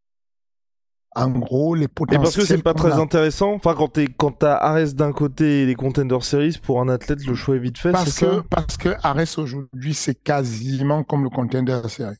En 1.14 1.30
gros, 1.30 1.76
les 1.76 1.84
Et 1.86 1.88
potentiels. 1.90 2.22
parce 2.22 2.36
que 2.38 2.46
c'est 2.46 2.62
pas 2.64 2.74
très 2.74 2.94
a- 2.94 2.98
intéressant. 2.98 3.52
Enfin, 3.54 3.76
quand 3.76 3.90
t'es, 3.90 4.08
quand 4.08 4.32
t'as 4.32 4.56
Ares 4.56 4.94
d'un 4.94 5.12
côté 5.12 5.64
et 5.64 5.66
les 5.66 5.76
Contender 5.76 6.18
Series, 6.22 6.58
pour 6.64 6.80
un 6.80 6.88
athlète, 6.88 7.26
le 7.26 7.36
choix 7.36 7.58
est 7.58 7.60
vite 7.60 7.78
fait, 7.78 7.92
Parce 7.92 8.18
que, 8.18 8.26
ça 8.38 8.44
parce 8.50 8.78
que 8.78 8.90
Ares 9.04 9.38
aujourd'hui, 9.38 9.94
c'est 9.94 10.16
quasiment 10.16 11.04
comme 11.04 11.24
le 11.24 11.30
contender 11.30 11.82
série. 11.90 12.16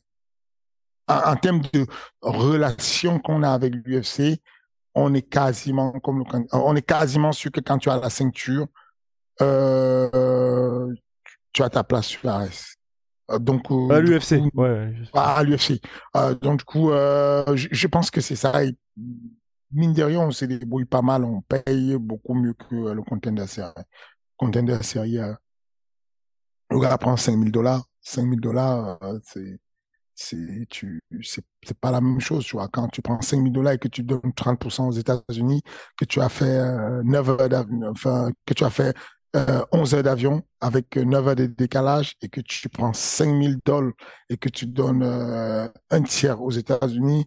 En, 1.08 1.32
en 1.32 1.36
termes 1.36 1.62
de 1.72 1.86
relation 2.20 3.18
qu'on 3.18 3.42
a 3.42 3.50
avec 3.50 3.72
l'UFC, 3.74 4.40
on 4.94 5.14
est 5.14 5.22
quasiment 5.22 5.92
comme 5.92 6.18
le, 6.18 6.24
on 6.52 6.76
est 6.76 6.82
quasiment 6.86 7.32
sûr 7.32 7.50
que 7.50 7.60
quand 7.60 7.78
tu 7.78 7.88
as 7.88 7.96
la 7.96 8.10
ceinture, 8.10 8.66
euh, 9.40 10.92
tu 11.52 11.62
as 11.62 11.70
ta 11.70 11.82
place 11.84 12.06
sur 12.06 12.28
Ares. 12.28 12.76
Euh, 13.32 13.38
Donc, 13.38 13.70
euh, 13.70 13.88
À 13.90 14.00
l'UFC. 14.00 14.40
coup, 14.40 14.50
Ouais, 14.54 14.92
à, 15.12 15.42
l'UFC. 15.42 15.80
Euh, 16.16 16.34
donc 16.34 16.58
du 16.60 16.64
coup, 16.64 16.90
je, 16.90 17.68
je 17.70 17.86
pense 17.86 18.10
que 18.10 18.20
c'est 18.20 18.36
ça. 18.36 18.64
Et, 18.64 18.76
mine 19.72 19.94
de 19.94 20.02
rien, 20.02 20.20
on 20.20 20.30
se 20.30 20.44
débrouille 20.44 20.84
pas 20.84 21.02
mal, 21.02 21.24
on 21.24 21.40
paye 21.40 21.96
beaucoup 21.98 22.34
mieux 22.34 22.54
que 22.54 22.74
le 22.74 23.02
contender 23.02 23.46
série. 23.46 23.72
Contender 24.36 24.82
série, 24.82 25.18
le 26.70 26.80
gars 26.80 26.98
prend 26.98 27.16
5000 27.16 27.50
dollars. 27.50 27.84
5000 28.02 28.40
dollars, 28.40 28.98
c'est 29.24 29.60
c'est 30.14 30.66
tu 30.68 31.02
c'est 31.22 31.44
c'est 31.62 31.78
pas 31.78 31.90
la 31.90 32.00
même 32.00 32.20
chose, 32.20 32.44
tu 32.44 32.56
vois. 32.56 32.68
Quand 32.68 32.88
tu 32.88 33.02
prends 33.02 33.20
5000 33.20 33.52
dollars 33.52 33.74
et 33.74 33.78
que 33.78 33.88
tu 33.88 34.02
donnes 34.02 34.32
30% 34.36 34.88
aux 34.88 34.92
États-Unis, 34.92 35.62
que 35.96 36.04
tu 36.04 36.20
as 36.20 36.28
fait 36.28 36.44
euh, 36.44 37.02
9 37.04 37.30
heures 37.30 37.64
enfin 37.90 38.30
que 38.44 38.54
tu 38.54 38.64
as 38.64 38.70
fait 38.70 38.94
euh, 39.36 39.64
11 39.72 39.94
heures 39.94 40.02
d'avion 40.02 40.42
avec 40.60 40.96
euh, 40.96 41.04
9 41.04 41.28
heures 41.28 41.36
de 41.36 41.46
décalage 41.46 42.14
et 42.22 42.28
que 42.28 42.40
tu 42.40 42.68
prends 42.68 42.92
5000 42.92 43.58
dollars 43.64 43.92
et 44.28 44.36
que 44.36 44.48
tu 44.48 44.66
donnes 44.66 45.02
euh, 45.02 45.68
un 45.90 46.02
tiers 46.02 46.40
aux 46.42 46.50
États-Unis, 46.50 47.24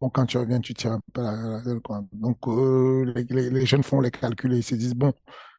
bon, 0.00 0.10
quand 0.10 0.26
tu 0.26 0.38
reviens, 0.38 0.60
tu 0.60 0.74
tires 0.74 0.92
un 0.92 1.00
peu 1.12 1.22
la, 1.22 1.32
la. 1.64 1.74
Donc, 2.12 2.38
euh, 2.48 3.12
les, 3.28 3.66
jeunes 3.66 3.82
font 3.82 4.00
les 4.00 4.10
calculs 4.10 4.52
et 4.54 4.58
ils 4.58 4.62
se 4.62 4.74
disent, 4.74 4.94
bon, 4.94 5.12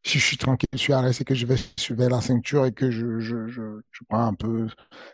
si 0.04 0.20
je 0.20 0.26
suis 0.26 0.38
tranquille, 0.38 0.70
je 0.74 0.78
suis 0.78 0.94
à 0.94 1.02
l'aise 1.02 1.20
et 1.22 1.24
que 1.26 1.36
je 1.36 1.46
vais 1.46 1.58
suivre 1.78 2.08
la 2.08 2.22
ceinture 2.22 2.66
et 2.66 2.72
que 2.72 2.90
je, 2.92 3.20
je, 3.20 3.48
je, 3.48 3.62
je 3.92 4.04
prends 4.08 4.26
un 4.28 4.34
peu 4.34 4.68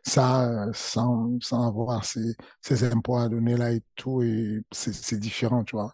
ça 0.04 0.68
euh, 0.68 0.72
sans, 0.74 1.38
sans 1.42 1.68
avoir 1.68 2.06
ces, 2.06 2.36
ces 2.62 2.84
impôts 2.86 3.18
à 3.18 3.30
donner 3.30 3.58
là 3.58 3.72
et 3.72 3.82
tout, 3.96 4.22
et 4.22 4.64
c'est 4.72 4.94
c'est 4.94 5.18
différent, 5.20 5.64
tu 5.64 5.76
vois. 5.76 5.94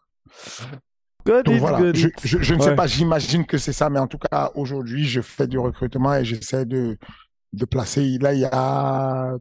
Donc 1.46 1.58
voilà, 1.60 1.88
je, 1.94 2.08
it. 2.08 2.14
je, 2.24 2.38
je 2.42 2.54
ne 2.54 2.60
Ouais. 2.60 2.66
sais 2.66 2.72
pas, 2.72 2.88
j'imagine 2.88 3.46
que 3.46 3.58
c'est 3.58 3.74
ça, 3.74 3.90
mais 3.90 4.00
en 4.00 4.08
tout 4.08 4.18
cas, 4.20 4.52
aujourd'hui, 4.56 5.06
je 5.06 5.22
fais 5.22 5.48
du 5.48 5.58
recrutement 5.60 6.14
et 6.16 6.26
j'essaie 6.26 6.66
de, 6.66 6.98
de 7.54 7.66
placer. 7.66 8.18
Là, 8.20 8.34
il 8.34 8.42
y 8.42 8.46
a 8.46 9.38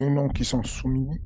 des 0.00 0.10
noms 0.10 0.28
qui 0.28 0.44
sont 0.44 0.62
soumis. 0.62 1.20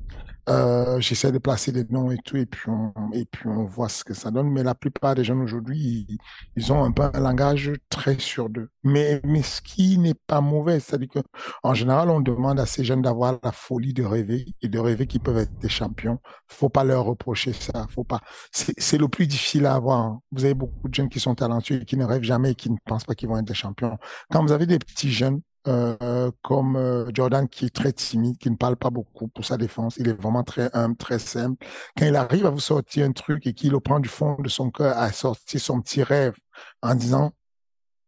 Euh, 0.47 0.99
j'essaie 0.99 1.31
de 1.31 1.39
placer 1.39 1.71
des 1.71 1.85
noms 1.89 2.11
et 2.11 2.17
tout, 2.23 2.37
et 2.37 2.45
puis 2.45 2.69
on, 2.69 2.93
et 3.13 3.25
puis 3.25 3.47
on 3.47 3.65
voit 3.65 3.89
ce 3.89 4.03
que 4.03 4.13
ça 4.13 4.29
donne. 4.31 4.49
Mais 4.51 4.63
la 4.63 4.75
plupart 4.75 5.15
des 5.15 5.23
jeunes 5.23 5.41
aujourd'hui, 5.41 6.07
ils, 6.55 6.71
ont 6.71 6.83
un 6.83 6.91
peu 6.91 7.03
un 7.13 7.19
langage 7.19 7.71
très 7.89 8.19
sur 8.19 8.49
deux. 8.49 8.69
Mais, 8.83 9.21
mais 9.23 9.41
ce 9.41 9.61
qui 9.61 9.97
n'est 9.97 10.13
pas 10.13 10.41
mauvais, 10.41 10.79
c'est-à-dire 10.79 11.09
que, 11.09 11.19
en 11.63 11.73
général, 11.73 12.09
on 12.09 12.19
demande 12.21 12.59
à 12.59 12.65
ces 12.67 12.83
jeunes 12.83 13.01
d'avoir 13.01 13.39
la 13.43 13.51
folie 13.51 13.93
de 13.93 14.03
rêver 14.03 14.45
et 14.61 14.67
de 14.67 14.77
rêver 14.79 15.07
qu'ils 15.07 15.21
peuvent 15.21 15.37
être 15.37 15.57
des 15.59 15.69
champions. 15.69 16.19
Faut 16.47 16.69
pas 16.69 16.83
leur 16.83 17.05
reprocher 17.05 17.53
ça. 17.53 17.87
Faut 17.89 18.03
pas. 18.03 18.21
C'est 18.51 18.73
c'est 18.77 18.97
le 18.97 19.07
plus 19.07 19.27
difficile 19.27 19.65
à 19.65 19.75
avoir. 19.75 19.99
hein. 19.99 20.21
Vous 20.31 20.45
avez 20.45 20.53
beaucoup 20.53 20.87
de 20.87 20.93
jeunes 20.93 21.09
qui 21.09 21.19
sont 21.19 21.35
talentueux 21.35 21.81
et 21.81 21.85
qui 21.85 21.97
ne 21.97 22.05
rêvent 22.05 22.23
jamais 22.23 22.51
et 22.51 22.55
qui 22.55 22.69
ne 22.69 22.77
pensent 22.85 23.05
pas 23.05 23.15
qu'ils 23.15 23.29
vont 23.29 23.37
être 23.37 23.45
des 23.47 23.53
champions. 23.53 23.97
Quand 24.31 24.43
vous 24.43 24.51
avez 24.51 24.65
des 24.67 24.79
petits 24.79 25.11
jeunes 25.11 25.41
euh, 25.67 26.31
comme 26.43 26.75
euh, 26.75 27.09
Jordan 27.13 27.47
qui 27.47 27.65
est 27.65 27.75
très 27.75 27.91
timide, 27.91 28.37
qui 28.37 28.49
ne 28.49 28.55
parle 28.55 28.75
pas 28.75 28.89
beaucoup 28.89 29.27
pour 29.27 29.45
sa 29.45 29.57
défense. 29.57 29.97
Il 29.97 30.07
est 30.07 30.13
vraiment 30.13 30.43
très 30.43 30.69
humble, 30.75 30.95
très 30.95 31.19
simple. 31.19 31.65
Quand 31.97 32.05
il 32.05 32.15
arrive 32.15 32.45
à 32.45 32.49
vous 32.51 32.59
sortir 32.59 33.05
un 33.05 33.11
truc 33.11 33.47
et 33.47 33.53
qu'il 33.53 33.71
le 33.71 33.79
prend 33.79 33.99
du 33.99 34.09
fond 34.09 34.37
de 34.39 34.49
son 34.49 34.69
cœur 34.69 34.97
à 34.97 35.11
sortir 35.11 35.59
son 35.59 35.81
petit 35.81 36.03
rêve 36.03 36.35
en 36.81 36.95
disant, 36.95 37.33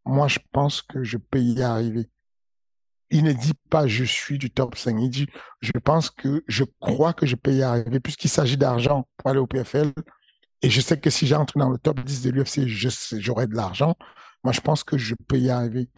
moi, 0.05 0.27
je 0.27 0.39
pense 0.51 0.81
que 0.81 1.03
je 1.03 1.17
peux 1.17 1.39
y 1.39 1.61
arriver. 1.61 2.09
Il 3.09 3.23
ne 3.23 3.33
dit 3.33 3.53
pas 3.69 3.87
je 3.87 4.03
suis 4.03 4.37
du 4.37 4.51
top 4.51 4.77
5. 4.77 4.97
Il 4.99 5.09
dit 5.09 5.27
je 5.61 5.71
pense 5.71 6.09
que 6.09 6.43
je 6.47 6.63
crois 6.79 7.13
que 7.13 7.25
je 7.25 7.35
peux 7.35 7.53
y 7.53 7.63
arriver 7.63 7.99
puisqu'il 7.99 8.29
s'agit 8.29 8.57
d'argent 8.57 9.07
pour 9.17 9.29
aller 9.29 9.39
au 9.39 9.47
PFL. 9.47 9.93
Et 10.61 10.69
je 10.69 10.81
sais 10.81 10.99
que 10.99 11.09
si 11.09 11.27
j'entre 11.27 11.57
dans 11.57 11.69
le 11.69 11.77
top 11.77 11.99
10 12.01 12.23
de 12.23 12.29
l'UFC, 12.31 12.67
j'aurai 13.19 13.47
de 13.47 13.55
l'argent. 13.55 13.95
Moi, 14.43 14.53
je 14.53 14.61
pense 14.61 14.83
que 14.83 14.97
je 14.97 15.15
peux 15.15 15.37
y 15.37 15.49
arriver 15.49 15.89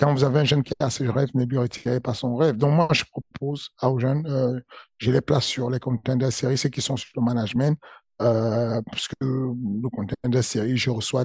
quand 0.00 0.14
vous 0.14 0.24
avez 0.24 0.40
un 0.40 0.44
jeune 0.44 0.62
qui 0.62 0.72
a 0.80 0.88
ses 0.90 1.08
rêves, 1.08 1.28
ne 1.34 1.44
lui 1.44 1.58
retirez 1.58 2.00
pas 2.00 2.14
son 2.14 2.34
rêve. 2.34 2.56
Donc 2.56 2.72
moi, 2.74 2.88
je 2.92 3.04
propose 3.04 3.70
aux 3.82 3.98
jeunes, 3.98 4.26
euh, 4.26 4.58
je 4.98 5.10
les 5.10 5.20
place 5.20 5.44
sur 5.44 5.70
les 5.70 5.78
contenders 5.78 6.32
séries, 6.32 6.56
ceux 6.58 6.70
qui 6.70 6.80
sont 6.80 6.96
sur 6.96 7.10
le 7.16 7.22
management. 7.22 7.78
euh, 8.22 8.82
parce 8.90 9.08
que 9.08 9.14
le 9.22 9.88
contenu 9.90 10.14
de 10.24 10.42
série, 10.42 10.76
je 10.76 10.90
reçois 10.90 11.24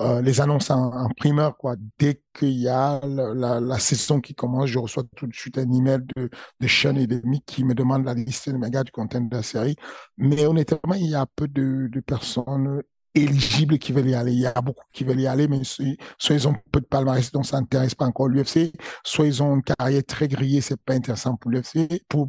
euh, 0.00 0.22
les 0.22 0.40
annonces 0.40 0.70
en, 0.70 1.08
primeur, 1.16 1.56
quoi. 1.56 1.76
Dès 1.98 2.22
qu'il 2.32 2.50
y 2.50 2.68
a 2.68 3.00
la, 3.04 3.78
saison 3.78 4.20
qui 4.20 4.34
commence, 4.34 4.66
je 4.66 4.78
reçois 4.78 5.04
tout 5.16 5.26
de 5.26 5.34
suite 5.34 5.58
un 5.58 5.70
email 5.72 6.00
de, 6.16 6.30
de 6.60 6.68
Sean 6.68 6.96
et 6.96 7.06
de 7.06 7.20
Mick 7.24 7.44
qui 7.46 7.64
me 7.64 7.74
demandent 7.74 8.04
la 8.04 8.14
liste 8.14 8.50
de 8.50 8.56
méga 8.56 8.84
du 8.84 8.92
contenu 8.92 9.28
de 9.28 9.36
la 9.36 9.42
série. 9.42 9.76
Mais 10.16 10.46
honnêtement, 10.46 10.94
il 10.94 11.10
y 11.10 11.14
a 11.14 11.26
peu 11.36 11.48
de 11.48 12.00
personnes 12.00 12.82
éligibles 13.14 13.78
qui 13.78 13.92
veulent 13.92 14.08
y 14.08 14.14
aller. 14.14 14.32
Il 14.32 14.40
y 14.40 14.46
a 14.46 14.60
beaucoup 14.60 14.84
qui 14.92 15.04
veulent 15.04 15.20
y 15.20 15.26
aller, 15.26 15.48
mais 15.48 15.62
soit 15.64 16.34
ils 16.34 16.48
ont 16.48 16.54
peu 16.72 16.80
de 16.80 16.86
palmarès, 16.86 17.30
donc 17.32 17.46
ça 17.46 17.58
n'intéresse 17.58 17.94
pas 17.94 18.06
encore 18.06 18.28
l'UFC, 18.28 18.72
soit 19.04 19.26
ils 19.26 19.42
ont 19.42 19.56
une 19.56 19.62
carrière 19.62 20.02
très 20.06 20.28
grillée, 20.28 20.60
c'est 20.60 20.80
pas 20.80 20.94
intéressant 20.94 21.36
pour 21.36 21.50
l'UFC. 21.50 22.02
Pour. 22.08 22.28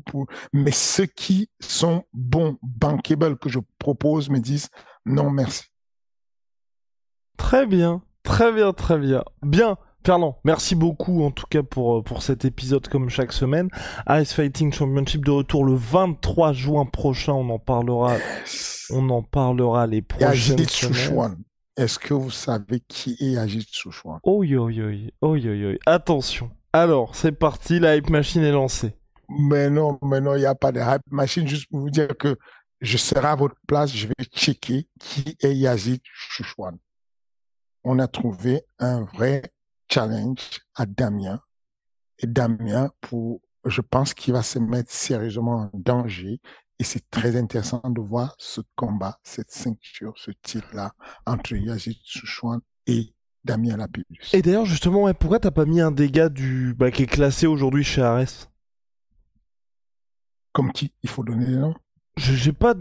Mais 0.54 0.72
ceux 0.72 1.06
qui 1.06 1.50
sont 1.60 2.04
bons, 2.14 2.58
bankable, 2.62 3.38
que 3.38 3.50
je 3.50 3.60
propose, 3.80 4.30
me 4.30 4.40
disent 4.40 4.70
non, 5.06 5.30
merci. 5.30 5.64
Très 7.38 7.66
bien, 7.66 8.02
très 8.24 8.52
bien, 8.52 8.74
très 8.74 8.98
bien. 8.98 9.24
Bien, 9.44 9.78
Fernand, 10.06 10.38
merci 10.44 10.76
beaucoup 10.76 11.24
en 11.24 11.32
tout 11.32 11.48
cas 11.50 11.64
pour, 11.64 12.04
pour 12.04 12.22
cet 12.22 12.46
épisode 12.46 12.88
comme 12.88 13.10
chaque 13.10 13.34
semaine. 13.34 13.70
Ice 14.08 14.34
Fighting 14.34 14.72
Championship 14.72 15.26
de 15.26 15.32
retour 15.32 15.66
le 15.66 15.74
23 15.74 16.54
juin 16.54 16.86
prochain, 16.86 17.34
on 17.34 17.50
en 17.50 17.58
parlera, 17.58 18.18
on 18.92 19.10
en 19.10 19.24
parlera 19.24 19.88
les 19.88 20.04
prochaines 20.04 20.60
semaines. 20.68 21.44
Est-ce 21.76 21.98
que 21.98 22.14
vous 22.14 22.30
savez 22.30 22.82
qui 22.88 23.18
est 23.20 23.36
Ajit 23.36 23.68
Souchouan 23.72 24.20
Oh 24.22 24.44
yo 24.44 24.70
yo 24.70 24.92
oh 25.22 25.36
yo 25.36 25.54
yo. 25.56 25.76
Attention. 25.88 26.52
Alors, 26.72 27.16
c'est 27.16 27.32
parti, 27.32 27.80
la 27.80 27.96
hype 27.96 28.12
machine 28.12 28.44
est 28.44 28.52
lancée. 28.52 28.96
Mais 29.28 29.72
non, 29.72 29.98
mais 30.04 30.22
non, 30.22 30.36
il 30.36 30.42
n'y 30.42 30.46
a 30.46 30.54
pas 30.54 30.72
de 30.72 30.82
hype 30.82 31.02
machine, 31.10 31.48
juste 31.48 31.68
pour 31.72 31.80
vous 31.80 31.90
dire 31.90 32.16
que 32.16 32.38
je 32.80 32.98
serai 32.98 33.28
à 33.28 33.36
votre 33.36 33.56
place, 33.68 33.92
je 33.92 34.06
vais 34.06 34.26
checker 34.32 34.88
qui 35.00 35.36
est 35.42 35.56
Yazid 35.56 36.00
Chouchouane 36.04 36.78
on 37.86 38.00
a 38.00 38.08
trouvé 38.08 38.64
un 38.80 39.04
vrai 39.04 39.44
challenge 39.90 40.60
à 40.76 40.86
Damien. 40.86 41.42
Et 42.20 42.28
Damien, 42.28 42.92
pour, 43.02 43.42
je 43.66 43.82
pense 43.82 44.14
qu'il 44.14 44.34
va 44.34 44.44
se 44.44 44.60
mettre 44.60 44.92
sérieusement 44.92 45.70
en 45.72 45.72
danger. 45.74 46.40
Et 46.80 46.84
c'est 46.84 47.10
très 47.10 47.38
intéressant 47.38 47.82
de 47.86 48.02
voir 48.02 48.36
ce 48.38 48.62
combat, 48.76 49.20
cette 49.24 49.52
ceinture, 49.52 50.14
ce 50.18 50.32
titre-là, 50.32 50.94
entre 51.26 51.56
Yazid 51.56 51.98
Souchouan 52.04 52.60
et 52.86 53.14
Damien 53.46 53.78
Lapidus. 53.78 54.32
Et 54.34 54.42
d'ailleurs, 54.42 54.66
justement, 54.66 55.04
ouais, 55.04 55.14
pourquoi 55.14 55.40
t'as 55.40 55.52
pas 55.52 55.66
mis 55.66 55.80
un 55.80 55.92
dégât 55.92 56.30
du, 56.30 56.74
bah, 56.74 56.92
qui 56.92 57.04
est 57.04 57.08
classé 57.08 57.48
aujourd'hui 57.48 57.84
chez 57.84 58.02
Ares? 58.02 58.50
Comme 60.52 60.72
qui? 60.72 60.94
Il 61.04 61.10
faut 61.10 61.24
donner 61.24 61.46
les 61.46 61.58
noms 61.58 61.76
J'ai 62.18 62.54
pas, 62.54 62.76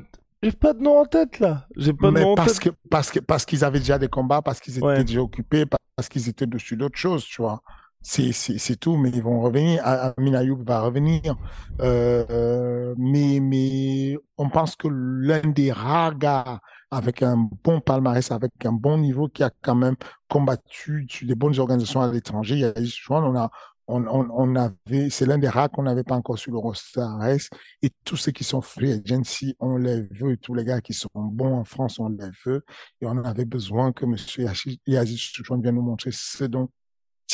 j'ai 0.45 0.53
pas 0.53 0.75
de 0.75 0.83
nom 0.83 0.99
en 0.99 1.07
tête 1.07 1.41
là. 1.41 1.67
J'ai 1.77 1.93
pas 1.93 2.11
de 2.11 2.19
nom 2.21 2.35
parce 2.35 2.53
en 2.53 2.55
tête. 2.55 2.73
Que, 2.73 2.77
parce 2.91 3.11
que 3.11 3.21
parce 3.21 3.45
qu'ils 3.45 3.65
avaient 3.65 3.79
déjà 3.79 3.99
des 3.99 4.09
combats, 4.09 4.43
parce 4.43 4.61
qu'ils 4.61 4.79
étaient 4.79 5.05
déjà 5.05 5.23
occupés, 5.23 5.65
parce 5.97 6.09
qu'ils 6.09 6.29
étaient 6.29 6.47
dessus 6.47 6.77
d'autres 6.77 6.99
choses, 6.99 7.25
tu 7.25 7.41
vois. 7.41 7.63
C'est 8.03 8.33
c'est 8.33 8.77
tout, 8.77 8.99
mais 8.99 9.09
ils 9.09 9.23
vont 9.23 9.41
revenir. 9.41 9.81
Amin 9.83 10.35
Ayoub 10.35 10.63
va 10.63 10.83
revenir. 10.83 11.37
Euh, 11.81 12.95
mais 12.99 13.41
mais 13.41 14.19
on 14.37 14.51
pense 14.51 14.77
que 14.77 14.89
l'un 14.89 15.41
des 15.41 15.73
rares 15.73 16.19
gars 16.19 16.61
avec 16.91 17.23
un 17.23 17.49
bon 17.65 17.81
palmarès, 17.81 18.31
avec 18.31 18.53
un 18.67 18.73
bon 18.73 18.99
niveau, 18.99 19.29
qui 19.29 19.43
a 19.43 19.51
quand 19.63 19.75
même 19.75 19.97
combattu 20.29 21.07
sur 21.09 21.27
des 21.27 21.35
bonnes 21.35 21.59
organisations 21.59 22.03
à 22.03 22.13
l'étranger. 22.13 22.55
Il 22.57 22.61
y 22.61 22.65
a, 22.65 22.73
on 23.09 23.37
a 23.37 23.51
on, 23.87 24.07
on, 24.07 24.29
on 24.31 24.57
avait, 24.57 25.11
c'est 25.11 25.27
l'un 25.27 25.39
des 25.39 25.49
rares 25.49 25.71
qu'on 25.71 25.83
n'avait 25.83 26.05
pas 26.05 26.15
encore 26.15 26.39
sur 26.39 26.53
le 26.53 26.59
roster 26.59 27.07
et 27.83 27.91
tous 28.05 28.17
ceux 28.17 28.33
qui 28.33 28.45
sont 28.45 28.61
free 28.61 28.93
agency, 28.93 29.57
on 29.61 29.77
les 29.77 30.03
veut, 30.03 30.37
tous 30.37 30.55
les 30.55 30.65
gars 30.65 30.81
qui 30.81 30.95
sont 30.95 31.09
bons 31.15 31.55
en 31.55 31.65
France, 31.65 31.99
on 31.99 32.09
les 32.09 32.31
veut, 32.45 32.65
et 33.01 33.07
on 33.07 33.23
avait 33.25 33.45
besoin 33.45 33.93
que 33.93 34.05
M. 34.05 34.17
Yazid 34.87 35.19
Souchouane 35.19 35.63
vienne 35.63 35.75
nous 35.75 35.83
montrer 35.83 36.11
ce 36.13 36.45
dont 36.45 36.69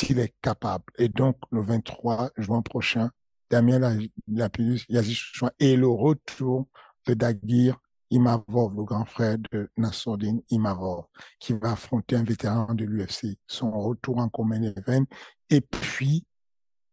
il 0.09 0.19
est 0.19 0.35
capable. 0.43 0.85
Et 0.99 1.09
donc, 1.09 1.37
le 1.51 1.63
23 1.63 2.31
juin 2.37 2.63
prochain, 2.63 3.11
Damien 3.51 3.99
Lapidus, 4.29 4.85
Yazid 4.89 5.15
Souchouane 5.15 5.53
et 5.59 5.77
le 5.77 5.89
retour 5.89 6.67
de 7.07 7.15
Dagir 7.15 7.77
Imavov, 8.11 8.75
le 8.77 8.83
grand 8.83 9.05
frère 9.05 9.39
de 9.53 9.71
Nassourdine 9.77 10.43
Imavov, 10.51 11.05
qui 11.39 11.53
va 11.53 11.73
affronter 11.73 12.17
un 12.17 12.25
vétéran 12.25 12.75
de 12.75 12.85
l'UFC. 12.85 13.39
Son 13.47 13.71
retour 13.71 14.19
en 14.19 14.29
commun 14.29 14.63
event. 14.63 15.05
Et 15.49 15.61
puis, 15.61 16.25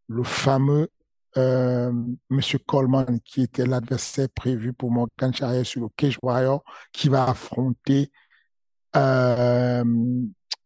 le 0.08 0.24
fameux 0.24 0.90
euh, 1.38 1.92
Monsieur 2.30 2.60
Coleman, 2.60 3.20
qui 3.24 3.44
était 3.44 3.66
l'adversaire 3.66 4.30
prévu 4.30 4.74
pour 4.74 4.92
Morgan 4.92 5.34
Charrier 5.34 5.64
sur 5.64 5.82
le 5.82 5.90
Cage 5.96 6.18
Warrior, 6.22 6.64
qui 6.92 7.10
va 7.10 7.30
affronter, 7.30 8.12
euh, 8.96 9.84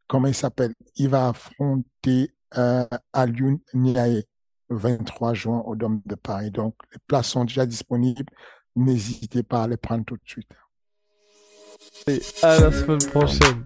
comment 0.07 0.27
il 0.27 0.35
s'appelle? 0.35 0.73
Il 0.95 1.09
va 1.09 1.29
affronter 1.29 2.33
euh, 2.57 2.85
Alioun 3.11 3.59
le 3.73 4.23
23 4.69 5.33
juin 5.33 5.61
au 5.65 5.75
Dôme 5.75 6.01
de 6.05 6.15
Paris. 6.15 6.51
Donc, 6.51 6.75
les 6.93 6.99
places 7.05 7.27
sont 7.27 7.43
déjà 7.43 7.65
disponibles. 7.65 8.31
N'hésitez 8.75 9.43
pas 9.43 9.63
à 9.63 9.67
les 9.67 9.77
prendre 9.77 10.05
tout 10.05 10.15
de 10.15 10.21
suite. 10.25 10.47
À 12.41 12.59
la 12.59 12.71
semaine 12.71 12.99
prochaine. 13.09 13.65